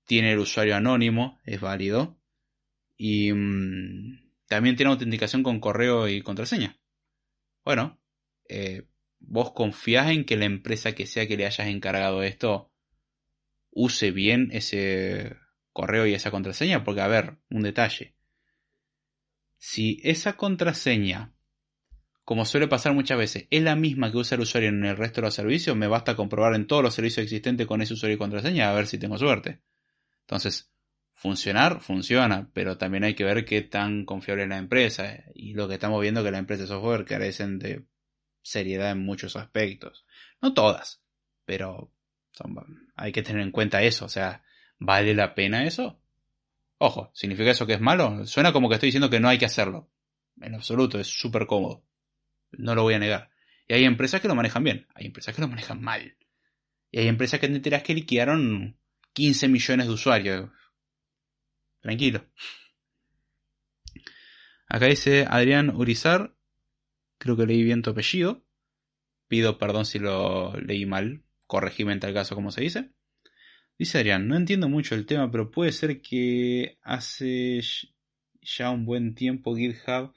Tiene 0.07 0.33
el 0.33 0.39
usuario 0.39 0.75
anónimo, 0.75 1.39
es 1.45 1.61
válido. 1.61 2.19
Y 2.97 3.31
mm, 3.35 4.33
también 4.47 4.75
tiene 4.77 4.91
autenticación 4.91 5.43
con 5.43 5.61
correo 5.61 6.09
y 6.09 6.23
contraseña. 6.23 6.81
Bueno, 7.63 8.01
eh, 8.49 8.85
vos 9.19 9.53
confías 9.53 10.13
en 10.13 10.25
que 10.25 10.39
la 10.39 10.47
empresa 10.47 10.95
que 10.95 11.05
sea 11.05 11.29
que 11.29 11.37
le 11.37 11.45
hayas 11.45 11.69
encargado 11.69 12.23
esto 12.23 12.73
use 13.71 14.11
bien 14.11 14.51
ese 14.53 15.37
correo 15.73 16.07
y 16.07 16.15
esa 16.15 16.31
contraseña, 16.31 16.85
porque 16.85 17.01
a 17.01 17.09
ver, 17.09 17.39
un 17.51 17.63
detalle. 17.63 18.17
Si 19.57 20.01
esa 20.05 20.37
contraseña, 20.37 21.35
como 22.25 22.45
suele 22.45 22.69
pasar 22.69 22.95
muchas 22.95 23.19
veces, 23.19 23.47
es 23.51 23.63
la 23.63 23.77
misma 23.77 24.11
que 24.11 24.19
usa 24.19 24.37
el 24.37 24.43
usuario 24.43 24.69
en 24.69 24.85
el 24.85 24.97
resto 24.97 25.21
de 25.21 25.29
los 25.29 25.35
servicios, 25.35 25.77
me 25.77 25.87
basta 25.87 26.17
comprobar 26.17 26.55
en 26.55 26.67
todos 26.67 26.83
los 26.83 26.95
servicios 26.95 27.25
existentes 27.25 27.67
con 27.67 27.81
ese 27.81 27.95
usuario 27.95 28.17
y 28.17 28.19
contraseña 28.19 28.71
a 28.71 28.75
ver 28.75 28.87
si 28.87 28.99
tengo 28.99 29.19
suerte. 29.19 29.63
Entonces, 30.23 30.71
funcionar, 31.15 31.81
funciona, 31.81 32.51
pero 32.53 32.79
también 32.79 33.05
hay 33.05 33.15
que 33.15 33.25
ver 33.25 33.45
qué 33.45 33.63
tan 33.63 34.05
confiable 34.05 34.45
es 34.45 34.49
la 34.49 34.59
empresa. 34.59 35.25
Y 35.35 35.55
lo 35.55 35.69
que 35.69 35.75
estamos 35.75 36.01
viendo 36.01 36.21
es 36.21 36.25
que 36.25 36.31
las 36.31 36.41
empresas 36.41 36.69
de 36.69 36.75
software 36.75 37.05
carecen 37.05 37.59
de 37.59 37.87
seriedad 38.43 38.93
en 38.93 39.05
muchos 39.05 39.37
aspectos. 39.37 40.07
No 40.41 40.55
todas, 40.55 41.03
pero 41.45 41.93
hay 42.99 43.13
que 43.13 43.23
tener 43.23 43.43
en 43.43 43.53
cuenta 43.53 43.83
eso. 43.83 44.05
O 44.05 44.09
sea, 44.09 44.43
¿vale 44.79 45.15
la 45.15 45.35
pena 45.35 45.65
eso? 45.65 46.01
Ojo, 46.79 47.11
¿significa 47.15 47.51
eso 47.51 47.67
que 47.67 47.75
es 47.75 47.81
malo? 47.81 48.27
Suena 48.27 48.53
como 48.53 48.69
que 48.69 48.75
estoy 48.75 48.89
diciendo 48.89 49.11
que 49.11 49.21
no 49.21 49.29
hay 49.29 49.39
que 49.39 49.47
hacerlo. 49.47 49.91
En 50.41 50.55
absoluto, 50.55 50.99
es 50.99 51.09
súper 51.09 51.47
cómodo. 51.47 51.85
No 52.53 52.75
lo 52.75 52.83
voy 52.83 52.95
a 52.95 52.99
negar. 52.99 53.31
Y 53.67 53.75
hay 53.75 53.85
empresas 53.85 54.21
que 54.21 54.29
lo 54.29 54.35
manejan 54.35 54.65
bien, 54.65 54.87
hay 54.95 55.07
empresas 55.07 55.35
que 55.35 55.43
lo 55.43 55.49
manejan 55.49 55.83
mal. 55.83 56.17
Y 56.91 57.01
hay 57.01 57.09
empresas 57.09 57.41
que 57.41 57.49
te 57.49 57.55
enteras 57.55 57.83
que 57.83 57.95
liquidaron 57.95 58.79
15 59.13 59.49
millones 59.49 59.87
de 59.89 59.93
usuarios. 59.93 60.51
Tranquilo. 61.81 62.25
Acá 64.69 64.87
dice 64.87 65.27
Adrián 65.29 65.71
Urizar. 65.71 66.35
Creo 67.19 67.37
que 67.37 67.47
leí 67.47 67.63
bien 67.63 67.83
tu 67.83 67.91
apellido. 67.91 68.45
Pido 69.27 69.59
perdón 69.59 69.85
si 69.85 69.99
lo 69.99 70.55
leí 70.61 70.87
mal. 70.87 71.23
Corregime 71.49 71.93
en 71.93 71.99
tal 71.99 72.15
caso 72.15 72.37
como 72.37 72.53
se 72.53 72.61
dice. 72.61 72.91
Dice 73.77 73.99
Adrián, 73.99 74.29
no 74.29 74.37
entiendo 74.37 74.69
mucho 74.69 74.95
el 74.95 75.07
tema, 75.07 75.31
pero 75.33 75.51
puede 75.51 75.73
ser 75.73 76.01
que 76.01 76.79
hace 76.83 77.61
ya 78.43 78.71
un 78.71 78.85
buen 78.85 79.17
tiempo 79.17 79.57
GitHub 79.57 80.13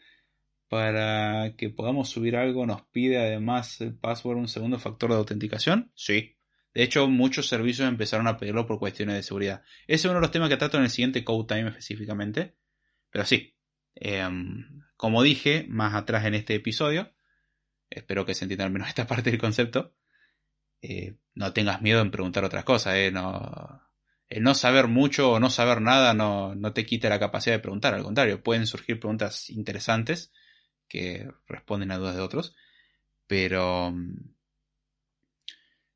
para 0.67 1.55
que 1.57 1.69
podamos 1.69 2.09
subir 2.09 2.35
algo 2.35 2.65
nos 2.65 2.83
pide 2.83 3.17
además 3.17 3.81
el 3.81 3.93
password 3.95 4.37
un 4.37 4.47
segundo 4.47 4.77
factor 4.77 5.09
de 5.09 5.17
autenticación. 5.17 5.91
Sí. 5.95 6.37
De 6.73 6.83
hecho, 6.83 7.07
muchos 7.07 7.47
servicios 7.47 7.87
empezaron 7.87 8.27
a 8.27 8.37
pedirlo 8.37 8.65
por 8.65 8.79
cuestiones 8.79 9.15
de 9.15 9.23
seguridad. 9.23 9.63
Ese 9.87 9.95
es 9.95 10.05
uno 10.05 10.15
de 10.15 10.21
los 10.21 10.31
temas 10.31 10.49
que 10.49 10.57
trato 10.57 10.77
en 10.77 10.83
el 10.83 10.89
siguiente 10.89 11.23
Code 11.23 11.53
Time 11.53 11.69
específicamente. 11.69 12.55
Pero 13.09 13.25
sí, 13.25 13.55
em, 13.95 14.83
como 14.95 15.23
dije 15.23 15.65
más 15.67 15.93
atrás 15.93 16.25
en 16.25 16.35
este 16.35 16.55
episodio, 16.55 17.13
espero 17.89 18.25
que 18.25 18.33
se 18.33 18.45
entienda 18.45 18.65
al 18.65 18.71
menos 18.71 18.87
esta 18.87 19.07
parte 19.07 19.29
del 19.31 19.39
concepto, 19.39 19.93
eh, 20.81 21.15
no 21.35 21.53
tengas 21.53 21.81
miedo 21.81 22.01
en 22.01 22.11
preguntar 22.11 22.43
otras 22.43 22.63
cosas. 22.63 22.95
Eh, 22.95 23.11
no, 23.11 23.81
el 24.31 24.43
no 24.43 24.55
saber 24.55 24.87
mucho 24.87 25.33
o 25.33 25.39
no 25.39 25.49
saber 25.49 25.81
nada 25.81 26.13
no, 26.13 26.55
no 26.55 26.73
te 26.73 26.85
quita 26.85 27.09
la 27.09 27.19
capacidad 27.19 27.55
de 27.55 27.59
preguntar, 27.59 27.93
al 27.93 28.03
contrario, 28.03 28.41
pueden 28.41 28.65
surgir 28.65 28.99
preguntas 28.99 29.49
interesantes 29.49 30.31
que 30.87 31.29
responden 31.47 31.91
a 31.91 31.97
dudas 31.97 32.15
de 32.15 32.21
otros, 32.21 32.55
pero 33.27 33.93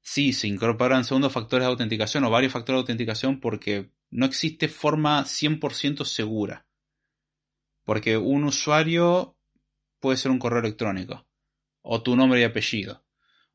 sí, 0.01 0.33
se 0.33 0.47
incorporan 0.47 1.05
segundos 1.05 1.33
factores 1.33 1.65
de 1.65 1.71
autenticación 1.71 2.23
o 2.25 2.29
varios 2.29 2.53
factores 2.53 2.77
de 2.77 2.81
autenticación 2.81 3.39
porque 3.39 3.91
no 4.09 4.25
existe 4.25 4.67
forma 4.67 5.23
100% 5.23 6.05
segura. 6.05 6.65
Porque 7.85 8.17
un 8.17 8.43
usuario 8.43 9.37
puede 9.99 10.17
ser 10.17 10.31
un 10.31 10.39
correo 10.39 10.59
electrónico 10.59 11.25
o 11.81 12.03
tu 12.03 12.15
nombre 12.15 12.41
y 12.41 12.43
apellido. 12.43 13.04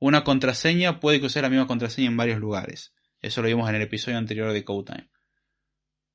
Una 0.00 0.24
contraseña 0.24 0.98
puede 0.98 1.20
que 1.20 1.26
use 1.26 1.42
la 1.42 1.50
misma 1.50 1.66
contraseña 1.66 2.08
en 2.08 2.16
varios 2.16 2.40
lugares. 2.40 2.94
Eso 3.20 3.42
lo 3.42 3.48
vimos 3.48 3.68
en 3.68 3.74
el 3.74 3.82
episodio 3.82 4.16
anterior 4.16 4.50
de 4.50 4.64
Code 4.64 5.10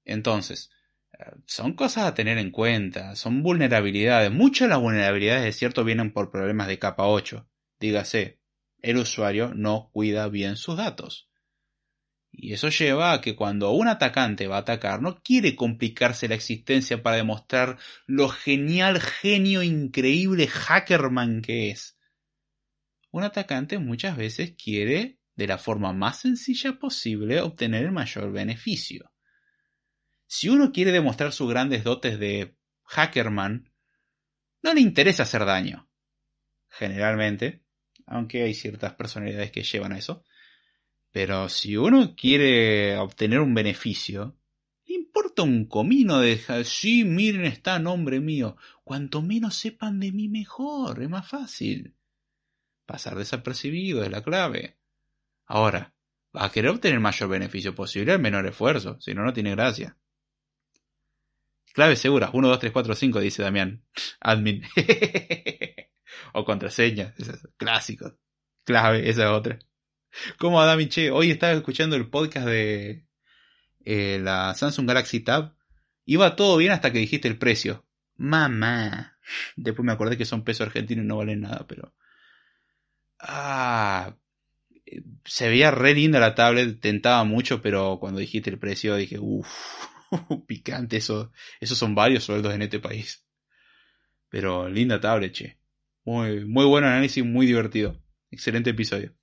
Entonces, 0.03 0.71
eh, 1.13 1.23
son 1.45 1.73
cosas 1.73 2.05
a 2.05 2.15
tener 2.15 2.39
en 2.39 2.49
cuenta, 2.49 3.15
son 3.15 3.43
vulnerabilidades. 3.43 4.31
Muchas 4.31 4.67
de 4.67 4.69
las 4.73 4.81
vulnerabilidades, 4.81 5.43
de 5.43 5.51
cierto, 5.51 5.83
vienen 5.83 6.11
por 6.11 6.31
problemas 6.31 6.67
de 6.67 6.79
capa 6.79 7.05
8. 7.05 7.47
Dígase, 7.79 8.39
el 8.81 8.97
usuario 8.97 9.53
no 9.53 9.91
cuida 9.93 10.29
bien 10.29 10.55
sus 10.55 10.77
datos. 10.77 11.29
Y 12.31 12.53
eso 12.53 12.69
lleva 12.69 13.13
a 13.13 13.21
que 13.21 13.35
cuando 13.35 13.69
un 13.71 13.87
atacante 13.87 14.47
va 14.47 14.57
a 14.57 14.61
atacar, 14.61 14.99
no 14.99 15.21
quiere 15.21 15.55
complicarse 15.55 16.27
la 16.27 16.33
existencia 16.33 17.03
para 17.03 17.17
demostrar 17.17 17.77
lo 18.07 18.29
genial, 18.29 18.99
genio, 18.99 19.61
increíble 19.61 20.47
hackerman 20.47 21.43
que 21.43 21.69
es. 21.69 21.94
Un 23.15 23.23
atacante 23.23 23.79
muchas 23.79 24.17
veces 24.17 24.55
quiere, 24.61 25.19
de 25.37 25.47
la 25.47 25.57
forma 25.57 25.93
más 25.93 26.19
sencilla 26.19 26.77
posible, 26.77 27.39
obtener 27.39 27.85
el 27.85 27.93
mayor 27.93 28.29
beneficio. 28.33 29.13
Si 30.27 30.49
uno 30.49 30.73
quiere 30.73 30.91
demostrar 30.91 31.31
sus 31.31 31.49
grandes 31.49 31.85
dotes 31.85 32.19
de 32.19 32.57
hackerman, 32.83 33.71
no 34.63 34.73
le 34.73 34.81
interesa 34.81 35.23
hacer 35.23 35.45
daño. 35.45 35.89
Generalmente, 36.67 37.63
aunque 38.05 38.43
hay 38.43 38.53
ciertas 38.53 38.95
personalidades 38.95 39.49
que 39.49 39.63
llevan 39.63 39.93
a 39.93 39.97
eso. 39.97 40.25
Pero 41.13 41.47
si 41.47 41.77
uno 41.77 42.17
quiere 42.17 42.97
obtener 42.97 43.39
un 43.39 43.53
beneficio, 43.53 44.37
le 44.87 44.95
importa 44.95 45.43
un 45.43 45.67
comino 45.67 46.19
de 46.19 46.37
sí, 46.65 47.05
miren, 47.05 47.45
está 47.45 47.79
nombre 47.79 48.19
mío. 48.19 48.57
Cuanto 48.83 49.21
menos 49.21 49.55
sepan 49.55 50.01
de 50.01 50.11
mí, 50.11 50.27
mejor, 50.27 51.01
es 51.01 51.09
más 51.09 51.29
fácil. 51.29 51.94
Pasar 52.85 53.15
desapercibido 53.15 54.03
es 54.03 54.11
la 54.11 54.21
clave. 54.21 54.77
Ahora, 55.45 55.93
va 56.35 56.45
a 56.45 56.51
querer 56.51 56.71
obtener 56.71 56.99
mayor 56.99 57.29
beneficio 57.29 57.73
posible 57.73 58.11
al 58.11 58.19
menor 58.19 58.45
esfuerzo, 58.45 58.99
si 58.99 59.13
no, 59.13 59.23
no 59.23 59.33
tiene 59.33 59.51
gracia. 59.51 59.97
Clave 61.73 61.95
segura, 61.95 62.29
1, 62.31 62.47
2, 62.47 62.59
3, 62.59 62.71
4, 62.71 62.95
5, 62.95 63.19
dice 63.19 63.43
Damián. 63.43 63.83
Admin. 64.21 64.63
o 66.33 66.45
contraseña, 66.45 67.13
clásicos. 67.57 68.13
Clave, 68.63 69.09
esa 69.09 69.25
es 69.25 69.29
otra. 69.29 69.59
¿Cómo 70.37 70.61
Adami 70.61 70.87
Che? 70.87 71.11
Hoy 71.11 71.31
estaba 71.31 71.53
escuchando 71.53 71.95
el 71.95 72.09
podcast 72.09 72.47
de 72.47 73.05
eh, 73.83 74.19
la 74.21 74.53
Samsung 74.55 74.87
Galaxy 74.87 75.19
Tab. 75.19 75.53
Iba 76.05 76.35
todo 76.35 76.57
bien 76.57 76.71
hasta 76.71 76.91
que 76.91 76.99
dijiste 76.99 77.27
el 77.27 77.37
precio. 77.37 77.85
Mamá. 78.15 79.17
Después 79.55 79.85
me 79.85 79.91
acordé 79.91 80.17
que 80.17 80.25
son 80.25 80.43
pesos 80.43 80.67
argentinos 80.67 81.03
y 81.03 81.07
no 81.07 81.17
valen 81.17 81.41
nada, 81.41 81.65
pero. 81.67 81.93
Ah. 83.27 84.15
Se 85.25 85.49
veía 85.49 85.71
re 85.71 85.93
linda 85.95 86.19
la 86.19 86.35
tablet, 86.35 86.79
tentaba 86.79 87.23
mucho, 87.23 87.61
pero 87.61 87.97
cuando 87.99 88.19
dijiste 88.19 88.49
el 88.51 88.59
precio 88.59 88.95
dije, 88.95 89.17
uff, 89.19 89.47
picante, 90.47 90.97
eso, 90.97 91.31
esos 91.59 91.77
son 91.77 91.95
varios 91.95 92.23
sueldos 92.23 92.53
en 92.53 92.61
este 92.61 92.79
país. 92.79 93.25
Pero 94.29 94.69
linda 94.69 94.99
tablet, 94.99 95.33
che. 95.33 95.59
Muy, 96.03 96.45
muy 96.45 96.65
buen 96.65 96.83
análisis, 96.83 97.25
muy 97.25 97.45
divertido. 97.47 97.99
Excelente 98.29 98.69
episodio. 98.71 99.15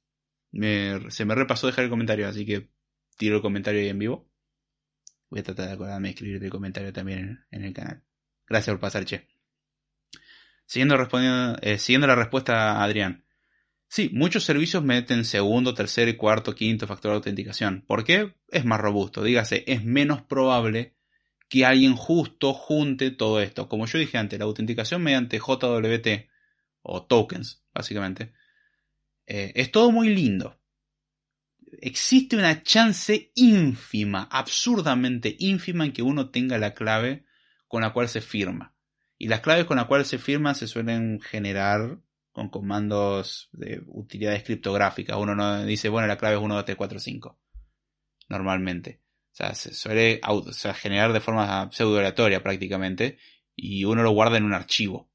se 0.50 1.24
me 1.24 1.34
repasó 1.34 1.66
dejar 1.68 1.84
el 1.84 1.90
comentario, 1.90 2.26
así 2.28 2.44
que 2.44 2.70
tiro 3.16 3.36
el 3.36 3.42
comentario 3.42 3.80
ahí 3.80 3.88
en 3.88 3.98
vivo. 3.98 4.28
Voy 5.30 5.40
a 5.40 5.44
tratar 5.44 5.68
de 5.68 5.72
acordarme 5.74 6.08
de 6.08 6.14
escribir 6.14 6.42
el 6.42 6.50
comentario 6.50 6.92
también 6.92 7.44
en, 7.50 7.64
el 7.64 7.72
canal. 7.72 8.02
Gracias 8.48 8.74
por 8.74 8.80
pasar, 8.80 9.04
che. 9.04 9.28
Siguiendo, 10.66 10.96
respondiendo, 10.96 11.58
eh, 11.62 11.78
siguiendo 11.78 12.06
la 12.06 12.16
respuesta 12.16 12.82
Adrián. 12.82 13.24
Sí, 13.94 14.08
muchos 14.10 14.44
servicios 14.44 14.82
meten 14.82 15.26
segundo, 15.26 15.74
tercer, 15.74 16.16
cuarto, 16.16 16.54
quinto 16.54 16.86
factor 16.86 17.10
de 17.10 17.16
autenticación. 17.16 17.84
¿Por 17.86 18.04
qué? 18.04 18.32
Es 18.48 18.64
más 18.64 18.80
robusto. 18.80 19.22
Dígase, 19.22 19.64
es 19.66 19.84
menos 19.84 20.22
probable 20.22 20.96
que 21.50 21.66
alguien 21.66 21.94
justo 21.94 22.54
junte 22.54 23.10
todo 23.10 23.38
esto. 23.42 23.68
Como 23.68 23.84
yo 23.84 23.98
dije 23.98 24.16
antes, 24.16 24.38
la 24.38 24.46
autenticación 24.46 25.02
mediante 25.02 25.38
JWT 25.38 26.26
o 26.80 27.04
tokens, 27.04 27.66
básicamente. 27.74 28.32
Eh, 29.26 29.52
es 29.56 29.70
todo 29.70 29.92
muy 29.92 30.08
lindo. 30.08 30.58
Existe 31.82 32.36
una 32.36 32.62
chance 32.62 33.30
ínfima, 33.34 34.26
absurdamente 34.30 35.36
ínfima, 35.38 35.84
en 35.84 35.92
que 35.92 36.00
uno 36.00 36.30
tenga 36.30 36.56
la 36.56 36.72
clave 36.72 37.26
con 37.68 37.82
la 37.82 37.92
cual 37.92 38.08
se 38.08 38.22
firma. 38.22 38.74
Y 39.18 39.28
las 39.28 39.42
claves 39.42 39.66
con 39.66 39.76
las 39.76 39.84
cuales 39.84 40.08
se 40.08 40.16
firma 40.16 40.54
se 40.54 40.66
suelen 40.66 41.20
generar 41.20 42.00
con 42.32 42.48
comandos 42.48 43.48
de 43.52 43.82
utilidades 43.86 44.42
criptográficas. 44.42 45.16
Uno 45.18 45.34
no 45.34 45.64
dice, 45.64 45.88
bueno, 45.88 46.08
la 46.08 46.16
clave 46.16 46.36
es 46.36 46.42
1, 46.42 46.54
2, 46.54 46.64
3, 46.64 46.76
4, 46.76 46.98
5. 46.98 47.38
Normalmente. 48.28 49.02
O 49.32 49.34
sea, 49.34 49.54
se 49.54 49.74
suele 49.74 50.20
generar 50.74 51.12
de 51.12 51.20
forma 51.20 51.70
pseudo 51.72 51.98
aleatoria 51.98 52.42
prácticamente. 52.42 53.18
Y 53.54 53.84
uno 53.84 54.02
lo 54.02 54.12
guarda 54.12 54.38
en 54.38 54.44
un 54.44 54.54
archivo. 54.54 55.10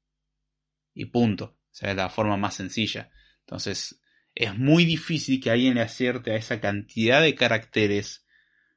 Y 0.94 1.06
punto. 1.06 1.44
O 1.44 1.74
sea, 1.74 1.90
es 1.90 1.96
la 1.96 2.08
forma 2.08 2.36
más 2.36 2.54
sencilla. 2.54 3.10
Entonces, 3.40 4.00
es 4.34 4.56
muy 4.56 4.84
difícil 4.84 5.40
que 5.40 5.50
alguien 5.50 5.74
le 5.74 5.82
acierte 5.82 6.32
a 6.32 6.36
esa 6.36 6.60
cantidad 6.60 7.20
de 7.20 7.34
caracteres 7.34 8.24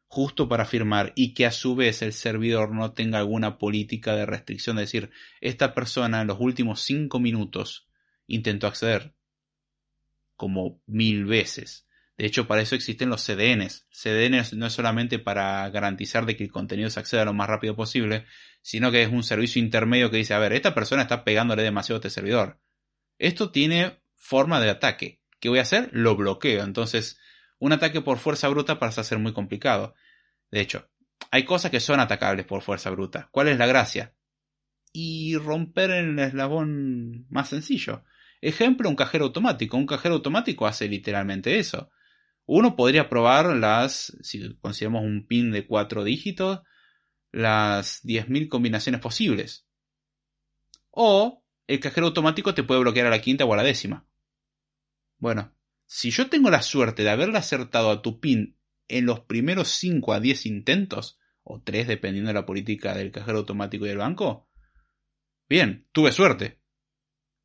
justo 0.08 0.50
para 0.50 0.66
firmar 0.66 1.14
y 1.16 1.34
que 1.34 1.46
a 1.46 1.52
su 1.52 1.76
vez 1.76 2.02
el 2.02 2.14
servidor 2.14 2.74
no 2.74 2.92
tenga 2.94 3.20
alguna 3.20 3.58
política 3.58 4.16
de 4.16 4.26
restricción, 4.26 4.76
de 4.76 4.82
decir, 4.82 5.12
esta 5.40 5.74
persona 5.74 6.22
en 6.22 6.28
los 6.28 6.38
últimos 6.40 6.82
cinco 6.82 7.20
minutos 7.20 7.88
intentó 8.34 8.68
acceder 8.68 9.14
como 10.36 10.82
mil 10.88 11.26
veces. 11.26 11.88
De 12.18 12.26
hecho, 12.26 12.48
para 12.48 12.62
eso 12.62 12.76
existen 12.76 13.10
los 13.10 13.24
CDNs. 13.24 13.88
CDNs 13.90 14.54
no 14.54 14.68
es 14.68 14.74
solamente 14.74 15.18
para 15.18 15.68
garantizar 15.70 16.26
de 16.26 16.36
que 16.36 16.44
el 16.44 16.52
contenido 16.52 16.90
se 16.90 17.00
acceda 17.00 17.26
lo 17.26 17.34
más 17.34 17.48
rápido 17.48 17.76
posible, 17.76 18.26
sino 18.62 18.92
que 18.92 19.02
es 19.02 19.10
un 19.10 19.24
servicio 19.24 19.62
intermedio 19.62 20.12
que 20.12 20.18
dice, 20.18 20.34
a 20.34 20.40
ver, 20.40 20.54
esta 20.54 20.76
persona 20.76 21.04
está 21.04 21.24
pegándole 21.24 21.64
demasiado 21.64 21.98
a 21.98 22.00
este 22.00 22.10
servidor. 22.10 22.60
Esto 23.18 23.52
tiene 23.52 24.02
forma 24.16 24.60
de 24.60 24.70
ataque. 24.70 25.22
¿Qué 25.40 25.50
voy 25.50 25.60
a 25.60 25.64
hacer? 25.64 25.90
Lo 25.94 26.16
bloqueo. 26.16 26.64
Entonces, 26.64 27.20
un 27.58 27.74
ataque 27.74 28.02
por 28.02 28.20
fuerza 28.20 28.48
bruta 28.50 28.78
pasa 28.78 29.02
a 29.02 29.04
ser 29.04 29.18
muy 29.20 29.34
complicado. 29.34 29.96
De 30.52 30.62
hecho, 30.62 30.90
hay 31.32 31.44
cosas 31.44 31.72
que 31.72 31.80
son 31.80 32.00
atacables 32.00 32.46
por 32.46 32.62
fuerza 32.62 32.90
bruta. 32.90 33.30
¿Cuál 33.32 33.48
es 33.48 33.58
la 33.58 33.68
gracia? 33.68 34.14
Y 34.94 35.38
romper 35.38 35.92
el 35.92 36.20
eslabón 36.20 37.26
más 37.30 37.50
sencillo. 37.50 38.04
Ejemplo, 38.42 38.90
un 38.90 38.96
cajero 38.96 39.26
automático. 39.26 39.78
Un 39.78 39.86
cajero 39.86 40.16
automático 40.16 40.66
hace 40.66 40.88
literalmente 40.88 41.60
eso. 41.60 41.92
Uno 42.46 42.76
podría 42.76 43.08
probar 43.08 43.56
las, 43.56 44.18
si 44.22 44.56
consideramos 44.56 45.04
un 45.04 45.28
pin 45.28 45.52
de 45.52 45.68
cuatro 45.68 46.04
dígitos, 46.04 46.62
las 47.32 48.04
10.000 48.04 48.50
combinaciones 48.50 49.00
posibles. 49.00 49.68
O 50.90 51.46
el 51.68 51.80
cajero 51.80 52.08
automático 52.08 52.54
te 52.54 52.64
puede 52.64 52.82
bloquear 52.82 53.08
a 53.08 53.12
la 53.12 53.22
quinta 53.22 53.46
o 53.46 53.54
a 53.54 53.58
la 53.58 53.64
décima. 53.64 54.08
Bueno, 55.18 55.56
si 55.86 56.10
yo 56.10 56.30
tengo 56.30 56.50
la 56.50 56.64
suerte 56.64 57.04
de 57.04 57.12
haberle 57.12 57.38
acertado 57.38 57.92
a 57.92 58.02
tu 58.02 58.20
pin 58.20 58.58
en 58.88 59.06
los 59.06 59.22
primeros 59.22 59.70
5 59.70 60.14
a 60.14 60.20
10 60.20 60.48
intentos, 60.48 61.20
o 61.44 61.62
3 61.62 61.88
dependiendo 61.88 62.30
de 62.30 62.34
la 62.34 62.46
política 62.46 62.96
del 62.96 63.12
cajero 63.12 63.40
automático 63.40 63.86
y 63.86 63.90
del 63.90 64.00
banco, 64.00 64.50
bien, 65.48 65.88
tuve 65.92 66.12
suerte. 66.12 66.61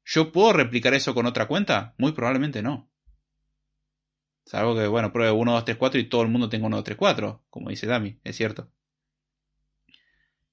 ¿Yo 0.06 0.30
puedo 0.30 0.52
replicar 0.52 0.94
eso 0.94 1.14
con 1.14 1.26
otra 1.26 1.48
cuenta? 1.48 1.94
Muy 1.98 2.12
probablemente 2.12 2.62
no. 2.62 2.88
Salvo 4.44 4.76
que, 4.76 4.86
bueno, 4.86 5.12
pruebe 5.12 5.32
1, 5.32 5.52
2, 5.52 5.64
3, 5.64 5.76
4 5.76 6.00
y 6.00 6.08
todo 6.08 6.22
el 6.22 6.28
mundo 6.28 6.48
tenga 6.48 6.66
1, 6.66 6.76
2, 6.76 6.84
3, 6.84 6.96
4, 6.96 7.44
como 7.50 7.70
dice 7.70 7.88
Dami, 7.88 8.20
es 8.22 8.36
cierto. 8.36 8.70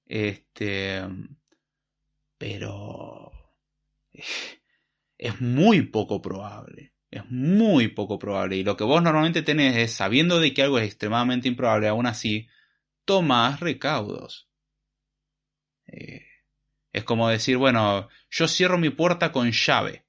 Este. 0.06 1.02
Pero. 2.36 3.30
Es 5.16 5.40
muy 5.40 5.82
poco 5.82 6.20
probable. 6.20 6.92
Es 7.12 7.22
muy 7.30 7.88
poco 7.88 8.18
probable. 8.18 8.56
Y 8.56 8.64
lo 8.64 8.76
que 8.76 8.82
vos 8.82 9.00
normalmente 9.02 9.42
tenés 9.42 9.76
es, 9.76 9.92
sabiendo 9.92 10.40
de 10.40 10.52
que 10.52 10.62
algo 10.62 10.80
es 10.80 10.86
extremadamente 10.86 11.46
improbable, 11.46 11.86
aún 11.86 12.06
así, 12.06 12.48
tomás 13.04 13.60
recaudos. 13.60 14.48
Eh, 15.86 16.26
es 16.94 17.04
como 17.04 17.28
decir, 17.28 17.56
bueno, 17.56 18.08
yo 18.34 18.48
cierro 18.48 18.78
mi 18.78 18.90
puerta 18.90 19.30
con 19.30 19.52
llave. 19.52 20.04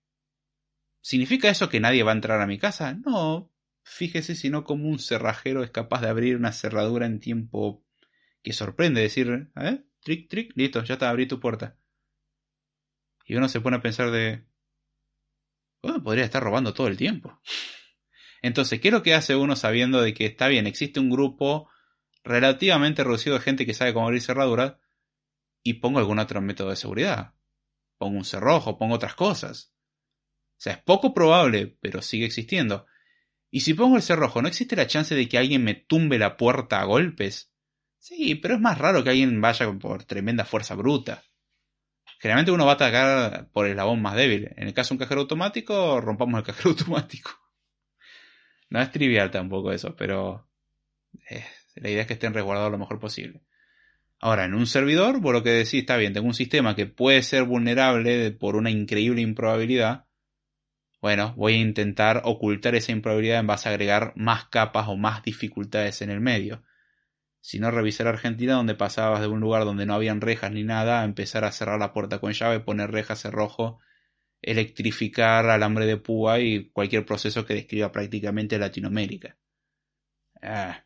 ¿Significa 1.00 1.48
eso 1.48 1.70
que 1.70 1.80
nadie 1.80 2.02
va 2.02 2.12
a 2.12 2.16
entrar 2.16 2.42
a 2.42 2.48
mi 2.48 2.58
casa? 2.58 2.94
No. 3.06 3.54
Fíjese 3.84 4.34
si 4.34 4.50
no 4.50 4.64
como 4.64 4.90
un 4.90 4.98
cerrajero 4.98 5.64
es 5.64 5.70
capaz 5.70 6.02
de 6.02 6.10
abrir 6.10 6.36
una 6.36 6.52
cerradura 6.52 7.06
en 7.06 7.20
tiempo 7.20 7.86
que 8.42 8.52
sorprende. 8.52 9.02
Decir, 9.02 9.52
¿eh? 9.56 9.84
Trick, 10.02 10.28
trick, 10.28 10.54
listo, 10.56 10.84
ya 10.84 10.96
está, 10.96 11.12
abrí 11.12 11.28
tu 11.28 11.40
puerta. 11.40 11.78
Y 13.28 13.36
uno 13.36 13.48
se 13.48 13.62
pone 13.62 13.78
a 13.78 13.82
pensar 13.82 14.10
de, 14.10 14.44
bueno, 15.84 16.02
podría 16.02 16.26
estar 16.26 16.42
robando 16.42 16.74
todo 16.74 16.88
el 16.88 16.98
tiempo. 16.98 17.40
Entonces, 18.42 18.82
¿qué 18.82 18.88
es 18.88 18.94
lo 18.94 19.04
que 19.04 19.14
hace 19.14 19.36
uno 19.36 19.56
sabiendo 19.56 20.02
de 20.02 20.16
que 20.16 20.26
está 20.26 20.48
bien, 20.48 20.66
existe 20.66 21.00
un 21.00 21.12
grupo 21.12 21.70
relativamente 22.24 23.04
reducido 23.04 23.36
de 23.36 23.44
gente 23.44 23.68
que 23.68 23.76
sabe 23.76 23.94
cómo 23.94 24.08
abrir 24.08 24.24
cerraduras 24.24 24.78
y 25.62 25.76
pongo 25.76 26.00
algún 26.00 26.18
otro 26.18 26.42
método 26.42 26.72
de 26.72 26.76
seguridad? 26.76 27.36
Pongo 27.98 28.18
un 28.18 28.26
cerrojo, 28.26 28.78
pongo 28.78 28.96
otras 28.96 29.16
cosas. 29.16 29.74
O 30.58 30.62
sea, 30.62 30.74
es 30.74 30.84
poco 30.84 31.14
probable, 31.14 31.78
pero 31.82 32.02
sigue 32.02 32.26
existiendo. 32.26 32.86
Y 33.52 33.62
si 33.62 33.74
pongo 33.74 33.96
el 33.96 34.02
cerrojo, 34.02 34.42
¿no 34.42 34.48
existe 34.48 34.76
la 34.76 34.88
chance 34.88 35.16
de 35.16 35.28
que 35.30 35.38
alguien 35.38 35.64
me 35.64 35.76
tumbe 35.76 36.20
la 36.20 36.38
puerta 36.38 36.82
a 36.82 36.86
golpes? 36.86 37.52
Sí, 38.00 38.36
pero 38.36 38.56
es 38.56 38.62
más 38.62 38.78
raro 38.78 39.04
que 39.04 39.10
alguien 39.10 39.40
vaya 39.42 39.72
por 39.74 40.04
tremenda 40.04 40.46
fuerza 40.46 40.76
bruta. 40.76 41.24
Generalmente 42.20 42.52
uno 42.52 42.66
va 42.66 42.74
a 42.74 42.76
atacar 42.76 43.50
por 43.52 43.66
el 43.66 43.72
eslabón 43.72 44.02
más 44.02 44.16
débil. 44.16 44.52
En 44.58 44.68
el 44.68 44.74
caso 44.74 44.90
de 44.90 44.96
un 44.96 45.00
cajero 45.00 45.22
automático, 45.22 46.00
rompamos 46.02 46.40
el 46.40 46.46
cajero 46.46 46.70
automático. 46.72 47.32
No 48.70 48.82
es 48.82 48.92
trivial 48.92 49.32
tampoco 49.32 49.72
eso, 49.72 49.96
pero 49.96 50.50
eh, 51.30 51.46
la 51.76 51.90
idea 51.90 52.02
es 52.02 52.08
que 52.08 52.14
estén 52.14 52.34
resguardados 52.34 52.72
lo 52.72 52.78
mejor 52.78 53.00
posible. 53.00 53.42
Ahora, 54.20 54.46
en 54.46 54.54
un 54.54 54.68
servidor, 54.68 55.22
por 55.22 55.34
lo 55.34 55.44
que 55.44 55.52
decís, 55.52 55.82
está 55.82 55.98
bien, 55.98 56.14
tengo 56.14 56.28
un 56.28 56.34
sistema 56.34 56.76
que 56.76 56.86
puede 56.86 57.22
ser 57.22 57.44
vulnerable 57.44 58.32
por 58.32 58.56
una 58.56 58.72
increíble 58.72 59.22
improbabilidad. 59.22 60.06
Bueno, 61.02 61.34
voy 61.38 61.54
a 61.54 61.60
intentar 61.60 62.22
ocultar 62.26 62.76
esa 62.76 62.92
improbabilidad 62.92 63.40
en 63.40 63.48
base 63.48 63.70
a 63.70 63.74
agregar 63.74 64.14
más 64.16 64.46
capas 64.46 64.88
o 64.88 64.98
más 64.98 65.24
dificultades 65.24 66.02
en 66.02 66.10
el 66.10 66.22
medio 66.22 66.64
sino 67.46 67.70
revisar 67.70 68.08
Argentina 68.08 68.56
donde 68.56 68.74
pasabas 68.74 69.22
de 69.22 69.28
un 69.28 69.40
lugar 69.40 69.66
donde 69.66 69.86
no 69.86 69.94
habían 69.94 70.20
rejas 70.20 70.52
ni 70.52 70.64
nada 70.64 71.02
a 71.02 71.06
empezar 71.06 71.46
a 71.46 71.52
cerrar 71.52 71.78
la 71.80 71.94
puerta 71.94 72.18
con 72.18 72.34
llave, 72.34 72.60
poner 72.60 72.90
rejas, 72.90 73.22
cerrojo, 73.22 73.80
electrificar 74.42 75.48
alambre 75.52 75.86
de 75.86 75.98
púa 75.98 76.40
y 76.40 76.72
cualquier 76.72 77.06
proceso 77.06 77.46
que 77.46 77.54
describa 77.54 77.92
prácticamente 77.92 78.58
Latinoamérica. 78.58 79.38
Ah. 80.42 80.84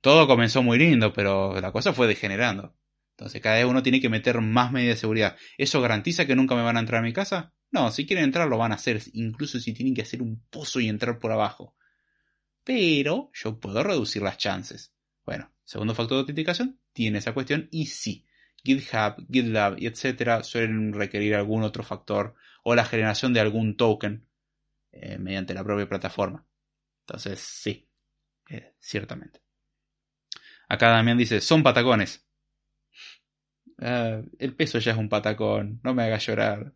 Todo 0.00 0.26
comenzó 0.26 0.62
muy 0.62 0.78
lindo, 0.78 1.12
pero 1.12 1.60
la 1.60 1.72
cosa 1.72 1.92
fue 1.92 2.06
degenerando. 2.06 2.76
Entonces 3.16 3.42
cada 3.42 3.66
uno 3.66 3.82
tiene 3.82 4.00
que 4.00 4.08
meter 4.08 4.40
más 4.40 4.72
medidas 4.72 4.96
de 4.96 5.00
seguridad. 5.00 5.36
¿Eso 5.58 5.80
garantiza 5.82 6.26
que 6.26 6.34
nunca 6.34 6.54
me 6.54 6.62
van 6.62 6.78
a 6.78 6.80
entrar 6.80 7.00
a 7.00 7.04
mi 7.04 7.12
casa? 7.12 7.52
No, 7.70 7.90
si 7.90 8.06
quieren 8.06 8.24
entrar 8.24 8.48
lo 8.48 8.56
van 8.56 8.72
a 8.72 8.76
hacer, 8.76 9.02
incluso 9.12 9.60
si 9.60 9.74
tienen 9.74 9.94
que 9.94 10.02
hacer 10.02 10.22
un 10.22 10.42
pozo 10.48 10.80
y 10.80 10.88
entrar 10.88 11.18
por 11.18 11.30
abajo. 11.30 11.76
Pero 12.64 13.30
yo 13.34 13.60
puedo 13.60 13.82
reducir 13.82 14.22
las 14.22 14.38
chances. 14.38 14.94
Bueno, 15.24 15.52
segundo 15.64 15.94
factor 15.94 16.16
de 16.16 16.20
autenticación 16.20 16.80
tiene 16.92 17.18
esa 17.18 17.34
cuestión 17.34 17.68
y 17.70 17.86
sí, 17.86 18.26
GitHub, 18.64 19.26
GitLab 19.30 19.78
y 19.78 19.86
etcétera 19.86 20.42
suelen 20.42 20.92
requerir 20.92 21.34
algún 21.34 21.62
otro 21.62 21.82
factor 21.82 22.34
o 22.64 22.74
la 22.74 22.84
generación 22.84 23.32
de 23.32 23.40
algún 23.40 23.76
token 23.76 24.26
eh, 24.92 25.18
mediante 25.18 25.54
la 25.54 25.62
propia 25.62 25.88
plataforma. 25.88 26.46
Entonces, 27.06 27.40
sí, 27.40 27.88
eh, 28.48 28.74
ciertamente. 28.78 29.40
Acá 30.70 30.88
Damián 30.90 31.18
dice, 31.18 31.40
son 31.40 31.64
patacones. 31.64 32.24
Ah, 33.80 34.22
el 34.38 34.54
peso 34.54 34.78
ya 34.78 34.92
es 34.92 34.98
un 34.98 35.08
patacón, 35.08 35.80
no 35.82 35.94
me 35.94 36.04
haga 36.04 36.18
llorar. 36.18 36.72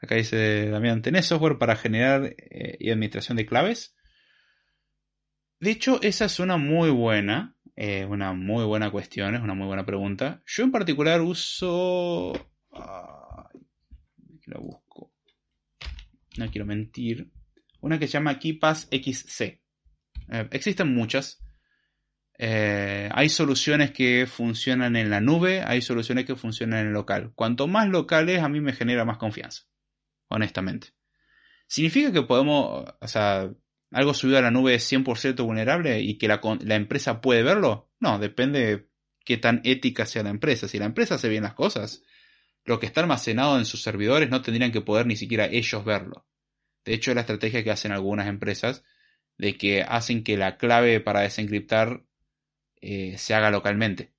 Acá 0.00 0.14
dice 0.14 0.70
Damián, 0.70 1.02
¿tenés 1.02 1.26
software 1.26 1.58
para 1.58 1.74
generar 1.74 2.24
eh, 2.24 2.76
y 2.78 2.90
administración 2.90 3.36
de 3.36 3.46
claves? 3.46 3.96
De 5.58 5.72
hecho, 5.72 6.00
esa 6.02 6.26
es 6.26 6.38
una 6.38 6.56
muy 6.56 6.90
buena, 6.90 7.56
eh, 7.74 8.04
una 8.04 8.32
muy 8.32 8.64
buena 8.64 8.92
cuestión, 8.92 9.34
es 9.34 9.42
una 9.42 9.54
muy 9.54 9.66
buena 9.66 9.84
pregunta. 9.84 10.40
Yo 10.46 10.62
en 10.62 10.70
particular 10.70 11.20
uso... 11.20 12.32
Ay, 12.70 13.60
la 14.46 14.60
busco. 14.60 15.12
No 16.38 16.48
quiero 16.48 16.64
mentir. 16.64 17.28
Una 17.80 17.98
que 17.98 18.06
se 18.06 18.12
llama 18.12 18.38
KeePass 18.38 18.88
XC. 18.92 19.42
Eh, 19.42 20.48
existen 20.52 20.94
muchas. 20.94 21.42
Eh, 22.42 23.10
hay 23.12 23.28
soluciones 23.28 23.90
que 23.90 24.26
funcionan 24.26 24.96
en 24.96 25.10
la 25.10 25.20
nube, 25.20 25.62
hay 25.62 25.82
soluciones 25.82 26.24
que 26.24 26.36
funcionan 26.36 26.80
en 26.80 26.86
el 26.86 26.92
local. 26.94 27.32
Cuanto 27.34 27.66
más 27.66 27.86
locales, 27.90 28.40
a 28.40 28.48
mí 28.48 28.62
me 28.62 28.72
genera 28.72 29.04
más 29.04 29.18
confianza. 29.18 29.64
Honestamente. 30.28 30.94
Significa 31.66 32.12
que 32.12 32.22
podemos, 32.22 32.86
o 32.98 33.08
sea, 33.08 33.50
algo 33.90 34.14
subido 34.14 34.38
a 34.38 34.42
la 34.42 34.50
nube 34.50 34.74
es 34.74 34.90
100% 34.90 35.44
vulnerable 35.44 36.00
y 36.00 36.16
que 36.16 36.28
la, 36.28 36.40
empresa 36.74 37.20
puede 37.20 37.42
verlo? 37.42 37.90
No, 38.00 38.18
depende 38.18 38.64
de 38.64 38.88
qué 39.22 39.36
tan 39.36 39.60
ética 39.64 40.06
sea 40.06 40.22
la 40.22 40.30
empresa. 40.30 40.66
Si 40.66 40.78
la 40.78 40.86
empresa 40.86 41.16
hace 41.16 41.28
bien 41.28 41.42
las 41.42 41.52
cosas, 41.52 42.02
lo 42.64 42.80
que 42.80 42.86
está 42.86 43.02
almacenado 43.02 43.58
en 43.58 43.66
sus 43.66 43.82
servidores 43.82 44.30
no 44.30 44.40
tendrían 44.40 44.72
que 44.72 44.80
poder 44.80 45.04
ni 45.04 45.16
siquiera 45.16 45.44
ellos 45.44 45.84
verlo. 45.84 46.26
De 46.86 46.94
hecho, 46.94 47.12
la 47.12 47.20
estrategia 47.20 47.62
que 47.62 47.70
hacen 47.70 47.92
algunas 47.92 48.28
empresas 48.28 48.82
de 49.36 49.58
que 49.58 49.82
hacen 49.82 50.24
que 50.24 50.38
la 50.38 50.56
clave 50.56 51.00
para 51.00 51.20
desencriptar 51.20 52.06
eh, 52.80 53.16
se 53.18 53.34
haga 53.34 53.50
localmente. 53.50 54.12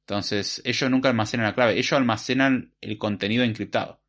Entonces, 0.00 0.62
ellos 0.64 0.90
nunca 0.90 1.08
almacenan 1.08 1.46
la 1.46 1.54
clave, 1.54 1.72
ellos 1.72 1.92
almacenan 1.92 2.74
el 2.80 2.96
contenido 2.96 3.42
encriptado. 3.42 4.00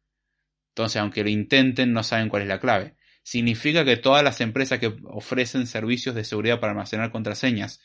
Entonces, 0.70 1.02
aunque 1.02 1.24
lo 1.24 1.30
intenten, 1.30 1.92
no 1.92 2.04
saben 2.04 2.30
cuál 2.30 2.44
es 2.44 2.48
la 2.48 2.60
clave. 2.60 2.96
¿Significa 3.24 3.84
que 3.84 3.98
todas 3.98 4.24
las 4.24 4.40
empresas 4.42 4.80
que 4.80 4.96
ofrecen 5.06 5.66
servicios 5.66 6.14
de 6.14 6.24
seguridad 6.24 6.60
para 6.60 6.74
almacenar 6.74 7.12
contraseñas 7.12 7.82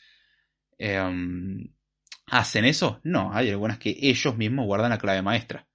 em, 0.77 1.73
hacen 2.27 2.65
eso? 2.65 3.01
No, 3.03 3.33
hay 3.33 3.49
algunas 3.49 3.79
que 3.79 3.97
ellos 3.99 4.37
mismos 4.37 4.67
guardan 4.67 4.91
la 4.91 4.99
clave 4.99 5.23
maestra. 5.23 5.67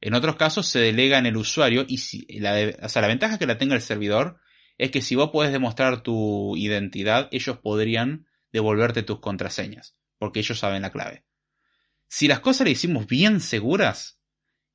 En 0.00 0.14
otros 0.14 0.36
casos 0.36 0.66
se 0.66 0.78
delega 0.78 1.18
en 1.18 1.26
el 1.26 1.36
usuario 1.36 1.84
y 1.86 1.98
si, 1.98 2.26
la, 2.40 2.54
o 2.82 2.88
sea, 2.88 3.02
la 3.02 3.08
ventaja 3.08 3.38
que 3.38 3.46
la 3.46 3.58
tenga 3.58 3.74
el 3.74 3.82
servidor 3.82 4.40
es 4.78 4.90
que 4.90 5.02
si 5.02 5.16
vos 5.16 5.30
podés 5.30 5.52
demostrar 5.52 6.02
tu 6.02 6.56
identidad, 6.56 7.28
ellos 7.32 7.58
podrían 7.58 8.27
devolverte 8.52 9.02
tus 9.02 9.20
contraseñas, 9.20 9.96
porque 10.18 10.40
ellos 10.40 10.58
saben 10.58 10.82
la 10.82 10.92
clave. 10.92 11.24
Si 12.06 12.28
las 12.28 12.40
cosas 12.40 12.64
le 12.64 12.70
hicimos 12.72 13.06
bien 13.06 13.40
seguras 13.40 14.20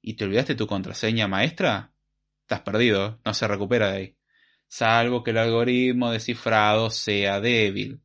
y 0.01 0.13
te 0.13 0.25
olvidaste 0.25 0.55
tu 0.55 0.67
contraseña 0.67 1.27
maestra, 1.27 1.93
estás 2.41 2.61
perdido, 2.61 3.19
no 3.25 3.33
se 3.33 3.47
recupera 3.47 3.91
de 3.91 3.97
ahí. 3.97 4.17
Salvo 4.67 5.23
que 5.23 5.31
el 5.31 5.37
algoritmo 5.37 6.11
descifrado 6.11 6.89
sea 6.89 7.39
débil. 7.39 8.01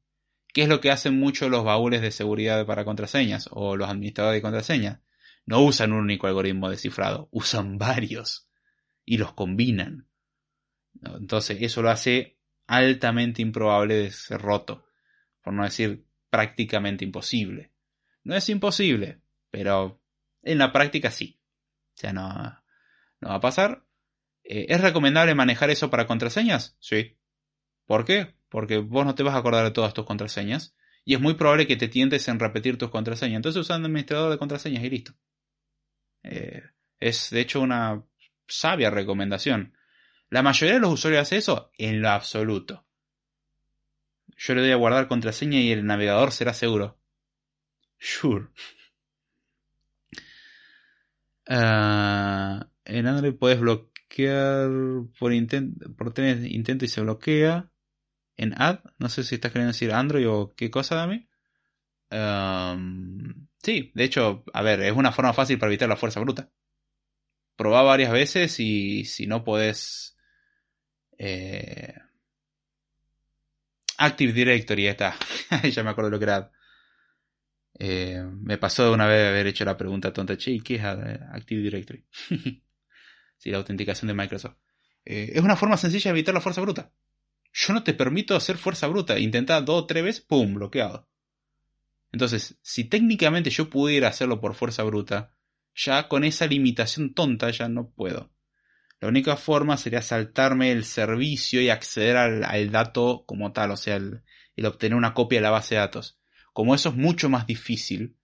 ¿Qué 0.52 0.62
es 0.62 0.68
lo 0.68 0.80
que 0.80 0.90
hacen 0.90 1.18
mucho 1.18 1.48
los 1.48 1.64
baúles 1.64 2.00
de 2.00 2.10
seguridad 2.10 2.64
para 2.66 2.84
contraseñas 2.84 3.48
o 3.52 3.76
los 3.76 3.88
administradores 3.88 4.38
de 4.38 4.42
contraseñas? 4.42 5.00
No 5.44 5.60
usan 5.60 5.92
un 5.92 6.00
único 6.00 6.26
algoritmo 6.26 6.68
descifrado, 6.68 7.28
usan 7.30 7.78
varios 7.78 8.48
y 9.04 9.18
los 9.18 9.32
combinan. 9.32 10.08
Entonces 11.02 11.58
eso 11.60 11.82
lo 11.82 11.90
hace 11.90 12.38
altamente 12.66 13.42
improbable 13.42 13.94
de 13.94 14.10
ser 14.10 14.40
roto, 14.40 14.87
por 15.48 15.54
no 15.54 15.64
decir 15.64 16.04
prácticamente 16.28 17.06
imposible. 17.06 17.72
No 18.22 18.36
es 18.36 18.50
imposible, 18.50 19.22
pero 19.50 19.98
en 20.42 20.58
la 20.58 20.72
práctica 20.72 21.10
sí. 21.10 21.40
O 21.94 22.00
sea, 22.00 22.12
no, 22.12 22.28
no 23.20 23.28
va 23.30 23.36
a 23.36 23.40
pasar. 23.40 23.86
Eh, 24.44 24.66
¿Es 24.68 24.82
recomendable 24.82 25.34
manejar 25.34 25.70
eso 25.70 25.88
para 25.88 26.06
contraseñas? 26.06 26.76
Sí. 26.80 27.16
¿Por 27.86 28.04
qué? 28.04 28.34
Porque 28.50 28.76
vos 28.76 29.06
no 29.06 29.14
te 29.14 29.22
vas 29.22 29.34
a 29.34 29.38
acordar 29.38 29.64
de 29.64 29.70
todas 29.70 29.94
tus 29.94 30.04
contraseñas 30.04 30.76
y 31.02 31.14
es 31.14 31.20
muy 31.22 31.32
probable 31.32 31.66
que 31.66 31.76
te 31.76 31.88
tientes 31.88 32.28
en 32.28 32.40
repetir 32.40 32.76
tus 32.76 32.90
contraseñas. 32.90 33.36
Entonces 33.36 33.62
usa 33.62 33.78
un 33.78 33.86
administrador 33.86 34.30
de 34.30 34.36
contraseñas 34.36 34.84
y 34.84 34.90
listo. 34.90 35.14
Eh, 36.24 36.62
es 37.00 37.30
de 37.30 37.40
hecho 37.40 37.62
una 37.62 38.04
sabia 38.46 38.90
recomendación. 38.90 39.72
¿La 40.28 40.42
mayoría 40.42 40.74
de 40.74 40.80
los 40.80 40.92
usuarios 40.92 41.22
hace 41.22 41.38
eso? 41.38 41.70
En 41.78 42.02
lo 42.02 42.10
absoluto. 42.10 42.86
Yo 44.38 44.54
le 44.54 44.62
doy 44.62 44.70
a 44.70 44.76
guardar 44.76 45.08
contraseña 45.08 45.60
y 45.60 45.72
el 45.72 45.84
navegador 45.84 46.32
será 46.32 46.54
seguro. 46.54 46.96
Sure. 47.98 48.48
Ah, 51.48 52.68
en 52.84 53.06
Android 53.06 53.34
puedes 53.34 53.58
bloquear 53.58 54.70
por, 55.18 55.32
intento 55.32 55.92
por 55.96 56.12
tener 56.12 56.44
intento 56.46 56.84
y 56.84 56.88
se 56.88 57.00
bloquea. 57.00 57.70
En 58.36 58.54
Add, 58.60 58.80
no 58.98 59.08
sé 59.08 59.24
si 59.24 59.34
estás 59.34 59.50
queriendo 59.52 59.72
decir 59.72 59.92
Android 59.92 60.28
o 60.28 60.54
qué 60.54 60.70
cosa, 60.70 60.94
Dami. 60.96 61.28
sí, 63.62 63.90
de 63.94 64.04
hecho, 64.04 64.44
a 64.52 64.62
ver, 64.62 64.82
es 64.82 64.92
una 64.92 65.12
forma 65.12 65.32
fácil 65.32 65.58
para 65.58 65.70
evitar 65.70 65.88
la 65.88 65.96
fuerza 65.96 66.20
bruta. 66.20 66.50
Probá 67.56 67.82
varias 67.82 68.12
veces 68.12 68.60
y 68.60 69.04
si 69.04 69.26
no 69.26 69.42
podés 69.42 70.16
eh, 71.18 71.94
Active 73.98 74.32
Directory, 74.32 74.84
ya 74.84 74.90
está. 74.92 75.16
ya 75.70 75.82
me 75.82 75.90
acuerdo 75.90 76.10
lo 76.10 76.18
que 76.18 76.24
era. 76.24 76.50
Eh, 77.78 78.24
me 78.40 78.58
pasó 78.58 78.84
de 78.84 78.90
una 78.90 79.06
vez 79.06 79.28
haber 79.28 79.46
hecho 79.46 79.64
la 79.64 79.76
pregunta 79.76 80.12
tonta, 80.12 80.36
che, 80.36 80.58
¿qué 80.60 80.76
es 80.76 80.84
Active 80.84 81.62
Directory? 81.62 82.04
sí, 83.36 83.50
la 83.50 83.58
autenticación 83.58 84.08
de 84.08 84.14
Microsoft. 84.14 84.56
Eh, 85.04 85.32
es 85.34 85.42
una 85.42 85.56
forma 85.56 85.76
sencilla 85.76 86.10
de 86.10 86.18
evitar 86.18 86.34
la 86.34 86.40
fuerza 86.40 86.60
bruta. 86.60 86.92
Yo 87.52 87.72
no 87.72 87.82
te 87.82 87.94
permito 87.94 88.36
hacer 88.36 88.56
fuerza 88.56 88.86
bruta. 88.86 89.18
Intenta 89.18 89.60
dos 89.60 89.82
o 89.82 89.86
tres 89.86 90.04
veces, 90.04 90.24
¡pum! 90.24 90.54
bloqueado. 90.54 91.08
Entonces, 92.12 92.58
si 92.62 92.84
técnicamente 92.84 93.50
yo 93.50 93.68
pudiera 93.68 94.08
hacerlo 94.08 94.40
por 94.40 94.54
fuerza 94.54 94.82
bruta, 94.82 95.34
ya 95.74 96.08
con 96.08 96.24
esa 96.24 96.46
limitación 96.46 97.14
tonta 97.14 97.50
ya 97.50 97.68
no 97.68 97.90
puedo. 97.90 98.32
La 99.00 99.08
única 99.08 99.36
forma 99.36 99.76
sería 99.76 100.02
saltarme 100.02 100.72
el 100.72 100.84
servicio 100.84 101.60
y 101.60 101.70
acceder 101.70 102.16
al, 102.16 102.70
dato 102.70 103.24
como 103.26 103.52
tal, 103.52 103.70
o 103.70 103.76
sea, 103.76 103.96
el, 103.96 104.22
obtener 104.64 104.96
una 104.96 105.14
copia 105.14 105.38
de 105.38 105.42
la 105.42 105.50
base 105.50 105.76
de 105.76 105.80
datos. 105.80 106.18
Como 106.52 106.74
eso 106.74 106.88
es 106.88 106.96
mucho 106.96 107.28
más 107.28 107.46
difícil, 107.46 108.16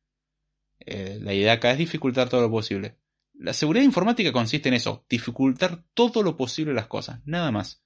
eh, 0.80 1.18
la 1.20 1.32
idea 1.32 1.52
acá 1.52 1.70
es 1.70 1.78
dificultar 1.78 2.28
todo 2.28 2.40
lo 2.40 2.50
posible. 2.50 2.98
La 3.34 3.52
seguridad 3.52 3.84
informática 3.84 4.32
consiste 4.32 4.68
en 4.68 4.74
eso, 4.74 5.06
dificultar 5.08 5.84
todo 5.94 6.22
lo 6.22 6.36
posible 6.36 6.74
las 6.74 6.88
cosas, 6.88 7.20
nada 7.24 7.52
más. 7.52 7.82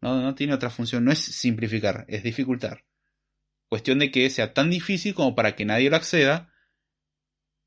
No, 0.00 0.20
no 0.22 0.34
tiene 0.34 0.54
otra 0.54 0.70
función, 0.70 1.04
no 1.04 1.12
es 1.12 1.18
simplificar, 1.18 2.06
es 2.08 2.22
dificultar. 2.22 2.84
Cuestión 3.68 3.98
de 3.98 4.10
que 4.10 4.28
sea 4.30 4.54
tan 4.54 4.70
difícil 4.70 5.14
como 5.14 5.34
para 5.34 5.54
que 5.54 5.66
nadie 5.66 5.90
lo 5.90 5.96
acceda, 5.96 6.52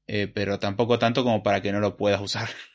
eh, 0.07 0.27
pero 0.27 0.59
tampoco 0.59 0.99
tanto 0.99 1.23
como 1.23 1.43
para 1.43 1.61
que 1.61 1.71
no 1.71 1.79
lo 1.79 1.95
puedas 1.95 2.21
usar. 2.21 2.49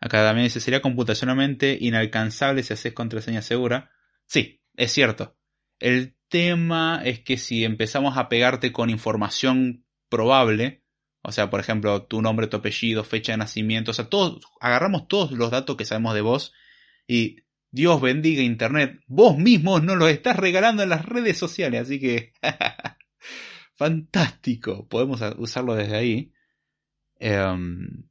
Acá 0.00 0.24
también 0.24 0.46
dice, 0.46 0.60
sería 0.60 0.80
computacionalmente 0.80 1.76
inalcanzable 1.80 2.62
si 2.62 2.72
haces 2.72 2.94
contraseña 2.94 3.42
segura. 3.42 3.90
Sí, 4.26 4.62
es 4.74 4.92
cierto. 4.92 5.36
El 5.78 6.16
tema 6.28 7.02
es 7.04 7.20
que 7.20 7.36
si 7.36 7.64
empezamos 7.64 8.16
a 8.16 8.28
pegarte 8.28 8.72
con 8.72 8.88
información 8.88 9.84
probable, 10.08 10.84
o 11.22 11.32
sea, 11.32 11.50
por 11.50 11.60
ejemplo, 11.60 12.04
tu 12.04 12.22
nombre, 12.22 12.46
tu 12.46 12.58
apellido, 12.58 13.04
fecha 13.04 13.32
de 13.32 13.38
nacimiento, 13.38 13.90
o 13.90 13.94
sea, 13.94 14.08
todos, 14.08 14.42
agarramos 14.60 15.06
todos 15.06 15.32
los 15.32 15.50
datos 15.50 15.76
que 15.76 15.84
sabemos 15.84 16.14
de 16.14 16.22
vos 16.22 16.54
y 17.06 17.36
Dios 17.70 18.00
bendiga 18.00 18.42
Internet, 18.42 19.00
vos 19.06 19.36
mismos 19.36 19.82
nos 19.82 19.96
los 19.96 20.10
estás 20.10 20.36
regalando 20.36 20.82
en 20.82 20.88
las 20.88 21.04
redes 21.04 21.36
sociales, 21.36 21.82
así 21.82 22.00
que 22.00 22.32
fantástico, 23.74 24.88
podemos 24.88 25.20
usarlo 25.36 25.74
desde 25.74 25.96
ahí. 25.96 26.32
Em, 27.18 28.09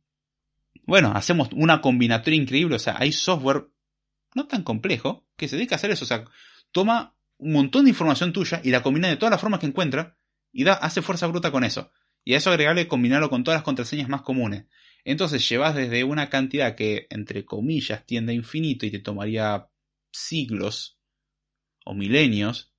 bueno, 0.89 1.11
hacemos 1.13 1.49
una 1.53 1.81
combinatoria 1.81 2.41
increíble, 2.41 2.75
o 2.75 2.79
sea, 2.79 2.95
hay 2.97 3.11
software 3.11 3.67
no 4.35 4.47
tan 4.47 4.63
complejo 4.63 5.27
que 5.37 5.47
se 5.47 5.55
dedica 5.55 5.75
a 5.75 5.77
hacer 5.77 5.91
eso, 5.91 6.05
o 6.05 6.07
sea, 6.07 6.25
toma 6.71 7.15
un 7.37 7.53
montón 7.53 7.85
de 7.85 7.91
información 7.91 8.33
tuya 8.33 8.61
y 8.63 8.71
la 8.71 8.81
combina 8.81 9.07
de 9.07 9.15
todas 9.15 9.31
las 9.31 9.41
formas 9.41 9.59
que 9.59 9.67
encuentra 9.67 10.17
y 10.51 10.63
da, 10.63 10.73
hace 10.73 11.01
fuerza 11.01 11.27
bruta 11.27 11.51
con 11.51 11.63
eso. 11.63 11.91
Y 12.25 12.33
a 12.33 12.37
eso 12.37 12.49
agregarle 12.49 12.87
combinarlo 12.87 13.29
con 13.29 13.43
todas 13.43 13.59
las 13.59 13.63
contraseñas 13.63 14.09
más 14.09 14.23
comunes. 14.23 14.65
Entonces 15.05 15.47
llevas 15.47 15.73
desde 15.73 16.03
una 16.03 16.29
cantidad 16.29 16.75
que, 16.75 17.07
entre 17.09 17.45
comillas, 17.45 18.05
tiende 18.05 18.33
a 18.33 18.35
infinito 18.35 18.85
y 18.85 18.91
te 18.91 18.99
tomaría 18.99 19.69
siglos 20.11 20.99
o 21.85 21.93
milenios 21.93 22.73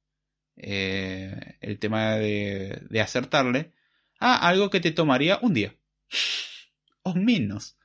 eh, 0.56 1.56
el 1.60 1.78
tema 1.78 2.16
de, 2.16 2.82
de 2.90 3.00
acertarle, 3.00 3.72
a 4.18 4.46
algo 4.46 4.68
que 4.68 4.80
te 4.80 4.90
tomaría 4.90 5.38
un 5.40 5.54
día. 5.54 5.74
o 7.02 7.14
menos. 7.14 7.78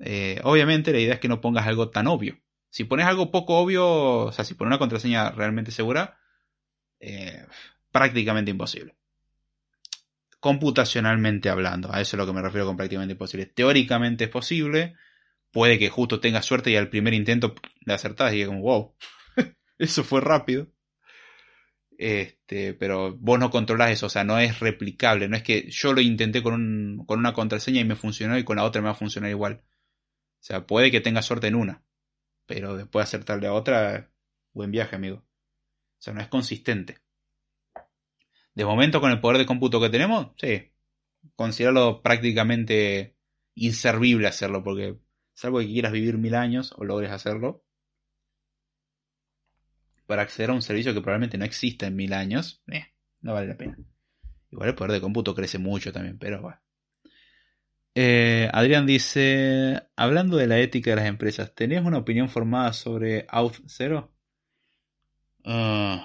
Eh, 0.00 0.40
obviamente 0.44 0.92
la 0.92 1.00
idea 1.00 1.14
es 1.14 1.20
que 1.20 1.28
no 1.28 1.40
pongas 1.40 1.66
algo 1.66 1.90
tan 1.90 2.06
obvio. 2.06 2.38
Si 2.70 2.84
pones 2.84 3.06
algo 3.06 3.30
poco 3.30 3.58
obvio, 3.58 3.86
o 4.26 4.32
sea, 4.32 4.44
si 4.44 4.54
pones 4.54 4.70
una 4.70 4.78
contraseña 4.78 5.30
realmente 5.30 5.70
segura, 5.70 6.18
eh, 7.00 7.44
prácticamente 7.90 8.50
imposible. 8.50 8.96
Computacionalmente 10.40 11.50
hablando, 11.50 11.92
a 11.92 12.00
eso 12.00 12.16
es 12.16 12.18
lo 12.18 12.26
que 12.26 12.32
me 12.32 12.42
refiero 12.42 12.66
con 12.66 12.76
prácticamente 12.76 13.12
imposible. 13.12 13.46
Teóricamente 13.46 14.24
es 14.24 14.30
posible, 14.30 14.96
puede 15.52 15.78
que 15.78 15.90
justo 15.90 16.20
tengas 16.20 16.46
suerte 16.46 16.70
y 16.70 16.76
al 16.76 16.88
primer 16.88 17.14
intento 17.14 17.54
le 17.84 17.94
acertás 17.94 18.34
y 18.34 18.42
es 18.42 18.48
como, 18.48 18.62
wow, 18.62 18.94
eso 19.78 20.04
fue 20.04 20.20
rápido. 20.20 20.68
Este, 21.98 22.74
pero 22.74 23.16
vos 23.16 23.38
no 23.38 23.50
controlás 23.50 23.90
eso, 23.92 24.06
o 24.06 24.08
sea, 24.08 24.24
no 24.24 24.38
es 24.38 24.58
replicable, 24.60 25.28
no 25.28 25.36
es 25.36 25.42
que 25.44 25.70
yo 25.70 25.92
lo 25.92 26.00
intenté 26.00 26.42
con, 26.42 27.04
con 27.06 27.20
una 27.20 27.32
contraseña 27.32 27.80
y 27.80 27.84
me 27.84 27.96
funcionó 27.96 28.36
y 28.38 28.44
con 28.44 28.56
la 28.56 28.64
otra 28.64 28.82
me 28.82 28.86
va 28.86 28.92
a 28.92 28.96
funcionar 28.96 29.30
igual. 29.30 29.62
O 30.42 30.44
sea, 30.44 30.66
puede 30.66 30.90
que 30.90 31.00
tenga 31.00 31.22
suerte 31.22 31.46
en 31.46 31.54
una, 31.54 31.84
pero 32.46 32.76
después 32.76 33.04
acertarle 33.04 33.46
a 33.46 33.52
otra, 33.52 34.10
buen 34.52 34.72
viaje, 34.72 34.96
amigo. 34.96 35.18
O 35.18 36.02
sea, 36.02 36.12
no 36.14 36.20
es 36.20 36.26
consistente. 36.26 36.98
De 38.52 38.64
momento, 38.64 39.00
con 39.00 39.12
el 39.12 39.20
poder 39.20 39.38
de 39.38 39.46
cómputo 39.46 39.80
que 39.80 39.88
tenemos, 39.88 40.32
sí. 40.36 40.72
Considerarlo 41.36 42.02
prácticamente 42.02 43.16
inservible 43.54 44.26
hacerlo, 44.26 44.64
porque 44.64 44.98
salvo 45.32 45.60
que 45.60 45.68
quieras 45.68 45.92
vivir 45.92 46.18
mil 46.18 46.34
años 46.34 46.74
o 46.76 46.82
logres 46.82 47.12
hacerlo, 47.12 47.64
para 50.06 50.22
acceder 50.22 50.50
a 50.50 50.54
un 50.54 50.62
servicio 50.62 50.92
que 50.92 51.02
probablemente 51.02 51.38
no 51.38 51.44
exista 51.44 51.86
en 51.86 51.94
mil 51.94 52.12
años, 52.12 52.64
eh, 52.66 52.86
no 53.20 53.32
vale 53.32 53.46
la 53.46 53.56
pena. 53.56 53.78
Igual 54.50 54.70
el 54.70 54.74
poder 54.74 54.90
de 54.90 55.00
cómputo 55.00 55.36
crece 55.36 55.58
mucho 55.58 55.92
también, 55.92 56.18
pero 56.18 56.42
bueno. 56.42 56.61
Eh, 57.94 58.48
Adrián 58.52 58.86
dice, 58.86 59.82
hablando 59.96 60.36
de 60.38 60.46
la 60.46 60.58
ética 60.58 60.90
de 60.90 60.96
las 60.96 61.06
empresas, 61.06 61.54
¿tenés 61.54 61.84
una 61.84 61.98
opinión 61.98 62.28
formada 62.30 62.72
sobre 62.72 63.26
Auth 63.28 63.56
0? 63.66 64.10
Uh, 65.44 65.98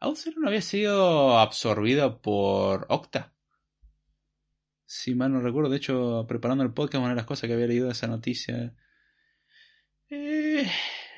Auth 0.00 0.18
0 0.18 0.36
no 0.40 0.48
había 0.48 0.62
sido 0.62 1.38
absorbida 1.38 2.20
por 2.20 2.86
Octa. 2.88 3.32
Si 4.84 5.14
mal 5.16 5.32
no 5.32 5.40
recuerdo, 5.40 5.70
de 5.70 5.78
hecho, 5.78 6.26
preparando 6.28 6.62
el 6.62 6.72
podcast, 6.72 7.00
una 7.00 7.10
de 7.10 7.16
las 7.16 7.26
cosas 7.26 7.48
que 7.48 7.54
había 7.54 7.66
leído 7.66 7.86
de 7.86 7.92
esa 7.92 8.06
noticia. 8.06 8.72
Eh, 10.08 10.70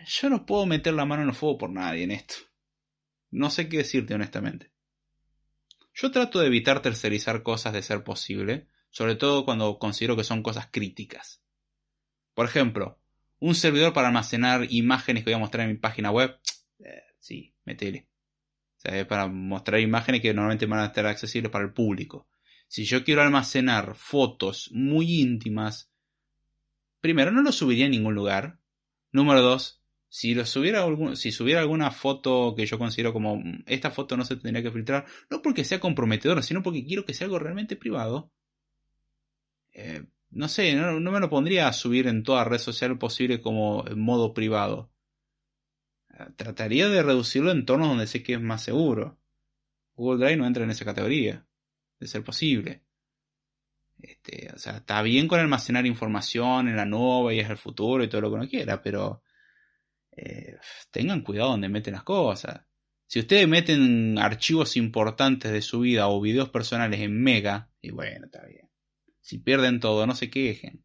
yo 0.06 0.30
no 0.30 0.46
puedo 0.46 0.64
meter 0.64 0.94
la 0.94 1.04
mano 1.04 1.22
en 1.22 1.28
el 1.28 1.34
fuego 1.34 1.58
por 1.58 1.70
nadie 1.70 2.04
en 2.04 2.12
esto. 2.12 2.36
No 3.30 3.50
sé 3.50 3.68
qué 3.68 3.78
decirte 3.78 4.14
honestamente. 4.14 4.72
Yo 6.00 6.12
trato 6.12 6.38
de 6.38 6.46
evitar 6.46 6.80
tercerizar 6.80 7.42
cosas 7.42 7.72
de 7.72 7.82
ser 7.82 8.04
posible, 8.04 8.68
sobre 8.88 9.16
todo 9.16 9.44
cuando 9.44 9.80
considero 9.80 10.16
que 10.16 10.22
son 10.22 10.44
cosas 10.44 10.68
críticas. 10.70 11.42
Por 12.34 12.46
ejemplo, 12.46 13.00
un 13.40 13.56
servidor 13.56 13.92
para 13.92 14.06
almacenar 14.06 14.68
imágenes 14.70 15.24
que 15.24 15.30
voy 15.30 15.34
a 15.34 15.40
mostrar 15.40 15.64
en 15.64 15.72
mi 15.72 15.78
página 15.78 16.10
web. 16.10 16.38
Eh, 16.80 17.02
sí, 17.18 17.52
metele. 17.64 18.06
O 18.76 18.80
sea, 18.80 19.08
para 19.08 19.26
mostrar 19.26 19.80
imágenes 19.80 20.20
que 20.20 20.32
normalmente 20.32 20.66
van 20.66 20.78
a 20.78 20.86
estar 20.86 21.04
accesibles 21.06 21.50
para 21.50 21.64
el 21.64 21.72
público. 21.72 22.28
Si 22.68 22.84
yo 22.84 23.02
quiero 23.02 23.22
almacenar 23.22 23.96
fotos 23.96 24.70
muy 24.72 25.20
íntimas, 25.20 25.90
primero 27.00 27.32
no 27.32 27.42
lo 27.42 27.50
subiría 27.50 27.86
a 27.86 27.88
ningún 27.88 28.14
lugar. 28.14 28.60
Número 29.10 29.42
dos, 29.42 29.77
si 30.09 30.35
lo 30.35 30.47
subiera 30.47 30.86
si 31.16 31.32
subiera 31.32 31.60
alguna 31.60 31.90
foto 31.90 32.55
que 32.56 32.66
yo 32.66 32.78
considero 32.78 33.12
como 33.12 33.36
mm, 33.36 33.64
esta 33.66 33.90
foto 33.90 34.16
no 34.16 34.24
se 34.24 34.36
tendría 34.36 34.62
que 34.62 34.70
filtrar, 34.70 35.06
no 35.30 35.43
porque 35.43 35.64
sea 35.64 35.80
comprometedora, 35.80 36.43
sino 36.43 36.62
porque 36.62 36.85
quiero 36.85 37.05
que 37.05 37.14
sea 37.14 37.26
algo 37.26 37.39
realmente 37.39 37.76
privado. 37.76 38.32
Eh, 39.72 40.05
no 40.30 40.48
sé, 40.48 40.74
no, 40.74 41.01
me 41.01 41.20
lo 41.20 41.30
pondría 41.30 41.68
a 41.68 41.72
subir 41.72 42.06
en 42.06 42.22
toda 42.22 42.44
red 42.44 42.59
social 42.59 42.98
posible 42.98 43.40
como 43.40 43.85
en 43.86 44.01
modo 44.01 44.35
privado. 44.35 44.90
Eh, 46.18 46.26
trataría 46.36 46.89
de 46.89 47.02
reducirlo 47.02 47.51
en 47.51 47.59
entornos 47.59 47.89
donde 47.89 48.06
sé 48.06 48.22
que 48.22 48.35
es 48.35 48.40
más 48.40 48.62
seguro. 48.62 49.18
Google 49.94 50.24
Drive 50.24 50.36
no 50.36 50.47
entra 50.47 50.64
en 50.64 50.70
esa 50.70 50.85
categoría, 50.85 51.47
de 52.01 52.06
ser 52.06 52.24
posible. 52.24 52.82
Este, 53.98 54.51
o 54.55 54.59
sea, 54.59 54.78
está 54.78 55.02
bien 55.02 55.28
con 55.28 55.40
almacenar 55.40 55.86
información 55.86 56.68
en 56.68 56.76
la 56.76 56.85
nube 56.85 57.35
y 57.35 57.40
es 57.40 57.51
el 57.51 57.56
futuro 57.56 58.05
y 58.05 58.09
todo 58.09 58.20
lo 58.22 58.30
que 58.30 58.36
uno 58.36 58.48
quiera, 58.48 58.80
pero 58.82 59.22
eh, 60.18 60.58
tengan 60.90 61.22
cuidado 61.22 61.50
donde 61.50 61.68
meten 61.68 61.94
las 61.94 62.02
cosas. 62.02 62.62
Si 63.06 63.20
ustedes 63.20 63.48
meten 63.48 64.18
archivos 64.18 64.76
importantes 64.76 65.52
de 65.52 65.62
su 65.62 65.80
vida 65.80 66.08
o 66.08 66.20
videos 66.20 66.50
personales 66.50 67.00
en 67.00 67.22
Mega, 67.22 67.70
y 67.80 67.90
bueno, 67.90 68.26
está 68.26 68.44
bien. 68.44 68.68
Si 69.20 69.38
pierden 69.38 69.80
todo, 69.80 70.06
no 70.06 70.14
se 70.14 70.28
quejen. 70.28 70.84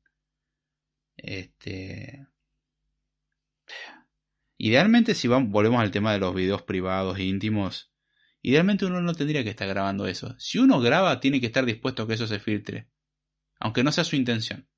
Este. 1.17 2.27
Idealmente, 4.57 5.15
si 5.15 5.27
volvemos 5.27 5.81
al 5.81 5.91
tema 5.91 6.13
de 6.13 6.19
los 6.19 6.33
videos 6.33 6.61
privados 6.61 7.17
e 7.17 7.23
íntimos, 7.23 7.91
idealmente 8.41 8.85
uno 8.85 9.01
no 9.01 9.13
tendría 9.13 9.43
que 9.43 9.49
estar 9.49 9.67
grabando 9.67 10.07
eso. 10.07 10.35
Si 10.39 10.59
uno 10.59 10.79
graba, 10.79 11.19
tiene 11.19 11.41
que 11.41 11.47
estar 11.47 11.65
dispuesto 11.65 12.03
a 12.03 12.07
que 12.07 12.13
eso 12.13 12.27
se 12.27 12.39
filtre. 12.39 12.89
Aunque 13.59 13.83
no 13.83 13.91
sea 13.91 14.03
su 14.03 14.15
intención. 14.15 14.69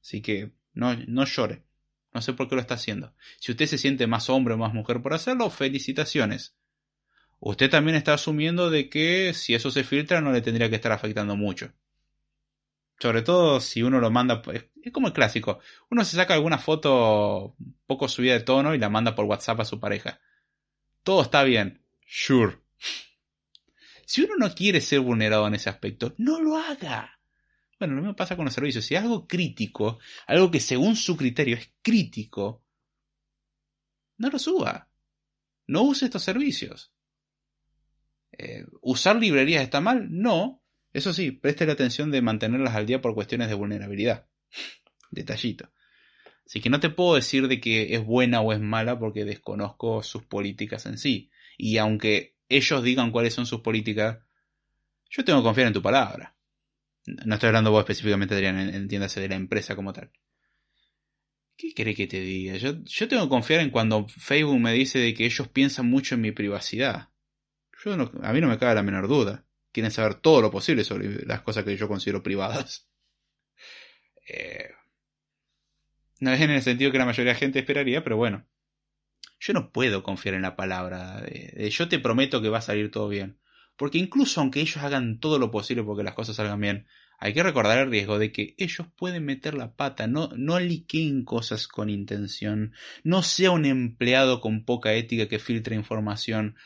Así 0.00 0.20
que 0.20 0.52
no, 0.74 0.94
no 1.08 1.24
llore. 1.24 1.64
No 2.14 2.22
sé 2.22 2.32
por 2.32 2.48
qué 2.48 2.54
lo 2.54 2.60
está 2.60 2.74
haciendo. 2.74 3.12
Si 3.40 3.50
usted 3.50 3.66
se 3.66 3.76
siente 3.76 4.06
más 4.06 4.30
hombre 4.30 4.54
o 4.54 4.58
más 4.58 4.72
mujer 4.72 5.02
por 5.02 5.12
hacerlo, 5.12 5.50
felicitaciones. 5.50 6.56
Usted 7.40 7.68
también 7.68 7.96
está 7.96 8.14
asumiendo 8.14 8.70
de 8.70 8.88
que 8.88 9.34
si 9.34 9.54
eso 9.54 9.70
se 9.70 9.84
filtra 9.84 10.20
no 10.20 10.32
le 10.32 10.40
tendría 10.40 10.70
que 10.70 10.76
estar 10.76 10.92
afectando 10.92 11.36
mucho. 11.36 11.72
Sobre 13.00 13.22
todo 13.22 13.60
si 13.60 13.82
uno 13.82 13.98
lo 14.00 14.10
manda, 14.10 14.40
es 14.52 14.92
como 14.92 15.08
el 15.08 15.12
clásico. 15.12 15.58
Uno 15.90 16.04
se 16.04 16.16
saca 16.16 16.34
alguna 16.34 16.58
foto 16.58 17.56
poco 17.86 18.08
subida 18.08 18.34
de 18.34 18.40
tono 18.40 18.74
y 18.74 18.78
la 18.78 18.88
manda 18.88 19.14
por 19.14 19.24
WhatsApp 19.24 19.60
a 19.60 19.64
su 19.64 19.80
pareja. 19.80 20.20
Todo 21.02 21.22
está 21.22 21.42
bien. 21.42 21.82
Sure. 22.06 22.58
Si 24.06 24.22
uno 24.22 24.36
no 24.38 24.54
quiere 24.54 24.80
ser 24.80 25.00
vulnerado 25.00 25.46
en 25.48 25.54
ese 25.54 25.68
aspecto, 25.68 26.14
no 26.18 26.40
lo 26.40 26.56
haga. 26.56 27.18
Bueno, 27.78 27.94
lo 27.94 28.02
mismo 28.02 28.16
pasa 28.16 28.36
con 28.36 28.44
los 28.44 28.54
servicios. 28.54 28.84
Si 28.84 28.94
es 28.94 29.02
algo 29.02 29.26
crítico, 29.26 29.98
algo 30.26 30.50
que 30.50 30.60
según 30.60 30.96
su 30.96 31.16
criterio 31.16 31.56
es 31.56 31.72
crítico, 31.82 32.64
no 34.18 34.30
lo 34.30 34.38
suba. 34.38 34.88
No 35.66 35.82
use 35.82 36.06
estos 36.06 36.22
servicios. 36.22 36.92
Eh, 38.32 38.64
¿Usar 38.80 39.16
librerías 39.16 39.62
está 39.62 39.80
mal? 39.80 40.08
No. 40.10 40.62
Eso 40.92 41.12
sí, 41.12 41.32
preste 41.32 41.66
la 41.66 41.72
atención 41.72 42.10
de 42.10 42.22
mantenerlas 42.22 42.74
al 42.74 42.86
día 42.86 43.00
por 43.00 43.14
cuestiones 43.14 43.48
de 43.48 43.54
vulnerabilidad. 43.54 44.28
Detallito. 45.10 45.70
Así 46.46 46.60
que 46.60 46.70
no 46.70 46.78
te 46.78 46.90
puedo 46.90 47.14
decir 47.14 47.48
de 47.48 47.60
que 47.60 47.94
es 47.94 48.04
buena 48.04 48.40
o 48.40 48.52
es 48.52 48.60
mala 48.60 48.98
porque 48.98 49.24
desconozco 49.24 50.02
sus 50.02 50.24
políticas 50.24 50.86
en 50.86 50.98
sí. 50.98 51.30
Y 51.56 51.78
aunque 51.78 52.36
ellos 52.48 52.82
digan 52.82 53.10
cuáles 53.10 53.34
son 53.34 53.46
sus 53.46 53.60
políticas, 53.60 54.18
yo 55.08 55.24
tengo 55.24 55.40
que 55.40 55.44
confiar 55.44 55.68
en 55.68 55.72
tu 55.72 55.82
palabra. 55.82 56.33
No 57.06 57.34
estoy 57.34 57.48
hablando 57.48 57.70
vos 57.70 57.80
específicamente, 57.80 58.34
Adrián, 58.34 58.58
entiéndase 58.58 59.20
de 59.20 59.28
la 59.28 59.34
empresa 59.34 59.76
como 59.76 59.92
tal. 59.92 60.10
¿Qué 61.56 61.72
cree 61.74 61.94
que 61.94 62.06
te 62.06 62.20
diga? 62.20 62.56
Yo, 62.56 62.82
yo 62.84 63.08
tengo 63.08 63.24
que 63.24 63.28
confiar 63.28 63.60
en 63.60 63.70
cuando 63.70 64.08
Facebook 64.08 64.58
me 64.58 64.72
dice 64.72 64.98
de 64.98 65.14
que 65.14 65.24
ellos 65.24 65.48
piensan 65.48 65.88
mucho 65.88 66.14
en 66.14 66.22
mi 66.22 66.32
privacidad. 66.32 67.10
Yo 67.84 67.92
a 67.92 68.32
mí 68.32 68.40
no 68.40 68.48
me 68.48 68.58
cabe 68.58 68.74
la 68.74 68.82
menor 68.82 69.08
duda. 69.08 69.46
Quieren 69.72 69.90
saber 69.90 70.14
todo 70.14 70.40
lo 70.40 70.50
posible 70.50 70.84
sobre 70.84 71.24
las 71.26 71.42
cosas 71.42 71.64
que 71.64 71.76
yo 71.76 71.88
considero 71.88 72.22
privadas. 72.22 72.88
Eh, 74.26 74.70
no 76.18 76.32
es 76.32 76.40
en 76.40 76.48
el 76.48 76.62
sentido 76.62 76.90
que 76.90 76.96
la 76.96 77.04
mayoría 77.04 77.32
de 77.32 77.34
la 77.34 77.38
gente 77.38 77.58
esperaría, 77.58 78.02
pero 78.02 78.16
bueno. 78.16 78.48
Yo 79.38 79.52
no 79.52 79.70
puedo 79.70 80.02
confiar 80.02 80.34
en 80.34 80.40
la 80.40 80.56
palabra 80.56 81.20
de 81.20 81.68
yo 81.70 81.90
te 81.90 81.98
prometo 81.98 82.40
que 82.40 82.48
va 82.48 82.56
a 82.56 82.62
salir 82.62 82.90
todo 82.90 83.10
bien. 83.10 83.38
Porque 83.76 83.98
incluso 83.98 84.40
aunque 84.40 84.60
ellos 84.60 84.78
hagan 84.78 85.18
todo 85.18 85.38
lo 85.38 85.50
posible 85.50 85.82
porque 85.82 86.04
las 86.04 86.14
cosas 86.14 86.36
salgan 86.36 86.60
bien, 86.60 86.86
hay 87.18 87.32
que 87.32 87.42
recordar 87.42 87.78
el 87.78 87.90
riesgo 87.90 88.18
de 88.18 88.32
que 88.32 88.54
ellos 88.58 88.86
pueden 88.96 89.24
meter 89.24 89.54
la 89.54 89.74
pata, 89.74 90.06
no, 90.06 90.30
no 90.36 90.60
liqueen 90.60 91.24
cosas 91.24 91.68
con 91.68 91.88
intención, 91.90 92.74
no 93.02 93.22
sea 93.22 93.50
un 93.50 93.64
empleado 93.64 94.40
con 94.40 94.64
poca 94.64 94.92
ética 94.94 95.28
que 95.28 95.38
filtre 95.38 95.74
información, 95.76 96.56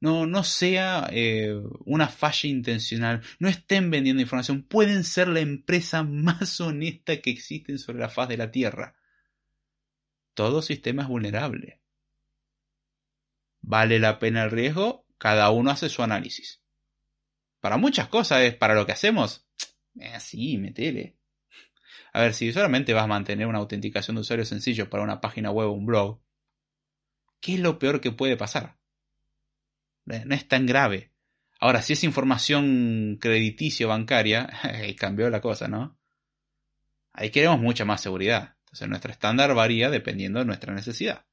no, 0.00 0.26
no 0.26 0.44
sea 0.44 1.08
eh, 1.10 1.54
una 1.84 2.08
falla 2.08 2.48
intencional, 2.48 3.22
no 3.38 3.48
estén 3.48 3.90
vendiendo 3.90 4.22
información, 4.22 4.62
pueden 4.62 5.04
ser 5.04 5.28
la 5.28 5.40
empresa 5.40 6.02
más 6.02 6.60
honesta 6.60 7.20
que 7.20 7.30
existe 7.30 7.76
sobre 7.78 8.00
la 8.00 8.08
faz 8.08 8.28
de 8.28 8.36
la 8.36 8.50
Tierra. 8.50 8.94
Todo 10.34 10.62
sistema 10.62 11.02
es 11.02 11.08
vulnerable. 11.08 11.80
¿Vale 13.62 13.98
la 13.98 14.18
pena 14.18 14.44
el 14.44 14.50
riesgo? 14.50 15.03
Cada 15.24 15.48
uno 15.48 15.70
hace 15.70 15.88
su 15.88 16.02
análisis. 16.02 16.60
Para 17.58 17.78
muchas 17.78 18.08
cosas 18.08 18.42
es 18.42 18.54
para 18.56 18.74
lo 18.74 18.84
que 18.84 18.92
hacemos. 18.92 19.48
Eh, 19.98 20.20
sí, 20.20 20.58
metele. 20.58 21.16
A 22.12 22.20
ver, 22.20 22.34
si 22.34 22.52
solamente 22.52 22.92
vas 22.92 23.04
a 23.04 23.06
mantener 23.06 23.46
una 23.46 23.56
autenticación 23.56 24.16
de 24.16 24.20
usuario 24.20 24.44
sencillo 24.44 24.90
para 24.90 25.02
una 25.02 25.22
página 25.22 25.50
web 25.50 25.68
o 25.68 25.72
un 25.72 25.86
blog, 25.86 26.20
¿qué 27.40 27.54
es 27.54 27.60
lo 27.60 27.78
peor 27.78 28.02
que 28.02 28.12
puede 28.12 28.36
pasar? 28.36 28.76
Eh, 30.10 30.24
no 30.26 30.34
es 30.34 30.46
tan 30.46 30.66
grave. 30.66 31.14
Ahora, 31.58 31.80
si 31.80 31.94
es 31.94 32.04
información 32.04 33.16
crediticia 33.18 33.86
o 33.86 33.88
bancaria, 33.88 34.50
cambió 34.98 35.30
la 35.30 35.40
cosa, 35.40 35.68
¿no? 35.68 35.98
Ahí 37.14 37.30
queremos 37.30 37.60
mucha 37.60 37.86
más 37.86 38.02
seguridad. 38.02 38.56
Entonces, 38.64 38.88
nuestro 38.90 39.10
estándar 39.10 39.54
varía 39.54 39.88
dependiendo 39.88 40.40
de 40.40 40.44
nuestra 40.44 40.74
necesidad. 40.74 41.24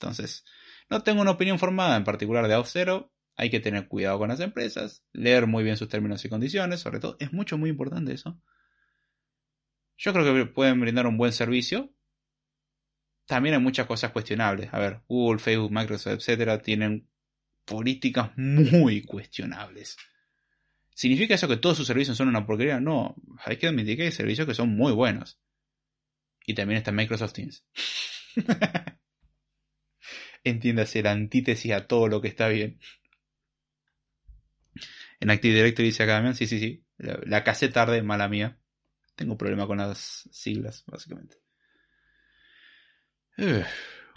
Entonces, 0.00 0.44
no 0.90 1.04
tengo 1.04 1.20
una 1.20 1.30
opinión 1.30 1.60
formada 1.60 1.96
en 1.96 2.02
particular 2.02 2.48
de 2.48 2.56
Auth0. 2.56 3.12
Hay 3.36 3.50
que 3.50 3.60
tener 3.60 3.86
cuidado 3.88 4.18
con 4.18 4.28
las 4.28 4.40
empresas, 4.40 5.04
leer 5.12 5.46
muy 5.46 5.62
bien 5.62 5.76
sus 5.76 5.88
términos 5.88 6.24
y 6.24 6.28
condiciones, 6.28 6.80
sobre 6.80 7.00
todo, 7.00 7.16
es 7.20 7.32
mucho, 7.32 7.58
muy 7.58 7.70
importante 7.70 8.12
eso. 8.12 8.40
Yo 9.98 10.12
creo 10.12 10.34
que 10.34 10.46
pueden 10.46 10.80
brindar 10.80 11.06
un 11.06 11.18
buen 11.18 11.32
servicio. 11.32 11.92
También 13.26 13.54
hay 13.54 13.60
muchas 13.60 13.86
cosas 13.86 14.12
cuestionables. 14.12 14.72
A 14.72 14.78
ver, 14.78 15.02
Google, 15.08 15.38
Facebook, 15.38 15.72
Microsoft, 15.72 16.14
etcétera, 16.14 16.62
tienen 16.62 17.08
políticas 17.64 18.30
muy 18.36 19.02
cuestionables. 19.02 19.96
¿Significa 20.94 21.34
eso 21.34 21.48
que 21.48 21.58
todos 21.58 21.76
sus 21.76 21.86
servicios 21.86 22.16
son 22.16 22.28
una 22.28 22.46
porquería? 22.46 22.80
No, 22.80 23.16
hay 23.44 23.58
que 23.58 23.66
admitir 23.66 23.96
que 23.98 24.04
hay 24.04 24.12
servicios 24.12 24.46
que 24.46 24.54
son 24.54 24.70
muy 24.70 24.92
buenos. 24.92 25.38
Y 26.46 26.54
también 26.54 26.78
está 26.78 26.92
Microsoft 26.92 27.34
Teams. 27.34 27.66
Entiéndase 30.44 31.02
la 31.02 31.10
antítesis 31.10 31.72
a 31.72 31.86
todo 31.86 32.08
lo 32.08 32.22
que 32.22 32.28
está 32.28 32.48
bien. 32.48 32.78
En 35.20 35.30
Active 35.30 35.54
Directory 35.54 35.88
dice 35.88 36.02
acá, 36.02 36.32
sí, 36.34 36.46
sí, 36.46 36.58
sí. 36.58 36.84
La, 36.98 37.44
casé 37.44 37.68
tarde, 37.68 38.02
mala 38.02 38.28
mía. 38.28 38.58
Tengo 39.14 39.36
problema 39.36 39.66
con 39.66 39.78
las 39.78 40.28
siglas, 40.30 40.84
básicamente. 40.86 41.36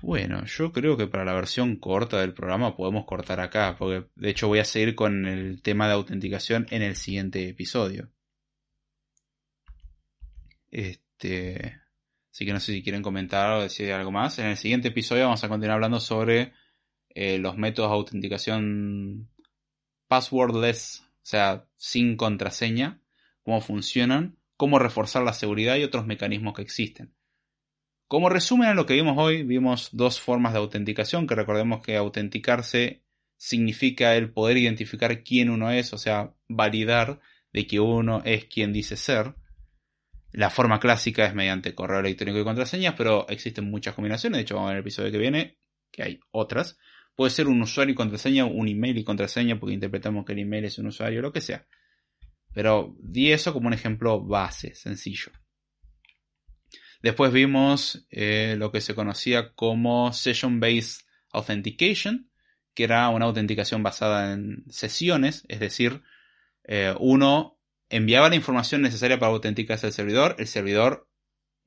bueno, 0.01 0.45
yo 0.45 0.71
creo 0.71 0.97
que 0.97 1.07
para 1.07 1.25
la 1.25 1.33
versión 1.33 1.77
corta 1.77 2.19
del 2.19 2.33
programa 2.33 2.75
podemos 2.75 3.05
cortar 3.05 3.39
acá, 3.39 3.75
porque 3.77 4.09
de 4.15 4.29
hecho 4.29 4.47
voy 4.47 4.59
a 4.59 4.65
seguir 4.65 4.95
con 4.95 5.25
el 5.25 5.61
tema 5.61 5.87
de 5.87 5.93
autenticación 5.93 6.67
en 6.69 6.81
el 6.81 6.95
siguiente 6.95 7.47
episodio. 7.47 8.11
Este, 10.71 11.81
así 12.31 12.45
que 12.45 12.53
no 12.53 12.59
sé 12.59 12.73
si 12.73 12.83
quieren 12.83 13.01
comentar 13.01 13.53
o 13.53 13.63
decir 13.63 13.91
algo 13.91 14.11
más. 14.11 14.37
En 14.39 14.47
el 14.47 14.57
siguiente 14.57 14.89
episodio 14.89 15.23
vamos 15.23 15.43
a 15.43 15.49
continuar 15.49 15.75
hablando 15.75 15.99
sobre 15.99 16.53
eh, 17.09 17.37
los 17.39 17.57
métodos 17.57 17.89
de 17.89 17.95
autenticación 17.95 19.29
passwordless, 20.09 21.05
o 21.05 21.25
sea, 21.25 21.65
sin 21.77 22.17
contraseña, 22.17 23.01
cómo 23.43 23.61
funcionan, 23.61 24.37
cómo 24.57 24.79
reforzar 24.79 25.23
la 25.23 25.31
seguridad 25.31 25.77
y 25.77 25.83
otros 25.83 26.05
mecanismos 26.05 26.53
que 26.55 26.63
existen. 26.63 27.15
Como 28.07 28.27
resumen 28.27 28.69
a 28.69 28.73
lo 28.73 28.85
que 28.85 28.95
vimos 28.95 29.17
hoy, 29.17 29.43
vimos 29.43 29.89
dos 29.93 30.19
formas 30.19 30.51
de 30.51 30.59
autenticación, 30.59 31.27
que 31.27 31.35
recordemos 31.35 31.81
que 31.81 31.95
autenticarse 31.95 33.03
significa 33.37 34.15
el 34.15 34.33
poder 34.33 34.57
identificar 34.57 35.23
quién 35.23 35.49
uno 35.49 35.71
es, 35.71 35.93
o 35.93 35.97
sea, 35.97 36.33
validar 36.49 37.21
de 37.53 37.67
que 37.67 37.79
uno 37.79 38.21
es 38.25 38.45
quien 38.45 38.73
dice 38.73 38.97
ser. 38.97 39.35
La 40.31 40.49
forma 40.49 40.79
clásica 40.79 41.25
es 41.25 41.33
mediante 41.33 41.73
correo 41.75 41.99
electrónico 41.99 42.39
y 42.39 42.43
contraseñas, 42.43 42.95
pero 42.97 43.27
existen 43.29 43.69
muchas 43.69 43.93
combinaciones. 43.93 44.37
De 44.37 44.41
hecho, 44.41 44.55
vamos 44.55 44.69
a 44.69 44.73
ver 44.73 44.77
el 44.77 44.83
episodio 44.83 45.11
que 45.11 45.17
viene, 45.17 45.59
que 45.91 46.03
hay 46.03 46.19
otras. 46.31 46.77
Puede 47.15 47.31
ser 47.31 47.47
un 47.47 47.61
usuario 47.61 47.93
y 47.93 47.95
contraseña, 47.95 48.45
un 48.45 48.67
email 48.67 48.97
y 48.97 49.03
contraseña, 49.03 49.59
porque 49.59 49.73
interpretamos 49.73 50.25
que 50.25 50.33
el 50.33 50.39
email 50.39 50.65
es 50.65 50.77
un 50.77 50.87
usuario, 50.87 51.21
lo 51.21 51.33
que 51.33 51.41
sea. 51.41 51.67
Pero 52.53 52.95
di 52.99 53.31
eso 53.31 53.53
como 53.53 53.67
un 53.67 53.73
ejemplo 53.73 54.21
base, 54.21 54.73
sencillo. 54.75 55.31
Después 57.01 57.31
vimos 57.31 58.05
eh, 58.09 58.55
lo 58.57 58.71
que 58.71 58.81
se 58.81 58.95
conocía 58.95 59.53
como 59.53 60.11
Session 60.11 60.59
Based 60.59 61.05
Authentication, 61.31 62.29
que 62.73 62.83
era 62.83 63.09
una 63.09 63.25
autenticación 63.25 63.83
basada 63.83 64.33
en 64.33 64.63
sesiones, 64.69 65.45
es 65.47 65.59
decir, 65.59 66.01
eh, 66.63 66.93
uno 66.99 67.59
enviaba 67.89 68.29
la 68.29 68.35
información 68.35 68.81
necesaria 68.81 69.19
para 69.19 69.31
autenticarse 69.31 69.87
al 69.87 69.93
servidor, 69.93 70.35
el 70.39 70.47
servidor 70.47 71.08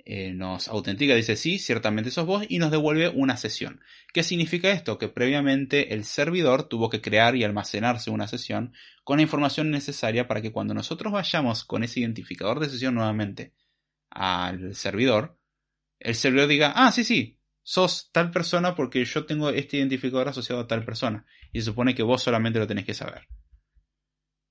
eh, 0.04 0.32
nos 0.32 0.68
autentica, 0.68 1.14
dice 1.14 1.36
sí, 1.36 1.58
ciertamente 1.58 2.10
sos 2.10 2.26
vos, 2.26 2.44
y 2.48 2.58
nos 2.58 2.70
devuelve 2.70 3.08
una 3.08 3.36
sesión. 3.36 3.80
¿Qué 4.12 4.22
significa 4.22 4.70
esto? 4.70 4.98
Que 4.98 5.08
previamente 5.08 5.94
el 5.94 6.04
servidor 6.04 6.64
tuvo 6.64 6.90
que 6.90 7.00
crear 7.00 7.36
y 7.36 7.44
almacenarse 7.44 8.10
una 8.10 8.26
sesión 8.26 8.72
con 9.04 9.18
la 9.18 9.22
información 9.22 9.70
necesaria 9.70 10.26
para 10.26 10.42
que 10.42 10.52
cuando 10.52 10.74
nosotros 10.74 11.12
vayamos 11.12 11.64
con 11.64 11.84
ese 11.84 12.00
identificador 12.00 12.60
de 12.60 12.68
sesión 12.68 12.94
nuevamente 12.94 13.54
al 14.10 14.74
servidor, 14.74 15.38
el 16.00 16.14
servidor 16.14 16.48
diga, 16.48 16.72
ah, 16.74 16.90
sí, 16.90 17.04
sí, 17.04 17.38
sos 17.62 18.10
tal 18.12 18.30
persona 18.30 18.74
porque 18.74 19.04
yo 19.04 19.24
tengo 19.24 19.50
este 19.50 19.76
identificador 19.76 20.28
asociado 20.28 20.62
a 20.62 20.66
tal 20.66 20.84
persona. 20.84 21.26
Y 21.52 21.60
se 21.60 21.66
supone 21.66 21.94
que 21.94 22.02
vos 22.02 22.22
solamente 22.22 22.58
lo 22.58 22.66
tenés 22.66 22.84
que 22.84 22.94
saber. 22.94 23.28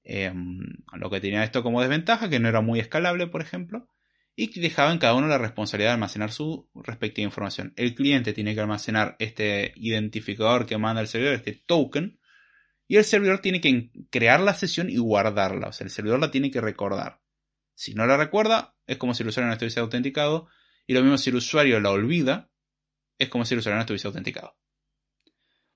Em, 0.04 0.60
lo 0.94 1.10
que 1.10 1.20
tenía 1.20 1.44
esto 1.44 1.62
como 1.62 1.82
desventaja, 1.82 2.30
que 2.30 2.40
no 2.40 2.48
era 2.48 2.62
muy 2.62 2.80
escalable, 2.80 3.28
por 3.28 3.42
ejemplo, 3.42 3.88
y 4.36 4.60
dejaba 4.60 4.92
en 4.92 4.98
cada 4.98 5.14
uno 5.14 5.28
la 5.28 5.38
responsabilidad 5.38 5.92
de 5.92 5.96
almacenar 5.96 6.32
su 6.32 6.70
respectiva 6.74 7.26
información. 7.26 7.74
El 7.76 7.96
cliente 7.96 8.34
tiene 8.34 8.56
que 8.56 8.62
almacenar 8.62 9.16
este 9.20 9.74
identificador 9.76 10.66
que 10.66 10.78
manda 10.78 11.02
el 11.02 11.08
servidor, 11.08 11.34
este 11.36 11.54
token, 11.54 12.20
y 12.88 12.98
el 12.98 13.06
servidor 13.06 13.40
tiene 13.40 13.62
que 13.62 13.90
crear 14.10 14.42
la 14.42 14.54
sesión 14.54 14.90
y 14.90 14.98
guardarla. 14.98 15.70
O 15.70 15.72
sea, 15.72 15.86
el 15.86 15.92
servidor 15.92 16.20
la 16.20 16.32
tiene 16.32 16.52
que 16.52 16.60
recordar. 16.60 17.22
Si 17.74 17.94
no 17.94 18.06
la 18.06 18.18
recuerda, 18.18 18.76
es 18.86 18.98
como 18.98 19.14
si 19.14 19.24
el 19.24 19.30
usuario 19.30 19.48
no 19.48 19.54
estuviese 19.54 19.80
autenticado. 19.80 20.48
Y 20.88 20.94
lo 20.94 21.02
mismo 21.02 21.18
si 21.18 21.30
el 21.30 21.38
usuario 21.38 21.80
la 21.80 21.92
olvida, 21.92 22.52
es 23.18 23.30
como 23.30 23.46
si 23.46 23.54
el 23.54 23.60
usuario 23.60 23.78
no 23.78 23.82
estuviese 23.82 24.08
autenticado. 24.08 24.58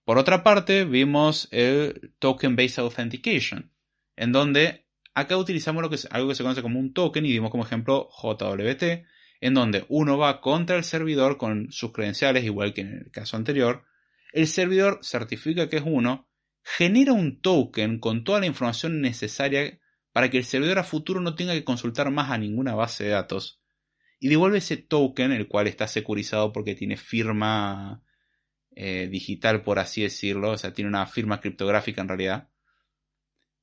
Por 0.03 0.17
otra 0.17 0.43
parte, 0.43 0.85
vimos 0.85 1.47
el 1.51 2.13
Token 2.19 2.55
Based 2.55 2.79
Authentication, 2.79 3.71
en 4.15 4.31
donde 4.31 4.84
acá 5.15 5.37
utilizamos 5.37 5.89
que 5.89 6.07
algo 6.11 6.29
que 6.29 6.35
se 6.35 6.43
conoce 6.43 6.61
como 6.61 6.79
un 6.79 6.93
token 6.93 7.25
y 7.25 7.31
dimos 7.31 7.49
como 7.49 7.63
ejemplo 7.63 8.09
JWT, 8.21 8.83
en 9.41 9.53
donde 9.53 9.85
uno 9.87 10.17
va 10.17 10.41
contra 10.41 10.75
el 10.75 10.83
servidor 10.83 11.37
con 11.37 11.71
sus 11.71 11.91
credenciales, 11.93 12.43
igual 12.43 12.73
que 12.73 12.81
en 12.81 12.93
el 12.93 13.11
caso 13.11 13.37
anterior. 13.37 13.85
El 14.33 14.47
servidor 14.47 14.99
certifica 15.01 15.69
que 15.69 15.77
es 15.77 15.83
uno, 15.85 16.27
genera 16.61 17.13
un 17.13 17.41
token 17.41 17.99
con 17.99 18.23
toda 18.23 18.41
la 18.41 18.45
información 18.45 19.01
necesaria 19.01 19.79
para 20.11 20.29
que 20.29 20.37
el 20.37 20.43
servidor 20.43 20.79
a 20.79 20.83
futuro 20.83 21.21
no 21.21 21.35
tenga 21.35 21.53
que 21.53 21.63
consultar 21.63 22.11
más 22.11 22.31
a 22.31 22.37
ninguna 22.37 22.75
base 22.75 23.05
de 23.05 23.11
datos. 23.11 23.61
Y 24.19 24.27
devuelve 24.27 24.57
ese 24.57 24.77
token, 24.77 25.31
el 25.31 25.47
cual 25.47 25.67
está 25.67 25.87
securizado 25.87 26.51
porque 26.51 26.75
tiene 26.75 26.97
firma 26.97 28.03
eh, 28.75 29.07
digital, 29.09 29.61
por 29.63 29.79
así 29.79 30.01
decirlo, 30.01 30.51
o 30.51 30.57
sea, 30.57 30.73
tiene 30.73 30.89
una 30.89 31.05
firma 31.05 31.39
criptográfica 31.39 32.01
en 32.01 32.07
realidad 32.09 32.49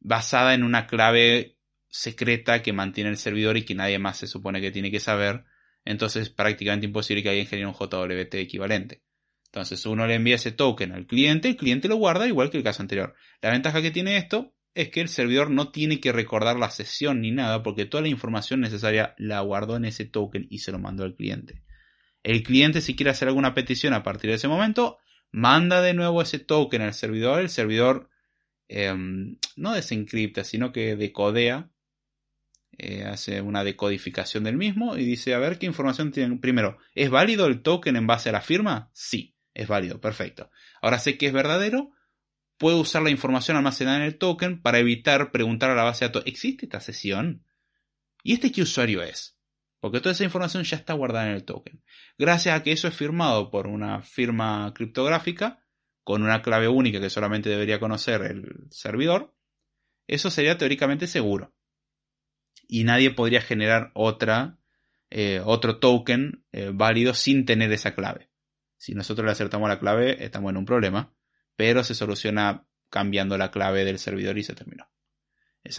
basada 0.02 0.54
en 0.54 0.64
una 0.64 0.86
clave 0.86 1.56
secreta 1.88 2.62
que 2.62 2.72
mantiene 2.72 3.10
el 3.10 3.16
servidor 3.16 3.56
y 3.56 3.64
que 3.64 3.74
nadie 3.74 3.98
más 3.98 4.18
se 4.18 4.26
supone 4.26 4.60
que 4.60 4.70
tiene 4.70 4.90
que 4.90 5.00
saber. 5.00 5.44
Entonces 5.84 6.22
es 6.22 6.30
prácticamente 6.30 6.86
imposible 6.86 7.22
que 7.22 7.28
alguien 7.28 7.46
genere 7.46 7.68
un 7.68 7.74
JWT 7.74 8.34
equivalente. 8.34 9.02
Entonces 9.46 9.84
uno 9.84 10.06
le 10.06 10.14
envía 10.14 10.36
ese 10.36 10.52
token 10.52 10.92
al 10.92 11.06
cliente, 11.06 11.48
el 11.48 11.56
cliente 11.56 11.88
lo 11.88 11.96
guarda 11.96 12.26
igual 12.26 12.50
que 12.50 12.56
el 12.56 12.64
caso 12.64 12.82
anterior. 12.82 13.14
La 13.42 13.50
ventaja 13.50 13.82
que 13.82 13.90
tiene 13.90 14.16
esto 14.16 14.54
es 14.74 14.88
que 14.88 15.02
el 15.02 15.08
servidor 15.08 15.50
no 15.50 15.70
tiene 15.70 16.00
que 16.00 16.12
recordar 16.12 16.58
la 16.58 16.70
sesión 16.70 17.20
ni 17.20 17.30
nada 17.30 17.62
porque 17.62 17.84
toda 17.84 18.02
la 18.02 18.08
información 18.08 18.60
necesaria 18.60 19.14
la 19.18 19.40
guardó 19.40 19.76
en 19.76 19.84
ese 19.84 20.06
token 20.06 20.46
y 20.48 20.60
se 20.60 20.72
lo 20.72 20.78
mandó 20.78 21.04
al 21.04 21.14
cliente. 21.14 21.62
El 22.22 22.42
cliente 22.42 22.80
si 22.80 22.96
quiere 22.96 23.10
hacer 23.10 23.28
alguna 23.28 23.52
petición 23.52 23.92
a 23.92 24.02
partir 24.02 24.30
de 24.30 24.36
ese 24.36 24.48
momento, 24.48 24.98
manda 25.30 25.82
de 25.82 25.92
nuevo 25.92 26.22
ese 26.22 26.38
token 26.38 26.80
al 26.80 26.94
servidor, 26.94 27.40
el 27.40 27.50
servidor 27.50 28.08
Em, 28.74 29.36
no 29.56 29.74
desencripta, 29.74 30.44
sino 30.44 30.72
que 30.72 30.96
decodea, 30.96 31.70
eh, 32.78 33.04
hace 33.04 33.42
una 33.42 33.64
decodificación 33.64 34.44
del 34.44 34.56
mismo 34.56 34.96
y 34.96 35.04
dice, 35.04 35.34
a 35.34 35.38
ver 35.38 35.58
qué 35.58 35.66
información 35.66 36.10
tiene. 36.10 36.38
Primero, 36.38 36.78
¿es 36.94 37.10
válido 37.10 37.46
el 37.46 37.60
token 37.60 37.96
en 37.96 38.06
base 38.06 38.30
a 38.30 38.32
la 38.32 38.40
firma? 38.40 38.90
Sí, 38.94 39.36
es 39.52 39.68
válido, 39.68 40.00
perfecto. 40.00 40.50
Ahora 40.80 40.98
sé 40.98 41.18
que 41.18 41.26
es 41.26 41.34
verdadero, 41.34 41.90
puedo 42.56 42.78
usar 42.78 43.02
la 43.02 43.10
información 43.10 43.58
almacenada 43.58 43.98
en 43.98 44.04
el 44.04 44.16
token 44.16 44.62
para 44.62 44.78
evitar 44.78 45.32
preguntar 45.32 45.70
a 45.70 45.74
la 45.74 45.84
base 45.84 46.06
de 46.06 46.08
datos, 46.08 46.22
¿existe 46.24 46.64
esta 46.64 46.80
sesión? 46.80 47.44
¿Y 48.22 48.32
este 48.32 48.52
qué 48.52 48.62
usuario 48.62 49.02
es? 49.02 49.36
Porque 49.80 50.00
toda 50.00 50.12
esa 50.12 50.24
información 50.24 50.64
ya 50.64 50.78
está 50.78 50.94
guardada 50.94 51.28
en 51.28 51.34
el 51.34 51.44
token. 51.44 51.84
Gracias 52.16 52.58
a 52.58 52.62
que 52.62 52.72
eso 52.72 52.88
es 52.88 52.94
firmado 52.94 53.50
por 53.50 53.66
una 53.66 54.00
firma 54.00 54.72
criptográfica, 54.74 55.61
con 56.04 56.22
una 56.22 56.42
clave 56.42 56.68
única 56.68 57.00
que 57.00 57.10
solamente 57.10 57.48
debería 57.48 57.80
conocer 57.80 58.22
el 58.22 58.66
servidor, 58.70 59.34
eso 60.06 60.30
sería 60.30 60.58
teóricamente 60.58 61.06
seguro. 61.06 61.54
Y 62.66 62.84
nadie 62.84 63.10
podría 63.10 63.40
generar 63.40 63.90
otra, 63.94 64.58
eh, 65.10 65.40
otro 65.44 65.78
token 65.78 66.44
eh, 66.52 66.70
válido 66.72 67.14
sin 67.14 67.44
tener 67.44 67.72
esa 67.72 67.94
clave. 67.94 68.30
Si 68.76 68.94
nosotros 68.94 69.24
le 69.24 69.32
acertamos 69.32 69.68
la 69.68 69.78
clave, 69.78 70.24
estamos 70.24 70.50
en 70.50 70.56
un 70.56 70.64
problema, 70.64 71.14
pero 71.56 71.84
se 71.84 71.94
soluciona 71.94 72.66
cambiando 72.90 73.38
la 73.38 73.50
clave 73.50 73.84
del 73.84 73.98
servidor 73.98 74.38
y 74.38 74.42
se 74.44 74.54
terminó. 74.54 74.88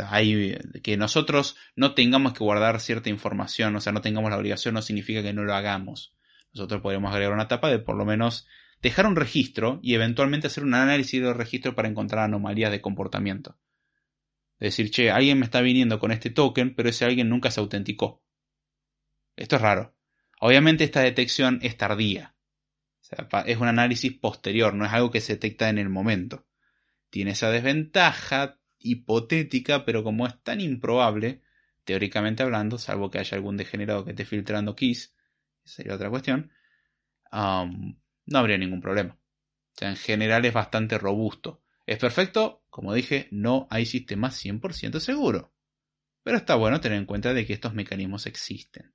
hay, 0.09 0.57
que 0.81 0.97
nosotros 0.97 1.57
no 1.75 1.93
tengamos 1.93 2.33
que 2.33 2.43
guardar 2.43 2.79
cierta 2.79 3.09
información, 3.09 3.75
o 3.75 3.81
sea, 3.81 3.91
no 3.91 4.01
tengamos 4.01 4.31
la 4.31 4.37
obligación, 4.37 4.73
no 4.73 4.81
significa 4.81 5.21
que 5.21 5.33
no 5.33 5.43
lo 5.43 5.53
hagamos. 5.53 6.15
Nosotros 6.53 6.81
podríamos 6.81 7.11
agregar 7.11 7.33
una 7.33 7.43
etapa 7.43 7.69
de 7.69 7.79
por 7.79 7.97
lo 7.97 8.05
menos 8.05 8.47
dejar 8.83 9.07
un 9.07 9.15
registro 9.15 9.79
y 9.81 9.95
eventualmente 9.95 10.47
hacer 10.47 10.63
un 10.65 10.75
análisis 10.75 11.21
del 11.21 11.33
registro 11.33 11.73
para 11.73 11.87
encontrar 11.87 12.25
anomalías 12.25 12.69
de 12.69 12.81
comportamiento. 12.81 13.57
Es 14.59 14.75
decir, 14.75 14.91
che, 14.91 15.09
alguien 15.09 15.39
me 15.39 15.45
está 15.45 15.61
viniendo 15.61 15.99
con 15.99 16.11
este 16.11 16.29
token, 16.29 16.75
pero 16.75 16.89
ese 16.89 17.05
alguien 17.05 17.29
nunca 17.29 17.49
se 17.49 17.61
autenticó. 17.61 18.21
Esto 19.37 19.55
es 19.55 19.61
raro. 19.61 19.95
Obviamente 20.39 20.83
esta 20.83 20.99
detección 20.99 21.59
es 21.63 21.77
tardía. 21.77 22.35
es 23.45 23.57
un 23.57 23.67
análisis 23.67 24.11
posterior, 24.11 24.73
no 24.73 24.85
es 24.85 24.91
algo 24.91 25.11
que 25.11 25.21
se 25.21 25.33
detecta 25.33 25.69
en 25.69 25.77
el 25.77 25.89
momento. 25.89 26.45
Tiene 27.09 27.31
esa 27.31 27.49
desventaja 27.49 28.59
hipotética, 28.79 29.85
pero 29.85 30.03
como 30.03 30.27
es 30.27 30.43
tan 30.43 30.59
improbable, 30.59 31.41
teóricamente 31.85 32.43
hablando, 32.43 32.77
salvo 32.77 33.09
que 33.09 33.19
haya 33.19 33.37
algún 33.37 33.55
degenerado 33.55 34.03
que 34.03 34.11
esté 34.11 34.25
filtrando 34.25 34.75
keys, 34.75 35.15
sería 35.63 35.95
otra 35.95 36.09
cuestión, 36.09 36.51
no 38.25 38.39
habría 38.39 38.57
ningún 38.57 38.81
problema. 38.81 39.17
O 39.75 39.79
sea, 39.79 39.89
en 39.89 39.95
general 39.95 40.45
es 40.45 40.53
bastante 40.53 40.97
robusto. 40.97 41.63
¿Es 41.85 41.97
perfecto? 41.97 42.63
Como 42.69 42.93
dije, 42.93 43.27
no 43.31 43.67
hay 43.69 43.85
sistema 43.85 44.29
100% 44.29 44.99
seguro. 44.99 45.53
Pero 46.23 46.37
está 46.37 46.55
bueno 46.55 46.79
tener 46.79 46.97
en 46.97 47.05
cuenta 47.05 47.33
de 47.33 47.45
que 47.45 47.53
estos 47.53 47.73
mecanismos 47.73 48.25
existen. 48.25 48.93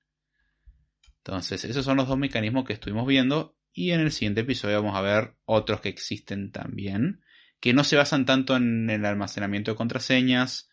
Entonces, 1.18 1.64
esos 1.64 1.84
son 1.84 1.98
los 1.98 2.08
dos 2.08 2.16
mecanismos 2.16 2.64
que 2.64 2.72
estuvimos 2.72 3.06
viendo 3.06 3.58
y 3.72 3.90
en 3.90 4.00
el 4.00 4.12
siguiente 4.12 4.40
episodio 4.40 4.82
vamos 4.82 4.96
a 4.96 5.02
ver 5.02 5.34
otros 5.44 5.80
que 5.80 5.90
existen 5.90 6.50
también, 6.50 7.20
que 7.60 7.74
no 7.74 7.84
se 7.84 7.96
basan 7.96 8.24
tanto 8.24 8.56
en 8.56 8.88
el 8.88 9.04
almacenamiento 9.04 9.72
de 9.72 9.76
contraseñas 9.76 10.70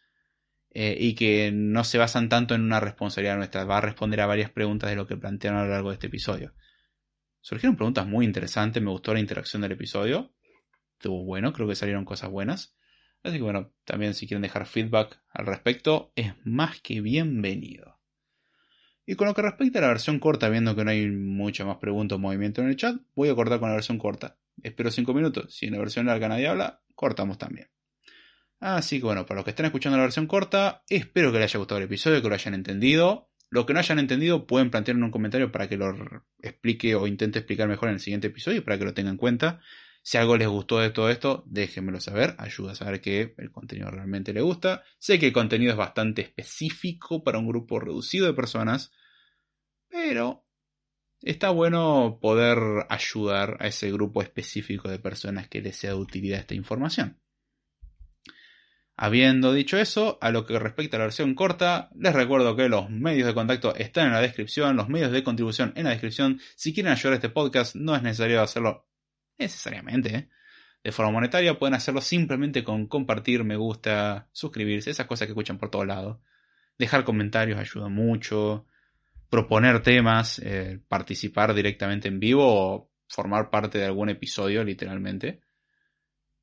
eh, 0.71 0.95
y 0.97 1.15
que 1.15 1.51
no 1.53 1.83
se 1.83 1.97
basan 1.97 2.29
tanto 2.29 2.55
en 2.55 2.61
una 2.61 2.79
responsabilidad 2.79 3.37
nuestra. 3.37 3.65
Va 3.65 3.79
a 3.79 3.81
responder 3.81 4.21
a 4.21 4.27
varias 4.27 4.49
preguntas 4.49 4.89
de 4.89 4.95
lo 4.95 5.07
que 5.07 5.17
plantearon 5.17 5.59
a 5.59 5.65
lo 5.65 5.71
largo 5.71 5.89
de 5.89 5.95
este 5.95 6.07
episodio. 6.07 6.53
Surgieron 7.45 7.75
preguntas 7.75 8.07
muy 8.07 8.25
interesantes, 8.25 8.81
me 8.81 8.89
gustó 8.89 9.13
la 9.13 9.19
interacción 9.19 9.61
del 9.61 9.73
episodio. 9.73 10.33
Estuvo 10.93 11.23
bueno, 11.23 11.53
creo 11.53 11.67
que 11.67 11.75
salieron 11.75 12.03
cosas 12.03 12.31
buenas. 12.31 12.75
Así 13.21 13.37
que 13.37 13.43
bueno, 13.43 13.71
también 13.83 14.15
si 14.15 14.25
quieren 14.25 14.41
dejar 14.41 14.65
feedback 14.65 15.21
al 15.29 15.45
respecto, 15.45 16.11
es 16.15 16.33
más 16.43 16.81
que 16.81 17.01
bienvenido. 17.01 17.99
Y 19.05 19.13
con 19.13 19.27
lo 19.27 19.35
que 19.35 19.43
respecta 19.43 19.77
a 19.77 19.83
la 19.83 19.89
versión 19.89 20.17
corta, 20.17 20.49
viendo 20.49 20.75
que 20.75 20.85
no 20.85 20.89
hay 20.89 21.05
mucha 21.05 21.65
más 21.65 21.77
pregunta 21.77 22.15
o 22.15 22.17
movimiento 22.17 22.63
en 22.63 22.69
el 22.69 22.77
chat, 22.77 22.95
voy 23.13 23.29
a 23.29 23.35
cortar 23.35 23.59
con 23.59 23.69
la 23.69 23.75
versión 23.75 23.99
corta. 23.99 24.39
Espero 24.63 24.89
5 24.89 25.13
minutos. 25.13 25.53
Si 25.53 25.67
en 25.67 25.73
la 25.73 25.77
versión 25.77 26.07
larga 26.07 26.27
nadie 26.27 26.47
habla, 26.47 26.81
cortamos 26.95 27.37
también. 27.37 27.69
Así 28.59 28.97
que 28.97 29.05
bueno, 29.05 29.27
para 29.27 29.35
los 29.35 29.45
que 29.45 29.51
están 29.51 29.67
escuchando 29.67 29.97
la 29.97 30.05
versión 30.05 30.25
corta, 30.25 30.83
espero 30.89 31.31
que 31.31 31.37
les 31.37 31.51
haya 31.51 31.59
gustado 31.59 31.77
el 31.77 31.85
episodio, 31.85 32.23
que 32.23 32.27
lo 32.27 32.33
hayan 32.33 32.55
entendido. 32.55 33.29
Lo 33.49 33.65
que 33.65 33.73
no 33.73 33.79
hayan 33.79 33.99
entendido 33.99 34.47
pueden 34.47 34.69
plantear 34.69 34.97
en 34.97 35.03
un 35.03 35.11
comentario 35.11 35.51
para 35.51 35.69
que 35.69 35.77
lo 35.77 35.93
explique 36.41 36.95
o 36.95 37.07
intente 37.07 37.39
explicar 37.39 37.67
mejor 37.67 37.89
en 37.89 37.95
el 37.95 38.01
siguiente 38.01 38.27
episodio 38.27 38.63
para 38.63 38.77
que 38.77 38.85
lo 38.85 38.93
tengan 38.93 39.13
en 39.13 39.17
cuenta. 39.17 39.61
Si 40.01 40.17
algo 40.17 40.37
les 40.37 40.47
gustó 40.47 40.79
de 40.79 40.91
todo 40.91 41.09
esto, 41.09 41.43
déjenmelo 41.47 41.99
saber, 41.99 42.35
ayuda 42.37 42.73
a 42.73 42.75
saber 42.75 43.01
que 43.01 43.33
el 43.37 43.51
contenido 43.51 43.89
realmente 43.89 44.33
les 44.33 44.43
gusta. 44.43 44.83
Sé 44.99 45.17
que 45.17 45.27
el 45.27 45.33
contenido 45.33 45.71
es 45.71 45.77
bastante 45.77 46.21
específico 46.21 47.23
para 47.23 47.39
un 47.39 47.47
grupo 47.47 47.79
reducido 47.79 48.27
de 48.27 48.33
personas, 48.33 48.91
pero 49.89 50.45
está 51.21 51.49
bueno 51.49 52.19
poder 52.21 52.85
ayudar 52.89 53.57
a 53.59 53.67
ese 53.67 53.91
grupo 53.91 54.21
específico 54.21 54.89
de 54.89 54.99
personas 54.99 55.47
que 55.47 55.61
les 55.61 55.75
sea 55.75 55.91
de 55.91 55.97
utilidad 55.97 56.39
esta 56.39 56.53
información. 56.53 57.19
Habiendo 58.97 59.51
dicho 59.51 59.77
eso, 59.77 60.17
a 60.21 60.31
lo 60.31 60.45
que 60.45 60.57
respecta 60.57 60.95
a 60.95 60.99
la 60.99 61.05
versión 61.05 61.35
corta, 61.35 61.89
les 61.95 62.13
recuerdo 62.13 62.55
que 62.55 62.69
los 62.69 62.89
medios 62.89 63.27
de 63.27 63.33
contacto 63.33 63.75
están 63.75 64.07
en 64.07 64.13
la 64.13 64.21
descripción, 64.21 64.77
los 64.77 64.87
medios 64.87 65.11
de 65.11 65.23
contribución 65.23 65.73
en 65.75 65.83
la 65.83 65.89
descripción. 65.89 66.39
Si 66.55 66.73
quieren 66.73 66.93
ayudar 66.93 67.13
a 67.13 67.15
este 67.15 67.29
podcast, 67.29 67.75
no 67.75 67.93
es 67.93 68.01
necesario 68.01 68.41
hacerlo 68.41 68.87
necesariamente 69.37 70.15
¿eh? 70.15 70.29
de 70.81 70.91
forma 70.93 71.11
monetaria, 71.11 71.59
pueden 71.59 71.73
hacerlo 71.73 71.99
simplemente 71.99 72.63
con 72.63 72.87
compartir, 72.87 73.43
me 73.43 73.57
gusta, 73.57 74.29
suscribirse, 74.31 74.91
esas 74.91 75.07
cosas 75.07 75.25
que 75.25 75.31
escuchan 75.31 75.57
por 75.57 75.69
todos 75.69 75.87
lados. 75.87 76.19
Dejar 76.77 77.03
comentarios 77.03 77.59
ayuda 77.59 77.89
mucho, 77.89 78.65
proponer 79.29 79.81
temas, 79.81 80.39
eh, 80.39 80.79
participar 80.87 81.53
directamente 81.53 82.07
en 82.07 82.19
vivo 82.19 82.45
o 82.45 82.91
formar 83.09 83.49
parte 83.49 83.77
de 83.77 83.85
algún 83.85 84.09
episodio, 84.09 84.63
literalmente. 84.63 85.41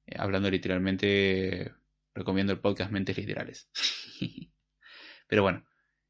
Eh, 0.06 0.16
hablando 0.18 0.50
literalmente 0.50 1.72
recomiendo 2.14 2.52
el 2.52 2.60
podcast 2.60 2.90
Mentes 2.90 3.16
Literales. 3.16 3.70
Pero 5.26 5.42
bueno, 5.42 5.64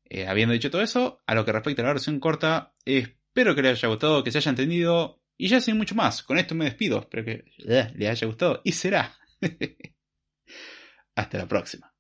eh, 0.05 0.27
habiendo 0.27 0.53
dicho 0.53 0.71
todo 0.71 0.83
eso, 0.83 1.23
a 1.27 1.35
lo 1.35 1.45
que 1.45 1.53
respecta 1.53 1.83
a 1.83 1.87
la 1.87 1.93
versión 1.93 2.21
corta, 2.21 2.75
espero 2.85 3.55
que 3.55 3.63
les 3.63 3.79
haya 3.79 3.89
gustado, 3.89 4.23
que 4.25 4.31
se 4.31 4.39
haya 4.39 4.51
entendido. 4.51 5.23
Y 5.39 5.49
ya 5.49 5.61
sin 5.61 5.77
mucho 5.79 5.95
más, 5.95 6.23
con 6.23 6.39
esto 6.39 6.55
me 6.55 6.67
despido. 6.67 7.01
Espero 7.01 7.25
que 7.25 7.45
les 7.57 8.11
haya 8.11 8.27
gustado. 8.27 8.61
Y 8.65 8.73
será. 8.73 9.17
Hasta 11.15 11.39
la 11.39 11.49
próxima. 11.49 11.92